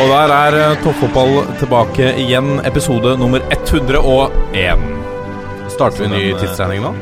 Og 0.00 0.08
der 0.08 0.32
er 0.32 0.54
eh, 0.56 0.78
toppfotball 0.80 1.42
tilbake 1.60 2.14
igjen, 2.22 2.54
episode 2.64 3.12
nummer 3.20 3.42
101. 3.52 4.84
Starter 5.74 6.06
vi 6.06 6.08
ny 6.08 6.22
tidsregning 6.40 6.86
nå? 6.86 6.92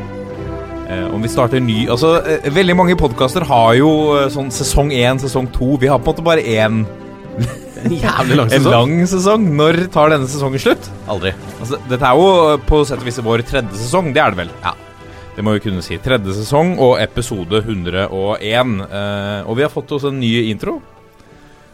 Eh, 0.89 1.05
om 1.15 1.23
vi 1.23 1.31
starter 1.31 1.63
ny 1.63 1.85
Altså, 1.93 2.17
eh, 2.27 2.49
veldig 2.57 2.75
mange 2.79 2.97
podkaster 2.99 3.47
har 3.47 3.77
jo 3.79 3.91
eh, 4.17 4.27
sånn 4.35 4.51
sesong 4.55 4.91
1, 4.97 5.23
sesong 5.29 5.47
2. 5.55 5.71
Vi 5.85 5.93
har 5.93 6.03
på 6.03 6.11
en 6.11 6.17
måte 6.17 6.27
bare 6.27 6.43
én 6.43 6.83
Jævlig 7.87 8.41
lang 8.41 8.51
en 8.57 8.67
lang 8.67 8.97
sesong. 9.07 9.47
Når 9.61 9.85
tar 9.95 10.11
denne 10.17 10.27
sesongen 10.27 10.59
slutt? 10.67 10.91
Aldri. 11.07 11.37
Altså, 11.61 11.79
dette 11.87 12.03
er 12.03 12.19
jo 12.19 12.29
eh, 12.49 12.61
på 12.67 12.83
sett 12.89 12.99
og 12.99 13.07
vis 13.13 13.23
vår 13.23 13.47
tredje 13.47 13.79
sesong, 13.79 14.11
det 14.17 14.25
er 14.25 14.35
det 14.35 14.43
vel? 14.43 14.55
Ja. 14.67 14.75
Det 15.39 15.47
må 15.47 15.55
vi 15.55 15.63
kunne 15.69 15.87
si. 15.87 16.01
Tredje 16.03 16.35
sesong 16.41 16.75
og 16.83 16.97
episode 16.99 17.63
101. 17.63 18.79
Eh, 18.91 19.43
og 19.47 19.55
vi 19.55 19.69
har 19.69 19.71
fått 19.71 19.95
oss 19.95 20.11
en 20.11 20.19
ny 20.19 20.49
intro. 20.51 20.81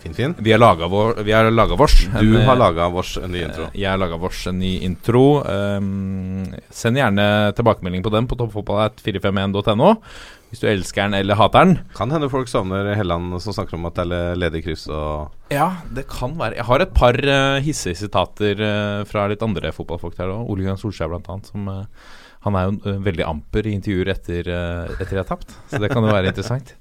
Fin, 0.04 0.14
fin. 0.14 0.34
Vi 0.44 0.52
har 0.52 0.60
laga 0.60 0.88
vår, 0.92 1.14
vi 1.24 1.32
har 1.32 1.48
laga 1.50 1.76
vårs. 1.80 1.94
Du 2.20 2.34
En, 2.36 2.42
eh, 2.42 2.44
har 2.44 2.56
laga 2.60 2.90
vårs 2.92 3.16
en 3.16 3.32
ny 3.32 3.40
intro. 3.46 3.70
Jeg 3.72 3.88
har 3.88 3.96
laga 3.96 4.18
vårs 4.20 4.46
en 4.50 4.58
ny 4.58 4.72
intro. 4.84 5.40
Um, 5.48 6.44
send 6.68 7.00
gjerne 7.00 7.54
tilbakemelding 7.56 8.04
på 8.04 8.12
den 8.12 8.28
på 8.28 8.36
toppfotball.451.no. 8.36 9.94
Hvis 10.52 10.60
du 10.60 10.68
elsker 10.68 11.08
den 11.08 11.14
eller 11.14 11.40
hater 11.40 11.64
den. 11.64 11.78
Kan 11.96 12.12
hende 12.12 12.28
folk 12.28 12.52
savner 12.52 12.92
Helland 12.94 13.32
som 13.40 13.56
snakker 13.56 13.78
om 13.78 13.88
at 13.88 13.96
det 13.96 14.04
er 14.12 14.36
ledig 14.36 14.62
kryss 14.66 14.84
og 14.92 15.32
Ja, 15.50 15.70
det 15.88 16.04
kan 16.12 16.36
være. 16.36 16.60
Jeg 16.60 16.68
har 16.68 16.84
et 16.84 16.94
par 16.94 17.16
uh, 17.16 17.64
hissige 17.64 17.96
sitater 18.04 18.60
uh, 18.60 19.08
fra 19.08 19.24
litt 19.32 19.42
andre 19.42 19.72
fotballfolk 19.72 20.20
der 20.20 20.36
òg. 20.36 20.44
Ole 20.52 20.68
Gunnar 20.68 20.78
Solskjær 20.84 21.08
blant 21.08 21.32
annet. 21.32 21.48
Som, 21.48 21.66
uh, 21.66 21.88
han 22.44 22.56
er 22.60 22.68
jo 22.68 22.76
eh, 22.84 23.04
veldig 23.08 23.24
amper 23.24 23.66
i 23.66 23.72
intervjuer 23.78 24.12
etter, 24.12 24.48
uh, 24.52 24.96
etter 24.98 25.16
jeg 25.16 25.22
har 25.24 25.30
tapt. 25.32 25.56
Så 25.72 25.80
det 25.80 25.88
kan 25.88 26.04
jo 26.04 26.12
være 26.12 26.28
interessant. 26.28 26.76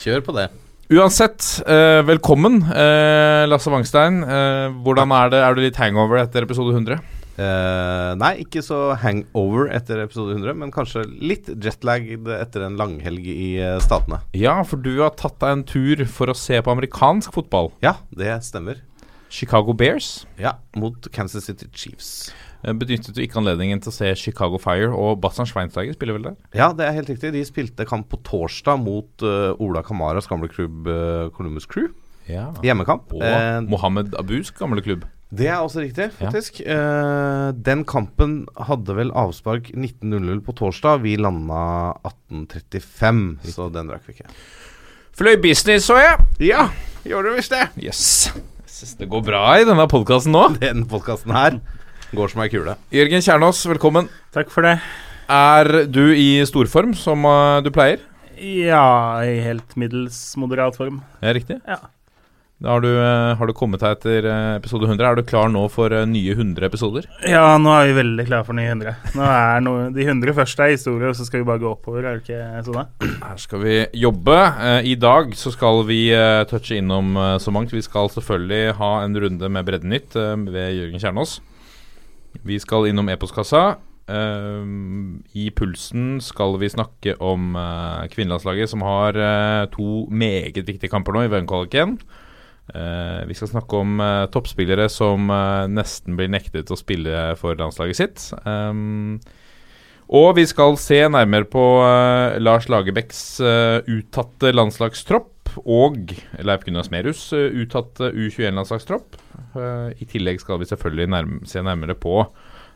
Kjør 0.00 0.24
på 0.24 0.34
det. 0.40 0.48
Uansett, 0.92 1.62
eh, 1.66 2.02
velkommen, 2.04 2.62
eh, 2.62 3.46
Lasse 3.48 3.70
Wangstein. 3.70 4.22
Eh, 4.22 4.68
hvordan 4.84 5.12
er 5.16 5.30
det? 5.30 5.40
Er 5.40 5.54
du 5.54 5.62
litt 5.62 5.76
hangover 5.76 6.18
etter 6.20 6.42
episode 6.44 6.74
100? 6.74 7.00
Eh, 7.38 8.14
nei, 8.20 8.44
ikke 8.44 8.60
så 8.62 8.94
hangover 9.00 9.70
etter 9.72 10.02
episode 10.04 10.36
100, 10.36 10.52
men 10.54 10.70
kanskje 10.70 11.06
litt 11.22 11.46
jetlagged 11.46 12.28
etter 12.28 12.66
en 12.66 12.76
langhelg 12.76 13.24
i 13.24 13.56
Statene. 13.80 14.20
Ja, 14.34 14.62
for 14.62 14.76
du 14.76 15.00
har 15.00 15.16
tatt 15.16 15.38
deg 15.40 15.56
en 15.56 15.64
tur 15.64 16.04
for 16.04 16.26
å 16.26 16.36
se 16.36 16.60
på 16.60 16.70
amerikansk 16.76 17.32
fotball. 17.32 17.72
Ja, 17.82 17.96
det 18.14 18.44
stemmer. 18.44 18.82
Chicago 19.30 19.72
Bears. 19.72 20.26
Ja, 20.38 20.58
mot 20.76 21.08
Kansas 21.10 21.46
City 21.48 21.66
Chiefs. 21.72 22.30
Eh, 22.64 22.72
Benyttet 22.72 23.14
du 23.16 23.20
ikke 23.24 23.40
anledningen 23.42 23.82
til 23.84 23.92
å 23.92 23.94
se 23.94 24.12
Chicago 24.18 24.58
Fire 24.62 24.90
og 24.92 25.20
Bastian 25.22 25.48
Schweinsteiger 25.48 25.96
spiller 25.96 26.16
vel 26.18 26.30
der? 26.30 26.38
Ja, 26.56 26.70
det 26.76 26.86
er 26.88 26.96
helt 26.96 27.10
riktig. 27.12 27.34
De 27.34 27.44
spilte 27.46 27.86
kamp 27.88 28.08
på 28.12 28.20
torsdag 28.26 28.80
mot 28.82 29.24
uh, 29.26 29.52
Ola 29.62 29.84
Kamaras 29.86 30.28
gamle 30.30 30.48
klubb 30.52 30.88
uh, 30.88 31.28
Columbus 31.36 31.68
Crew. 31.70 31.90
Ja. 32.30 32.50
Hjemmekamp. 32.64 33.12
Og 33.12 33.20
Eh, 33.24 33.60
Mohammed 33.68 34.14
Abus 34.16 34.50
gamle 34.56 34.80
klubb. 34.84 35.04
Det 35.34 35.48
er 35.50 35.58
også 35.58 35.82
riktig, 35.82 36.12
faktisk. 36.14 36.60
Eh, 36.62 37.48
den 37.66 37.82
kampen 37.90 38.44
hadde 38.68 38.94
vel 38.94 39.10
avspark 39.18 39.72
19.00 39.74 40.40
på 40.46 40.54
torsdag. 40.54 41.02
Vi 41.02 41.16
landa 41.18 41.96
18.35, 42.06 43.24
så 43.50 43.66
den 43.74 43.90
drakk 43.90 44.06
vi 44.06 44.14
ikke. 44.14 44.30
Fløy 45.18 45.34
business, 45.42 45.88
så 45.90 45.98
jeg. 45.98 46.28
Ja, 46.52 46.68
gjorde 47.06 47.32
du 47.32 47.38
visst 47.40 47.54
det. 47.54 47.66
Yes. 47.82 48.30
Jeg 48.30 48.70
synes 48.76 48.94
det 49.00 49.10
går 49.10 49.24
bra 49.26 49.42
i 49.58 49.66
denne 49.66 49.88
podkasten 49.90 50.34
nå. 50.34 50.46
Den 50.62 50.86
podkasten 50.90 51.34
her 51.34 51.58
går 52.12 52.32
som 52.32 52.44
ei 52.44 52.50
kule. 52.52 52.76
Jørgen 52.94 53.24
Kjernås, 53.24 53.64
velkommen. 53.70 54.10
Takk 54.34 54.52
for 54.52 54.66
det. 54.66 54.76
Er 55.30 55.86
du 55.88 56.12
i 56.12 56.44
storform, 56.44 56.92
som 56.98 57.24
eh, 57.24 57.62
du 57.64 57.70
pleier? 57.72 58.02
Ja, 58.36 59.22
i 59.24 59.38
helt 59.40 59.76
middels 59.78 60.18
moderat 60.36 60.76
form. 60.76 61.00
Ja, 61.22 61.32
riktig. 61.32 61.60
Ja. 61.64 61.80
Har 62.64 62.80
du, 62.80 62.88
eh, 62.88 63.34
har 63.36 63.48
du 63.48 63.52
kommet 63.56 63.80
deg 63.80 63.96
etter 63.96 64.26
eh, 64.28 64.56
episode 64.58 64.84
100. 64.84 65.00
Er 65.04 65.16
du 65.16 65.24
klar 65.26 65.48
nå 65.52 65.62
for 65.72 65.92
nye 66.08 66.34
100 66.36 66.66
episoder? 66.68 67.08
Ja, 67.28 67.56
nå 67.60 67.72
er 67.72 67.88
vi 67.88 67.96
veldig 67.96 68.26
klare 68.28 68.46
for 68.46 68.56
nye 68.56 68.68
100. 68.74 69.14
Nå 69.16 69.24
er 69.30 69.64
noe, 69.64 69.88
De 69.96 70.04
100 70.04 70.36
første 70.36 70.66
er 70.66 70.74
historie, 70.74 71.08
og 71.08 71.16
så 71.16 71.24
skal 71.24 71.40
vi 71.40 71.48
bare 71.48 71.62
gå 71.64 71.72
oppover. 71.72 72.04
Er 72.04 72.20
det 72.20 72.26
ikke 72.26 72.66
sånn? 72.68 72.82
da? 72.82 73.10
Her 73.30 73.40
skal 73.46 73.64
vi 73.64 73.80
jobbe. 74.04 74.38
I 74.84 74.94
dag 75.00 75.32
så 75.40 75.54
skal 75.56 75.82
vi 75.88 76.02
touche 76.52 76.82
innom 76.82 77.16
så 77.40 77.54
mangt. 77.54 77.72
Vi 77.72 77.84
skal 77.84 78.12
selvfølgelig 78.12 78.76
ha 78.80 78.92
en 79.06 79.18
runde 79.24 79.52
med 79.56 79.68
Breddenytt 79.68 80.16
ved 80.16 80.78
Jørgen 80.82 81.00
Kjernås. 81.00 81.38
Vi 82.42 82.58
skal 82.60 82.88
innom 82.90 83.08
e-postkassa. 83.12 83.76
Eh, 84.10 84.64
I 85.32 85.48
Pulsen 85.56 86.18
skal 86.24 86.58
vi 86.60 86.72
snakke 86.72 87.16
om 87.22 87.54
eh, 87.56 88.04
kvinnelandslaget, 88.12 88.72
som 88.72 88.84
har 88.84 89.16
eh, 89.16 89.64
to 89.72 90.04
meget 90.10 90.60
viktige 90.60 90.92
kamper 90.92 91.16
nå 91.16 91.24
i 91.24 91.30
VM-kvaliken. 91.32 91.96
Eh, 92.74 93.22
vi 93.28 93.36
skal 93.36 93.52
snakke 93.52 93.80
om 93.80 94.02
toppspillere 94.32 94.88
som 94.92 95.30
nesten 95.72 96.18
blir 96.18 96.32
nektet 96.32 96.72
å 96.72 96.80
spille 96.80 97.30
for 97.40 97.56
landslaget 97.60 98.00
sitt. 98.00 98.28
Um, 98.44 99.20
og 100.04 100.34
vi 100.36 100.44
skal 100.48 100.76
se 100.76 100.98
nærmere 101.08 101.48
på 101.48 101.62
Lars 102.44 102.68
Lagerbäcks 102.68 103.22
uttatte 103.88 104.52
landslagstropp 104.52 105.33
og 105.62 106.14
Leif 106.44 106.64
Gunnar 106.66 106.86
Smerus 106.86 107.26
uttatt 107.34 108.02
U21-landslagstropp. 108.10 109.16
Eh, 109.54 109.88
I 110.02 110.08
tillegg 110.10 110.42
skal 110.42 110.60
vi 110.60 110.68
selvfølgelig 110.70 111.08
nærme, 111.14 111.40
se 111.48 111.62
nærmere 111.64 111.96
på 111.98 112.22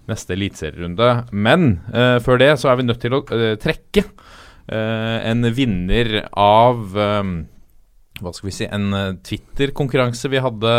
neste 0.09 0.35
eliteserierunde. 0.37 1.11
Men 1.33 1.81
eh, 1.93 2.17
før 2.25 2.41
det 2.41 2.53
så 2.61 2.73
er 2.73 2.81
vi 2.81 2.89
nødt 2.89 3.03
til 3.03 3.19
å 3.19 3.23
eh, 3.35 3.55
trekke 3.61 4.05
eh, 4.05 5.19
en 5.31 5.49
vinner 5.57 6.23
av 6.33 6.97
eh, 6.97 7.33
hva 8.23 8.33
skal 8.35 8.49
vi 8.49 8.55
si, 8.55 8.67
en 8.67 8.93
eh, 8.97 9.17
Twitter-konkurranse 9.25 10.31
vi 10.33 10.41
hadde 10.43 10.73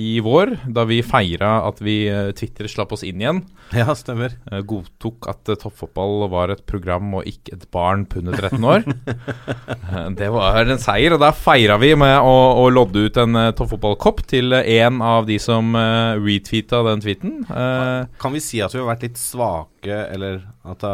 i 0.00 0.16
vår, 0.24 0.54
da 0.72 0.86
vi 0.88 1.02
feira 1.04 1.58
at 1.66 1.82
vi 1.84 2.06
eh, 2.10 2.30
Twitter 2.36 2.68
slapp 2.70 2.94
oss 2.96 3.04
inn 3.06 3.22
igjen. 3.22 3.42
Ja, 3.76 3.94
stemmer. 3.98 4.36
Eh, 4.50 4.62
godtok 4.66 5.28
at 5.30 5.50
toppfotball 5.62 6.26
var 6.32 6.54
et 6.54 6.64
program 6.68 7.14
og 7.18 7.28
ikke 7.28 7.56
et 7.56 7.66
barn 7.74 8.06
på 8.08 8.22
under 8.22 8.38
13 8.38 8.68
år. 8.72 8.86
Det 10.16 10.28
var 10.32 10.68
en 10.68 10.80
seier, 10.80 11.14
og 11.14 11.20
der 11.22 11.36
feira 11.36 11.76
vi 11.80 11.92
med 11.98 12.14
å, 12.24 12.34
å 12.62 12.66
lodde 12.72 13.06
ut 13.06 13.20
en 13.20 13.38
toppfotballkopp 13.56 14.22
til 14.28 14.54
en 14.56 15.00
av 15.04 15.26
de 15.28 15.38
som 15.42 15.74
retweeta 15.76 16.82
den 16.86 17.02
tweeten. 17.04 17.38
Kan 17.46 18.34
vi 18.34 18.42
si 18.42 18.60
at 18.64 18.74
vi 18.74 18.80
har 18.80 18.88
vært 18.88 19.06
litt 19.06 19.20
svake, 19.20 20.00
eller 20.14 20.42
at 20.66 20.86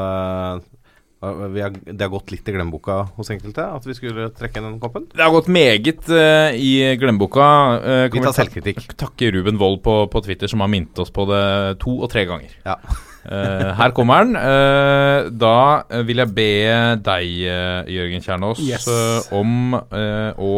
har, 1.23 1.77
det 1.87 2.03
har 2.03 2.11
gått 2.11 2.33
litt 2.35 2.49
i 2.51 2.53
glemmeboka 2.57 2.97
hos 3.17 3.31
enkelte? 3.31 3.63
At 3.79 3.87
vi 3.87 3.95
skulle 3.95 4.27
trekke 4.35 4.59
inn 4.59 4.67
den 4.73 4.81
koppen? 4.83 5.07
det 5.15 5.23
har 5.23 5.31
gått 5.31 5.47
meget 5.53 6.03
uh, 6.11 6.51
i 6.59 6.97
glemmeboka. 6.99 7.47
Uh, 7.79 8.09
Vi 8.13 8.23
tar 8.25 8.35
selvkritikk 8.37 8.97
takke 8.99 9.31
Ruben 9.37 9.61
Wold 9.61 9.81
på, 9.87 9.95
på 10.11 10.23
Twitter, 10.27 10.51
som 10.51 10.61
har 10.65 10.71
minnet 10.73 10.99
oss 10.99 11.15
på 11.15 11.25
det 11.31 11.43
to 11.85 11.95
og 12.03 12.11
tre 12.11 12.25
ganger. 12.27 12.51
Ja. 12.67 12.75
uh, 13.23 13.71
her 13.81 13.95
kommer 13.95 14.25
den. 14.27 14.35
Eh, 14.41 15.29
da 15.39 15.55
vil 16.09 16.23
jeg 16.25 16.35
be 16.35 16.49
deg, 17.07 17.31
Jørgen 17.95 18.25
Kjernås, 18.27 18.63
Yes. 18.67 18.89
om 19.31 19.77
å 19.79 20.51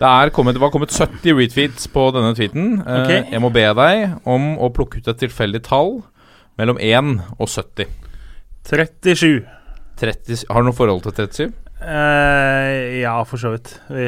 Det 0.00 0.08
er 0.08 0.32
kommet, 0.32 0.56
det 0.56 0.62
var 0.64 0.72
kommet 0.72 0.94
70 0.96 1.36
retweets 1.36 1.86
på 1.92 2.08
denne 2.16 2.32
tweeten. 2.38 2.78
Eh, 2.80 3.02
Ok. 3.04 3.32
Jeg 3.36 3.42
må 3.44 3.52
be 3.52 3.66
deg 3.76 4.16
om 4.24 4.54
å 4.58 4.72
plukke 4.72 4.98
ut 5.02 5.08
et 5.12 5.20
tilfeldig 5.26 5.62
tall 5.68 5.98
mellom 6.56 6.78
1 6.80 7.18
og 7.36 7.48
70. 7.52 7.92
37. 8.66 9.44
30, 9.96 10.44
har 10.50 10.62
du 10.62 10.68
noe 10.68 10.76
forhold 10.76 11.02
til 11.06 11.12
37? 11.26 11.54
Uh, 11.80 13.00
ja, 13.00 13.14
for 13.28 13.40
så 13.40 13.52
vidt. 13.54 13.72
Vi, 13.88 14.06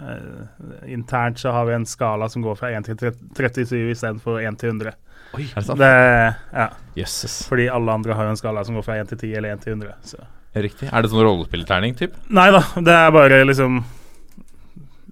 uh, 0.00 0.84
internt 0.90 1.38
så 1.40 1.52
har 1.54 1.66
vi 1.68 1.74
en 1.76 1.86
skala 1.88 2.28
som 2.32 2.44
går 2.44 2.58
fra 2.58 2.70
1 2.76 2.88
til 2.90 3.14
37 3.36 3.90
istedenfor 3.94 4.40
1 4.42 4.58
til 4.60 4.72
100. 4.74 4.94
Oi, 5.34 5.48
Er 5.50 5.60
det 5.60 5.66
sant? 5.66 5.80
Ja, 5.82 6.68
Jesus. 6.96 7.40
fordi 7.50 7.66
alle 7.72 7.90
andre 7.92 8.14
har 8.14 8.28
jo 8.28 8.34
en 8.36 8.38
skala 8.38 8.62
som 8.64 8.76
går 8.78 8.84
fra 8.86 9.00
1 9.02 9.08
til 9.14 9.18
10 9.24 9.32
eller 9.40 9.56
1 9.56 9.64
til 9.64 9.72
100. 9.74 9.94
Så. 10.06 10.20
Riktig. 10.54 10.88
Er 10.92 11.02
det 11.02 11.10
sånn 11.10 11.24
rollespillterning, 11.26 11.96
typ? 11.98 12.14
Nei 12.30 12.46
da, 12.54 12.60
det 12.78 12.94
er 12.94 13.10
bare 13.14 13.40
liksom 13.48 13.80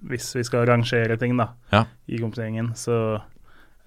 Hvis 0.07 0.29
vi 0.37 0.43
skal 0.47 0.65
rangere 0.67 1.17
ting, 1.19 1.35
da, 1.39 1.49
Ja. 1.71 1.85
i 2.07 2.17
kompisgjengen, 2.19 2.73
så 2.79 2.97
eh, 3.15 3.21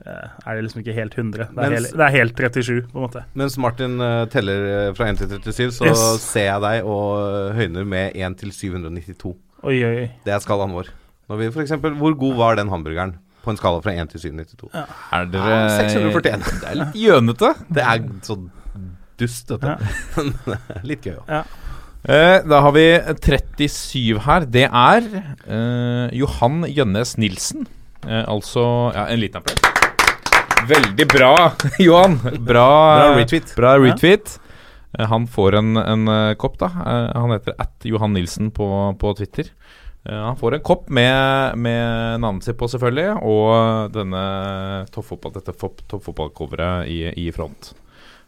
er 0.05 0.55
det 0.59 0.63
liksom 0.67 0.83
ikke 0.83 0.93
helt 0.95 1.15
100. 1.17 1.33
Det 1.33 1.47
er, 1.49 1.55
Mens- 1.57 1.73
helt, 1.87 1.93
det 1.97 2.05
er 2.07 2.13
helt 2.15 2.37
37, 2.37 2.83
på 2.93 2.99
en 2.99 3.05
måte. 3.07 3.23
Mens 3.35 3.57
Martin 3.59 3.95
uh, 4.01 4.27
teller 4.31 4.67
eh, 4.89 4.95
fra 4.95 5.09
1 5.09 5.19
til 5.23 5.29
37, 5.41 5.73
så 5.79 5.87
Yes. 5.89 6.03
ser 6.23 6.45
jeg 6.51 6.61
deg 6.67 6.85
og 6.85 7.13
eh, 7.25 7.55
høyner 7.57 7.85
med 7.89 8.13
1 8.15 8.37
til 8.43 8.53
792. 8.53 9.33
Oi, 9.67 9.79
oi. 9.89 10.09
Det 10.27 10.35
er 10.37 10.43
skalaen 10.45 10.75
vår. 10.77 10.91
Når 11.31 11.41
vi 11.41 11.49
for 11.51 11.65
eksempel, 11.65 11.95
Hvor 11.99 12.15
god 12.15 12.37
var 12.39 12.55
den 12.61 12.69
hamburgeren 12.69 13.17
på 13.43 13.51
en 13.51 13.57
skala 13.59 13.81
fra 13.83 13.95
1 13.97 14.11
til 14.13 14.21
792? 14.21 14.69
Er 15.13 15.25
dere 15.33 15.55
Ja, 15.57 15.69
641. 15.81 16.45
Det 16.61 16.69
er 16.71 16.79
litt 16.83 16.99
gjønete. 17.01 17.55
Det 17.73 17.83
er 17.83 18.05
så 18.23 18.37
dust, 19.19 19.49
dette. 19.49 19.79
Litt 20.87 21.03
gøy 21.09 21.17
òg. 21.17 21.55
Eh, 22.07 22.43
da 22.47 22.61
har 22.63 22.71
vi 22.77 22.85
37 23.17 24.21
her. 24.29 24.45
Det 24.47 24.69
er 24.69 25.09
eh, 25.49 26.15
Johan 26.21 26.63
Jønnes 26.69 27.17
Nilsen. 27.19 27.65
Eh, 28.07 28.23
altså 28.29 28.93
Ja, 28.95 29.09
en 29.11 29.19
liten 29.25 29.41
applaus. 29.41 29.76
Veldig 30.67 31.07
bra, 31.13 31.33
Johan. 31.87 32.19
Bra, 32.23 32.67
Bra 32.99 33.15
retweet. 33.19 33.55
Bra 33.57 33.77
retweet. 33.79 34.37
Ja. 34.97 35.07
han 35.11 35.27
får 35.29 35.59
en, 35.59 35.77
en 35.77 36.09
eh, 36.09 36.35
kopp, 36.41 36.57
da. 36.59 36.71
Eh, 36.73 37.11
han 37.21 37.35
heter 37.35 37.57
at 37.63 37.85
Johan 37.87 38.15
Nilsen 38.17 38.51
på, 38.55 38.69
på 39.01 39.13
Twitter. 39.19 39.51
Eh, 40.09 40.17
han 40.17 40.39
får 40.41 40.57
en 40.57 40.65
kopp 40.67 40.89
med, 40.89 41.59
med 41.61 42.21
navnet 42.25 42.47
sitt 42.47 42.59
på, 42.59 42.69
selvfølgelig, 42.73 43.19
og 43.27 43.93
denne 43.95 44.23
toppfotball, 44.95 45.35
dette 45.37 45.55
toppfotballcoveret 45.61 46.91
i, 46.91 47.01
i 47.27 47.31
front. 47.37 47.75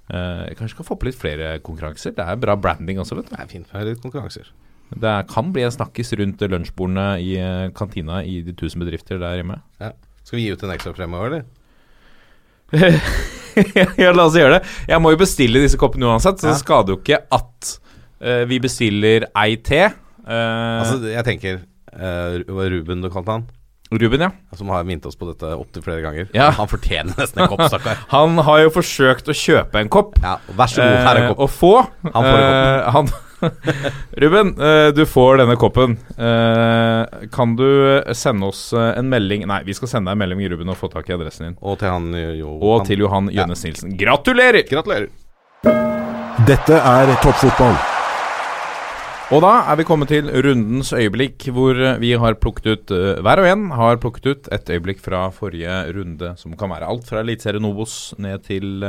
Eh, 0.08 0.48
kanskje 0.58 0.76
skal 0.76 0.88
få 0.88 0.96
på 1.00 1.08
litt 1.10 1.18
flere 1.20 1.56
konkurranser. 1.64 2.14
Det 2.16 2.24
er 2.24 2.40
bra 2.40 2.56
branding 2.60 3.00
også, 3.02 3.18
vet 3.18 3.30
du. 3.30 3.34
Det 3.36 3.42
er 3.44 3.52
fint 3.52 3.72
med 3.74 3.88
litt 3.90 4.02
konkurranser. 4.04 4.50
Det 4.88 5.14
kan 5.28 5.50
bli 5.52 5.66
en 5.66 5.74
snakkis 5.74 6.14
rundt 6.16 6.40
lunsjbordene 6.48 7.08
i 7.20 7.34
eh, 7.40 7.66
kantina 7.76 8.22
i 8.24 8.38
de 8.46 8.54
tusen 8.56 8.80
bedrifter 8.84 9.20
der 9.20 9.40
hjemme. 9.40 9.60
Ja. 9.82 9.92
Skal 10.24 10.40
vi 10.40 10.46
gi 10.46 10.52
ut 10.56 10.64
en 10.64 10.72
ekstra 10.74 10.92
fremover, 10.96 11.32
eller? 11.32 11.46
ja, 14.02 14.12
la 14.12 14.26
oss 14.28 14.36
gjøre 14.38 14.58
det. 14.58 14.72
Jeg 14.90 15.02
må 15.02 15.12
jo 15.14 15.20
bestille 15.20 15.62
disse 15.64 15.78
koppene 15.80 16.08
uansett, 16.10 16.40
så 16.40 16.50
det 16.52 16.58
skader 16.60 16.94
jo 16.94 17.00
ikke 17.00 17.22
at 17.34 17.74
uh, 18.22 18.42
vi 18.50 18.60
bestiller 18.62 19.28
ei 19.32 19.56
te. 19.64 19.86
Uh, 20.28 20.82
Altså, 20.82 20.98
jeg 21.08 21.24
tenker 21.26 21.62
uh, 21.96 22.36
Ruben 22.68 23.04
du 23.04 23.08
kalte 23.12 23.38
han? 23.38 23.46
Ruben, 23.88 24.20
ja. 24.20 24.28
Som 24.52 24.68
har 24.68 24.82
minnet 24.84 25.06
oss 25.08 25.16
på 25.16 25.30
dette 25.30 25.48
opptil 25.56 25.80
flere 25.80 26.02
ganger. 26.04 26.26
Ja. 26.36 26.50
Han 26.58 26.68
fortjener 26.68 27.16
nesten 27.16 27.40
en 27.40 27.48
kopp, 27.48 27.62
stakkar. 27.72 28.02
Han 28.10 28.36
har 28.44 28.66
jo 28.66 28.74
forsøkt 28.74 29.30
å 29.32 29.36
kjøpe 29.36 29.80
en 29.80 29.88
kopp. 29.92 30.18
Ja, 30.20 30.34
vær 30.52 30.68
så 30.68 30.84
god, 30.84 30.98
her 31.06 31.14
er 31.14 31.22
en 31.22 31.30
kopp. 31.32 31.40
å 31.40 31.48
få. 31.48 31.72
Han 32.04 32.18
får 32.20 32.36
en 32.36 32.52
kopp. 32.52 32.92
han 32.98 33.10
Ruben, 34.22 34.54
eh, 34.60 34.88
du 34.96 35.04
får 35.06 35.38
denne 35.42 35.56
koppen. 35.60 35.96
Eh, 36.18 37.26
kan 37.34 37.54
du 37.58 37.66
sende 38.16 38.48
oss 38.50 38.72
eh, 38.72 38.92
en 38.98 39.08
melding 39.12 39.44
Nei, 39.48 39.60
vi 39.66 39.74
skal 39.76 39.88
sende 39.92 40.10
deg 40.10 40.16
en 40.18 40.22
melding, 40.24 40.42
Ruben, 40.52 40.72
og 40.72 40.78
få 40.80 40.90
tak 40.92 41.08
i 41.10 41.14
adressen 41.16 41.46
din. 41.50 41.56
Og 41.62 41.78
til 41.80 41.92
han 41.92 42.08
eh, 42.18 42.32
jo 42.40 42.56
Og 42.58 42.80
han- 42.80 42.88
til 42.90 43.04
Johan 43.04 43.30
Ja. 43.32 43.42
Jønnes 43.44 43.62
Nilsen. 43.66 43.94
Gratulerer! 44.00 44.64
Gratulerer. 44.68 45.08
Dette 46.48 46.76
er 46.78 47.14
toppfotball. 47.22 47.76
Og 49.36 49.42
da 49.44 49.50
er 49.68 49.76
vi 49.76 49.84
kommet 49.84 50.08
til 50.08 50.24
rundens 50.32 50.88
øyeblikk, 50.96 51.50
hvor 51.52 51.76
eh, 51.76 51.98
vi 52.00 52.14
har 52.16 52.38
plukket 52.40 52.66
ut 52.72 52.94
eh, 52.96 53.18
Hver 53.26 53.42
og 53.42 53.48
en 53.50 53.66
har 53.76 53.98
plukket 54.00 54.26
ut 54.30 54.48
et 54.56 54.70
øyeblikk 54.72 55.02
fra 55.04 55.26
forrige 55.36 55.74
runde, 55.92 56.32
som 56.40 56.54
kan 56.56 56.70
være 56.72 56.88
alt 56.88 57.04
fra 57.10 57.20
Eliteserien 57.20 57.66
Obos 57.68 58.14
ned 58.18 58.46
til 58.48 58.80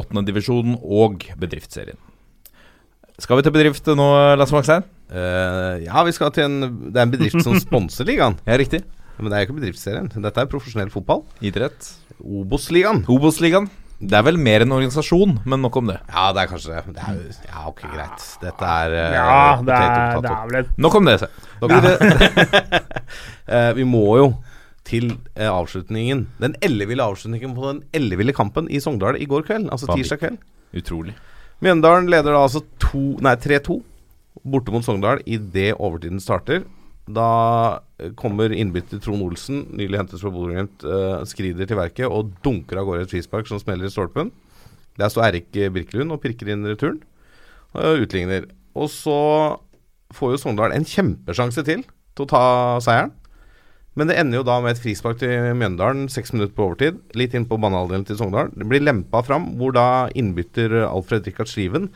åttendedivisjonen 0.00 0.78
og 0.82 1.22
bedriftsserien. 1.38 1.98
Skal 3.22 3.38
vi 3.38 3.44
til 3.46 3.54
bedrift 3.54 3.86
nå, 3.94 4.08
Lasse 4.34 4.54
Magstein? 4.54 4.84
Uh, 5.14 5.78
ja, 5.84 6.02
vi 6.02 6.12
skal 6.16 6.32
til 6.34 6.48
en 6.48 6.56
Det 6.90 6.98
er 6.98 7.04
en 7.04 7.12
bedrift 7.12 7.38
som 7.44 7.54
sponser 7.62 8.08
ligaen. 8.08 8.40
Ja, 8.48 8.58
riktig. 8.58 8.82
Men 9.20 9.30
det 9.30 9.36
er 9.36 9.44
jo 9.44 9.48
ikke 9.48 9.60
bedriftsserien. 9.60 10.08
Dette 10.10 10.42
er 10.42 10.50
profesjonell 10.50 10.90
fotball. 10.90 11.22
Idrett. 11.44 11.92
Obos-ligaen. 12.18 13.04
Obos-ligaen. 13.10 13.68
Det 14.04 14.16
er 14.18 14.24
vel 14.26 14.40
mer 14.42 14.64
en 14.64 14.74
organisasjon, 14.74 15.36
men 15.46 15.62
nok 15.62 15.78
om 15.78 15.92
det. 15.92 16.00
Ja, 16.10 16.24
det 16.34 16.42
er 16.42 16.48
kanskje 16.50 16.74
det. 16.74 16.96
det 16.96 17.04
er, 17.06 17.20
ja, 17.46 17.60
ok, 17.70 17.84
greit. 17.92 18.24
Dette 18.42 18.72
er 18.80 18.96
uh, 18.96 19.14
Ja, 19.14 19.36
det 19.62 19.76
er, 19.76 20.18
det 20.24 20.32
er 20.32 20.50
vel 20.50 20.58
et 20.64 20.72
Nok 20.82 20.98
om 20.98 21.12
det. 21.12 21.20
Se. 21.22 21.30
Eh, 23.44 23.74
vi 23.76 23.84
må 23.84 24.06
jo 24.16 24.28
til 24.88 25.10
eh, 25.36 25.50
avslutningen. 25.50 26.22
Den 26.40 26.54
elleville 26.64 27.04
avslutningen 27.04 27.52
på 27.52 27.66
den 27.66 27.82
elleville 27.92 28.32
kampen 28.32 28.70
i 28.72 28.80
Sogndal 28.80 29.18
i 29.20 29.26
går 29.28 29.44
kveld. 29.44 29.68
Altså 29.68 29.90
tirsdag 29.92 30.22
kveld. 30.22 30.38
Utrolig. 30.80 31.12
Mjøndalen 31.62 32.08
leder 32.10 32.34
da 32.34 32.44
altså 32.44 32.64
3-2 32.82 33.78
borte 34.44 34.72
mot 34.74 34.84
Sogndal 34.84 35.22
idet 35.26 35.74
overtiden 35.78 36.20
starter. 36.20 36.64
Da 37.04 37.28
eh, 38.00 38.12
kommer 38.16 38.52
innbytter 38.52 39.00
Trond 39.02 39.22
Olsen, 39.24 39.66
nylig 39.76 40.00
hentet 40.00 40.22
fra 40.22 40.32
Bodø-Glimt, 40.32 40.84
eh, 40.88 41.24
skrider 41.28 41.68
til 41.68 41.78
verket 41.78 42.08
og 42.08 42.32
dunker 42.44 42.80
av 42.80 42.88
gårde 42.88 43.06
et 43.06 43.12
frispark 43.12 43.48
som 43.48 43.60
smeller 43.60 43.88
i 43.88 43.92
stolpen. 43.92 44.32
Der 45.00 45.10
står 45.12 45.28
Erik 45.28 45.50
Birkelund 45.74 46.14
og 46.14 46.22
pirker 46.22 46.52
inn 46.52 46.66
returen. 46.68 47.00
Og 47.74 48.04
utligner. 48.04 48.46
Og 48.78 48.88
så 48.92 49.18
får 50.14 50.34
jo 50.34 50.40
Sogndal 50.40 50.74
en 50.74 50.86
kjempesjanse 50.86 51.64
til 51.66 51.82
til 52.14 52.26
å 52.26 52.30
ta 52.30 52.44
seieren. 52.84 53.12
Men 53.94 54.10
det 54.10 54.16
ender 54.18 54.40
jo 54.40 54.46
da 54.46 54.56
med 54.62 54.74
et 54.74 54.82
frispark 54.82 55.20
til 55.20 55.52
Mjøndalen 55.54 56.08
seks 56.10 56.32
minutter 56.34 56.54
på 56.56 56.66
overtid. 56.66 56.98
Litt 57.18 57.34
inn 57.38 57.46
på 57.46 57.58
banehalvdelen 57.62 58.06
til 58.08 58.18
Sogndal. 58.18 58.50
Det 58.54 58.66
blir 58.70 58.82
lempa 58.82 59.22
fram, 59.26 59.52
hvor 59.60 59.74
da 59.76 59.86
innbytter 60.18 60.80
Alfred 60.88 61.28
Rikard 61.28 61.50
Sliven, 61.50 61.88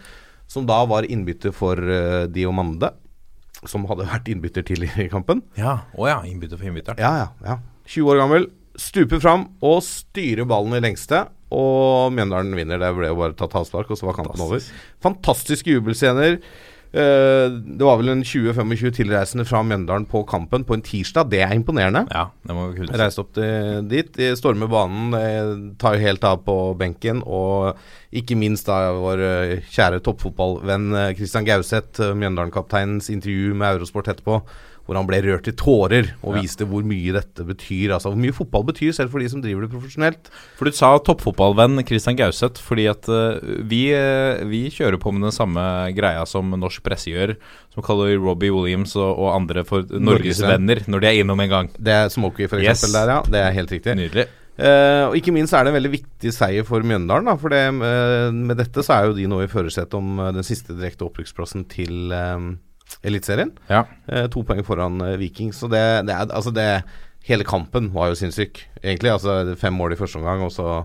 som 0.48 0.68
da 0.68 0.78
var 0.88 1.08
innbytter 1.10 1.52
for 1.54 1.74
uh, 1.82 2.28
Diomande, 2.30 2.92
som 3.66 3.88
hadde 3.90 4.06
vært 4.06 4.30
innbytter 4.30 4.62
tidligere 4.62 5.08
i 5.08 5.10
kampen 5.10 5.42
Ja. 5.58 5.80
Å 5.98 6.06
ja. 6.06 6.20
Innbytter 6.30 6.60
for 6.60 6.70
innbytteren. 6.70 7.02
Ja, 7.02 7.26
ja, 7.26 7.28
ja. 7.42 7.58
20 7.90 8.12
år 8.14 8.22
gammel. 8.22 8.48
Stuper 8.78 9.18
fram 9.18 9.48
og 9.64 9.80
styrer 9.82 10.46
ballen 10.46 10.78
i 10.78 10.82
lengste. 10.84 11.24
Og 11.50 12.12
Mjøndalen 12.14 12.54
vinner. 12.54 12.78
Det 12.78 12.92
ble 12.94 13.10
jo 13.10 13.18
bare 13.18 13.34
tatt 13.34 13.56
halvspark, 13.56 13.90
og 13.90 13.98
så 13.98 14.06
var 14.06 14.20
kampen 14.20 14.44
over. 14.44 14.62
Fantastiske 15.02 15.72
jubelscener. 15.72 16.38
Eh, 16.88 17.46
det 17.52 17.84
var 17.84 17.98
vel 18.00 18.14
en 18.14 18.22
20-25 18.24 18.94
tilreisende 18.96 19.44
fra 19.48 19.60
Mjøndalen 19.66 20.06
på 20.08 20.22
kampen 20.28 20.64
på 20.64 20.76
en 20.76 20.84
tirsdag. 20.84 21.28
Det 21.32 21.42
er 21.44 21.52
imponerende. 21.56 22.06
Ja, 22.08 22.28
det 22.46 22.56
må 22.56 22.68
vi 22.70 22.78
kunne 22.78 22.94
Jeg 22.94 23.02
reiste 23.02 23.24
opp 23.24 23.34
til, 23.36 23.82
dit, 23.90 24.20
stormer 24.40 24.70
banen, 24.72 25.12
eh, 25.18 25.52
tar 25.80 25.98
jo 25.98 26.06
helt 26.06 26.24
av 26.24 26.40
på 26.46 26.56
benken. 26.80 27.20
Og 27.26 27.76
ikke 28.12 28.38
minst 28.40 28.70
da 28.70 28.94
vår 28.96 29.24
eh, 29.26 29.66
kjære 29.68 30.00
toppfotballvenn 30.00 31.14
Christian 31.18 31.44
Gauseth, 31.44 32.00
Mjøndalen-kapteinens 32.00 33.12
intervju 33.12 33.54
med 33.54 33.76
Eurosport 33.76 34.08
etterpå. 34.08 34.40
Hvor 34.88 34.96
han 34.96 35.04
ble 35.06 35.18
rørt 35.20 35.44
i 35.50 35.52
tårer 35.52 36.06
og 36.24 36.32
Ja. 36.38 36.40
viste 36.40 36.64
hvor 36.64 36.80
mye 36.88 37.12
dette 37.12 37.44
betyr. 37.44 37.90
Altså 37.92 38.08
hvor 38.08 38.16
mye 38.16 38.32
fotball 38.32 38.64
betyr, 38.70 38.94
selv 38.96 39.10
for 39.12 39.20
de 39.20 39.28
som 39.28 39.42
driver 39.44 39.66
det 39.66 39.70
profesjonelt. 39.74 40.30
For 40.56 40.64
du 40.64 40.72
sa 40.72 40.94
toppfotballvenn 41.04 41.84
Christian 41.84 42.16
Gauseth, 42.16 42.56
fordi 42.64 42.86
at 42.88 43.04
uh, 43.12 43.36
vi, 43.68 43.82
uh, 43.92 44.40
vi 44.48 44.62
kjører 44.72 44.96
på 45.02 45.12
med 45.12 45.26
den 45.28 45.36
samme 45.36 45.60
greia 45.92 46.24
som 46.24 46.48
norsk 46.56 46.80
presse 46.88 47.12
gjør, 47.12 47.36
som 47.74 47.84
kaller 47.84 48.16
Robbie 48.16 48.48
Williams 48.50 48.96
og, 48.96 49.12
og 49.20 49.34
andre 49.36 49.62
for 49.68 49.84
Norgesvenn. 49.84 50.08
norgesvenner 50.08 50.80
når 50.88 51.00
de 51.04 51.06
er 51.12 51.20
innom 51.20 51.40
en 51.44 51.52
gang. 51.52 51.68
Det 51.76 51.92
er 51.92 52.08
Smoky, 52.08 52.48
for 52.48 52.56
Yes. 52.64 52.80
eksempel, 52.80 52.96
der, 52.96 53.12
ja. 53.12 53.22
Det 53.28 53.42
er 53.44 53.52
helt 53.60 53.70
riktig. 53.76 53.94
Nydelig. 54.00 54.26
Uh, 54.58 55.12
og 55.12 55.14
ikke 55.20 55.30
minst 55.36 55.52
er 55.54 55.62
det 55.62 55.70
en 55.70 55.76
veldig 55.78 55.92
viktig 55.92 56.32
seier 56.34 56.64
for 56.66 56.80
Mjøndalen. 56.82 57.28
Da, 57.28 57.36
for 57.38 57.52
det, 57.52 57.60
uh, 57.76 58.32
med 58.34 58.56
dette 58.58 58.82
så 58.82 58.96
er 58.96 59.04
jo 59.06 59.12
de 59.20 59.28
nå 59.30 59.42
i 59.44 59.52
førersetet 59.52 59.94
om 60.00 60.16
uh, 60.18 60.32
den 60.34 60.42
siste 60.42 60.72
direkte 60.74 61.04
opprykksplassen 61.06 61.62
til 61.70 62.08
Eliteserien. 63.06 63.52
Ja. 63.70 63.84
Eh, 64.08 64.26
to 64.32 64.44
poeng 64.46 64.64
foran 64.66 65.00
eh, 65.04 65.18
Viking. 65.20 65.52
Så 65.56 65.70
det, 65.72 65.82
det 66.08 66.14
er 66.14 66.26
altså 66.30 66.54
det 66.54 66.70
Hele 67.28 67.44
kampen 67.44 67.90
var 67.92 68.08
jo 68.08 68.16
sinnssyk, 68.16 68.62
egentlig. 68.80 69.10
Altså 69.12 69.56
Fem 69.60 69.74
mål 69.76 69.92
i 69.92 69.98
første 69.98 70.16
omgang, 70.16 70.40
og 70.46 70.52
så 70.54 70.78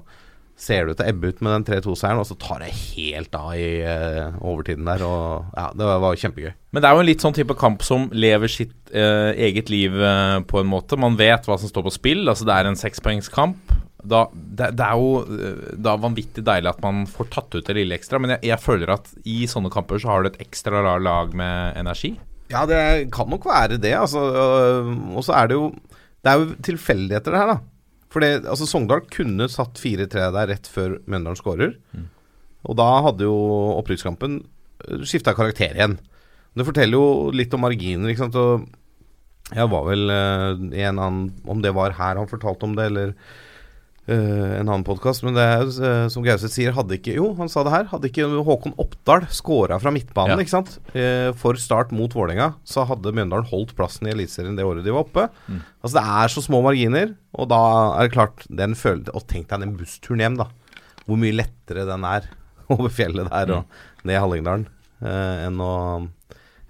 ser 0.59 0.85
det 0.85 0.93
ut 0.93 0.99
til 0.99 1.05
å 1.05 1.11
ebbe 1.11 1.31
ut 1.31 1.39
med 1.43 1.53
den 1.55 1.65
3-2-seieren, 1.69 2.19
og 2.21 2.27
så 2.29 2.35
tar 2.39 2.61
det 2.61 2.73
helt 2.73 3.37
av 3.37 3.53
i 3.57 3.69
eh, 3.81 4.35
overtiden 4.37 4.87
der. 4.87 5.05
Og 5.07 5.55
ja, 5.55 5.69
det 5.73 5.87
var, 5.87 6.01
var 6.03 6.19
kjempegøy. 6.19 6.51
Men 6.73 6.83
det 6.83 6.89
er 6.89 6.97
jo 6.97 7.03
en 7.03 7.09
litt 7.09 7.25
sånn 7.25 7.37
type 7.37 7.55
kamp 7.59 7.85
som 7.85 8.05
lever 8.13 8.51
sitt 8.51 8.75
eh, 8.93 9.31
eget 9.47 9.71
liv 9.73 9.95
eh, 9.97 10.37
på 10.49 10.61
en 10.61 10.69
måte. 10.69 10.99
Man 10.99 11.17
vet 11.19 11.49
hva 11.49 11.57
som 11.59 11.71
står 11.71 11.87
på 11.87 11.95
spill. 11.95 12.25
Altså 12.27 12.47
Det 12.49 12.57
er 12.57 12.69
en 12.69 12.79
sekspoengskamp. 12.79 13.73
Da, 14.03 14.25
det, 14.33 14.71
det 14.75 14.83
er 14.83 14.99
jo 14.99 15.23
eh, 15.23 15.73
da 15.79 15.93
vanvittig 16.01 16.43
deilig 16.43 16.73
at 16.73 16.81
man 16.83 17.05
får 17.07 17.29
tatt 17.31 17.55
ut 17.55 17.65
det 17.69 17.75
lille 17.77 17.95
ekstra, 17.95 18.19
men 18.19 18.35
jeg, 18.35 18.43
jeg 18.51 18.59
føler 18.63 18.91
at 18.97 19.09
i 19.23 19.43
sånne 19.47 19.71
kamper 19.73 20.01
så 20.03 20.11
har 20.11 20.23
du 20.25 20.31
et 20.31 20.41
ekstra 20.43 20.81
rar 20.83 21.03
lag 21.03 21.31
med 21.39 21.77
energi. 21.79 22.13
Ja, 22.51 22.65
det 22.69 22.81
kan 23.15 23.31
nok 23.31 23.47
være 23.47 23.79
det, 23.81 23.93
altså. 23.97 24.19
øh, 24.35 24.89
Og 25.15 25.23
så 25.25 25.33
er 25.39 25.47
det 25.49 25.55
jo 25.55 25.69
Det 26.23 26.31
er 26.31 26.41
jo 26.41 26.49
tilfeldigheter, 26.67 27.31
det 27.31 27.39
her, 27.39 27.53
da. 27.55 27.59
For 28.13 28.21
altså, 28.23 28.67
Sogndal 28.69 29.01
kunne 29.09 29.47
satt 29.49 29.79
4-3 29.81 30.27
der 30.35 30.51
rett 30.51 30.67
før 30.69 30.99
Mjøndalen 31.09 31.39
skårer. 31.39 31.71
Og 32.63 32.77
da 32.77 32.85
hadde 33.07 33.25
jo 33.25 33.33
opprykkskampen 33.79 34.41
skifta 35.07 35.33
karakter 35.35 35.73
igjen. 35.75 35.97
Det 36.53 36.67
forteller 36.67 36.99
jo 36.99 37.31
litt 37.33 37.53
om 37.57 37.63
marginer, 37.65 38.11
ikke 38.11 38.27
sant. 38.27 38.37
Og 38.37 38.67
jeg 39.55 39.71
var 39.73 39.87
vel 39.89 40.13
øh, 40.13 40.61
i 40.77 40.83
en 40.87 40.99
annen 41.01 41.25
Om 41.49 41.63
det 41.65 41.73
var 41.75 41.97
her 41.97 42.19
han 42.21 42.29
fortalte 42.29 42.63
om 42.69 42.75
det, 42.77 42.85
eller 42.91 43.15
eh, 44.07 44.59
en 44.59 44.67
annen 44.67 44.83
podkast, 44.83 45.23
men 45.23 45.33
det 45.37 45.43
er 45.43 45.63
uh, 45.67 46.07
som 46.11 46.23
Gauseth 46.25 46.53
sier, 46.53 46.73
hadde 46.75 46.97
ikke 46.97 47.15
Jo, 47.15 47.29
han 47.37 47.49
sa 47.51 47.63
det 47.63 47.71
her. 47.73 47.85
Hadde 47.91 48.09
ikke 48.09 48.27
Håkon 48.47 48.73
Oppdal 48.81 49.27
scora 49.31 49.77
fra 49.79 49.93
midtbanen, 49.95 50.35
Ja. 50.37 50.43
ikke 50.43 50.55
sant, 50.57 50.79
Uh, 50.93 51.31
for 51.39 51.55
start 51.57 51.91
mot 51.95 52.11
Vålerenga, 52.13 52.53
så 52.67 52.83
hadde 52.89 53.13
Mjøndalen 53.15 53.47
holdt 53.49 53.75
plassen 53.77 54.07
i 54.07 54.11
Eliteserien 54.13 54.55
det 54.59 54.65
året 54.67 54.83
de 54.85 54.91
var 54.93 55.05
oppe. 55.07 55.27
Mm. 55.47 55.61
Altså 55.83 55.95
Det 55.99 56.05
er 56.23 56.27
så 56.35 56.43
små 56.45 56.61
marginer, 56.65 57.15
og 57.33 57.49
da 57.49 57.61
er 57.97 58.07
det 58.07 58.13
klart 58.15 58.45
den 58.49 58.75
følte, 58.75 59.13
Og 59.15 59.25
tenk 59.27 59.47
deg 59.49 59.59
den 59.63 59.75
bussturen 59.77 60.19
hjem, 60.21 60.37
da. 60.37 60.47
Hvor 61.07 61.17
mye 61.19 61.33
lettere 61.35 61.85
den 61.89 62.03
er 62.05 62.27
over 62.73 62.89
fjellet 62.89 63.29
der 63.29 63.47
Mm. 63.47 63.57
og 63.57 64.05
ned 64.07 64.19
Hallingdalen 64.19 64.67
eh, 65.03 65.47
enn, 65.47 65.57
å, 65.59 66.07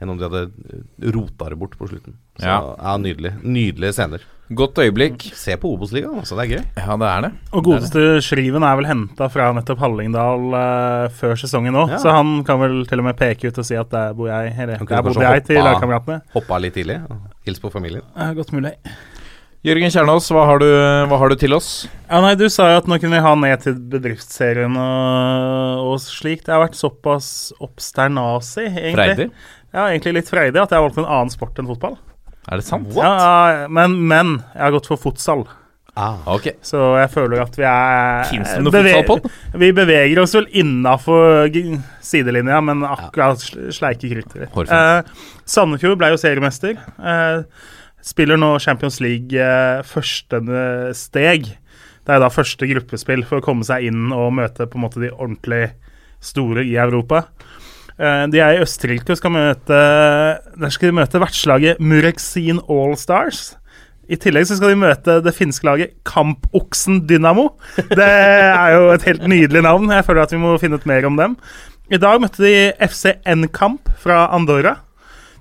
enn 0.03 0.11
om 0.13 0.19
de 0.19 0.27
hadde 0.29 1.13
rota 1.15 1.49
det 1.49 1.57
bort 1.59 1.75
på 1.79 1.87
slutten. 1.89 2.17
Så 2.39 2.45
Ja. 2.49 2.59
ja, 2.77 2.95
nydelig. 3.01 3.33
Nydelige 3.43 3.93
scener. 3.95 4.21
Godt 4.53 4.77
øyeblikk. 4.83 5.23
Se 5.39 5.55
på 5.57 5.69
Obos-ligaen, 5.73 6.19
altså. 6.19 6.35
Det 6.37 6.43
er 6.43 6.57
gøy. 6.57 6.65
Ja, 6.77 6.97
det 6.99 7.07
er 7.09 7.21
det. 7.25 7.31
Og 7.55 7.63
godeste 7.65 8.03
Schriven 8.21 8.61
er 8.67 8.75
vel 8.77 8.85
henta 8.89 9.29
fra 9.31 9.47
nettopp 9.55 9.79
Hallingdal 9.81 10.43
uh, 10.53 11.07
før 11.15 11.39
sesongen 11.39 11.73
nå, 11.73 11.87
Ja. 11.89 11.97
så 12.03 12.11
han 12.13 12.43
kan 12.45 12.59
vel 12.61 12.83
til 12.85 12.99
og 13.01 13.07
med 13.07 13.17
peke 13.17 13.47
ut 13.49 13.57
og 13.57 13.65
si 13.65 13.79
at 13.79 13.89
der 13.89 14.13
bor 14.13 14.27
jeg, 14.29 14.51
eller 14.59 14.77
Han 14.83 14.85
der 14.91 15.01
bodde 15.01 15.15
kanskje 15.15 15.33
jeg 15.39 15.45
til 15.47 15.63
lagkameratene. 15.63 16.21
Hoppa 16.35 16.59
litt 16.61 16.75
tidlig. 16.77 16.99
og 17.09 17.17
Hils 17.47 17.59
på 17.63 17.71
familien. 17.73 18.03
Ja, 18.15 18.33
godt 18.37 18.51
mulig. 18.53 18.75
Jørgen 19.63 19.93
Kjernås, 19.95 20.25
hva 20.35 20.41
har, 20.45 20.59
du, 20.59 20.67
hva 21.07 21.17
har 21.21 21.29
du 21.31 21.35
til 21.39 21.53
oss? 21.55 21.87
Ja, 22.09 22.19
nei, 22.19 22.33
Du 22.35 22.49
sa 22.51 22.65
jo 22.73 22.81
at 22.81 22.85
nå 22.91 22.97
kunne 22.99 23.15
vi 23.15 23.23
ha 23.23 23.33
ned 23.39 23.61
til 23.63 23.77
bedriftsserien 23.93 24.75
og, 24.75 25.93
og 25.93 26.01
slikt. 26.03 26.49
Jeg 26.49 26.57
har 26.57 26.65
vært 26.65 26.75
såpass 26.75 27.53
obsternasi, 27.63 28.65
egentlig. 28.67 28.97
Freidig? 28.97 29.29
Ja, 29.73 29.89
egentlig 29.89 30.19
litt 30.19 30.29
freidig 30.29 30.61
at 30.61 30.71
jeg 30.71 30.79
har 30.79 30.85
valgt 30.85 31.01
en 31.01 31.09
annen 31.09 31.33
sport 31.33 31.57
enn 31.59 31.69
fotball. 31.69 31.97
Er 32.51 32.59
det 32.59 32.67
sant? 32.67 32.91
Ja, 32.97 33.67
men, 33.71 33.97
men 34.07 34.37
jeg 34.53 34.65
har 34.67 34.73
gått 34.75 34.89
for 34.91 35.01
fotsal. 35.01 35.45
Ok. 35.93 36.47
Så 36.65 36.79
jeg 36.97 37.09
føler 37.13 37.43
at 37.43 37.53
vi 37.57 37.65
er 37.69 38.23
Fins 38.31 38.55
det 38.55 38.63
noe 38.65 38.73
fotballpod? 38.73 39.27
Vi 39.61 39.69
beveger 39.77 40.23
oss 40.23 40.33
vel 40.33 40.47
innafor 40.63 41.53
sidelinja, 42.03 42.59
men 42.65 42.81
akkurat 42.87 43.43
ja. 43.53 43.69
sleike 43.73 44.09
krytter. 44.09 44.47
Hårfint. 44.55 44.73
Eh, 44.73 45.29
Sandefjord 45.45 46.01
ble 46.01 46.09
jo 46.15 46.19
seriemester. 46.21 46.79
Eh, 46.97 47.67
spiller 48.03 48.41
nå 48.41 48.55
Champions 48.63 48.97
League 49.05 49.37
eh, 49.37 49.83
første 49.85 50.41
steg. 50.97 51.53
Det 52.03 52.17
er 52.17 52.23
da 52.25 52.33
første 52.33 52.67
gruppespill 52.67 53.23
for 53.29 53.39
å 53.39 53.45
komme 53.45 53.65
seg 53.67 53.85
inn 53.91 54.09
og 54.11 54.33
møte 54.41 54.67
på 54.67 54.79
en 54.79 54.87
måte 54.87 55.03
de 55.03 55.13
ordentlig 55.13 55.67
store 56.23 56.65
i 56.65 56.73
Europa. 56.79 57.27
Eh, 57.99 58.23
de 58.33 58.39
er 58.41 58.57
i 58.57 58.63
Østerrike 58.63 59.13
og 59.13 59.19
skal 59.19 59.33
møte 59.35 59.81
Der 60.57 60.71
skal 60.73 60.89
de 60.89 60.95
møte 60.97 61.21
vertslaget 61.21 61.81
Mureksin 61.83 62.61
Allstars. 62.65 63.53
I 64.11 64.17
tillegg 64.19 64.47
så 64.49 64.57
skal 64.57 64.73
de 64.73 64.81
møte 64.81 65.19
det 65.23 65.35
finske 65.35 65.67
laget 65.67 65.93
Kampoksen 66.07 67.03
Dynamo. 67.07 67.53
Det 67.77 68.07
er 68.07 68.73
jo 68.75 68.89
et 68.91 69.05
helt 69.07 69.27
nydelig 69.31 69.63
navn. 69.63 69.87
Jeg 69.93 70.05
føler 70.05 70.25
at 70.25 70.33
vi 70.33 70.41
må 70.41 70.57
finne 70.61 70.79
ut 70.79 70.89
mer 70.89 71.07
om 71.07 71.19
dem. 71.19 71.37
I 71.93 71.99
dag 72.01 72.19
møtte 72.19 72.43
de 72.43 72.73
FC 72.83 73.13
N-Kamp 73.29 73.91
fra 74.03 74.25
Andorra. 74.35 74.77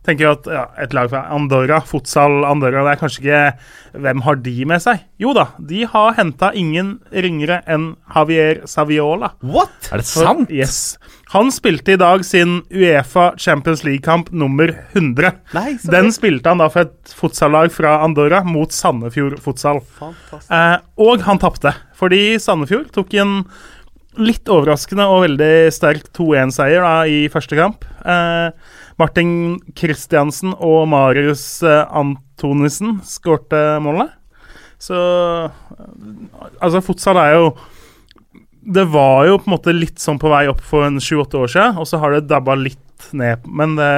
Tenker 0.03 0.27
jo 0.27 0.33
at 0.35 0.49
ja, 0.51 0.63
Et 0.83 0.95
lag 0.97 1.11
fra 1.13 1.23
Andorra, 1.31 1.79
fotsal 1.87 2.43
Andorra, 2.49 2.83
det 2.87 2.95
er 2.97 3.01
kanskje 3.03 3.23
ikke 3.23 4.01
Hvem 4.03 4.23
har 4.27 4.39
de 4.43 4.55
med 4.67 4.83
seg? 4.83 5.05
Jo 5.23 5.35
da, 5.37 5.49
de 5.63 5.85
har 5.93 6.17
henta 6.17 6.51
ingen 6.59 6.97
ringere 7.13 7.61
enn 7.71 7.93
Javier 8.15 8.63
Saviola. 8.67 9.35
What?! 9.45 9.93
Er 9.93 10.01
det 10.01 10.09
sant? 10.09 10.51
Yes. 10.51 10.97
Han 11.35 11.53
spilte 11.55 11.95
i 11.95 12.01
dag 12.01 12.25
sin 12.27 12.59
Uefa 12.73 13.31
Champions 13.41 13.85
League-kamp 13.87 14.33
nummer 14.37 14.73
100. 14.93 15.39
Nei, 15.55 15.77
så 15.81 15.93
Den 15.93 16.11
spilte 16.13 16.51
han 16.53 16.61
da 16.65 16.71
for 16.73 16.89
et 16.89 17.15
futsallag 17.17 17.73
fra 17.73 17.99
Andorra 18.05 18.43
mot 18.45 18.73
Sandefjord 18.75 19.39
Futsal. 19.45 19.81
Eh, 20.03 20.75
og 21.01 21.25
han 21.29 21.41
tapte, 21.41 21.73
fordi 21.97 22.41
Sandefjord 22.43 22.91
tok 22.97 23.17
en 23.23 23.39
litt 24.21 24.49
overraskende 24.53 25.07
og 25.09 25.23
veldig 25.25 25.55
sterk 25.73 26.11
2-1-seier 26.17 26.85
da 26.85 26.97
i 27.09 27.25
første 27.33 27.57
kamp. 27.57 27.87
Eh, 28.05 28.51
Martin 29.01 29.59
Kristiansen 29.79 30.53
og 30.59 30.87
Marius 30.93 31.63
eh, 31.67 31.85
Antonissen 31.97 32.99
skårte 33.07 33.61
målene. 33.85 34.11
Så 34.83 34.97
eh, 34.97 35.61
Altså, 36.63 36.83
fotsal 36.85 37.19
er 37.21 37.37
jo 37.37 37.47
Det 38.63 38.85
var 38.93 39.27
jo 39.29 39.39
på 39.41 39.49
en 39.49 39.55
måte 39.57 39.75
litt 39.75 40.03
sånn 40.03 40.21
på 40.23 40.31
vei 40.33 40.45
opp 40.51 40.63
for 40.63 40.87
en 40.87 41.01
sju-åtte 41.03 41.41
år 41.41 41.51
siden, 41.51 41.79
og 41.83 41.89
så 41.89 41.99
har 42.03 42.15
det 42.15 42.29
dabba 42.31 42.55
litt 42.59 43.09
ned. 43.11 43.43
Men 43.51 43.75
det 43.79 43.89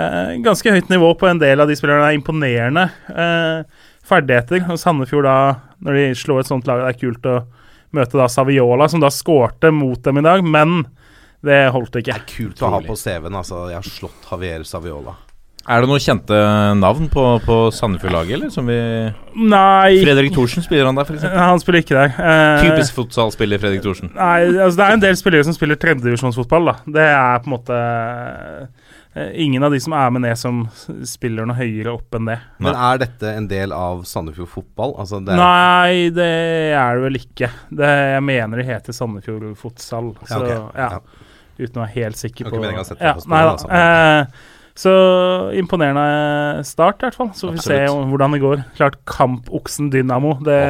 er 0.00 0.38
ganske 0.42 0.72
høyt 0.72 0.88
nivå 0.88 1.10
på 1.20 1.28
en 1.28 1.42
del 1.42 1.60
av 1.60 1.68
de 1.68 1.76
spillerne. 1.76 2.08
Er 2.08 2.16
imponerende 2.16 2.86
eh, 3.12 3.84
ferdigheter. 4.08 4.64
Og 4.72 4.80
Sandefjord 4.80 5.28
da, 5.28 5.36
når 5.84 6.00
de 6.00 6.06
slår 6.18 6.42
et 6.42 6.50
sånt 6.50 6.70
lag, 6.70 6.80
det 6.80 6.94
er 6.94 7.00
kult 7.02 7.28
å 7.28 7.36
møte 7.94 8.18
da 8.18 8.28
Saviola, 8.30 8.88
som 8.90 9.02
da 9.02 9.10
skårte 9.12 9.70
mot 9.74 10.00
dem 10.04 10.18
i 10.18 10.24
dag, 10.24 10.42
men 10.42 10.82
det 11.44 11.60
holdt 11.74 12.00
ikke. 12.00 12.10
Det 12.10 12.16
er 12.16 12.26
Kult 12.30 12.64
å 12.64 12.72
ha 12.74 12.82
på 12.84 12.96
CV-en. 12.98 13.38
Altså, 13.42 13.66
jeg 13.72 13.80
har 13.80 13.88
slått 13.88 14.28
Javier 14.30 14.66
Saviola. 14.68 15.16
Er 15.64 15.80
det 15.80 15.88
noen 15.88 16.02
kjente 16.02 16.36
navn 16.76 17.06
på, 17.08 17.22
på 17.40 17.54
Sandefjord-laget, 17.72 18.34
eller? 18.36 18.50
Som 18.52 18.66
vi 18.68 18.74
Nei, 19.48 19.94
Fredrik 20.04 20.34
Thorsen, 20.36 20.64
spiller 20.66 20.90
han 20.90 20.98
der, 20.98 21.08
f.eks.? 21.08 21.24
han 21.24 21.62
spiller 21.62 21.80
ikke 21.80 21.96
der. 21.96 22.18
Eh, 22.20 22.64
Typisk 22.66 22.98
fotballspiller 22.98 23.62
Fredrik 23.62 23.80
Thorsen. 23.86 24.10
Nei, 24.12 24.42
altså 24.58 24.76
det 24.82 24.84
er 24.90 24.98
en 24.98 25.04
del 25.06 25.16
spillere 25.16 25.46
som 25.48 25.56
spiller 25.56 25.80
tredjedivisjonsfotball, 25.80 26.68
da. 26.68 26.76
Det 26.98 27.06
er 27.08 27.40
på 27.40 27.48
en 27.48 27.54
måte 27.56 27.80
eh, 27.80 29.32
Ingen 29.40 29.64
av 29.64 29.72
de 29.72 29.78
som 29.80 29.94
er 29.96 30.12
med 30.12 30.26
ned, 30.26 30.36
som 30.36 30.64
spiller 31.08 31.48
noe 31.48 31.56
høyere 31.56 31.92
opp 31.94 32.16
enn 32.18 32.28
det. 32.28 32.40
Men 32.66 32.74
er 32.74 33.00
dette 33.06 33.32
en 33.38 33.48
del 33.48 33.72
av 33.72 34.02
Sandefjord 34.10 34.50
fotball? 34.52 34.96
Altså, 35.00 35.22
det 35.24 35.32
er, 35.32 35.40
Nei, 35.40 36.08
det 36.12 36.30
er 36.76 36.98
det 36.98 37.04
vel 37.06 37.20
ikke. 37.22 37.48
Det, 37.72 37.92
jeg 38.18 38.24
mener 38.26 38.60
det 38.60 38.68
heter 38.68 38.96
Sandefjord 39.00 39.54
Futsal. 39.60 40.12
Så, 40.26 40.44
Ja, 40.50 40.64
ja, 40.76 40.96
ok. 40.98 41.22
Uten 41.58 41.78
å 41.78 41.84
være 41.84 41.94
helt 41.94 42.18
sikker 42.18 42.50
på 42.50 42.60
ja, 42.64 43.14
Nei 43.30 43.42
da. 43.46 43.54
Eh, 43.78 44.50
så 44.74 44.92
imponerende 45.54 46.64
start, 46.66 46.98
i 46.98 47.06
hvert 47.06 47.18
fall. 47.18 47.30
Så 47.38 47.46
får 47.46 47.54
vi 47.54 47.64
se 47.68 47.80
hvordan 48.10 48.34
det 48.34 48.42
går. 48.42 48.64
Klart 48.74 48.98
Kampoksen 49.06 49.92
Dynamo. 49.94 50.34
Det 50.42 50.60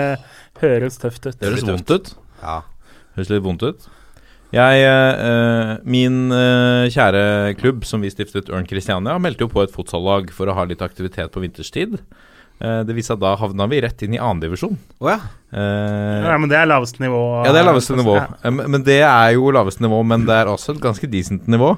høres 0.61 1.01
tøft 1.01 1.25
ut. 1.25 1.39
Det 1.41 1.49
høres 1.49 1.65
vondt 1.65 1.95
ut. 1.95 2.11
Ja. 2.43 2.59
Høres 3.17 3.33
litt 3.33 3.45
vondt 3.47 3.65
ut. 3.65 3.89
Jeg, 4.55 4.85
eh, 4.87 5.71
min 5.89 6.29
eh, 6.31 6.87
kjære 6.93 7.57
klubb 7.59 7.87
som 7.89 8.05
vi 8.05 8.13
stiftet, 8.13 8.53
Ørn 8.55 8.69
Christiania, 8.71 9.17
meldte 9.19 9.49
jo 9.49 9.51
på 9.51 9.65
et 9.65 9.73
fotsallag 9.75 10.29
for 10.37 10.47
å 10.47 10.55
ha 10.55 10.67
litt 10.69 10.85
aktivitet 10.85 11.33
på 11.35 11.43
vinterstid. 11.43 11.97
Eh, 12.61 12.83
det 12.87 12.95
viste 12.95 13.13
at 13.17 13.21
da 13.21 13.35
havna 13.37 13.67
vi 13.69 13.81
rett 13.83 14.03
inn 14.07 14.15
i 14.15 14.21
andredivisjon. 14.23 14.77
Oh, 15.01 15.09
ja. 15.11 15.19
Eh, 15.53 16.29
Ja, 16.29 16.37
men 16.39 16.49
det 16.49 16.57
er 16.61 16.67
laveste 16.71 17.01
nivå. 17.03 17.45
ja, 17.45 17.53
det 17.53 17.61
er 17.61 17.67
laveste 17.67 17.97
nivå. 17.99 18.15
Ja. 18.21 18.29
Eh, 18.45 18.51
Men 18.51 18.71
men 18.71 18.85
det 18.87 19.01
er 19.03 19.33
jo 19.35 19.51
laveste 19.51 19.83
nivå, 19.83 20.03
men 20.07 20.25
det 20.27 20.35
er 20.35 20.47
også 20.53 20.75
et 20.77 20.81
ganske 20.81 21.11
decent 21.11 21.47
nivå. 21.49 21.77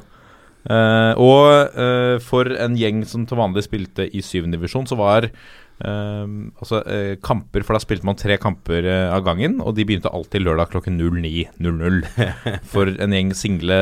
Eh, 0.67 1.13
og 1.23 1.77
uh, 1.79 2.17
for 2.23 2.51
en 2.51 2.75
gjeng 2.79 3.05
som 3.07 3.27
til 3.29 3.39
vanlig 3.39 3.67
spilte 3.67 4.09
i 4.11 4.23
syvende 4.25 4.59
divisjon, 4.59 4.89
så 4.89 4.99
var 4.99 5.29
uh, 5.29 6.27
altså 6.59 6.81
kamper 7.23 7.63
For 7.67 7.77
da 7.77 7.83
spilte 7.83 8.09
man 8.09 8.19
tre 8.19 8.39
kamper 8.41 8.89
av 9.13 9.23
gangen, 9.27 9.61
og 9.63 9.77
de 9.77 9.87
begynte 9.87 10.11
alltid 10.13 10.43
lørdag 10.43 10.73
klokken 10.75 10.99
09.00. 10.99 12.03
For 12.73 12.91
en 12.91 13.17
gjeng 13.17 13.35
single 13.39 13.81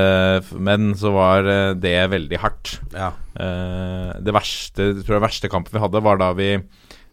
menn 0.59 0.93
så 0.99 1.15
var 1.15 1.49
det 1.81 1.97
veldig 2.13 2.41
hardt. 2.43 2.79
ja. 2.95 3.13
Det 3.35 4.31
verste 4.31 4.85
jeg 4.93 5.01
tror 5.03 5.17
jeg 5.17 5.25
verste 5.25 5.49
kampen 5.51 5.75
vi 5.75 5.81
hadde, 5.83 6.03
var 6.07 6.21
da 6.21 6.29
vi 6.39 6.53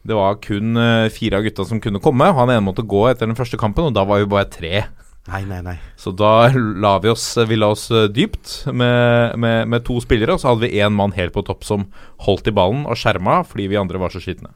Det 0.05 0.13
var 0.13 0.37
kun 0.41 0.77
fire 1.13 1.39
av 1.39 1.45
gutta 1.47 1.65
som 1.65 1.81
kunne 1.81 2.01
komme. 2.01 2.27
Han 2.37 2.49
ene 2.49 2.65
måtte 2.65 2.85
gå 2.85 3.07
etter 3.09 3.29
den 3.29 3.37
første 3.37 3.57
kampen, 3.57 3.89
og 3.89 3.95
da 3.97 4.05
var 4.05 4.21
vi 4.21 4.29
bare 4.29 4.49
tre. 4.53 4.83
Nei, 5.29 5.43
nei, 5.45 5.59
nei. 5.61 5.75
Så 6.01 6.13
da 6.17 6.49
la 6.49 6.95
vi 7.01 7.11
oss, 7.11 7.25
vi 7.45 7.57
la 7.59 7.69
oss 7.75 7.85
eh, 7.93 8.07
dypt 8.09 8.71
med, 8.73 9.37
med, 9.37 9.67
med 9.69 9.83
to 9.85 9.99
spillere, 10.01 10.33
og 10.33 10.41
så 10.41 10.49
hadde 10.49 10.65
vi 10.65 10.81
én 10.81 10.95
mann 10.97 11.13
helt 11.13 11.35
på 11.35 11.43
topp 11.45 11.65
som 11.67 11.85
holdt 12.25 12.49
i 12.49 12.55
ballen 12.55 12.87
og 12.89 12.97
skjerma 12.97 13.43
fordi 13.45 13.69
vi 13.69 13.79
andre 13.79 14.01
var 14.01 14.13
så 14.13 14.21
skitne. 14.23 14.49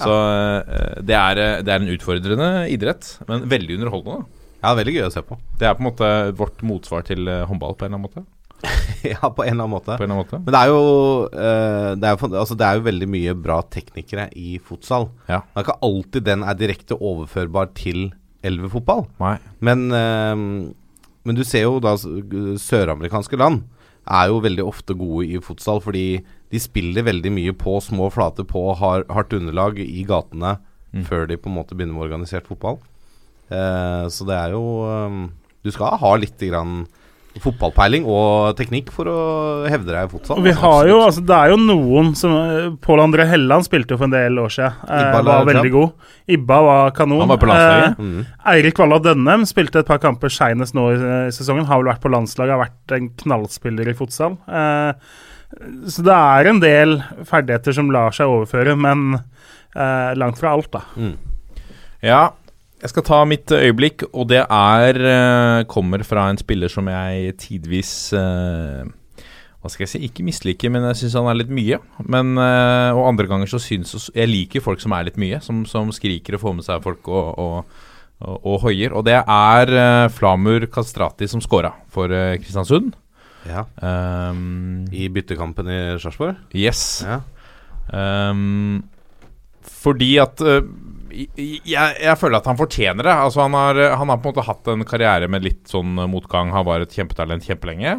Så 0.00 0.08
eh, 0.14 1.02
det, 1.04 1.18
er, 1.18 1.42
eh, 1.42 1.58
det 1.66 1.74
er 1.74 1.82
en 1.82 1.92
utfordrende 1.92 2.48
idrett, 2.72 3.10
men 3.28 3.44
veldig 3.52 3.76
underholdende. 3.76 4.24
Ja, 4.64 4.72
veldig 4.78 4.96
gøy 4.96 5.04
å 5.10 5.12
se 5.12 5.24
på. 5.26 5.36
Det 5.60 5.68
er 5.68 5.76
på 5.76 5.84
en 5.84 5.90
måte 5.90 6.10
vårt 6.38 6.64
motsvar 6.64 7.04
til 7.04 7.28
håndball 7.28 7.76
på 7.76 7.84
en 7.84 7.92
eller 7.92 8.00
annen 8.00 8.08
måte. 8.08 8.24
ja, 9.12 9.20
på 9.28 9.44
en 9.44 9.52
eller 9.52 9.66
annen 9.66 9.74
måte. 9.74 9.92
På 10.00 10.06
en 10.06 10.08
eller 10.08 10.16
annen 10.16 10.24
måte. 10.24 10.40
Men 10.46 10.56
det 10.56 10.62
er 10.62 10.72
jo 10.72 10.82
det, 12.00 12.08
er, 12.08 12.28
altså, 12.40 12.56
det 12.56 12.64
er 12.70 12.80
jo 12.80 12.88
veldig 12.88 13.12
mye 13.12 13.36
bra 13.36 13.60
teknikere 13.68 14.30
i 14.32 14.56
fotsal. 14.64 15.10
Ja. 15.28 15.44
Det 15.44 15.60
er 15.60 15.68
ikke 15.68 15.80
alltid 15.92 16.30
den 16.32 16.48
er 16.48 16.56
direkte 16.56 16.96
overførbar 16.96 17.74
til 17.76 18.06
elvefotball. 18.44 19.06
Nei. 19.22 19.36
Men, 19.64 19.86
uh, 19.90 20.36
men 21.24 21.38
du 21.38 21.44
ser 21.46 21.66
jo 21.66 21.80
da 21.82 21.96
søramerikanske 21.96 23.40
land 23.40 23.64
er 24.04 24.28
jo 24.28 24.42
veldig 24.44 24.64
ofte 24.68 24.92
gode 25.00 25.24
i 25.32 25.40
fotsal 25.40 25.80
fordi 25.80 26.20
de 26.52 26.60
spiller 26.60 27.06
veldig 27.06 27.32
mye 27.32 27.54
på 27.56 27.78
små 27.80 28.10
flater 28.12 28.44
på 28.44 28.66
har, 28.76 29.06
hardt 29.08 29.32
underlag 29.32 29.80
i 29.80 30.04
gatene 30.04 30.58
Mm. 30.94 31.02
før 31.08 31.24
de 31.26 31.36
på 31.36 31.50
en 31.50 31.56
måte 31.56 31.74
begynner 31.74 31.96
med 31.96 32.06
organisert 32.06 32.46
fotball. 32.46 32.78
Uh, 33.50 34.06
så 34.06 34.26
det 34.28 34.36
er 34.38 34.54
jo 34.54 34.62
um, 34.86 35.24
Du 35.64 35.70
skal 35.74 35.98
ha 36.00 36.12
litt 36.16 36.38
grann 36.38 36.86
fotballpeiling 37.42 38.04
og 38.06 38.54
teknikk 38.58 38.92
for 38.94 39.08
å 39.10 39.16
hevde 39.70 39.90
deg 39.90 40.06
i 40.06 40.10
fotsal. 40.12 40.38
Vi 40.44 40.52
har 40.54 40.86
jo, 40.88 41.00
altså 41.02 41.24
Det 41.26 41.34
er 41.34 41.50
jo 41.50 41.56
noen 41.58 42.12
som 42.18 42.34
Pål 42.84 43.02
André 43.02 43.26
Helland 43.26 43.66
spilte 43.66 43.94
jo 43.96 43.98
for 43.98 44.06
en 44.06 44.14
del 44.14 44.38
år 44.38 44.52
siden. 44.54 44.76
Eh, 44.86 45.18
var 45.26 45.48
veldig 45.48 45.72
god. 45.74 45.92
Ibba 46.36 46.60
var 46.68 46.94
kanon. 46.94 47.24
Han 47.24 47.32
var 47.34 47.42
på 47.42 47.50
landslaget. 47.50 47.98
Eh, 47.98 48.04
Mm. 48.04 48.24
Eirik 48.54 48.78
Valla 48.78 48.98
Dønnem 49.02 49.44
spilte 49.48 49.80
et 49.82 49.86
par 49.90 49.98
kamper 49.98 50.28
seinest 50.32 50.74
nå 50.74 50.86
i 50.92 50.96
i, 50.98 51.30
sesongen. 51.34 51.66
Har 51.66 51.82
vel 51.82 51.90
vært 51.92 52.02
på 52.04 52.12
landslaget, 52.12 52.54
har 52.54 52.64
vært 52.66 52.96
en 52.96 53.08
knallspiller 53.24 53.88
i 53.90 53.96
fotsal. 53.98 54.38
Eh, 54.48 54.92
så 55.88 56.02
det 56.02 56.14
er 56.14 56.48
en 56.50 56.60
del 56.62 56.96
ferdigheter 57.28 57.72
som 57.76 57.90
lar 57.94 58.10
seg 58.14 58.26
overføre, 58.30 58.76
men 58.78 59.18
eh, 59.74 60.14
langt 60.18 60.38
fra 60.38 60.54
alt, 60.54 60.70
da. 60.72 60.82
Ja, 62.04 62.22
jeg 62.84 62.92
skal 62.92 63.06
ta 63.06 63.22
mitt 63.24 63.48
øyeblikk, 63.48 64.04
og 64.12 64.28
det 64.28 64.42
er 64.44 64.98
eh, 65.00 65.62
kommer 65.70 66.04
fra 66.04 66.26
en 66.28 66.36
spiller 66.40 66.68
som 66.68 66.88
jeg 66.92 67.32
tidvis 67.40 68.12
eh, 68.12 68.84
Hva 69.64 69.72
skal 69.72 69.86
jeg 69.86 69.92
si, 69.94 70.00
ikke 70.04 70.26
misliker, 70.26 70.72
men 70.72 70.84
jeg 70.90 71.00
syns 71.00 71.16
han 71.16 71.30
er 71.32 71.38
litt 71.40 71.54
mye. 71.54 71.78
Men, 72.04 72.34
eh, 72.36 72.90
og 72.92 73.08
andre 73.08 73.28
ganger 73.30 73.48
så 73.48 73.62
syns 73.62 74.10
Jeg 74.12 74.28
liker 74.28 74.64
folk 74.64 74.84
som 74.84 74.92
er 74.92 75.08
litt 75.08 75.16
mye, 75.20 75.40
som, 75.40 75.64
som 75.64 75.88
skriker 75.96 76.36
og 76.36 76.44
får 76.44 76.56
med 76.58 76.68
seg 76.68 76.84
folk 76.84 77.08
og, 77.08 77.30
og, 77.40 77.80
og, 78.20 78.36
og 78.36 78.60
hoier. 78.66 78.92
Og 78.92 79.08
det 79.08 79.16
er 79.22 79.74
eh, 79.80 80.12
Flamur 80.12 80.68
Kastrati 80.68 81.30
som 81.30 81.40
scora 81.40 81.72
for 81.88 82.12
eh, 82.12 82.36
Kristiansund. 82.42 82.92
Ja. 83.48 83.64
Um, 83.80 84.84
I 84.92 85.08
byttekampen 85.12 85.68
i 85.68 85.80
Sarpsborg? 86.00 86.36
yes. 86.56 87.04
Ja. 87.04 87.22
Um, 87.92 88.84
fordi 89.64 90.16
at 90.20 90.40
eh, 90.40 90.64
jeg, 91.14 91.96
jeg 92.02 92.18
føler 92.20 92.40
at 92.40 92.48
han 92.50 92.58
fortjener 92.58 93.06
det. 93.06 93.14
Altså 93.14 93.44
han, 93.44 93.56
har, 93.56 93.80
han 94.00 94.12
har 94.12 94.20
på 94.20 94.30
en 94.30 94.34
måte 94.34 94.46
hatt 94.48 94.70
en 94.72 94.86
karriere 94.88 95.30
med 95.30 95.46
litt 95.46 95.64
sånn 95.70 95.96
motgang. 96.10 96.52
Han 96.54 96.66
var 96.68 96.84
et 96.84 96.94
kjempetalent 96.94 97.46
kjempelenge. 97.46 97.98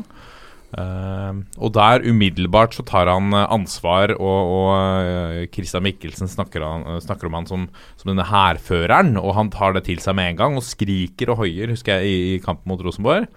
Uh, 0.75 1.45
og 1.61 1.71
der 1.77 2.03
umiddelbart 2.03 2.73
så 2.75 2.83
tar 2.83 3.07
han 3.07 3.29
eh, 3.31 3.45
ansvar, 3.53 4.11
og, 4.17 4.49
og 4.51 4.71
eh, 4.75 5.45
Christian 5.53 5.85
Mikkelsen 5.85 6.27
snakker, 6.27 6.65
han, 6.65 6.83
eh, 6.89 6.97
snakker 7.05 7.29
om 7.29 7.37
han 7.37 7.47
som, 7.47 7.67
som 7.95 8.11
denne 8.11 8.25
hærføreren. 8.27 9.13
Og 9.21 9.37
han 9.37 9.53
tar 9.53 9.77
det 9.77 9.85
til 9.87 10.01
seg 10.03 10.17
med 10.19 10.33
en 10.33 10.41
gang 10.41 10.57
og 10.59 10.65
skriker 10.67 11.31
og 11.31 11.45
hoier, 11.45 11.71
husker 11.71 12.01
jeg, 12.01 12.11
i, 12.11 12.33
i 12.35 12.43
kampen 12.43 12.73
mot 12.73 12.83
Rosenborg. 12.83 13.29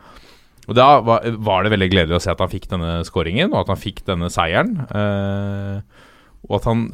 Og 0.68 0.76
Da 0.76 0.88
var, 1.00 1.25
var 1.40 1.64
det 1.64 1.73
veldig 1.73 1.90
gledelig 1.94 2.18
å 2.18 2.25
se 2.26 2.32
at 2.35 2.42
han 2.42 2.52
fikk 2.52 2.68
denne 2.73 2.99
skåringen, 3.08 3.54
og 3.54 3.62
at 3.62 3.73
han 3.73 3.80
fikk 3.80 4.02
denne 4.08 4.28
seieren. 4.32 4.75
Eh, 4.90 6.07
og 6.47 6.54
at 6.61 6.68
han 6.71 6.85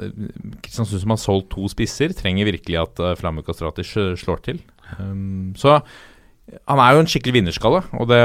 Kristiansund 0.65 1.03
som 1.03 1.13
har 1.13 1.21
solgt 1.21 1.51
to 1.53 1.69
spisser, 1.69 2.15
trenger 2.17 2.49
virkelig 2.49 2.79
at 2.81 3.03
uh, 3.05 3.13
Flamme 3.19 3.45
Kastrati 3.45 3.85
sj- 3.85 4.15
slår 4.21 4.41
til. 4.47 4.63
Um, 4.99 5.53
så 5.61 5.81
han 6.69 6.81
er 6.83 6.93
jo 6.93 7.01
en 7.05 7.09
skikkelig 7.09 7.35
vinnerskalle, 7.39 7.79
og 7.97 8.09
det 8.11 8.23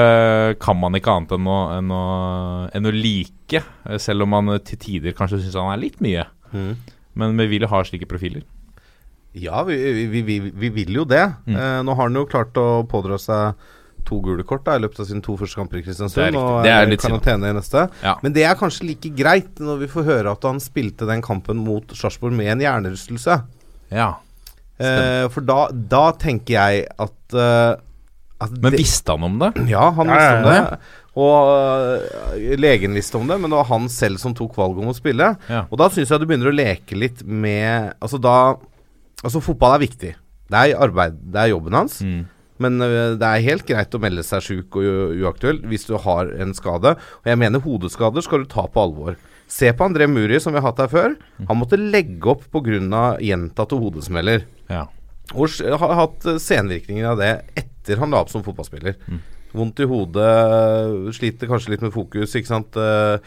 kan 0.60 0.76
man 0.80 0.96
ikke 0.98 1.14
annet 1.14 1.36
enn 1.38 1.46
å, 1.48 1.58
enn 1.78 1.92
å, 1.96 2.04
enn 2.76 2.90
å 2.90 2.92
like. 2.96 3.62
eh, 3.88 4.00
Selv 4.04 4.26
om 4.26 4.34
man 4.36 4.52
eh, 4.56 4.60
til 4.68 4.80
tider 4.82 5.16
kanskje 5.16 5.40
syns 5.44 5.56
han 5.56 5.72
er 5.72 5.80
litt 5.86 6.02
mye. 6.04 6.26
Mm. 6.52 6.74
Men 7.20 7.40
vi 7.40 7.48
vil 7.54 7.68
ha 7.72 7.80
slike 7.88 8.10
profiler. 8.12 8.44
Ja, 9.40 9.62
vi, 9.64 9.78
vi, 10.12 10.22
vi, 10.26 10.40
vi 10.52 10.70
vil 10.74 10.96
jo 11.00 11.06
det. 11.08 11.24
Mm. 11.48 11.56
Uh, 11.56 11.80
nå 11.88 11.96
har 11.96 12.10
han 12.10 12.20
jo 12.20 12.26
klart 12.28 12.58
å 12.60 12.68
pådra 12.92 13.20
seg 13.22 13.68
to 14.06 14.20
gule 14.22 14.44
kort 14.44 14.63
da, 14.65 14.75
i 14.75 14.84
løpet 14.84 15.00
av 15.00 15.06
sine 15.10 15.22
to 15.25 15.36
første 15.38 15.56
kamper 15.60 15.79
i 15.79 15.84
Kristiansund. 15.84 16.36
Og 16.39 16.63
Det 16.63 16.72
er 16.72 16.88
i 16.88 16.91
synd. 16.96 17.01
karantene 17.03 17.50
i 17.50 17.58
neste. 17.58 17.89
Ja. 18.03 18.15
Men 18.24 18.34
det 18.34 18.44
er 18.46 18.56
kanskje 18.56 18.88
like 18.88 19.10
greit 19.15 19.56
når 19.60 19.79
vi 19.79 19.88
får 19.88 20.03
høre 20.06 20.32
at 20.32 20.44
han 20.44 20.60
spilte 20.60 21.06
den 21.10 21.22
kampen 21.22 21.58
mot 21.65 21.84
Sarpsborg 21.96 22.34
med 22.34 22.48
en 22.53 22.60
hjernerystelse. 22.65 23.41
Ja. 23.91 24.13
Eh, 24.79 25.27
for 25.34 25.41
da, 25.41 25.68
da 25.72 26.12
tenker 26.15 26.56
jeg 26.56 26.88
at, 26.98 27.18
uh, 27.36 27.75
at 28.39 28.51
Men 28.62 28.72
det- 28.72 28.79
visste 28.79 29.12
han 29.12 29.24
om 29.24 29.39
det? 29.39 29.53
Ja, 29.68 29.91
han 29.91 30.08
Ja, 30.08 30.13
visste 30.13 30.32
ja, 30.32 30.39
om 30.39 30.50
det. 30.72 30.79
Og 31.20 31.50
øh, 32.39 32.56
legen 32.58 32.94
visste 32.96 33.18
om 33.18 33.27
det, 33.27 33.36
men 33.41 33.50
det 33.50 33.58
var 33.58 33.65
han 33.65 33.89
selv 33.89 34.18
som 34.22 34.34
tok 34.34 34.56
valget 34.56 34.77
om 34.86 34.91
å 34.91 34.96
spille. 34.96 35.36
Ja. 35.50 35.65
Og 35.70 35.77
da 35.82 35.89
syns 35.89 36.08
jeg 36.13 36.20
du 36.22 36.25
begynner 36.29 36.48
å 36.51 36.56
leke 36.56 36.96
litt 36.96 37.25
med 37.25 37.94
Altså 38.00 38.22
da 38.22 38.56
Altså, 39.22 39.41
fotball 39.44 39.74
er 39.75 39.82
viktig. 39.88 40.13
Det 40.50 40.56
er 40.72 40.77
arbeid, 40.79 41.18
det 41.34 41.36
er 41.41 41.50
jobben 41.51 41.74
hans. 41.75 41.98
Mm. 42.01 42.22
Men 42.60 42.82
øh, 42.84 43.16
det 43.20 43.24
er 43.30 43.46
helt 43.46 43.66
greit 43.68 43.96
å 43.96 44.01
melde 44.04 44.24
seg 44.28 44.44
sjuk 44.44 44.75
og 44.82 45.16
uaktuell 45.16 45.62
hvis 45.72 45.86
du 45.88 45.96
har 46.04 46.30
en 46.44 46.54
skade. 46.58 46.96
Og 47.24 47.30
jeg 47.32 47.39
mener 47.39 47.63
hodeskader 47.63 48.22
skal 48.25 48.44
du 48.44 48.50
ta 48.51 48.66
på 48.68 48.84
alvor. 48.84 49.16
Se 49.50 49.72
på 49.74 49.86
André 49.88 50.06
Muri, 50.12 50.38
som 50.44 50.54
vi 50.54 50.60
har 50.62 50.68
hatt 50.70 50.82
her 50.84 50.92
før. 50.92 51.16
Han 51.48 51.58
måtte 51.58 51.80
legge 51.80 52.28
opp 52.30 52.44
pga. 52.54 53.18
gjentatte 53.24 53.80
hodesmeller. 53.80 54.44
Ja. 54.70 54.84
Og 55.34 55.48
s- 55.50 55.62
har 55.63 55.96
hatt 56.04 56.25
eh, 56.25 56.38
senvirkninger 56.42 57.06
av 57.13 57.18
det 57.18 57.32
etter 57.58 57.98
han 57.98 58.12
la 58.12 58.22
opp 58.22 58.30
som 58.30 58.44
fotballspiller. 58.44 58.96
Mm. 59.08 59.20
Vondt 59.54 59.80
i 59.82 59.88
hodet, 59.89 61.13
sliter 61.18 61.50
kanskje 61.50 61.72
litt 61.74 61.82
med 61.86 61.94
fokus, 61.96 62.36
ikke 62.38 62.51
sant. 62.51 62.75
Eh, 62.78 63.18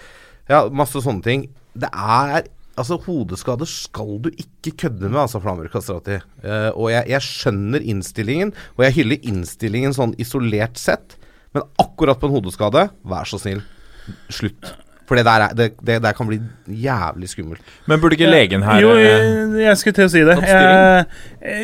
Ja, 0.50 0.64
masse 0.74 0.98
sånne 1.00 1.22
ting. 1.22 1.44
Det 1.78 1.88
er 1.94 2.42
Altså, 2.80 2.96
hodeskader 3.04 3.68
skal 3.68 4.14
du 4.24 4.30
ikke 4.32 4.72
kødde 4.84 5.10
med, 5.10 5.20
altså, 5.26 5.40
Flamur 5.42 5.68
Kastrati. 5.72 6.20
Uh, 6.40 6.70
og 6.72 6.88
jeg, 6.94 7.04
jeg 7.12 7.26
skjønner 7.26 7.84
innstillingen, 7.84 8.54
og 8.78 8.86
jeg 8.86 8.96
hyller 9.00 9.28
innstillingen 9.28 9.96
sånn 9.96 10.16
isolert 10.22 10.80
sett, 10.80 11.18
men 11.52 11.66
akkurat 11.82 12.20
på 12.20 12.30
en 12.30 12.38
hodeskade, 12.38 12.86
vær 13.04 13.28
så 13.28 13.40
snill, 13.42 13.60
slutt. 14.32 14.72
For 15.08 15.18
det 15.18 15.24
der, 15.26 15.42
er, 15.48 15.54
det, 15.58 15.66
det 15.84 15.96
der 16.04 16.12
kan 16.16 16.28
bli 16.28 16.38
jævlig 16.68 17.28
skummelt. 17.28 17.60
Men 17.90 18.00
burde 18.00 18.14
ikke 18.16 18.30
legen 18.30 18.62
her 18.64 18.78
Jo, 18.80 18.92
eh, 18.96 19.02
jeg, 19.02 19.48
jeg 19.66 19.76
skulle 19.80 19.96
til 19.98 20.06
å 20.06 20.12
si 20.12 20.22
det. 20.24 20.36
Jeg, 20.46 21.06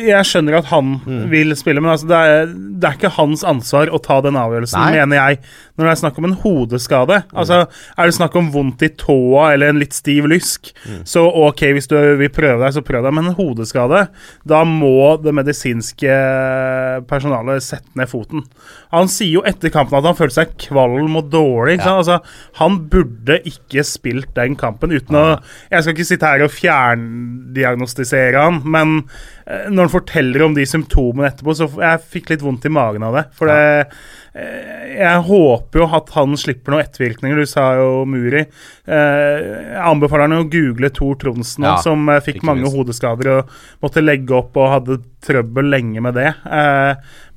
jeg 0.09 0.27
skjønner 0.27 0.57
at 0.59 0.67
han 0.73 0.89
Mm. 1.09 1.23
vil 1.31 1.55
spille, 1.55 1.81
men 1.81 1.91
altså 1.93 2.07
det, 2.09 2.17
er, 2.19 2.49
det 2.51 2.87
er 2.89 2.97
ikke 2.97 3.13
hans 3.15 3.43
ansvar 3.47 3.89
å 3.95 3.97
ta 4.03 4.19
den 4.21 4.35
avgjørelsen, 4.37 4.79
Nei. 4.83 4.99
mener 4.99 5.17
jeg. 5.21 5.39
Når 5.79 5.85
det 5.87 5.91
er 5.93 5.99
snakk 6.01 6.17
om 6.19 6.25
en 6.27 6.35
hodeskade. 6.43 7.21
Altså, 7.33 7.61
Er 7.97 8.05
det 8.09 8.15
snakk 8.17 8.35
om 8.35 8.49
vondt 8.51 8.83
i 8.83 8.89
tåa 8.99 9.53
eller 9.53 9.71
en 9.71 9.79
litt 9.79 9.93
stiv 9.95 10.27
lysk, 10.29 10.73
Mm. 10.85 11.01
så 11.07 11.23
ok, 11.47 11.63
hvis 11.77 11.87
du 11.89 11.95
vil 12.19 12.29
prøve 12.29 12.59
deg, 12.65 12.73
så 12.75 12.83
prøv 12.85 13.03
deg. 13.07 13.13
Men 13.15 13.31
en 13.31 13.37
hodeskade, 13.39 14.07
da 14.45 14.63
må 14.67 15.15
det 15.23 15.33
medisinske 15.33 16.19
personalet 17.09 17.63
sette 17.63 17.95
ned 17.99 18.09
foten. 18.11 18.43
Han 18.93 19.09
sier 19.11 19.39
jo 19.39 19.43
etter 19.47 19.71
kampen 19.73 19.99
at 19.99 20.07
han 20.09 20.17
følte 20.17 20.39
seg 20.41 20.55
kvalm 20.67 21.15
og 21.19 21.29
dårlig. 21.33 21.77
Ikke 21.77 21.87
sant? 21.87 22.01
Altså, 22.03 22.19
han 22.59 22.79
burde 22.91 23.28
ikke 23.49 23.83
spilt 23.87 24.31
den 24.37 24.55
kampen 24.59 24.91
uten 24.91 25.15
å 25.15 25.25
Jeg 25.71 25.83
skal 25.83 25.93
ikke 25.95 26.07
sitte 26.09 26.29
her 26.29 26.43
og 26.45 26.51
fjerndiagnostisere 26.53 28.39
han, 28.45 28.61
men 28.65 28.95
eh, 29.45 29.67
når 29.69 29.87
han 29.87 29.93
forteller 29.93 30.45
om 30.45 30.55
de 30.57 30.65
symptomene 30.69 31.29
etterpå, 31.31 31.55
så 31.57 31.69
jeg 31.81 32.05
fikk 32.15 32.33
litt 32.33 32.45
vondt 32.45 32.65
i 32.69 32.73
magen 32.73 33.05
av 33.07 33.17
det. 33.19 33.25
For 33.37 33.51
det 33.51 33.59
eh, 33.59 34.97
Jeg 34.99 35.23
håper 35.27 35.81
jo 35.83 35.87
at 35.99 36.11
han 36.15 36.35
slipper 36.39 36.73
noen 36.73 36.85
ettervirkninger. 36.85 37.39
Du 37.43 37.49
sa 37.49 37.69
jo 37.79 38.05
Muri. 38.09 38.43
Eh, 38.43 39.37
Jeg 39.73 39.85
anbefaler 39.89 40.27
han 40.27 40.39
å 40.39 40.49
google 40.49 40.91
Tor 40.95 41.15
Tronsen, 41.21 41.65
Ja, 41.67 41.77
som 41.83 42.09
fikk 42.25 42.43
mange 42.47 42.69
hodeskader 42.71 43.33
og 43.37 43.55
måtte 43.83 44.03
legge 44.05 44.37
opp 44.37 44.57
og 44.59 44.71
hadde 44.75 45.01
trøbbel 45.25 45.67
lenge 45.73 46.01
med 46.03 46.15
det. 46.15 46.29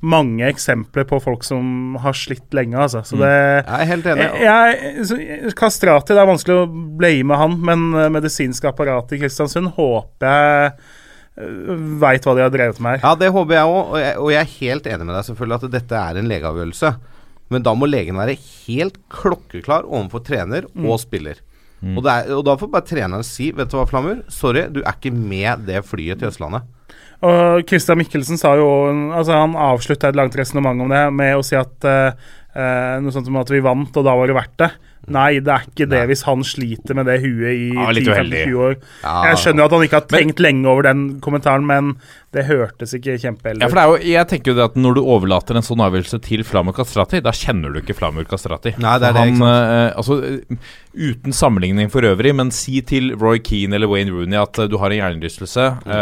Eh, 0.03 0.09
mange 0.09 0.47
eksempler 0.51 1.07
på 1.07 1.19
folk 1.23 1.43
som 1.47 1.95
har 2.03 2.13
slitt 2.13 2.53
lenge, 2.53 2.75
altså. 2.75 3.03
Så 3.07 3.17
det 3.19 3.31
Jeg 3.31 3.79
er 3.79 3.89
helt 3.89 4.05
enig. 4.05 4.27
jeg, 4.43 4.97
jeg, 4.99 5.53
Kastrati, 5.55 6.13
det 6.13 6.21
er 6.21 6.27
vanskelig 6.27 6.57
å 6.63 6.67
blame 6.99 7.39
han, 7.39 7.57
men 7.63 7.89
medisinske 7.89 8.33
medisinsk 8.33 8.65
apparat 8.65 9.13
i 9.13 9.21
Kristiansund 9.21 9.73
håper 9.77 10.27
jeg 10.27 10.73
veit 11.99 12.25
hva 12.27 12.35
de 12.37 12.43
har 12.45 12.51
drevet 12.53 12.79
med 12.83 12.99
her. 12.99 13.01
Ja, 13.01 13.15
det 13.17 13.31
håper 13.33 13.55
jeg 13.55 13.65
òg, 13.65 13.79
og, 13.95 14.25
og 14.25 14.29
jeg 14.31 14.41
er 14.43 14.51
helt 14.59 14.85
enig 14.91 15.07
med 15.07 15.15
deg 15.15 15.25
selvfølgelig 15.29 15.57
at 15.57 15.73
dette 15.73 16.01
er 16.03 16.19
en 16.19 16.29
legeavgjørelse. 16.29 16.93
Men 17.53 17.65
da 17.65 17.73
må 17.77 17.89
legen 17.89 18.19
være 18.19 18.37
helt 18.37 18.99
klokkeklar 19.13 19.87
overfor 19.87 20.23
trener 20.25 20.67
og 20.77 20.99
spiller. 21.01 21.41
Og, 21.83 21.99
det 22.05 22.11
er, 22.13 22.29
og 22.31 22.45
da 22.47 22.53
får 22.55 22.69
bare 22.71 22.87
treneren 22.87 23.25
si 23.27 23.49
Vet 23.51 23.67
du 23.67 23.75
hva, 23.75 23.83
Flamur? 23.89 24.21
Sorry, 24.31 24.69
du 24.71 24.79
er 24.85 24.93
ikke 24.95 25.11
med 25.11 25.65
det 25.67 25.81
flyet 25.83 26.21
til 26.21 26.29
Østlandet. 26.29 26.63
Og 27.23 27.63
Christian 27.69 27.99
Mikkelsen 28.01 28.39
sa 28.39 28.55
jo 28.59 28.67
altså 29.15 29.37
Han 29.39 29.53
avslutta 29.59 30.11
et 30.11 30.17
langt 30.19 30.35
resonnement 30.35 30.83
om 30.83 30.91
det 30.91 31.03
med 31.15 31.37
å 31.37 31.45
si 31.45 31.55
at 31.55 31.87
eh, 31.87 32.25
eh, 32.55 32.95
noe 33.03 33.13
sånt 33.15 33.29
som 33.29 33.39
at 33.39 33.53
vi 33.53 33.63
vant, 33.63 33.95
og 33.95 34.05
da 34.05 34.15
var 34.17 34.29
det 34.29 34.35
verdt 34.37 34.57
det. 34.59 34.71
Nei, 35.11 35.39
det 35.43 35.51
er 35.51 35.65
ikke 35.67 35.87
det 35.91 35.99
Nei. 35.99 36.07
hvis 36.13 36.21
han 36.23 36.43
sliter 36.47 36.95
med 36.95 37.09
det 37.09 37.17
huet 37.23 37.51
i 37.51 37.69
Ja, 37.75 37.89
10-15-20 37.91 38.59
år. 38.67 38.75
Ja. 39.03 39.15
Jeg 39.27 39.39
skjønner 39.41 39.63
jo 39.63 39.65
at 39.67 39.75
han 39.75 39.85
ikke 39.87 39.99
har 39.99 40.07
tenkt 40.13 40.43
lenge 40.43 40.69
over 40.71 40.87
den 40.87 41.01
kommentaren, 41.23 41.65
men 41.67 41.95
det 42.33 42.45
hørtes 42.47 42.95
ikke 42.97 43.13
Ja, 43.13 43.19
kjempeheldig 43.27 43.67
for 43.69 43.77
det 43.77 43.83
er 43.83 43.91
jo, 43.91 44.13
jeg 44.13 44.29
tenker 44.31 44.51
jo 44.51 44.55
det 44.57 44.63
at 44.65 44.77
Når 44.79 44.95
du 44.97 45.01
overlater 45.03 45.57
en 45.59 45.65
sånn 45.65 45.83
avgjørelse 45.85 46.19
til 46.25 46.41
Flamur 46.47 46.75
Kastrati, 46.77 47.21
da 47.23 47.33
kjenner 47.35 47.73
du 47.73 47.81
ikke 47.81 47.95
Flamur 47.97 48.25
Kastrati. 48.29 48.73
Nei, 48.81 48.95
det 49.01 49.09
er 49.09 49.17
det, 49.17 49.25
Han, 49.25 49.35
ikke 49.35 49.51
eh, 49.53 49.91
altså, 49.99 50.17
eh, 50.23 50.73
uten 51.11 51.35
sammenligning 51.35 51.91
for 51.93 52.05
øvrig, 52.07 52.33
men 52.39 52.53
si 52.55 52.79
til 52.87 53.13
Roy 53.19 53.41
Keane 53.43 53.77
eller 53.77 53.91
Wayne 53.91 54.13
Rooney 54.13 54.39
at 54.39 54.63
eh, 54.63 54.69
du 54.71 54.79
har 54.81 54.93
en 54.93 55.01
hjernerystelse. 55.01 55.69
Mm. 55.83 55.95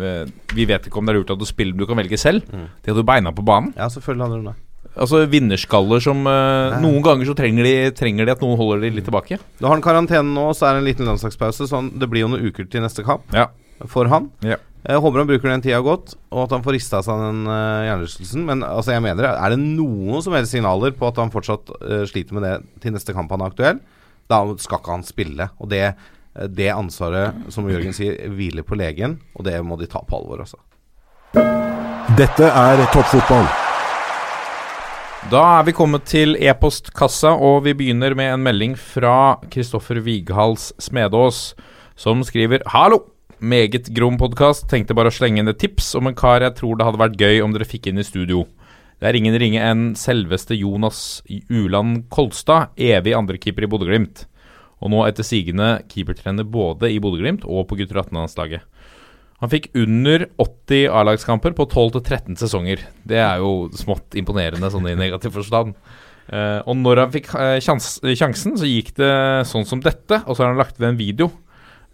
eh, 0.00 0.36
vi 0.56 0.68
vet 0.68 0.88
ikke 0.88 1.02
om 1.02 1.08
det 1.08 1.14
er 1.14 1.20
lurt 1.20 1.34
at 1.34 1.42
du 1.42 1.48
spiller, 1.48 1.74
men 1.76 1.84
du 1.84 1.90
kan 1.90 2.00
velge 2.00 2.18
selv. 2.20 2.46
Det 2.46 2.94
at 2.94 2.96
du 2.96 3.06
beina 3.06 3.34
på 3.34 3.44
banen. 3.46 3.74
Ja, 3.76 3.90
selvfølgelig 3.92 4.26
hadde 4.26 4.40
det 4.40 4.52
det. 4.54 4.60
Altså 4.96 5.20
Vinnerskaller 5.28 6.00
som 6.00 6.22
uh, 6.24 6.76
Noen 6.80 7.02
ganger 7.04 7.28
så 7.28 7.34
trenger 7.36 7.66
de, 7.68 7.74
trenger 7.96 8.24
de 8.28 8.32
at 8.32 8.40
noen 8.44 8.56
holder 8.56 8.86
de 8.86 8.94
litt 8.96 9.04
tilbake. 9.08 9.36
Du 9.58 9.66
har 9.66 9.74
han 9.74 9.84
karantene 9.84 10.32
nå, 10.32 10.46
så 10.56 10.70
er 10.70 10.76
det 10.76 10.82
en 10.84 10.88
liten 10.88 11.08
landslagspause. 11.10 11.68
Sånn, 11.68 11.90
det 12.00 12.08
blir 12.08 12.24
jo 12.24 12.30
noen 12.32 12.48
uker 12.48 12.68
til 12.72 12.84
neste 12.84 13.04
kamp 13.04 13.28
Ja. 13.36 13.50
for 13.92 14.08
han. 14.08 14.30
Ja. 14.46 14.56
Jeg 14.86 15.02
håper 15.02 15.18
han 15.18 15.26
bruker 15.28 15.50
den 15.50 15.64
tida 15.64 15.80
godt, 15.82 16.14
og 16.30 16.44
at 16.44 16.52
han 16.54 16.62
får 16.62 16.76
rista 16.78 17.00
seg 17.02 17.18
den 17.18 17.42
uh, 17.50 17.82
hjernerystelsen. 17.88 18.44
Men 18.46 18.62
altså, 18.64 18.94
jeg 18.94 19.02
mener, 19.04 19.26
er 19.34 19.52
det 19.52 19.58
noen 19.60 20.22
som 20.24 20.36
helst 20.38 20.54
signaler 20.54 20.94
på 20.96 21.08
at 21.10 21.18
han 21.20 21.32
fortsatt 21.34 21.74
uh, 21.82 22.04
sliter 22.08 22.38
med 22.38 22.46
det 22.46 22.54
til 22.84 22.94
neste 22.94 23.16
kamp 23.16 23.34
han 23.34 23.42
er 23.42 23.52
aktuell, 23.52 23.82
da 24.30 24.40
skal 24.62 24.80
ikke 24.80 24.94
han 24.94 25.04
spille. 25.06 25.50
Og 25.58 25.68
det, 25.74 25.82
det 26.54 26.70
ansvaret, 26.72 27.34
som 27.52 27.66
Jørgen 27.68 27.92
sier, 27.98 28.16
hviler 28.32 28.64
på 28.66 28.78
legen, 28.78 29.18
og 29.34 29.44
det 29.50 29.58
må 29.66 29.76
de 29.76 29.90
ta 29.90 30.06
på 30.06 30.22
alvor, 30.22 30.46
altså. 30.46 30.62
Dette 32.16 32.46
er 32.48 32.86
toppfotball. 32.94 33.65
Da 35.26 35.40
er 35.56 35.64
vi 35.66 35.72
kommet 35.74 36.04
til 36.06 36.36
e-postkassa, 36.38 37.32
og 37.34 37.64
vi 37.64 37.72
begynner 37.74 38.14
med 38.14 38.28
en 38.30 38.44
melding 38.44 38.76
fra 38.78 39.40
Kristoffer 39.50 39.98
Vighals 40.04 40.68
Smedås, 40.78 41.56
som 41.98 42.22
skriver 42.22 42.62
Hallo! 42.70 43.00
Meget 43.42 43.90
grom 43.96 44.20
podkast. 44.20 44.68
Tenkte 44.70 44.94
bare 44.94 45.10
å 45.10 45.16
slenge 45.16 45.42
inn 45.42 45.50
et 45.50 45.58
tips 45.58 45.96
om 45.98 46.06
en 46.06 46.14
kar 46.14 46.46
jeg 46.46 46.54
tror 46.60 46.78
det 46.78 46.86
hadde 46.86 47.00
vært 47.02 47.18
gøy 47.18 47.42
om 47.42 47.56
dere 47.56 47.66
fikk 47.66 47.90
inn 47.90 47.98
i 47.98 48.06
studio. 48.06 48.44
Det 49.02 49.10
er 49.10 49.18
ingen 49.18 49.34
ringe 49.42 49.66
enn 49.66 49.82
selveste 49.98 50.54
Jonas 50.54 51.00
Uland 51.50 52.04
Kolstad, 52.06 52.70
evig 52.78 53.18
andrekeeper 53.18 53.66
i 53.66 53.72
Bodø-Glimt. 53.72 54.28
Og 54.78 54.94
nå 54.94 55.02
etter 55.08 55.26
sigende 55.26 55.80
keepertrener 55.90 56.46
både 56.46 56.92
i 56.94 57.02
Bodø-Glimt 57.02 57.42
og 57.50 57.66
på 57.66 57.80
gutter 57.82 58.04
18-landslaget. 58.04 58.62
Han 59.42 59.52
fikk 59.52 59.68
under 59.76 60.26
80 60.40 60.86
A-lagskamper 60.96 61.52
på 61.56 61.66
12-13 61.68 62.38
sesonger. 62.40 62.86
Det 63.04 63.18
er 63.20 63.42
jo 63.42 63.68
smått 63.76 64.16
imponerende 64.16 64.70
sånn 64.72 64.88
i 64.88 64.96
negativ 64.96 65.36
forstand. 65.36 65.76
Uh, 66.26 66.64
og 66.64 66.78
når 66.80 67.02
han 67.04 67.12
fikk 67.14 67.28
sjans, 67.62 67.98
sjansen, 68.16 68.56
så 68.58 68.66
gikk 68.66 68.94
det 68.96 69.12
sånn 69.50 69.68
som 69.68 69.82
dette, 69.84 70.22
og 70.24 70.32
så 70.32 70.42
har 70.42 70.54
han 70.54 70.62
lagt 70.62 70.80
ved 70.80 70.94
en 70.94 70.98
video. 71.00 71.28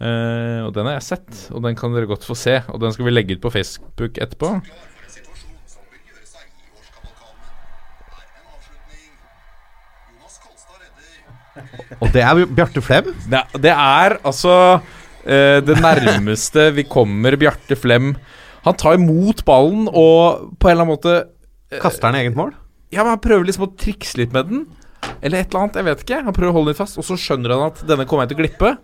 Uh, 0.02 0.66
og 0.68 0.72
den 0.74 0.88
har 0.88 0.96
jeg 1.00 1.08
sett, 1.10 1.44
og 1.50 1.66
den 1.66 1.76
kan 1.78 1.92
dere 1.94 2.10
godt 2.10 2.24
få 2.26 2.38
se. 2.38 2.60
Og 2.70 2.80
den 2.82 2.94
skal 2.94 3.10
vi 3.10 3.14
legge 3.14 3.36
ut 3.36 3.44
på 3.44 3.52
Facebook 3.54 4.22
etterpå. 4.22 4.56
Og 12.02 12.10
det 12.14 12.22
er 12.24 12.46
Bjarte 12.48 12.82
Flem. 12.82 13.12
Det, 13.30 13.42
det 13.62 13.72
er 13.74 14.16
altså 14.22 14.54
det 15.22 15.76
nærmeste 15.78 16.70
vi 16.74 16.82
kommer 16.90 17.36
Bjarte 17.38 17.76
Flem. 17.78 18.16
Han 18.66 18.78
tar 18.78 18.96
imot 18.98 19.44
ballen 19.46 19.86
og 19.86 20.56
på 20.58 20.70
en 20.70 20.74
eller 20.74 20.84
annen 20.84 20.92
måte 20.96 21.14
Kaster 21.82 22.10
han 22.10 22.18
eget 22.18 22.36
mål? 22.36 22.50
Ja, 22.92 23.00
men 23.02 23.14
Han 23.14 23.22
prøver 23.24 23.48
liksom 23.48 23.68
å 23.68 23.72
trikse 23.78 24.18
litt 24.20 24.34
med 24.34 24.50
den. 24.50 24.66
Eller 25.22 25.42
et 25.42 25.52
eller 25.52 25.64
annet, 25.64 25.78
jeg 25.80 25.88
vet 25.88 26.02
ikke. 26.04 26.18
Han 26.26 26.36
prøver 26.36 26.52
å 26.52 26.58
holde 26.58 26.74
den 26.74 26.78
fast, 26.78 26.98
og 27.00 27.06
så 27.06 27.16
skjønner 27.18 27.54
han 27.54 27.70
at 27.70 27.80
denne 27.88 28.06
kommer 28.08 28.26
jeg 28.26 28.34
til 28.34 28.38
å 28.38 28.42
glippe. 28.42 28.74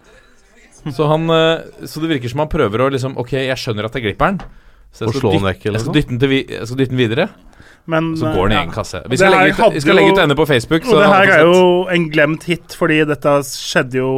Så, 0.95 1.09
han, 1.11 1.27
eh, 1.35 1.87
så 1.91 2.01
det 2.01 2.13
virker 2.15 2.33
som 2.33 2.45
han 2.45 2.51
prøver 2.53 2.85
å 2.85 2.87
liksom 2.95 3.17
Ok, 3.19 3.33
jeg 3.35 3.59
skjønner 3.59 3.89
at 3.89 3.97
jeg 3.99 4.07
glipper 4.07 4.31
den. 4.33 4.39
Så 4.95 5.05
jeg 5.05 5.19
skal, 5.19 5.35
dyt, 5.35 5.65
jeg 5.67 5.83
skal 5.83 5.97
dytte 5.97 6.13
den, 6.15 6.21
til 6.23 6.35
jeg 6.39 6.69
skal 6.71 6.79
dytte 6.81 6.95
den 6.95 7.01
videre. 7.03 7.27
Men 7.89 8.13
Så 8.17 8.31
går 8.33 8.51
den 8.51 8.57
i 8.57 8.61
ja. 8.61 8.69
kasse. 8.73 9.03
Vi 9.09 9.19
skal 9.21 9.35
legge 9.35 9.57
ut, 9.57 9.75
vi 9.75 9.83
skal 9.85 9.99
legge 9.99 10.15
ut 10.15 10.21
denne 10.21 10.37
på 10.39 10.47
Facebook. 10.49 10.87
Og 10.89 11.03
det 11.03 11.11
her 11.13 11.33
er 11.35 11.45
jo 11.45 11.61
en 11.93 12.07
glemt 12.13 12.47
hit, 12.49 12.77
fordi 12.77 13.03
dette 13.09 13.35
skjedde 13.49 14.01
jo 14.01 14.13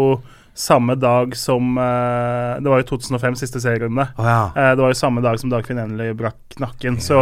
samme 0.60 0.94
dag 1.00 1.36
som 1.36 1.78
eh, 1.78 2.62
Det 2.62 2.68
var 2.68 2.82
jo 2.82 2.88
2005, 2.92 3.36
siste 3.40 3.60
serierunde. 3.62 4.06
Oh, 4.16 4.26
ja. 4.26 4.42
Eh, 4.52 4.70
det 4.76 4.82
var 4.82 4.92
jo 4.92 4.98
samme 4.98 5.22
dag 5.24 5.40
som 5.40 5.52
Dagfinn 5.52 5.80
Endelig 5.80 6.12
brakk 6.20 6.58
nakken, 6.60 7.00
så 7.00 7.20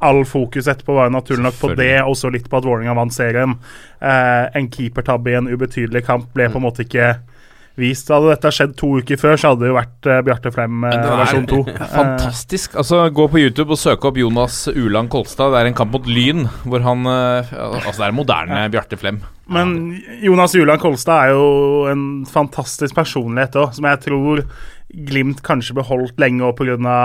all 0.00 0.22
fokus 0.28 0.70
etterpå 0.70 0.96
var 0.96 1.10
jo 1.10 1.16
naturlig 1.18 1.44
nok 1.44 1.58
på 1.60 1.72
det, 1.76 1.96
og 2.02 2.16
så 2.16 2.32
litt 2.32 2.48
på 2.48 2.60
at 2.60 2.68
Vålerenga 2.68 2.96
vant 2.96 3.14
serien. 3.14 3.58
Eh, 4.00 4.44
en 4.56 4.70
keepertabbe 4.72 5.34
i 5.34 5.36
en 5.38 5.50
ubetydelig 5.52 6.06
kamp 6.08 6.32
ble 6.36 6.48
på 6.48 6.60
en 6.60 6.64
måte 6.64 6.86
ikke 6.86 7.18
vist. 7.80 8.10
Hadde 8.12 8.32
dette 8.32 8.52
skjedd 8.54 8.74
to 8.78 8.90
uker 9.00 9.20
før, 9.20 9.38
så 9.40 9.52
hadde 9.52 9.64
det 9.64 9.70
jo 9.70 9.78
vært 9.78 10.08
uh, 10.10 10.18
Bjarte 10.26 10.52
Flem 10.54 10.76
eh, 10.82 10.92
Men 10.96 11.06
er 11.06 11.22
versjon 11.22 11.48
to. 11.50 11.62
Fantastisk. 11.98 12.76
Altså, 12.80 13.00
Gå 13.14 13.28
på 13.32 13.42
YouTube 13.42 13.74
og 13.76 13.80
søke 13.80 14.10
opp 14.10 14.20
Jonas 14.20 14.60
Uland 14.74 15.10
Kolstad. 15.12 15.54
Det 15.54 15.62
er 15.62 15.70
en 15.70 15.78
kamp 15.78 15.94
mot 15.96 16.08
Lyn, 16.10 16.46
hvor 16.68 16.84
han 16.84 17.08
uh, 17.08 17.56
Altså, 17.80 17.98
det 18.00 18.08
er 18.10 18.16
moderne 18.18 18.62
Bjarte 18.74 19.00
Flem. 19.00 19.22
Men 19.48 19.74
Jonas 20.24 20.56
Uland 20.58 20.82
Kolstad 20.82 21.28
er 21.28 21.36
jo 21.36 21.88
en 21.88 22.04
fantastisk 22.28 22.96
personlighet 22.98 23.56
òg, 23.56 23.72
som 23.76 23.88
jeg 23.88 24.04
tror 24.04 24.44
Glimt 24.88 25.42
kanskje 25.44 25.76
beholdt 25.76 26.16
lenge 26.20 26.46
òg 26.46 26.56
pga. 26.56 27.00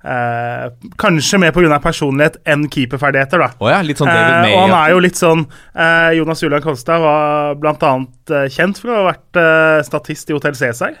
Eh, 0.00 0.66
kanskje 0.96 1.36
mer 1.42 1.52
pga. 1.52 1.76
personlighet 1.84 2.38
enn 2.48 2.62
keeperferdigheter, 2.72 3.38
da. 3.42 3.50
Oh 3.60 3.68
ja, 3.68 3.82
litt 3.84 3.98
sånn 4.00 4.08
David 4.08 4.34
Eh, 4.34 4.42
May. 4.46 4.54
og 4.56 4.62
han 4.70 4.76
er 4.78 4.94
jo 4.94 4.98
litt 5.04 5.18
sånn 5.20 5.42
eh, 5.76 6.10
Jonas 6.16 6.40
Julian 6.42 6.62
Kolstad 6.64 7.02
var 7.04 7.54
bl.a. 7.60 7.92
Eh, 8.30 8.48
kjent 8.48 8.80
for 8.80 8.88
å 8.94 8.96
ha 9.02 9.12
vært 9.12 9.40
statist 9.84 10.30
i 10.30 10.32
Hotell 10.38 10.56
Cæsar. 10.56 10.96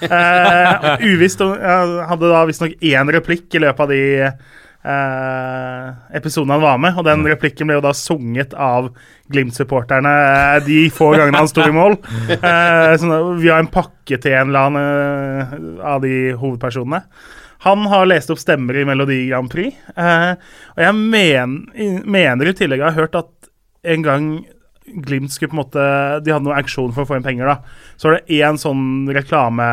Eh, 0.00 0.86
uvisst 1.12 1.42
om 1.44 1.52
Hadde 2.08 2.30
da 2.32 2.46
visstnok 2.48 2.78
én 2.80 3.12
replikk 3.12 3.52
i 3.52 3.60
løpet 3.60 3.84
av 3.84 3.92
de 3.92 4.00
eh, 4.88 5.88
episodene 6.16 6.56
han 6.56 6.62
var 6.64 6.78
med, 6.80 6.96
og 6.98 7.04
den 7.04 7.26
replikken 7.28 7.68
ble 7.68 7.76
jo 7.78 7.84
da 7.84 7.92
sunget 7.96 8.54
av 8.56 8.88
Glimt-supporterne 9.28 10.12
de 10.64 10.86
få 10.94 11.10
gangene 11.18 11.42
han 11.42 11.50
sto 11.50 11.66
i 11.68 11.74
mål. 11.74 11.98
Eh, 12.38 12.94
sånn, 13.00 13.12
via 13.42 13.58
en 13.60 13.68
pakke 13.72 14.16
til 14.22 14.32
en 14.38 14.48
eller 14.48 14.70
annen 14.70 14.86
eh, 14.88 15.84
av 15.84 16.00
de 16.04 16.14
hovedpersonene. 16.38 17.02
Han 17.66 17.88
har 17.90 18.06
lest 18.06 18.30
opp 18.30 18.40
stemmer 18.40 18.76
i 18.78 18.84
Melodi 18.86 19.24
Grand 19.28 19.50
Prix. 19.50 19.74
Eh, 19.96 20.32
og 20.76 20.84
jeg 20.84 20.94
men, 20.98 21.58
mener 22.06 22.50
i 22.50 22.54
tillegg 22.56 22.84
jeg 22.84 22.90
har 22.92 23.00
hørt 23.02 23.18
at 23.18 23.34
en 23.88 24.06
gang 24.06 24.30
Glimt 24.88 25.28
skulle 25.28 25.50
på 25.52 25.56
en 25.58 25.60
måte 25.60 25.82
De 26.24 26.32
hadde 26.32 26.46
noe 26.46 26.56
auksjon 26.56 26.94
for 26.96 27.04
å 27.04 27.08
få 27.10 27.18
inn 27.18 27.24
penger, 27.26 27.50
da. 27.50 27.58
Så 28.00 28.08
var 28.08 28.14
det 28.16 28.38
én 28.38 28.56
sånn 28.56 29.10
reklame 29.12 29.66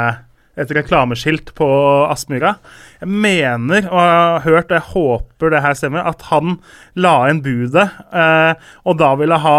et 0.56 0.72
reklameskilt 0.72 1.52
på 1.58 1.68
Aspmyra. 2.08 2.56
Jeg 3.02 3.12
mener, 3.12 3.90
og 3.90 4.00
jeg 4.00 4.14
har 4.16 4.46
hørt, 4.46 4.70
og 4.70 4.78
jeg 4.78 4.92
håper 4.94 5.52
det 5.52 5.64
her 5.66 5.76
stemmer, 5.76 6.08
at 6.08 6.24
han 6.30 6.58
la 6.96 7.16
inn 7.28 7.42
budet, 7.44 7.90
eh, 8.16 8.54
og 8.88 8.96
da 9.02 9.12
ville 9.20 9.42
ha 9.44 9.58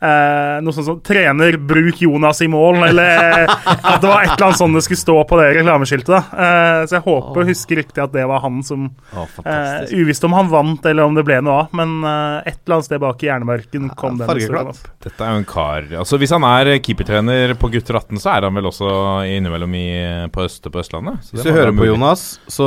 eh, 0.00 0.58
noe 0.62 0.74
sånt 0.74 0.86
som 0.86 1.00
'Trener, 1.00 1.56
bruk 1.58 2.00
Jonas 2.02 2.40
i 2.42 2.48
mål', 2.48 2.82
eller 2.88 3.48
at 3.48 4.00
det 4.00 4.08
var 4.08 4.22
et 4.22 4.34
eller 4.34 4.46
annet 4.48 4.60
sånt 4.60 4.74
det 4.78 4.84
skulle 4.86 5.00
stå 5.02 5.16
på 5.28 5.38
det 5.40 5.48
reklameskiltet. 5.58 6.32
Eh, 6.32 6.80
så 6.86 6.98
jeg 6.98 7.04
håper 7.06 7.42
og 7.42 7.50
husker 7.50 7.80
riktig 7.82 8.02
at 8.04 8.12
det 8.14 8.26
var 8.28 8.40
han 8.44 8.62
som 8.62 8.88
Å, 9.14 9.26
eh. 9.44 9.88
Uvisst 9.98 10.24
om 10.24 10.32
han 10.36 10.48
vant, 10.52 10.84
eller 10.86 11.02
om 11.08 11.14
det 11.18 11.24
ble 11.26 11.40
noe 11.42 11.64
av, 11.64 11.72
men 11.76 11.98
eh, 12.04 12.48
et 12.52 12.60
eller 12.64 12.78
annet 12.78 12.88
sted 12.90 13.00
bak 13.02 13.22
i 13.22 13.30
hjernebarken 13.30 13.90
kom 13.98 14.18
den 14.20 14.28
historien 14.28 14.70
opp. 14.72 14.82
Dette 15.04 15.24
er 15.24 15.34
jo 15.34 15.42
en 15.42 15.48
kar 15.48 15.86
Altså 15.98 16.18
Hvis 16.20 16.32
han 16.34 16.44
er 16.44 16.70
keepertrener 16.84 17.54
på 17.58 17.70
gutter 17.72 17.98
18, 17.98 18.18
så 18.22 18.32
er 18.36 18.46
han 18.48 18.54
vel 18.58 18.68
også 18.70 18.88
innimellom 19.28 19.74
i, 19.78 19.86
på, 20.34 20.44
øst, 20.46 20.62
på 20.70 20.80
Østlandet. 20.82 21.22
Så 21.24 21.36
Hvis 21.36 21.42
det 21.46 21.52
du 21.52 21.56
hører 21.58 21.72
på 21.72 21.80
mulig. 21.82 21.90
Jonas, 21.92 22.24
så 22.50 22.66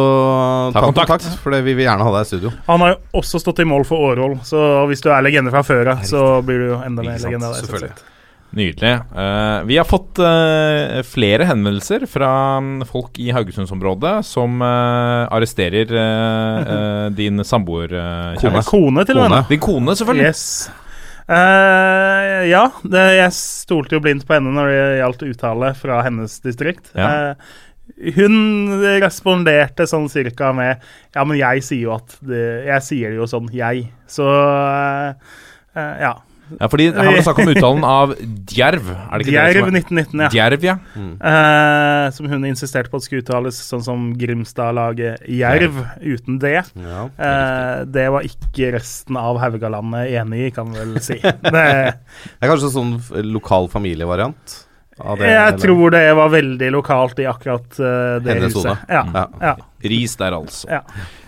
Ta 0.74 0.80
ta 0.80 0.86
kontakt. 0.86 1.08
kontakt, 1.12 1.40
for 1.44 1.56
vi 1.62 1.74
vil 1.78 1.86
gjerne 1.86 2.04
ha 2.08 2.12
deg 2.18 2.26
i 2.26 2.30
studio. 2.32 2.52
Han 2.68 2.84
har 2.84 2.94
jo 2.96 2.98
også 3.22 3.42
stått 3.44 3.62
i 3.64 3.68
mål 3.68 3.86
for 3.88 4.02
Årvoll, 4.12 4.38
så 4.48 4.62
hvis 4.90 5.04
du 5.04 5.10
er 5.14 5.22
legende 5.26 5.52
fra 5.54 5.62
før 5.66 5.94
av, 5.94 6.04
så 6.08 6.24
blir 6.46 6.64
du 6.64 6.68
jo 6.72 6.80
enda 6.86 7.06
mer 7.06 7.21
sant, 7.24 7.62
selvfølgelig. 7.62 8.08
Nydelig. 8.52 8.92
Uh, 9.16 9.62
vi 9.70 9.78
har 9.80 9.88
fått 9.88 10.20
uh, 10.20 11.00
flere 11.08 11.48
henvendelser 11.48 12.04
fra 12.12 12.32
mm, 12.60 12.84
folk 12.90 13.16
i 13.24 13.30
Haugesundsområdet 13.32 14.18
som 14.28 14.60
uh, 14.60 15.32
arresterer 15.32 15.96
din 17.16 17.46
samboer, 17.48 17.96
uh, 17.96 18.40
Kone. 18.42 18.66
Kone, 18.68 19.08
til 19.08 19.24
og 19.24 19.32
med. 19.32 19.48
Din 19.54 19.64
kone, 19.64 19.96
selvfølgelig. 19.96 20.34
Yes. 20.34 20.72
Eh, 21.32 22.46
ja, 22.50 22.66
det, 22.84 23.02
jeg 23.16 23.34
stolte 23.38 23.96
jo 23.96 24.04
blindt 24.04 24.26
på 24.28 24.36
henne 24.36 24.52
når 24.56 24.72
det 24.72 24.80
gjaldt 25.00 25.28
uttale 25.30 25.74
fra 25.80 26.02
hennes 26.04 26.40
distrikt. 26.44 26.92
Ja. 26.98 27.12
Eh, 27.12 27.60
hun 28.16 28.72
responderte 29.04 29.86
sånn 29.90 30.08
cirka 30.10 30.54
med 30.56 30.80
Ja, 31.12 31.26
men 31.28 31.36
jeg 31.36 31.64
sier 31.66 31.90
jo 31.90 31.96
at 31.98 32.14
det, 32.24 32.40
Jeg 32.64 32.86
sier 32.86 33.12
det 33.12 33.18
jo 33.20 33.28
sånn, 33.28 33.50
jeg. 33.52 33.90
Så 34.10 34.26
ja. 35.76 36.14
Ja, 36.60 36.68
fordi 36.72 36.88
Her 36.92 37.08
var 37.08 37.18
det 37.18 37.24
snakk 37.26 37.42
om 37.44 37.52
uttalen 37.54 37.86
av 37.88 38.14
djerv. 38.52 38.90
Er 38.92 39.22
det 39.22 39.26
ikke 39.26 39.36
Djerv 39.36 39.54
det 39.54 39.62
som 39.62 39.68
er? 39.68 39.82
1919, 39.82 40.24
ja. 40.26 40.30
Djerv, 40.36 40.66
ja. 40.68 40.76
Eh, 41.32 42.06
som 42.18 42.30
hun 42.32 42.48
insisterte 42.50 42.92
på 42.92 43.00
at 43.02 43.06
skulle 43.08 43.24
uttales 43.26 43.60
sånn 43.68 43.84
som 43.86 44.10
Grimstad-laget 44.20 45.24
Jerv, 45.32 45.78
uten 46.02 46.40
det. 46.42 46.58
Ja. 46.76 47.06
Eh, 47.16 47.86
det 47.92 48.08
var 48.16 48.28
ikke 48.28 48.74
resten 48.78 49.20
av 49.22 49.40
Haugalandet 49.44 50.12
enig 50.22 50.48
i, 50.48 50.52
kan 50.56 50.74
vi 50.74 50.82
vel 50.84 51.00
si. 51.04 51.20
Det, 51.52 51.64
Det 51.92 52.44
er 52.46 52.52
kanskje 52.52 52.74
sånn 52.74 52.98
lokal 53.32 53.70
familievariant? 53.72 54.60
av 55.02 55.18
det, 55.18 55.32
jeg 55.32 55.48
eller? 55.48 55.58
tror 55.64 55.94
det 55.96 56.02
var 56.14 56.30
veldig 56.30 56.68
lokalt 56.76 57.20
i 57.24 57.26
akkurat 57.30 57.80
uh, 57.80 58.20
det 58.22 58.36
Hennes 58.36 58.54
huset. 58.54 58.84
Ja, 58.92 59.02
Ja. 59.16 59.24
ja, 59.42 59.54
Ris 59.90 60.16
der, 60.20 60.36
altså. 60.38 60.68
ja. 60.70 60.82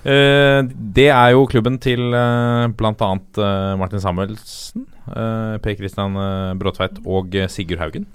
Eh, 0.04 0.60
det 0.94 1.08
er 1.10 1.32
jo 1.34 1.46
klubben 1.50 1.80
til 1.82 2.04
uh, 2.14 2.68
bl.a. 2.76 2.94
Uh, 2.94 3.74
Martin 3.80 4.04
Samuelsen, 4.04 4.86
Per 5.06 5.76
Kristian 5.80 6.16
uh, 6.16 6.54
Bråtveit 6.60 7.02
og 7.04 7.36
eh, 7.36 7.50
Sigurd 7.52 7.82
Haugen. 7.84 8.06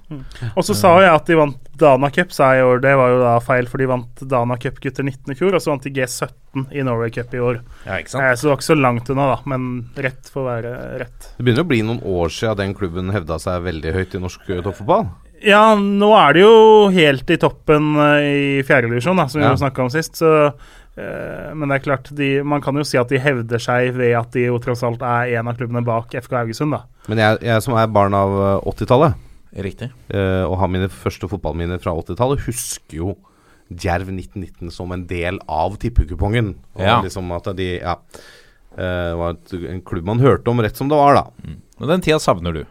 Og 0.55 0.63
så 0.65 0.73
sa 0.77 0.95
jeg 1.03 1.11
at 1.13 1.29
de 1.29 1.37
vant 1.37 1.57
Dana 1.79 2.09
Cup, 2.11 2.33
sa 2.35 2.49
jeg 2.55 2.63
i 2.63 2.67
år. 2.67 2.81
Det 2.83 2.95
var 2.99 3.13
jo 3.13 3.19
da 3.21 3.35
feil, 3.45 3.69
for 3.71 3.79
de 3.79 3.87
vant 3.91 4.23
Dana 4.31 4.57
Cup 4.59 4.81
gutter 4.83 5.05
19 5.05 5.31
i 5.31 5.37
fjor, 5.39 5.55
og 5.55 5.63
så 5.63 5.71
vant 5.71 5.85
de 5.85 5.93
G17 5.95 6.65
i 6.75 6.83
Norway 6.83 7.13
Cup 7.15 7.33
i 7.37 7.39
år. 7.39 7.61
Ja, 7.85 7.99
ikke 8.01 8.19
Eh, 8.19 8.33
så 8.35 8.47
det 8.47 8.51
var 8.51 8.57
ikke 8.59 8.69
så 8.71 8.79
langt 8.81 9.09
unna, 9.13 9.29
da, 9.35 9.39
men 9.45 9.69
rett 9.95 10.33
får 10.33 10.47
være 10.49 10.75
rett. 11.05 11.29
Det 11.37 11.45
begynner 11.45 11.63
å 11.67 11.71
bli 11.71 11.81
noen 11.85 12.01
år 12.03 12.33
siden 12.33 12.57
den 12.65 12.75
klubben 12.75 13.13
hevda 13.15 13.37
seg 13.39 13.63
veldig 13.69 13.95
høyt 13.95 14.15
i 14.17 14.23
norsk 14.25 14.49
eh, 14.49 14.63
toppfotball. 14.65 15.07
Ja, 15.39 15.71
nå 15.79 16.09
er 16.19 16.33
det 16.35 16.41
jo 16.43 16.55
helt 16.91 17.29
i 17.31 17.37
toppen 17.39 17.93
eh, 17.95 18.25
i 18.59 18.63
fjerdedivisjon, 18.67 19.21
som 19.29 19.39
vi 19.39 19.45
Ja. 19.47 19.55
snakka 19.55 19.85
om 19.85 19.93
sist. 19.93 20.19
Så 20.19 20.33
eh, 20.49 20.51
Men 21.55 21.69
det 21.71 21.77
er 21.79 21.83
klart, 21.85 22.09
de, 22.15 22.27
man 22.43 22.61
kan 22.61 22.75
jo 22.79 22.83
si 22.87 22.97
at 22.99 23.09
de 23.11 23.19
hevder 23.21 23.61
seg 23.61 23.93
ved 23.97 24.13
at 24.19 24.31
de 24.35 24.45
jo 24.47 24.57
tross 24.63 24.83
alt 24.87 25.01
er 25.05 25.33
en 25.39 25.47
av 25.51 25.57
klubbene 25.59 25.83
bak 25.85 26.13
FK 26.19 26.35
Haugesund, 26.41 26.71
da. 26.75 26.83
Men 27.07 27.21
jeg, 27.23 27.39
jeg 27.47 27.63
som 27.65 27.77
er 27.79 27.87
barn 27.95 28.13
av 28.17 28.35
eh, 28.39 28.69
80-tallet, 28.73 29.13
Riktig. 29.65 29.89
eh, 30.13 30.43
og 30.45 30.57
har 30.61 30.69
mine 30.69 30.89
første 30.93 31.29
fotballminner 31.31 31.81
fra 31.81 31.95
80-tallet, 31.97 32.43
husker 32.49 32.99
jo 33.01 33.15
Djerv 33.69 34.07
1919 34.09 34.71
som 34.73 34.89
en 34.95 35.03
del 35.09 35.35
av 35.45 35.75
tippekupongen. 35.77 36.55
Og 36.73 36.81
Ja. 36.81 36.99
liksom 37.05 37.29
at 37.35 37.51
de 37.55 37.67
Ja. 37.79 37.95
eh, 38.77 39.13
var 39.17 39.35
en 39.53 39.81
klubb 39.85 40.05
man 40.05 40.19
hørte 40.19 40.47
om 40.49 40.59
rett 40.61 40.75
som 40.77 40.89
det 40.89 40.97
var, 40.97 41.13
da. 41.13 41.53
Og 41.79 41.87
den 41.87 42.01
tida 42.01 42.17
savner 42.19 42.53
du. 42.53 42.63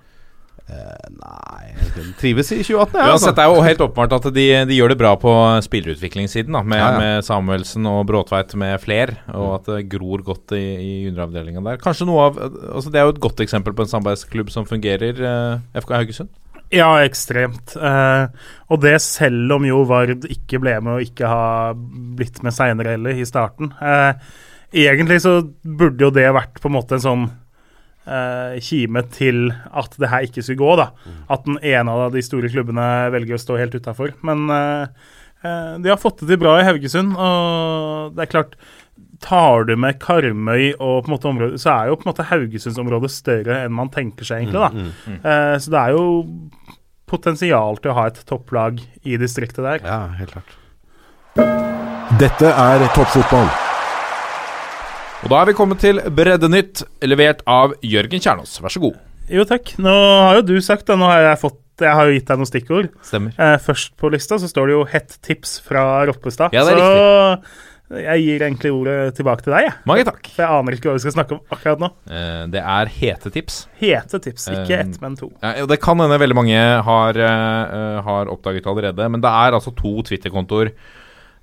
Nei 0.69 1.69
jeg 1.99 2.15
Trives 2.19 2.51
i 2.53 2.59
2018, 2.61 2.97
jeg. 2.99 3.13
Uansett, 3.13 3.37
det 3.37 3.45
er 3.45 3.53
jo 3.53 3.63
helt 3.65 3.83
åpenbart 3.85 4.17
at 4.19 4.27
de, 4.35 4.47
de 4.69 4.77
gjør 4.77 4.93
det 4.93 4.99
bra 5.01 5.13
på 5.21 5.33
spillerutviklingssiden, 5.67 6.55
da, 6.55 6.63
med, 6.63 6.81
Ja, 6.81 6.91
ja. 6.93 6.99
med 7.03 7.27
Samuelsen 7.27 7.87
og 7.91 8.03
Bråtveit 8.11 8.55
med 8.59 8.77
fler, 8.83 9.15
og 9.33 9.59
at 9.59 9.71
det 9.71 9.87
gror 9.93 10.23
godt 10.27 10.55
i, 10.59 10.65
i 10.79 10.93
underavdelinga 11.11 11.63
der. 11.67 11.81
Kanskje 11.83 12.09
noe 12.09 12.29
av 12.29 12.43
altså 12.43 12.93
Det 12.93 13.01
er 13.01 13.09
jo 13.09 13.15
et 13.17 13.23
godt 13.25 13.43
eksempel 13.45 13.75
på 13.77 13.87
en 13.87 13.93
samarbeidsklubb 13.93 14.53
som 14.55 14.69
fungerer, 14.69 15.23
eh, 15.31 15.81
FK 15.83 15.97
Haugesund. 15.97 16.33
Ja, 16.75 16.91
ekstremt. 17.01 17.75
Eh, 17.81 18.51
og 18.69 18.83
det 18.85 18.99
selv 19.01 19.57
om 19.57 19.65
jo 19.65 19.83
Vard 19.89 20.27
ikke 20.29 20.61
ble 20.61 20.77
med 20.85 20.99
og 20.99 21.07
ikke 21.07 21.31
har 21.31 21.79
blitt 22.19 22.43
med 22.45 22.55
seinere 22.57 22.97
heller, 22.97 23.17
i 23.17 23.29
starten. 23.29 23.73
Eh, 23.81 24.13
egentlig 24.85 25.23
så 25.25 25.41
burde 25.65 26.05
jo 26.05 26.13
det 26.15 26.29
vært 26.37 26.61
på 26.61 26.69
en 26.69 26.77
måte 26.77 26.99
en 26.99 27.07
sånn 27.07 27.29
eh, 28.09 28.57
kime 28.65 29.03
til 29.13 29.53
at 29.53 29.95
det 30.01 30.11
her 30.11 30.27
ikke 30.27 30.43
skulle 30.47 30.63
gå, 30.63 30.73
da. 30.81 30.89
At 31.31 31.45
den 31.47 31.61
ene 31.61 31.95
av 31.95 32.13
de 32.15 32.23
store 32.25 32.51
klubbene 32.53 32.89
velger 33.15 33.37
å 33.37 33.43
stå 33.43 33.59
helt 33.61 33.77
utafor. 33.77 34.15
Men 34.27 34.49
eh, 34.55 35.07
eh, 35.45 35.73
de 35.85 35.93
har 35.93 36.01
fått 36.01 36.25
det 36.25 36.33
til 36.33 36.41
bra 36.43 36.57
i 36.61 36.67
Haugesund, 36.67 37.15
og 37.17 38.17
det 38.17 38.27
er 38.27 38.35
klart 38.39 38.59
Tar 39.19 39.65
du 39.67 39.73
med 39.75 39.97
Karmøy 39.99 40.77
og 40.79 41.01
på 41.03 41.09
en 41.09 41.13
måte 41.17 41.27
området, 41.27 41.59
så 41.59 41.73
er 41.73 41.89
jo 41.91 41.97
på 41.99 42.07
en 42.07 42.11
måte 42.13 42.27
Haugesundsområdet 42.29 43.11
større 43.11 43.57
enn 43.65 43.75
man 43.75 43.91
tenker 43.91 44.27
seg, 44.27 44.45
egentlig. 44.47 44.63
da. 44.63 45.19
Eh, 45.19 45.55
så 45.59 45.75
det 45.75 45.81
er 45.81 45.97
jo 45.97 46.05
potensial 47.11 47.81
til 47.83 47.91
å 47.91 47.99
ha 47.99 48.07
et 48.13 48.23
topplag 48.29 48.79
i 49.03 49.19
distriktet 49.19 49.65
der. 49.67 49.83
Ja, 49.83 50.01
helt 50.21 50.37
klart. 50.37 50.59
Dette 52.19 52.53
er 52.55 52.87
toppfotball. 52.95 53.68
Og 55.29 55.35
da 55.35 55.43
er 55.45 55.51
vi 55.51 55.53
kommet 55.59 55.83
til 55.85 55.99
Breddenytt, 56.17 56.81
levert 57.05 57.43
av 57.45 57.75
Jørgen 57.85 58.23
Kjernås. 58.25 58.55
Vær 58.65 58.73
så 58.73 58.81
god. 58.81 58.95
Jo, 59.29 59.43
takk. 59.45 59.75
Nå 59.77 59.93
har 59.93 60.39
jo 60.39 60.45
du 60.49 60.55
sagt 60.65 60.89
det. 60.89 60.97
Nå 60.97 61.05
har 61.05 61.21
jeg 61.21 61.41
fått 61.43 61.85
Jeg 61.85 61.93
har 61.99 62.09
jo 62.09 62.15
gitt 62.17 62.31
deg 62.31 62.41
noen 62.41 62.49
stikkord. 62.49 62.89
Stemmer. 63.05 63.35
Eh, 63.37 63.59
først 63.61 63.93
på 64.01 64.09
lista 64.09 64.39
så 64.41 64.49
står 64.49 64.71
det 64.71 64.73
jo 64.79 64.87
'hett 64.89 65.19
tips' 65.21 65.61
fra 65.61 66.07
Roppestad. 66.09 66.57
Ja, 66.57 66.65
det 66.65 66.73
er 66.73 66.81
så 66.81 67.43
jeg 67.89 68.21
gir 68.21 68.43
egentlig 68.45 68.71
ordet 68.73 69.15
tilbake 69.17 69.45
til 69.45 69.55
deg, 69.55 69.65
jeg. 69.65 69.73
Mange 69.89 70.05
takk. 70.05 70.27
For 70.29 70.45
jeg 70.45 70.61
aner 70.61 70.75
ikke 70.77 70.91
hva 70.91 70.97
vi 70.99 71.03
skal 71.07 71.15
snakke 71.15 71.37
om 71.39 71.55
akkurat 71.55 71.81
nå. 71.81 71.89
Eh, 72.13 72.43
det 72.53 72.61
er 72.61 72.91
hete 72.93 73.33
tips. 73.33 73.63
Hete 73.81 74.21
tips, 74.21 74.49
ikke 74.53 74.77
Eh, 74.77 74.83
ett, 74.85 75.01
men 75.01 75.17
to. 75.17 75.31
Ja, 75.41 75.65
det 75.65 75.81
kan 75.81 75.97
hende 75.97 76.19
veldig 76.21 76.37
mange 76.37 76.59
har, 76.85 77.17
uh, 77.17 78.03
har 78.05 78.29
oppdaget 78.29 78.67
allerede, 78.69 79.09
men 79.09 79.21
det 79.25 79.31
er 79.33 79.57
altså 79.57 79.73
to 79.75 80.03
Twitter-kontoer 80.03 80.73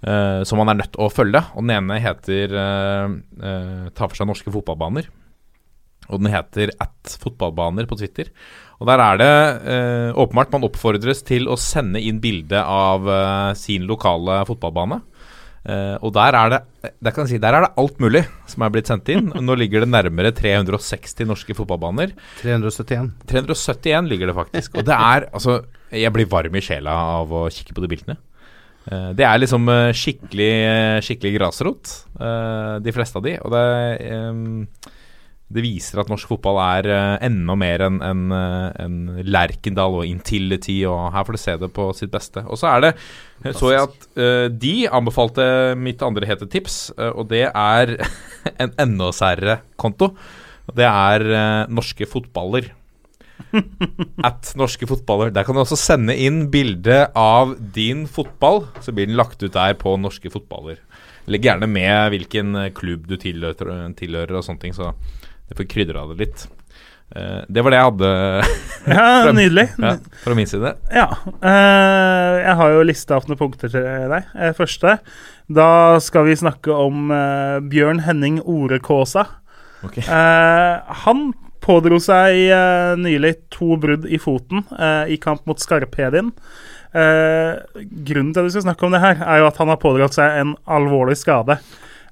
eh, 0.06 0.42
som 0.48 0.62
man 0.62 0.72
er 0.72 0.80
nødt 0.82 0.94
til 0.96 1.06
å 1.06 1.12
følge. 1.14 1.42
Og 1.56 1.66
Den 1.66 1.76
ene 1.80 2.02
heter 2.04 2.56
uh, 2.56 3.16
eh, 3.42 3.86
Ta 3.96 4.08
for 4.08 4.18
seg 4.18 4.30
norske 4.30 4.54
fotballbaner. 4.54 5.10
Og 6.14 6.22
den 6.22 6.30
heter 6.34 6.74
at 6.82 7.18
fotballbaner 7.22 7.88
på 7.90 7.98
Twitter. 7.98 8.30
Og 8.78 8.90
der 8.90 9.02
er 9.02 9.20
det 9.22 9.34
eh, 9.72 10.10
åpenbart 10.14 10.54
man 10.54 10.68
oppfordres 10.68 11.24
til 11.26 11.48
å 11.50 11.58
sende 11.60 12.02
inn 12.04 12.20
bilde 12.22 12.60
av 12.62 13.08
eh, 13.10 13.52
sin 13.58 13.88
lokale 13.90 14.44
fotballbane. 14.50 15.02
Uh, 15.66 15.98
og 16.06 16.12
der 16.14 16.36
er 16.38 16.52
det 16.54 16.58
der 17.02 17.16
si, 17.26 17.40
der 17.42 17.56
er 17.58 17.64
det 17.64 17.72
alt 17.82 17.96
mulig 17.98 18.20
som 18.46 18.62
er 18.62 18.70
blitt 18.70 18.92
sendt 18.92 19.08
inn. 19.10 19.32
Nå 19.48 19.56
ligger 19.58 19.82
det 19.82 19.90
nærmere 19.90 20.30
360 20.38 21.26
norske 21.26 21.56
fotballbaner. 21.58 22.14
371. 22.44 23.08
371 23.32 24.12
ligger 24.12 24.30
det 24.30 24.36
faktisk. 24.38 24.78
Og 24.78 24.86
det 24.86 24.94
er 24.94 25.26
altså 25.32 25.64
Jeg 25.90 26.14
blir 26.14 26.30
varm 26.30 26.54
i 26.54 26.62
sjela 26.62 26.94
av 27.16 27.34
å 27.34 27.48
kikke 27.50 27.74
på 27.74 27.82
de 27.82 27.90
bildene. 27.90 28.20
Eh, 28.86 29.12
det 29.18 29.26
er 29.26 29.42
liksom 29.42 29.70
eh, 29.72 29.94
skikkelig, 29.98 30.52
eh, 30.66 31.00
skikkelig 31.06 31.34
grasrot, 31.40 31.96
de 32.86 32.94
fleste 32.96 33.20
av 33.20 33.26
de. 33.26 33.34
Og 33.44 33.52
det, 33.52 33.64
det 35.56 35.64
viser 35.66 36.00
at 36.00 36.12
norsk 36.12 36.30
fotball 36.30 36.60
er 36.64 36.88
enda 37.28 37.58
mer 37.60 37.84
enn 37.90 37.98
en, 38.06 38.22
enn 38.32 38.96
Lerkendal 39.28 40.00
og 40.00 40.08
Intility, 40.08 40.78
og 40.88 41.10
her 41.12 41.28
får 41.28 41.36
du 41.36 41.42
se 41.42 41.58
det 41.66 41.72
på 41.76 41.90
sitt 41.98 42.14
beste. 42.14 42.46
Og 42.48 42.62
så 42.62 42.72
er 42.72 42.86
det 42.86 42.94
Så 43.58 43.74
jeg 43.74 43.90
at 43.90 44.08
de 44.56 44.74
anbefalte 44.88 45.50
mitt 45.76 46.06
andre 46.08 46.30
hete 46.30 46.48
tips, 46.48 46.80
og 46.96 47.28
det 47.34 47.50
er 47.50 47.98
en 48.64 48.74
enda 48.86 49.12
særere 49.16 49.60
konto. 49.76 50.14
Det 50.72 50.88
er 50.88 51.68
norske 51.68 52.08
fotballer. 52.10 52.72
At 54.30 54.52
norske 54.60 54.88
fotballer. 54.90 55.32
Der 55.36 55.46
kan 55.48 55.56
du 55.58 55.62
også 55.64 55.78
sende 55.80 56.16
inn 56.18 56.46
bilde 56.54 57.06
av 57.18 57.56
din 57.76 58.06
fotball, 58.12 58.66
så 58.84 58.94
blir 58.96 59.10
den 59.10 59.18
lagt 59.20 59.44
ut 59.44 59.54
der 59.56 59.76
på 59.80 59.96
norske 60.02 60.32
fotballer. 60.34 60.80
Legg 61.32 61.46
gjerne 61.48 61.68
med 61.70 62.12
hvilken 62.14 62.54
klubb 62.78 63.08
du 63.10 63.16
tilhører, 63.22 63.88
tilhører 63.98 64.38
og 64.38 64.46
sånne 64.46 64.62
ting, 64.62 64.76
så 64.78 64.92
det 65.50 65.58
får 65.58 65.68
krydra 65.72 66.04
det 66.12 66.20
litt. 66.22 66.44
Eh, 67.16 67.42
det 67.50 67.62
var 67.66 67.74
det 67.74 67.80
jeg 67.80 67.88
hadde 67.92 68.12
Ja, 68.98 69.32
nydelig. 69.34 69.66
ja, 69.78 69.92
fra 70.24 70.36
min 70.38 70.50
side. 70.50 70.72
Ja. 70.94 71.08
eh, 71.38 72.36
jeg 72.46 72.58
har 72.62 72.76
jo 72.76 72.84
lista 72.90 73.18
opp 73.18 73.30
noen 73.30 73.42
punkter 73.42 73.72
til 73.74 73.86
deg. 74.12 74.30
Eh, 74.38 74.54
første. 74.58 74.98
Da 75.46 75.70
skal 76.02 76.26
vi 76.30 76.38
snakke 76.38 76.74
om 76.74 77.10
Bjørn 77.70 78.02
Henning 78.06 78.40
Orekåsa. 78.42 79.26
Ok. 79.86 80.00
Eh, 80.02 80.96
han 81.06 81.28
pådro 81.66 81.98
seg 82.04 82.38
uh, 82.54 82.94
nylig 83.02 83.34
to 83.54 83.76
brudd 83.82 84.06
i 84.06 84.20
foten 84.22 84.64
uh, 84.78 85.04
i 85.10 85.18
kamp 85.22 85.44
mot 85.50 85.60
Skarphedin. 85.62 86.30
Uh, 86.96 87.58
grunnen 88.06 88.32
til 88.32 88.44
at 88.44 88.48
vi 88.48 88.54
skal 88.54 88.68
snakke 88.70 88.88
om 88.88 88.94
det 88.96 89.04
her, 89.04 89.18
er 89.26 89.42
jo 89.42 89.50
at 89.50 89.58
han 89.60 89.74
har 89.74 89.82
pådratt 89.82 90.16
seg 90.16 90.40
en 90.44 90.54
alvorlig 90.78 91.18
skade. 91.20 91.58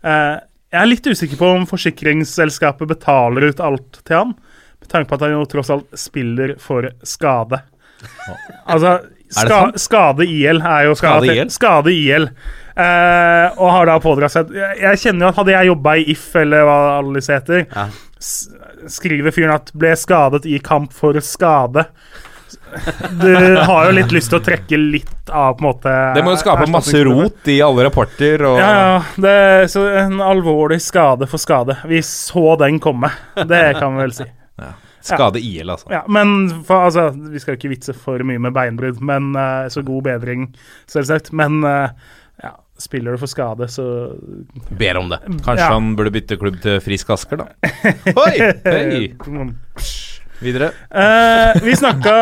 Eh, 0.04 0.36
jeg 0.74 0.82
er 0.82 0.90
litt 0.90 1.08
usikker 1.08 1.40
på 1.40 1.50
om 1.60 1.68
forsikringsselskapet 1.70 2.90
betaler 2.90 3.48
ut 3.52 3.62
alt 3.64 4.02
til 4.04 4.18
han, 4.20 4.34
med 4.82 4.90
tanke 4.92 5.10
på 5.10 5.18
at 5.20 5.26
han 5.28 5.36
jo 5.38 5.46
tross 5.50 5.72
alt 5.74 6.00
spiller 6.00 6.58
for 6.62 6.90
skade. 7.08 7.62
Altså, 8.68 8.98
ska, 9.32 9.60
skade 9.80 10.26
IL 10.28 10.60
er 10.60 10.90
jo 10.90 10.98
Skade 11.00 11.24
skade, 11.24 11.38
IL? 11.38 11.54
skade 11.54 11.94
IL. 11.94 12.28
Uh, 12.74 13.54
og 13.62 13.70
har 13.70 13.86
da 13.86 14.00
pådratt 14.02 14.34
seg 14.34 14.50
jeg, 14.58 14.80
jeg 14.82 14.98
kjenner 15.04 15.28
jo 15.28 15.30
at 15.30 15.36
Hadde 15.38 15.52
jeg 15.54 15.68
jobba 15.70 15.92
i 15.94 16.06
If, 16.10 16.24
eller 16.42 16.64
hva 16.66 16.78
disse 17.14 17.36
heter, 17.38 17.68
Ja. 17.70 17.84
Skriver 18.92 19.32
fyren 19.36 19.56
at 19.56 19.72
'ble 19.74 19.96
skadet 20.00 20.46
i 20.46 20.60
kamp 20.60 20.94
for 20.94 21.14
skade'. 21.24 21.86
Du 23.22 23.56
har 23.56 23.86
jo 23.86 23.92
litt 23.94 24.12
lyst 24.14 24.32
til 24.32 24.40
å 24.40 24.44
trekke 24.44 24.78
litt 24.78 25.30
av 25.30 25.58
på 25.58 25.62
en 25.64 25.68
måte 25.68 25.92
Det 26.16 26.24
må 26.26 26.34
jo 26.34 26.40
skape 26.42 26.66
masse 26.74 27.04
rot 27.06 27.50
i 27.50 27.60
alle 27.62 27.86
rapporter. 27.88 28.46
Og 28.50 28.58
Ja, 28.62 28.70
ja. 28.74 28.96
Det 29.26 29.34
er 29.34 29.68
så 29.70 29.86
en 30.04 30.22
alvorlig 30.22 30.80
skade 30.82 31.28
for 31.30 31.42
skade. 31.42 31.78
Vi 31.90 32.02
så 32.06 32.56
den 32.60 32.80
komme. 32.80 33.12
Det 33.36 33.78
kan 33.80 33.96
vi 33.96 34.08
vel 34.08 34.16
si. 34.18 34.30
Skade 35.04 35.42
IL, 35.44 35.68
altså. 35.68 35.90
Ja, 35.92 36.06
men 36.08 36.64
for, 36.64 36.86
altså, 36.88 37.10
Vi 37.12 37.42
skal 37.44 37.54
jo 37.54 37.60
ikke 37.60 37.74
vitse 37.74 37.94
for 37.94 38.24
mye 38.24 38.40
med 38.40 38.54
beinbrudd, 38.56 39.02
men 39.04 39.34
eh, 39.36 39.66
så 39.68 39.84
god 39.84 40.06
bedring, 40.06 40.46
selvsagt. 40.88 41.34
Men 41.36 41.60
ja, 41.66 41.90
spiller 42.80 43.14
du 43.16 43.22
for 43.22 43.30
skade, 43.30 43.68
så 43.72 43.84
Ber 44.74 44.98
om 45.00 45.10
det. 45.12 45.20
Kanskje 45.46 45.60
Ja. 45.62 45.74
han 45.74 45.96
burde 45.96 46.12
bytte 46.16 46.38
klubb 46.42 46.58
til 46.64 46.80
Frisk 46.84 47.10
Asker, 47.14 47.38
da. 47.44 47.48
Oi! 48.26 48.34
Hei! 48.66 49.14
Mm. 49.28 49.54
Videre. 50.44 50.72
Eh, 50.92 51.60
vi 51.64 51.76
snakka 51.80 52.16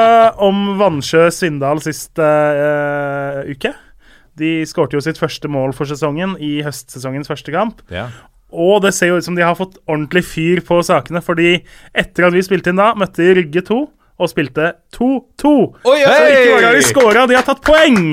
om 0.44 0.76
Vannsjø 0.78 1.30
Svindal 1.34 1.80
sist 1.82 2.20
eh, 2.22 3.40
uke. 3.50 3.72
De 4.38 4.52
skårte 4.70 4.96
jo 5.00 5.02
sitt 5.04 5.18
første 5.20 5.50
mål 5.52 5.74
for 5.78 5.90
sesongen 5.90 6.36
i 6.40 6.60
høstsesongens 6.66 7.32
første 7.32 7.52
kamp. 7.56 7.82
Ja. 7.92 8.10
Og 8.52 8.82
det 8.84 8.92
ser 8.94 9.08
jo 9.14 9.18
ut 9.18 9.26
som 9.26 9.36
de 9.38 9.46
har 9.48 9.56
fått 9.56 9.80
ordentlig 9.88 10.26
fyr 10.28 10.62
på 10.68 10.82
sakene, 10.84 11.22
fordi 11.24 11.62
etter 11.96 12.28
at 12.28 12.36
vi 12.36 12.44
spilte 12.44 12.74
inn 12.74 12.80
da, 12.82 12.92
møtte 13.00 13.24
de 13.24 13.34
Rygge 13.40 13.64
2 13.72 13.80
og 14.22 14.30
spilte 14.30 14.74
2-2. 14.94 15.52
Oi, 15.88 15.98
Så 16.04 16.26
ikke 16.30 16.52
bare 16.52 16.66
har 16.68 16.76
de 16.78 16.84
skåra, 16.86 17.24
de 17.32 17.38
har 17.40 17.48
tatt 17.48 17.64
poeng! 17.66 18.12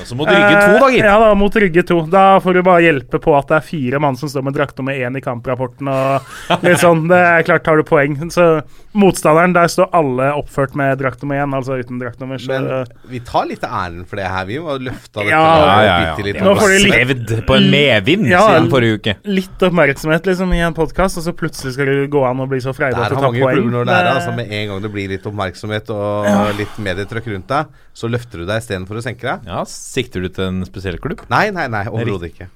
Og 0.00 0.06
så 0.06 0.16
må 0.16 0.26
du 0.26 0.32
rygge 0.32 0.54
to, 0.58 0.78
da, 0.78 0.86
Eh, 0.88 0.92
gitt. 0.94 1.04
Ja, 1.04 1.18
da, 1.18 1.34
mot 1.34 1.54
Rygge 1.54 1.82
2. 1.88 1.98
Da 2.10 2.24
får 2.40 2.54
du 2.54 2.62
bare 2.62 2.82
hjelpe 2.84 3.18
på 3.20 3.34
at 3.38 3.48
det 3.48 3.56
er 3.58 3.66
fire 3.66 3.98
mann 4.00 4.16
som 4.16 4.28
står 4.28 4.44
med 4.44 4.54
drakt 4.54 4.76
nummer 4.78 4.92
én 4.94 5.16
i 5.16 5.20
kamprapporten. 5.24 5.88
og 5.88 6.62
litt 6.64 6.78
sånn, 6.78 7.08
Det 7.08 7.18
er 7.18 7.42
klart 7.42 7.64
tar 7.64 7.76
du 7.76 7.82
poeng. 7.88 8.16
Så 8.30 8.62
motstanderen, 8.94 9.52
der 9.54 9.68
står 9.70 9.88
alle 9.92 10.30
oppført 10.38 10.74
med 10.78 10.98
drakt 10.98 11.22
nummer 11.22 11.36
én, 11.42 11.54
altså 11.54 11.78
uten 11.78 11.98
draktnummer. 12.00 12.38
Så 12.40 12.48
Men 12.48 12.86
vi 13.10 13.20
tar 13.20 13.46
litt 13.50 13.64
av 13.64 13.70
æren 13.84 14.06
for 14.08 14.16
det 14.16 14.26
her, 14.26 14.44
vi. 14.48 14.58
Var 14.58 14.78
løfta 14.78 15.20
dette 15.22 15.30
Ja, 15.30 15.42
Ja, 15.58 15.82
ja, 15.82 15.82
ja. 15.84 16.14
bitte 16.16 16.26
litt. 16.28 16.40
Nå 16.42 16.54
får 16.58 16.68
de 16.68 16.78
litt- 16.84 16.94
Svevd 16.98 17.46
på 17.46 17.56
en 17.58 17.70
medvind 17.70 18.26
Ja, 18.28 18.40
siden 18.48 18.70
forrige 18.70 18.98
uke. 19.00 19.16
litt 19.24 19.58
oppmerksomhet 19.68 20.24
liksom 20.26 20.52
i 20.54 20.60
en 20.64 20.74
podkast, 20.74 21.18
og 21.18 21.24
så 21.24 21.32
plutselig 21.36 21.72
skal 21.74 21.86
du 21.86 22.06
gå 22.08 22.24
an 22.28 22.40
og 22.40 22.48
bli 22.48 22.58
så 22.60 22.72
freidig 22.74 22.96
Der 22.96 23.02
at 23.04 23.10
du 23.10 23.14
har 23.16 23.22
tar 23.22 23.30
mange 23.32 23.42
poeng. 23.42 23.56
klubber 23.56 23.70
når 23.78 23.84
det 23.84 23.94
er 23.94 24.08
Altså, 24.18 24.32
med 24.36 24.50
en 24.52 24.68
gang 24.68 24.82
det 24.82 24.92
blir 24.92 25.08
litt 25.08 25.26
oppmerksomhet 25.26 25.90
og 25.90 26.56
litt 26.58 26.74
medietrykk 26.78 27.26
rundt 27.34 27.46
deg, 27.48 27.66
så 27.98 28.10
løfter 28.10 28.42
du 28.42 28.46
deg 28.46 28.62
istedenfor 28.62 29.00
å 29.00 29.02
senke 29.04 29.26
deg. 29.26 29.48
Ja, 29.48 29.64
Sikter 29.68 30.22
du 30.22 30.30
til 30.30 30.46
en 30.52 30.62
spesiell 30.68 31.00
klubb? 31.02 31.24
Nei, 31.32 31.48
nei, 31.54 31.66
nei, 31.72 31.84
overhodet 31.90 32.30
ikke. 32.32 32.48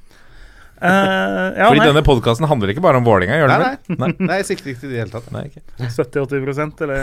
Uh, 0.83 1.55
ja, 1.55 1.69
Fordi 1.69 1.79
nei, 1.79 1.91
denne 1.93 2.03
podkasten 2.03 2.49
handler 2.51 2.73
ikke 2.73 2.83
bare 2.83 2.99
om 2.99 3.05
Vålerenga, 3.07 3.37
gjør 3.39 3.53
den 3.53 3.61
Nei, 3.63 3.69
vel? 3.71 3.99
nei. 4.01 4.09
Nei, 4.27 4.39
jeg 4.41 4.49
sikter 4.49 4.73
ikke 4.73 4.81
til 4.83 4.91
det 4.91 4.97
i 4.97 4.97
det 4.97 5.03
hele 5.05 5.13
tatt. 5.15 5.29
Nei, 5.31 5.45
ikke. 5.47 5.63
70-80% 5.95 6.83
eller 6.83 7.03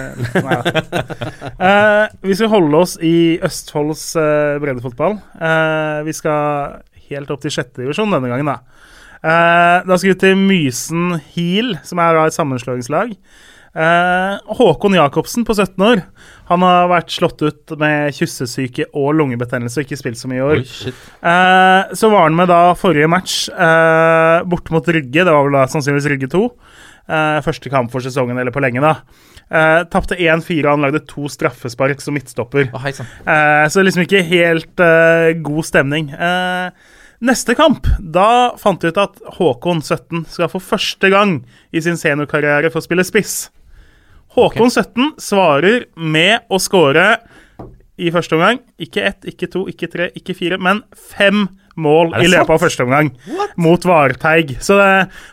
Nei 0.50 0.58
uh, 0.60 2.06
hvis 2.20 2.34
vi 2.34 2.40
skal 2.42 2.52
holde 2.52 2.82
oss 2.84 2.98
i 3.00 3.16
Østfolds 3.48 4.04
uh, 4.20 4.58
breddefotball. 4.60 5.16
uh, 5.40 6.02
vi 6.08 6.16
skal 6.18 6.82
helt 7.10 7.32
opp 7.32 7.44
til 7.46 7.56
sjette 7.56 7.80
divisjon 7.80 8.12
denne 8.12 8.32
gangen, 8.32 8.52
da. 8.52 8.60
Eh, 9.20 9.78
da 9.84 9.98
skal 10.00 10.14
vi 10.14 10.20
til 10.22 10.38
Mysen 10.40 11.18
Heal, 11.34 11.74
som 11.84 12.00
er 12.00 12.16
da 12.16 12.28
et 12.30 12.36
sammenslåingslag. 12.38 13.16
Eh, 13.70 14.56
Håkon 14.58 14.98
Jacobsen 14.98 15.46
på 15.46 15.54
17 15.54 15.86
år. 15.86 16.02
Han 16.50 16.66
har 16.66 16.90
vært 16.90 17.14
slått 17.14 17.44
ut 17.46 17.74
med 17.78 18.16
kyssesyke 18.18 18.88
og 18.98 19.14
lungebetennelse 19.20 19.82
og 19.82 19.88
ikke 19.88 20.00
spilt 20.00 20.20
så 20.22 20.32
mye 20.32 20.42
i 20.42 20.46
år. 20.48 20.62
Oi. 20.64 20.94
Eh, 21.32 21.96
så 22.00 22.10
var 22.10 22.26
han 22.26 22.38
med 22.38 22.50
da 22.50 22.62
forrige 22.80 23.10
match 23.12 23.42
eh, 23.54 24.38
borte 24.50 24.74
mot 24.74 24.90
Rygge. 24.90 25.22
Det 25.22 25.30
var 25.30 25.46
vel 25.46 25.60
da 25.60 25.68
sannsynligvis 25.70 26.10
Rygge 26.16 26.32
2. 26.34 26.46
Eh, 27.10 27.42
første 27.46 27.74
kamp 27.74 27.94
for 27.94 28.06
sesongen, 28.06 28.38
eller 28.38 28.54
på 28.54 28.62
lenge, 28.64 28.82
da. 28.86 28.98
Uh, 29.50 29.82
Tapte 29.90 30.14
1-4, 30.14 30.62
og 30.62 30.76
han 30.76 30.84
lagde 30.86 31.02
to 31.10 31.26
straffespark 31.32 32.04
som 32.04 32.14
midtstopper. 32.14 32.68
Oh, 32.70 32.86
uh. 32.86 33.66
Så 33.66 33.82
liksom 33.82 34.04
ikke 34.06 34.22
helt 34.30 34.78
uh, 34.78 35.34
god 35.42 35.66
stemning. 35.66 36.12
Uh, 36.14 36.70
neste 37.26 37.56
kamp, 37.58 37.90
da 37.98 38.54
fant 38.62 38.86
vi 38.86 38.94
ut 38.94 39.02
at 39.02 39.18
Håkon 39.40 39.82
17 39.82 40.28
skal 40.30 40.52
for 40.54 40.62
første 40.62 41.10
gang 41.10 41.40
i 41.74 41.82
sin 41.82 41.98
seniorkarriere 41.98 42.70
få 42.70 42.84
spille 42.86 43.08
spiss. 43.08 43.48
Håkon 44.36 44.70
17 44.72 45.16
svarer 45.22 45.88
med 45.98 46.46
å 46.54 46.60
score 46.62 47.06
i 48.00 48.12
første 48.14 48.38
omgang. 48.38 48.60
Ikke 48.80 49.04
ett, 49.10 49.26
ikke 49.28 49.50
to, 49.52 49.66
ikke 49.72 49.90
tre, 49.92 50.10
ikke 50.16 50.36
fire, 50.38 50.60
men 50.62 50.84
fem 50.96 51.48
mål 51.80 52.14
i 52.20 52.28
løpet 52.28 52.52
av 52.54 52.62
første 52.62 52.84
omgang 52.86 53.10
mot 53.60 53.84
Varteig. 53.88 54.56
Så 54.64 54.76
det, 54.80 54.88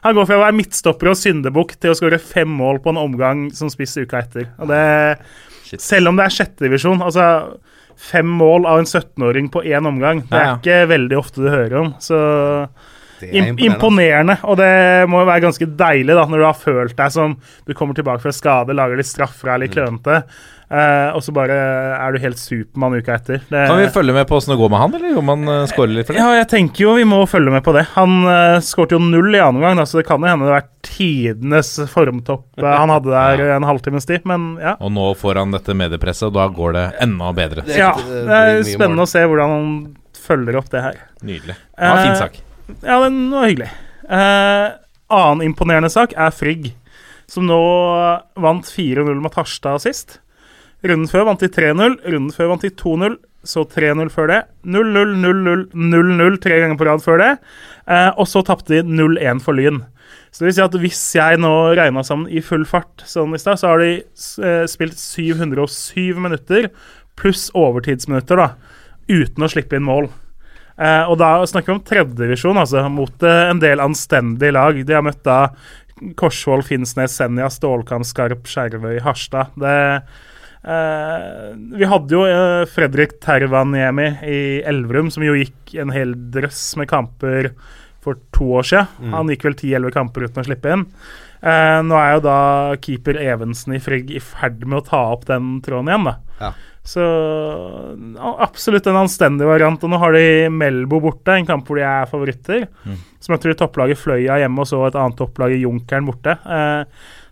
han 0.04 0.16
går 0.16 0.28
fra 0.28 0.38
å 0.38 0.44
være 0.44 0.56
midtstopper 0.60 1.10
og 1.12 1.18
syndebukk 1.18 1.76
til 1.82 1.92
å 1.92 1.98
skåre 1.98 2.20
fem 2.22 2.50
mål 2.50 2.80
på 2.84 2.92
en 2.94 3.00
omgang 3.02 3.46
som 3.56 3.70
spiss 3.72 3.96
uka 3.98 4.22
etter. 4.22 4.48
Det, 4.70 4.82
selv 5.82 6.12
om 6.12 6.18
det 6.18 6.26
er 6.28 6.36
sjettedivisjon, 6.36 7.02
altså 7.02 7.26
fem 7.96 8.28
mål 8.38 8.66
av 8.68 8.82
en 8.82 8.86
17-åring 8.88 9.48
på 9.54 9.64
én 9.66 9.88
omgang, 9.88 10.22
det 10.28 10.36
er 10.36 10.44
Ja, 10.44 10.52
ja. 10.52 10.58
ikke 10.60 10.90
veldig 10.92 11.18
ofte 11.18 11.42
du 11.42 11.48
hører 11.50 11.78
om. 11.80 11.94
Så 12.02 12.18
Det 13.20 13.30
er 13.32 13.52
imponerende, 13.68 14.38
og 14.44 14.56
det 14.60 15.08
må 15.08 15.22
jo 15.22 15.28
være 15.30 15.44
ganske 15.46 15.70
deilig 15.78 16.16
da, 16.18 16.26
når 16.26 16.42
du 16.42 16.48
har 16.48 16.58
følt 16.58 16.96
deg 16.98 17.12
som 17.14 17.36
du 17.66 17.74
kommer 17.74 17.94
tilbake 17.96 18.22
fra 18.24 18.34
skade, 18.34 18.76
lager 18.76 18.96
litt 19.00 19.08
straffer, 19.10 19.52
er 19.54 19.64
litt 19.64 19.74
klønete, 19.76 20.22
Uh, 20.66 21.14
og 21.14 21.20
så 21.22 21.30
bare 21.30 21.54
er 21.94 22.10
du 22.10 22.18
helt 22.18 22.40
Supermann 22.42 22.96
uka 22.98 23.14
etter. 23.14 23.36
Det, 23.46 23.60
Kan 23.70 23.78
vi 23.78 23.84
følge 23.94 24.10
med 24.16 24.26
på 24.26 24.34
åssen 24.34 24.50
det 24.50 24.56
går 24.58 24.72
med 24.72 24.80
han, 24.80 24.94
eller 24.98 25.20
om 25.20 25.28
han 25.30 25.44
uh, 25.46 25.66
skårer 25.70 25.92
litt 25.94 26.08
for 26.08 26.16
det? 26.16 26.24
ja, 26.24 26.32
jeg 26.40 26.48
tenker 26.50 26.82
jo 26.82 26.94
vi 26.96 27.04
må 27.06 27.20
følge 27.30 27.52
med 27.54 27.62
på 27.62 27.70
det. 27.76 27.84
Han 27.94 28.16
uh, 28.26 28.58
skårte 28.58 28.96
jo 28.96 28.98
null 28.98 29.30
i 29.30 29.42
annen 29.44 29.62
gang, 29.62 29.78
så 29.86 30.00
det 30.00 30.08
kan 30.08 30.18
jo 30.18 30.26
hende 30.26 30.48
det 30.48 30.50
har 30.50 30.64
vært 30.64 30.72
tidenes 30.86 31.70
formtopp 31.92 32.58
eh, 32.58 32.66
han 32.66 32.90
hadde 32.90 33.10
der 33.14 33.44
en 33.56 33.66
halvtimes 33.66 34.06
tid, 34.10 34.26
men 34.26 34.56
ja. 34.58 34.74
Og 34.82 34.90
nå 34.94 35.06
får 35.18 35.38
han 35.38 35.54
dette 35.54 35.74
mediepresset, 35.78 36.32
og 36.32 36.34
da 36.34 36.48
går 36.58 36.74
det 36.74 36.84
enda 37.06 37.30
bedre. 37.36 37.62
Det- 37.66 37.78
ja. 37.78 37.92
det 38.02 38.24
Det 38.26 38.40
er 38.42 38.62
spennende 38.66 39.06
å 39.06 39.10
se 39.10 39.22
hvordan 39.22 39.54
han 39.54 39.70
følger 40.26 40.58
opp 40.58 40.70
det 40.74 40.82
her. 40.82 40.98
Nydelig. 41.22 41.54
Ja, 41.78 41.94
fin 42.02 42.10
Eh, 42.10 42.18
sak. 42.24 42.42
Ja, 42.82 42.98
den 43.04 43.30
var 43.30 43.46
hyggelig. 43.46 43.70
Eh, 44.10 44.66
annen 45.12 45.46
imponerende 45.46 45.90
sak 45.92 46.14
er 46.18 46.34
Frigg, 46.34 46.72
som 47.30 47.46
nå 47.46 47.60
vant 48.42 48.66
4-0 48.70 49.20
mot 49.22 49.38
Harstad 49.38 49.84
sist. 49.84 50.18
Runden 50.86 51.08
før 51.10 51.28
vant 51.30 51.42
de 51.42 51.50
3-0, 51.50 51.98
runden 52.04 52.34
før 52.34 52.52
vant 52.52 52.66
de 52.66 52.70
2-0, 52.70 53.16
så 53.46 53.62
3-0 53.70 54.10
før 54.10 54.30
det. 54.32 54.40
0-0, 54.66 55.14
0-0, 55.22 55.66
0-0 55.72 56.40
tre 56.42 56.58
ganger 56.62 56.78
på 56.78 56.88
rad 56.88 57.04
før 57.04 57.22
det. 57.22 57.32
Eh, 57.86 58.10
og 58.18 58.26
så 58.30 58.42
tapte 58.46 58.74
de 58.74 58.82
0-1 58.82 59.42
for 59.42 59.56
Lyn. 59.56 59.84
Så 60.30 60.42
det 60.42 60.50
vil 60.50 60.56
si 60.58 60.64
at 60.66 60.78
hvis 60.82 61.02
jeg 61.16 61.40
nå 61.40 61.52
regna 61.78 62.02
sammen 62.06 62.28
i 62.28 62.42
full 62.44 62.66
fart, 62.68 63.06
sånn 63.08 63.34
i 63.34 63.40
stad, 63.40 63.62
så 63.62 63.72
har 63.72 63.82
de 63.82 63.92
eh, 64.02 64.66
spilt 64.70 64.98
707 65.00 66.18
minutter 66.20 66.70
pluss 67.16 67.48
overtidsminutter, 67.56 68.42
da, 68.42 68.50
uten 69.08 69.46
å 69.46 69.50
slippe 69.50 69.78
inn 69.78 69.86
mål. 69.86 70.10
Eh, 70.76 71.08
og 71.08 71.16
da 71.20 71.40
snakker 71.48 71.72
vi 71.72 71.76
om 71.78 71.84
tredjedivisjon, 71.86 72.60
altså, 72.60 72.84
mot 72.92 73.26
eh, 73.26 73.42
en 73.50 73.60
del 73.62 73.82
anstendige 73.82 74.54
lag. 74.56 74.78
De 74.84 74.96
har 74.96 75.04
møtt 75.04 75.22
da 75.26 75.40
Korsvoll, 76.20 76.64
Finnsnes, 76.66 77.14
Senja, 77.16 77.48
Stålkamp, 77.52 78.04
Skarp, 78.04 78.44
Skjervøy, 78.50 78.98
Harstad. 79.04 79.54
Det 79.56 79.76
eh, 80.68 81.48
Vi 81.80 81.88
hadde 81.88 82.18
jo 82.18 82.26
Fredrik 82.72 83.16
Tervaniemi 83.24 84.10
i 84.28 84.40
Elverum, 84.68 85.12
som 85.14 85.24
jo 85.24 85.36
gikk 85.38 85.78
en 85.80 85.94
hel 85.94 86.12
drøss 86.34 86.74
med 86.80 86.90
kamper 86.92 87.54
for 88.04 88.20
to 88.36 88.52
år 88.60 88.66
siden. 88.68 89.14
Han 89.16 89.32
gikk 89.32 89.48
vel 89.48 89.56
10-11 89.56 89.96
kamper 89.96 90.28
uten 90.28 90.44
å 90.44 90.46
slippe 90.46 90.76
inn. 90.76 90.84
Eh, 91.46 91.80
nå 91.84 91.96
er 92.00 92.16
jo 92.16 92.22
da 92.24 92.38
keeper 92.82 93.18
Evensen 93.20 93.76
i 93.76 93.82
Frigg 93.82 94.10
i 94.14 94.22
ferd 94.22 94.64
med 94.64 94.80
å 94.80 94.86
ta 94.86 95.02
opp 95.12 95.26
den 95.28 95.58
tråden 95.64 95.90
igjen, 95.92 96.08
da. 96.08 96.16
Ja. 96.40 96.52
Så 96.86 97.02
absolutt 98.38 98.86
en 98.86 99.00
anstendig 99.02 99.46
variant. 99.48 99.82
Og 99.82 99.90
nå 99.90 99.98
har 99.98 100.14
de 100.14 100.24
Melbo 100.54 101.00
borte, 101.02 101.34
en 101.34 101.48
kamp 101.48 101.66
hvor 101.66 101.80
de 101.80 101.84
er 101.86 102.06
favoritter. 102.10 102.66
Så 103.20 103.32
møter 103.32 103.50
de 103.50 103.58
topplaget 103.58 103.98
Fløya 103.98 104.38
hjemme, 104.42 104.62
og 104.62 104.68
så 104.70 104.84
et 104.86 104.98
annet 104.98 105.18
topplag 105.18 105.56
i 105.56 105.62
Junkeren 105.64 106.06
borte. 106.06 106.36
Eh, 106.46 106.84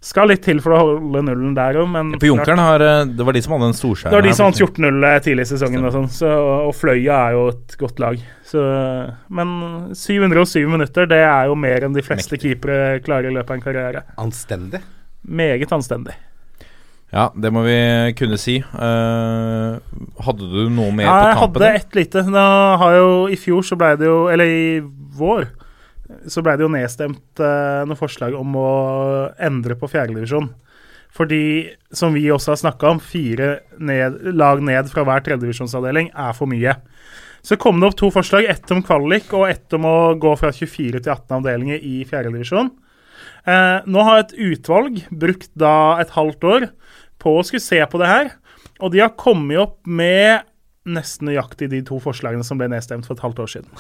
skal 0.04 0.28
litt 0.28 0.42
til 0.44 0.58
for 0.60 0.74
å 0.74 0.80
holde 0.82 1.22
nullen 1.24 1.54
der 1.56 1.78
òg, 1.80 1.86
men 1.88 2.10
På 2.20 2.28
Junkeren 2.28 2.60
har 2.60 2.82
eh, 2.84 3.06
Det 3.08 3.24
var 3.24 3.36
de 3.36 3.40
som 3.46 3.54
hadde 3.56 3.70
en 3.70 3.78
storskjær? 3.78 4.10
det 4.12 4.18
var 4.18 4.26
de 4.26 4.34
som 4.36 4.50
vant 4.50 4.60
14-0 4.60 5.06
tidlig 5.24 5.46
i 5.46 5.50
sesongen. 5.54 5.86
Og, 5.86 5.94
sånt, 5.94 6.12
så, 6.18 6.34
og 6.66 6.74
Fløya 6.76 7.20
er 7.30 7.38
jo 7.38 7.46
et 7.54 7.78
godt 7.80 8.02
lag. 8.02 8.20
Så, 8.44 8.66
men 9.38 9.54
707 9.96 10.66
minutter, 10.68 11.08
det 11.08 11.22
er 11.24 11.48
jo 11.48 11.56
mer 11.56 11.86
enn 11.86 11.96
de 11.96 12.04
fleste 12.04 12.36
keepere 12.42 12.98
klarer 13.06 13.30
i 13.30 13.38
løpet 13.38 13.54
av 13.54 13.60
en 13.60 13.64
karriere. 13.64 14.04
Anstendig. 14.20 14.82
Meget 15.24 15.72
anstendig. 15.72 16.18
Ja, 17.14 17.28
det 17.38 17.50
må 17.54 17.62
vi 17.62 17.76
kunne 18.18 18.38
si. 18.42 18.56
Uh, 18.74 19.78
hadde 20.26 20.48
du 20.50 20.64
noe 20.66 20.90
mer 20.90 21.06
Ja, 21.06 21.18
jeg 21.30 21.36
kampen? 21.38 21.62
Jeg 21.62 21.70
hadde 21.70 21.84
ett 21.84 21.98
lite. 22.00 22.24
Da 22.34 22.46
har 22.80 22.96
jo 22.98 23.12
I 23.30 23.38
fjor 23.38 23.62
så 23.66 23.78
ble 23.78 23.92
det 24.00 24.08
jo 24.08 24.24
Eller 24.32 24.50
i 24.50 24.64
vår 25.14 25.46
så 26.28 26.42
ble 26.44 26.52
det 26.58 26.66
jo 26.66 26.72
nedstemt 26.72 27.40
uh, 27.40 27.82
noe 27.88 27.96
forslag 27.96 28.34
om 28.36 28.58
å 28.60 28.70
endre 29.40 29.76
på 29.78 29.88
fjerdedivisjon. 29.88 30.50
Fordi, 31.14 31.70
som 31.94 32.12
vi 32.16 32.26
også 32.32 32.52
har 32.52 32.60
snakka 32.60 32.90
om, 32.92 33.00
fire 33.00 33.48
ned, 33.78 34.18
lag 34.34 34.60
ned 34.66 34.90
fra 34.92 35.06
hver 35.06 35.24
tredjedivisjonsavdeling 35.24 36.10
er 36.10 36.36
for 36.36 36.50
mye. 36.50 36.74
Så 37.44 37.56
kom 37.60 37.80
det 37.80 37.88
opp 37.88 37.96
to 38.00 38.10
forslag, 38.12 38.46
ett 38.50 38.70
om 38.74 38.82
kvalik 38.84 39.32
og 39.36 39.46
ett 39.48 39.76
om 39.76 39.86
å 39.88 39.96
gå 40.20 40.32
fra 40.40 40.52
24 40.54 41.00
til 41.00 41.12
18 41.14 41.38
avdelinger 41.38 41.80
i 41.80 42.02
fjerdedivisjon. 42.08 42.72
Eh, 43.44 43.78
nå 43.84 44.04
har 44.06 44.22
et 44.22 44.34
utvalg 44.40 45.02
brukt 45.12 45.50
da 45.60 46.00
et 46.00 46.14
halvt 46.16 46.46
år 46.48 46.66
på 47.24 47.38
å 47.38 47.44
skulle 47.46 47.64
se 47.64 47.80
på 47.88 48.00
det 48.02 48.10
her, 48.10 48.34
og 48.82 48.92
de 48.92 49.00
har 49.00 49.16
kommet 49.18 49.62
opp 49.62 49.78
med 49.88 50.44
nesten 50.84 51.30
nøyaktig 51.30 51.70
de 51.72 51.80
to 51.86 51.96
forslagene 52.02 52.44
som 52.44 52.58
ble 52.60 52.68
nedstemt 52.68 53.06
for 53.08 53.16
et 53.16 53.24
halvt 53.24 53.40
år 53.40 53.50
siden. 53.54 53.70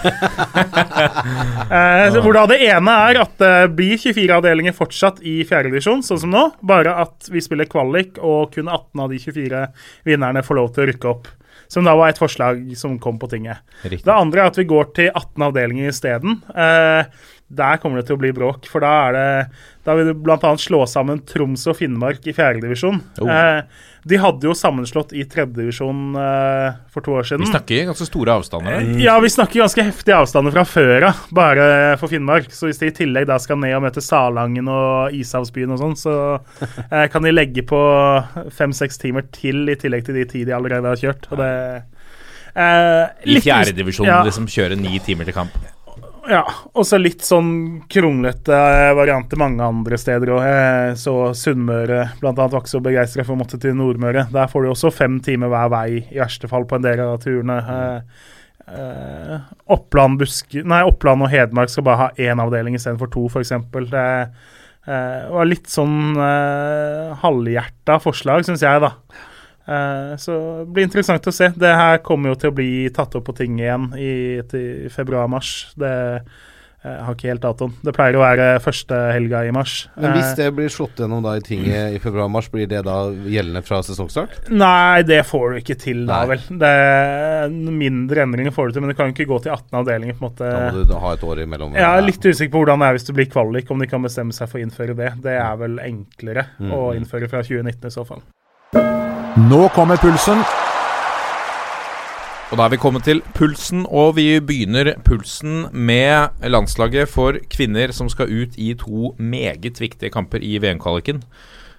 eh, 1.72 2.18
hvor 2.20 2.36
da 2.36 2.44
Det 2.50 2.58
ene 2.66 2.96
er 3.08 3.20
at 3.22 3.34
det 3.40 3.70
blir 3.78 3.96
24 3.96 4.36
avdelinger 4.36 4.76
fortsatt 4.76 5.22
i 5.24 5.40
fjerdedivisjon, 5.48 6.04
sånn 6.04 6.20
som 6.26 6.34
nå. 6.34 6.44
Bare 6.60 6.92
at 7.06 7.30
vi 7.32 7.40
spiller 7.44 7.68
kvalik, 7.70 8.20
og 8.20 8.52
kun 8.56 8.68
18 8.68 9.04
av 9.06 9.12
de 9.12 9.20
24 9.24 9.66
vinnerne 10.08 10.44
får 10.44 10.60
lov 10.60 10.72
til 10.74 10.84
å 10.84 10.90
rykke 10.92 11.12
opp. 11.14 11.32
Som 11.70 11.86
da 11.86 11.94
var 11.94 12.10
et 12.10 12.20
forslag 12.20 12.64
som 12.76 12.98
kom 13.00 13.16
på 13.22 13.30
tinget. 13.30 13.62
Riktig. 13.84 14.04
Det 14.04 14.12
andre 14.12 14.42
er 14.42 14.50
at 14.50 14.58
vi 14.58 14.68
går 14.68 14.90
til 14.96 15.12
18 15.14 15.44
avdelinger 15.48 15.92
isteden. 15.94 16.40
Eh, 16.50 17.06
der 17.50 17.80
kommer 17.82 17.98
det 17.98 18.06
til 18.06 18.14
å 18.14 18.20
bli 18.22 18.30
bråk, 18.34 18.66
for 18.70 18.84
da 18.84 18.90
er 19.08 19.16
det 19.16 19.28
Da 19.86 19.94
vil 19.98 20.10
du 20.10 20.18
bl.a. 20.22 20.50
slå 20.60 20.84
sammen 20.86 21.22
Troms 21.26 21.64
og 21.70 21.78
Finnmark 21.78 22.26
i 22.28 22.34
fjerdedivisjon. 22.36 23.00
Oh. 23.24 23.30
Eh, 23.32 23.88
de 24.06 24.18
hadde 24.20 24.46
jo 24.46 24.52
sammenslått 24.56 25.10
i 25.16 25.24
tredjedivisjon 25.28 26.14
eh, 26.20 26.76
for 26.92 27.04
to 27.04 27.16
år 27.18 27.26
siden. 27.26 27.44
Vi 27.44 27.50
snakker 27.50 27.88
ganske 27.88 28.06
store 28.06 28.36
avstander. 28.38 28.76
Eh, 28.78 29.00
Ja, 29.02 29.16
vi 29.24 29.32
snakker 29.32 29.64
ganske 29.64 29.84
heftige 29.88 30.20
avstander 30.20 30.54
fra 30.54 30.64
før 30.68 31.08
av, 31.10 31.24
bare 31.34 31.66
for 32.00 32.12
Finnmark. 32.12 32.52
Så 32.54 32.68
hvis 32.68 32.80
de 32.80 32.92
i 32.92 32.94
tillegg 33.00 33.26
da 33.28 33.40
skal 33.42 33.58
ned 33.60 33.74
og 33.76 33.84
møte 33.88 34.04
Salangen 34.04 34.70
og 34.70 35.16
Ishavsbyen 35.16 35.74
og 35.74 35.82
sånn, 35.82 35.98
så 35.98 36.14
eh, 36.86 37.08
kan 37.10 37.26
de 37.26 37.34
legge 37.34 37.66
på 37.66 37.80
fem-seks 38.56 39.00
timer 39.00 39.26
til 39.34 39.64
i 39.72 39.80
tillegg 39.80 40.06
til 40.06 40.20
de 40.20 40.28
ti 40.28 40.46
de 40.46 40.56
allerede 40.56 40.92
har 40.92 41.02
kjørt. 41.02 41.28
Og 41.32 41.40
det 41.42 41.52
eh, 42.54 43.04
I 43.26 43.42
fjerdedivisjon 43.42 44.08
ja. 44.08 44.22
liksom 44.28 44.48
kjøre 44.50 44.78
ni 44.80 45.00
timer 45.04 45.28
til 45.28 45.40
kamp. 45.40 45.60
Ja, 46.30 46.44
og 46.78 46.84
så 46.86 46.98
litt 47.00 47.24
sånn 47.26 47.80
kronglete 47.90 48.54
eh, 48.54 48.92
varianter 48.94 49.40
mange 49.40 49.66
andre 49.66 49.98
steder 49.98 50.30
òg. 50.36 50.44
Så 51.00 51.14
Sunnmøre 51.34 52.04
annet 52.20 52.38
var 52.38 52.60
ikke 52.60 52.70
så 52.70 52.82
begeistra 52.84 53.24
for 53.26 53.34
å 53.34 53.40
måtte 53.40 53.58
til 53.58 53.74
Nordmøre. 53.74 54.28
Der 54.30 54.50
får 54.50 54.62
du 54.62 54.70
også 54.70 54.92
fem 54.94 55.18
timer 55.26 55.50
hver 55.50 55.72
vei, 55.72 55.88
i 56.06 56.20
verste 56.20 56.50
fall 56.50 56.68
på 56.70 56.78
en 56.78 56.86
del 56.86 57.02
av 57.02 57.18
turene. 57.24 57.58
Eh, 57.74 58.28
eh, 58.76 59.50
Oppland, 59.74 60.20
Buske, 60.22 60.62
nei, 60.62 60.84
Oppland 60.86 61.26
og 61.26 61.32
Hedmark 61.32 61.72
skal 61.72 61.86
bare 61.88 62.04
ha 62.04 62.28
én 62.30 62.42
avdeling 62.42 62.78
istedenfor 62.78 63.10
to, 63.10 63.26
f.eks. 63.30 63.56
Det 63.90 64.06
eh, 64.06 65.26
var 65.34 65.50
litt 65.50 65.66
sånn 65.72 66.14
eh, 66.14 67.10
halvhjerta 67.24 67.98
forslag, 68.06 68.46
syns 68.46 68.62
jeg, 68.66 68.86
da. 68.86 68.94
Eh, 69.66 70.14
så 70.16 70.36
det 70.64 70.72
blir 70.74 70.86
interessant 70.88 71.26
å 71.26 71.32
se. 71.34 71.48
Det 71.56 71.74
her 71.76 71.98
kommer 72.06 72.32
jo 72.32 72.38
til 72.40 72.50
å 72.50 72.56
bli 72.56 72.70
tatt 72.94 73.14
opp 73.18 73.24
på 73.30 73.36
ting 73.36 73.58
igjen 73.60 73.90
i, 73.98 74.38
i 74.40 74.88
februar-mars. 74.92 75.72
Det 75.78 76.22
Jeg 76.80 77.02
har 77.04 77.12
ikke 77.12 77.28
helt 77.28 77.42
datoen. 77.44 77.72
Det 77.84 77.92
pleier 77.92 78.16
å 78.16 78.22
være 78.22 78.44
første 78.64 78.96
helga 79.12 79.42
i 79.44 79.50
mars. 79.52 79.82
Men 80.00 80.14
hvis 80.16 80.30
Eh, 80.30 80.36
det 80.38 80.46
blir 80.56 80.70
slått 80.72 80.96
gjennom 80.96 81.20
da 81.22 81.34
i 81.36 81.42
tinget 81.44 81.92
i 81.92 81.98
februar-mars, 82.00 82.48
blir 82.48 82.64
det 82.66 82.80
da 82.86 83.10
gjeldende 83.12 83.60
fra 83.62 83.82
sesongstart? 83.84 84.48
Nei, 84.48 85.02
det 85.04 85.18
får 85.28 85.44
du 85.52 85.58
ikke 85.60 85.76
til 85.78 86.06
da, 86.08 86.22
Nei. 86.24 86.30
vel. 86.32 86.46
Det 86.62 86.70
er 86.72 87.52
Mindre 87.52 88.24
endringer 88.24 88.50
får 88.56 88.68
du 88.68 88.72
til, 88.78 88.80
men 88.86 88.94
du 88.94 88.96
kan 88.96 89.12
ikke 89.12 89.28
gå 89.28 89.42
til 89.44 89.52
18 89.52 89.76
avdelinger. 89.76 90.16
på 90.16 90.24
en 90.24 90.30
måte. 90.30 90.48
Da 90.56 90.72
må 90.72 90.86
du 90.88 90.94
ha 91.04 91.12
et 91.12 91.28
år 91.28 91.44
imellom. 91.44 91.76
Jeg 91.76 91.84
er 91.84 92.00
litt 92.08 92.24
usikker 92.24 92.50
på 92.56 92.64
hvordan 92.64 92.80
det 92.80 92.88
er 92.88 92.96
hvis 92.96 93.08
det 93.12 93.14
blir 93.20 93.28
kvalik, 93.36 93.70
om 93.70 93.78
de 93.84 93.86
kan 93.92 94.02
bestemme 94.08 94.32
seg 94.32 94.48
for 94.48 94.56
å 94.58 94.64
innføre 94.64 94.96
det. 94.96 95.12
Det 95.20 95.36
er 95.36 95.56
vel 95.60 95.76
enklere 95.84 96.46
Mm. 96.58 96.72
å 96.72 96.94
innføre 96.96 97.28
fra 97.28 97.42
2019 97.44 97.86
i 97.86 97.90
så 97.92 98.06
fall. 98.08 98.22
Nå 99.38 99.68
kommer 99.70 99.94
pulsen. 100.02 100.40
Og 102.50 102.58
da 102.58 102.64
er 102.64 102.72
vi 102.72 102.80
kommet 102.82 103.04
til 103.06 103.20
pulsen, 103.36 103.84
og 103.86 104.16
vi 104.16 104.40
begynner 104.42 104.96
pulsen 105.06 105.68
med 105.70 106.42
landslaget 106.42 107.06
for 107.12 107.38
kvinner 107.52 107.94
som 107.94 108.10
skal 108.10 108.26
ut 108.26 108.58
i 108.58 108.72
to 108.74 109.12
meget 109.22 109.78
viktige 109.78 110.10
kamper 110.10 110.42
i 110.42 110.56
VM-kvaliken. 110.58 111.22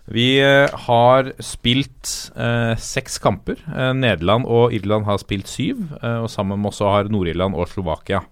Vi 0.07 0.39
eh, 0.39 0.71
har 0.87 1.33
spilt 1.43 2.31
eh, 2.39 2.71
seks 2.79 3.19
kamper. 3.19 3.59
Eh, 3.67 3.91
Nederland 3.99 4.47
og 4.47 4.71
Irland 4.73 5.05
har 5.05 5.19
spilt 5.19 5.51
syv. 5.51 5.83
Eh, 5.99 6.23
og 6.23 6.31
sammen 6.31 6.65
også 6.65 6.87
har 6.87 7.11
Nord-Irland 7.11 7.55
og 7.55 7.67
Slovakia 7.67 8.23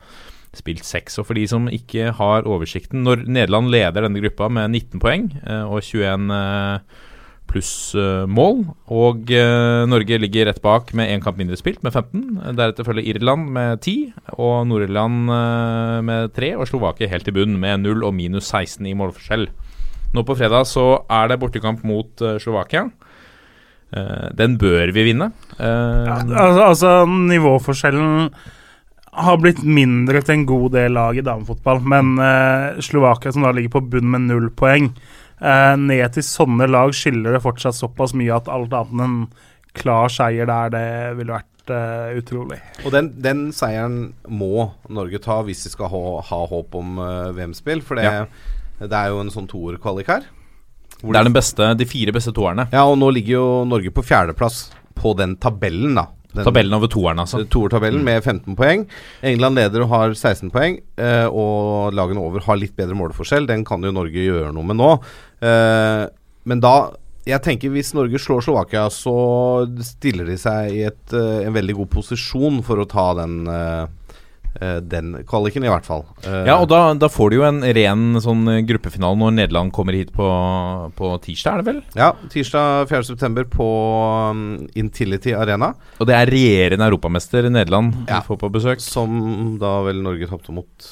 spilt 0.56 0.88
seks. 0.88 1.20
Og 1.20 1.28
for 1.28 1.36
de 1.36 1.44
som 1.48 1.68
ikke 1.68 2.14
har 2.16 2.48
oversikten 2.48 3.04
Når 3.04 3.28
Nederland 3.28 3.70
leder 3.70 4.08
denne 4.08 4.24
gruppa 4.24 4.48
med 4.48 4.72
19 4.72 5.00
poeng 5.04 5.30
eh, 5.44 5.68
og 5.68 5.84
21 5.84 6.34
eh, 6.40 7.06
pluss 7.50 7.72
eh, 7.98 8.26
mål. 8.30 8.64
Og 8.94 9.32
eh, 9.34 9.86
Norge 9.90 10.20
ligger 10.22 10.50
rett 10.50 10.62
bak 10.64 10.94
med 10.98 11.10
én 11.12 11.24
kamp 11.24 11.40
mindre 11.40 11.58
spilt, 11.60 11.82
med 11.86 11.96
15. 11.96 12.54
Deretter 12.58 12.88
følger 12.88 13.10
Irland 13.10 13.50
med 13.56 13.82
10, 13.82 13.96
og 14.38 14.68
Nord-Irland 14.70 15.34
eh, 15.36 15.98
med 16.06 16.34
3, 16.38 16.54
og 16.60 16.70
Slovakia 16.70 17.10
helt 17.12 17.30
i 17.30 17.36
bunn 17.36 17.58
med 17.62 17.86
0 17.86 18.06
og 18.08 18.16
minus 18.18 18.52
16 18.52 18.86
i 18.90 18.96
målforskjell. 18.98 19.50
Nå 20.16 20.26
på 20.26 20.38
fredag 20.38 20.66
så 20.66 20.88
er 21.06 21.30
det 21.30 21.40
bortekamp 21.42 21.84
mot 21.88 22.26
eh, 22.26 22.40
Slovakia. 22.42 22.90
Den 24.38 24.54
bør 24.62 24.92
vi 24.94 25.02
vinne. 25.08 25.32
Ja, 25.58 26.20
Altså, 26.22 26.60
altså 26.62 26.90
nivåforskjellen 27.10 28.28
har 29.18 29.40
blitt 29.42 29.64
mindre 29.66 30.22
til 30.22 30.36
en 30.36 30.44
god 30.46 30.76
del 30.76 30.94
lag 30.94 31.18
i 31.18 31.24
damefotball, 31.26 31.82
men 31.82 32.12
Slovakia, 32.86 33.34
som 33.34 33.48
da 33.48 33.56
ligger 33.58 33.74
på 33.74 33.82
bunn 33.90 34.12
med 34.14 34.28
null 34.28 34.52
poeng, 34.54 34.92
eh, 35.42 35.76
ned 35.80 36.14
til 36.16 36.26
sånne 36.26 36.68
lag 36.70 36.94
skiller 36.96 37.36
det 37.38 37.44
fortsatt 37.44 37.78
såpass 37.78 38.14
mye 38.18 38.36
at 38.36 38.50
alt 38.52 38.74
annet 38.74 38.94
enn 38.96 39.06
en 39.06 39.20
klar 39.80 40.10
seier 40.12 40.48
der, 40.50 40.72
det 40.74 40.86
ville 41.20 41.36
vært 41.38 41.74
eh, 41.76 42.18
utrolig. 42.20 42.58
Og 42.86 42.92
den, 42.96 43.12
den 43.22 43.44
seieren 43.56 44.14
må 44.28 44.72
Norge 44.90 45.22
ta 45.24 45.42
hvis 45.46 45.64
de 45.68 45.72
skal 45.76 45.92
ha, 45.94 46.04
ha 46.26 46.40
håp 46.50 46.76
om 46.80 46.98
eh, 47.06 47.30
VM-spill. 47.38 47.84
For 47.86 48.00
det, 48.00 48.08
Ja. 48.10 48.26
det 48.82 48.92
er 48.96 49.14
jo 49.14 49.22
en 49.24 49.32
sånn 49.34 49.48
toerkvalik 49.52 50.10
her. 50.10 50.26
Hvor 51.00 51.14
det 51.16 51.22
er 51.22 51.30
den 51.30 51.36
beste, 51.38 51.68
de 51.80 51.86
fire 51.88 52.12
beste 52.12 52.34
toerne. 52.36 52.66
Ja, 52.74 52.84
og 52.90 52.98
nå 53.00 53.08
ligger 53.16 53.38
jo 53.38 53.50
Norge 53.70 53.92
på 53.96 54.04
fjerdeplass 54.04 54.66
på 55.00 55.14
den 55.16 55.38
tabellen, 55.40 55.94
da. 55.96 56.10
Den, 56.30 56.44
Tabellen 56.46 56.76
over 56.76 56.90
toeren, 56.92 57.22
altså. 57.24 57.40
Toertabellen 57.50 58.04
med 58.06 58.20
15 58.22 58.54
poeng. 58.60 58.84
England 59.26 59.58
leder 59.58 59.82
og 59.86 59.90
har 59.94 60.12
16 60.14 60.52
poeng. 60.54 60.76
Eh, 61.00 61.26
og 61.26 61.96
lagene 61.98 62.22
over 62.22 62.44
har 62.46 62.60
litt 62.60 62.76
bedre 62.78 62.98
måleforskjell. 63.00 63.48
Den 63.50 63.64
kan 63.66 63.82
jo 63.82 63.94
Norge 63.96 64.28
gjøre 64.28 64.52
noe 64.54 64.68
med 64.70 64.78
nå. 64.78 64.92
Eh, 65.42 66.06
men 66.50 66.60
da 66.64 66.74
jeg 67.30 67.44
tenker 67.46 67.70
Hvis 67.70 67.92
Norge 67.94 68.18
slår 68.18 68.42
Slovakia, 68.42 68.88
så 68.90 69.14
stiller 69.86 70.26
de 70.26 70.38
seg 70.40 70.72
i 70.74 70.84
et, 70.88 71.14
eh, 71.14 71.46
en 71.46 71.54
veldig 71.54 71.76
god 71.84 71.90
posisjon 71.94 72.64
for 72.66 72.82
å 72.82 72.88
ta 72.90 73.14
den, 73.20 73.44
eh, 73.48 73.86
den 74.82 75.12
kvaliken, 75.30 75.64
i 75.64 75.70
hvert 75.70 75.86
fall. 75.86 76.02
Ja, 76.26 76.56
og 76.58 76.70
da, 76.72 76.80
da 76.98 77.06
får 77.08 77.30
du 77.30 77.36
jo 77.38 77.44
en 77.46 77.62
ren 77.62 78.18
sånn 78.20 78.48
gruppefinale 78.66 79.16
når 79.22 79.36
Nederland 79.38 79.72
kommer 79.76 79.94
hit 79.94 80.10
på, 80.12 80.26
på 80.98 81.12
tirsdag, 81.22 81.54
er 81.54 81.62
det 81.62 81.68
vel? 81.70 81.84
ja, 81.96 82.10
tirsdag 82.34 82.90
4.9. 82.90 83.46
på 83.54 83.68
um, 84.32 84.42
Intility 84.76 85.36
Arena, 85.38 85.76
Og 86.02 86.10
det 86.10 86.16
er 86.18 86.34
regjerende 86.34 86.88
europamester 86.90 87.46
Nederland 87.52 87.94
Ja. 88.10 88.24
vi 88.24 88.32
får 88.32 88.42
på 88.42 88.52
besøk. 88.58 88.82
som 88.82 89.60
da 89.62 89.84
vel 89.86 90.02
Norge 90.02 90.28
tapte 90.28 90.52
mot. 90.52 90.90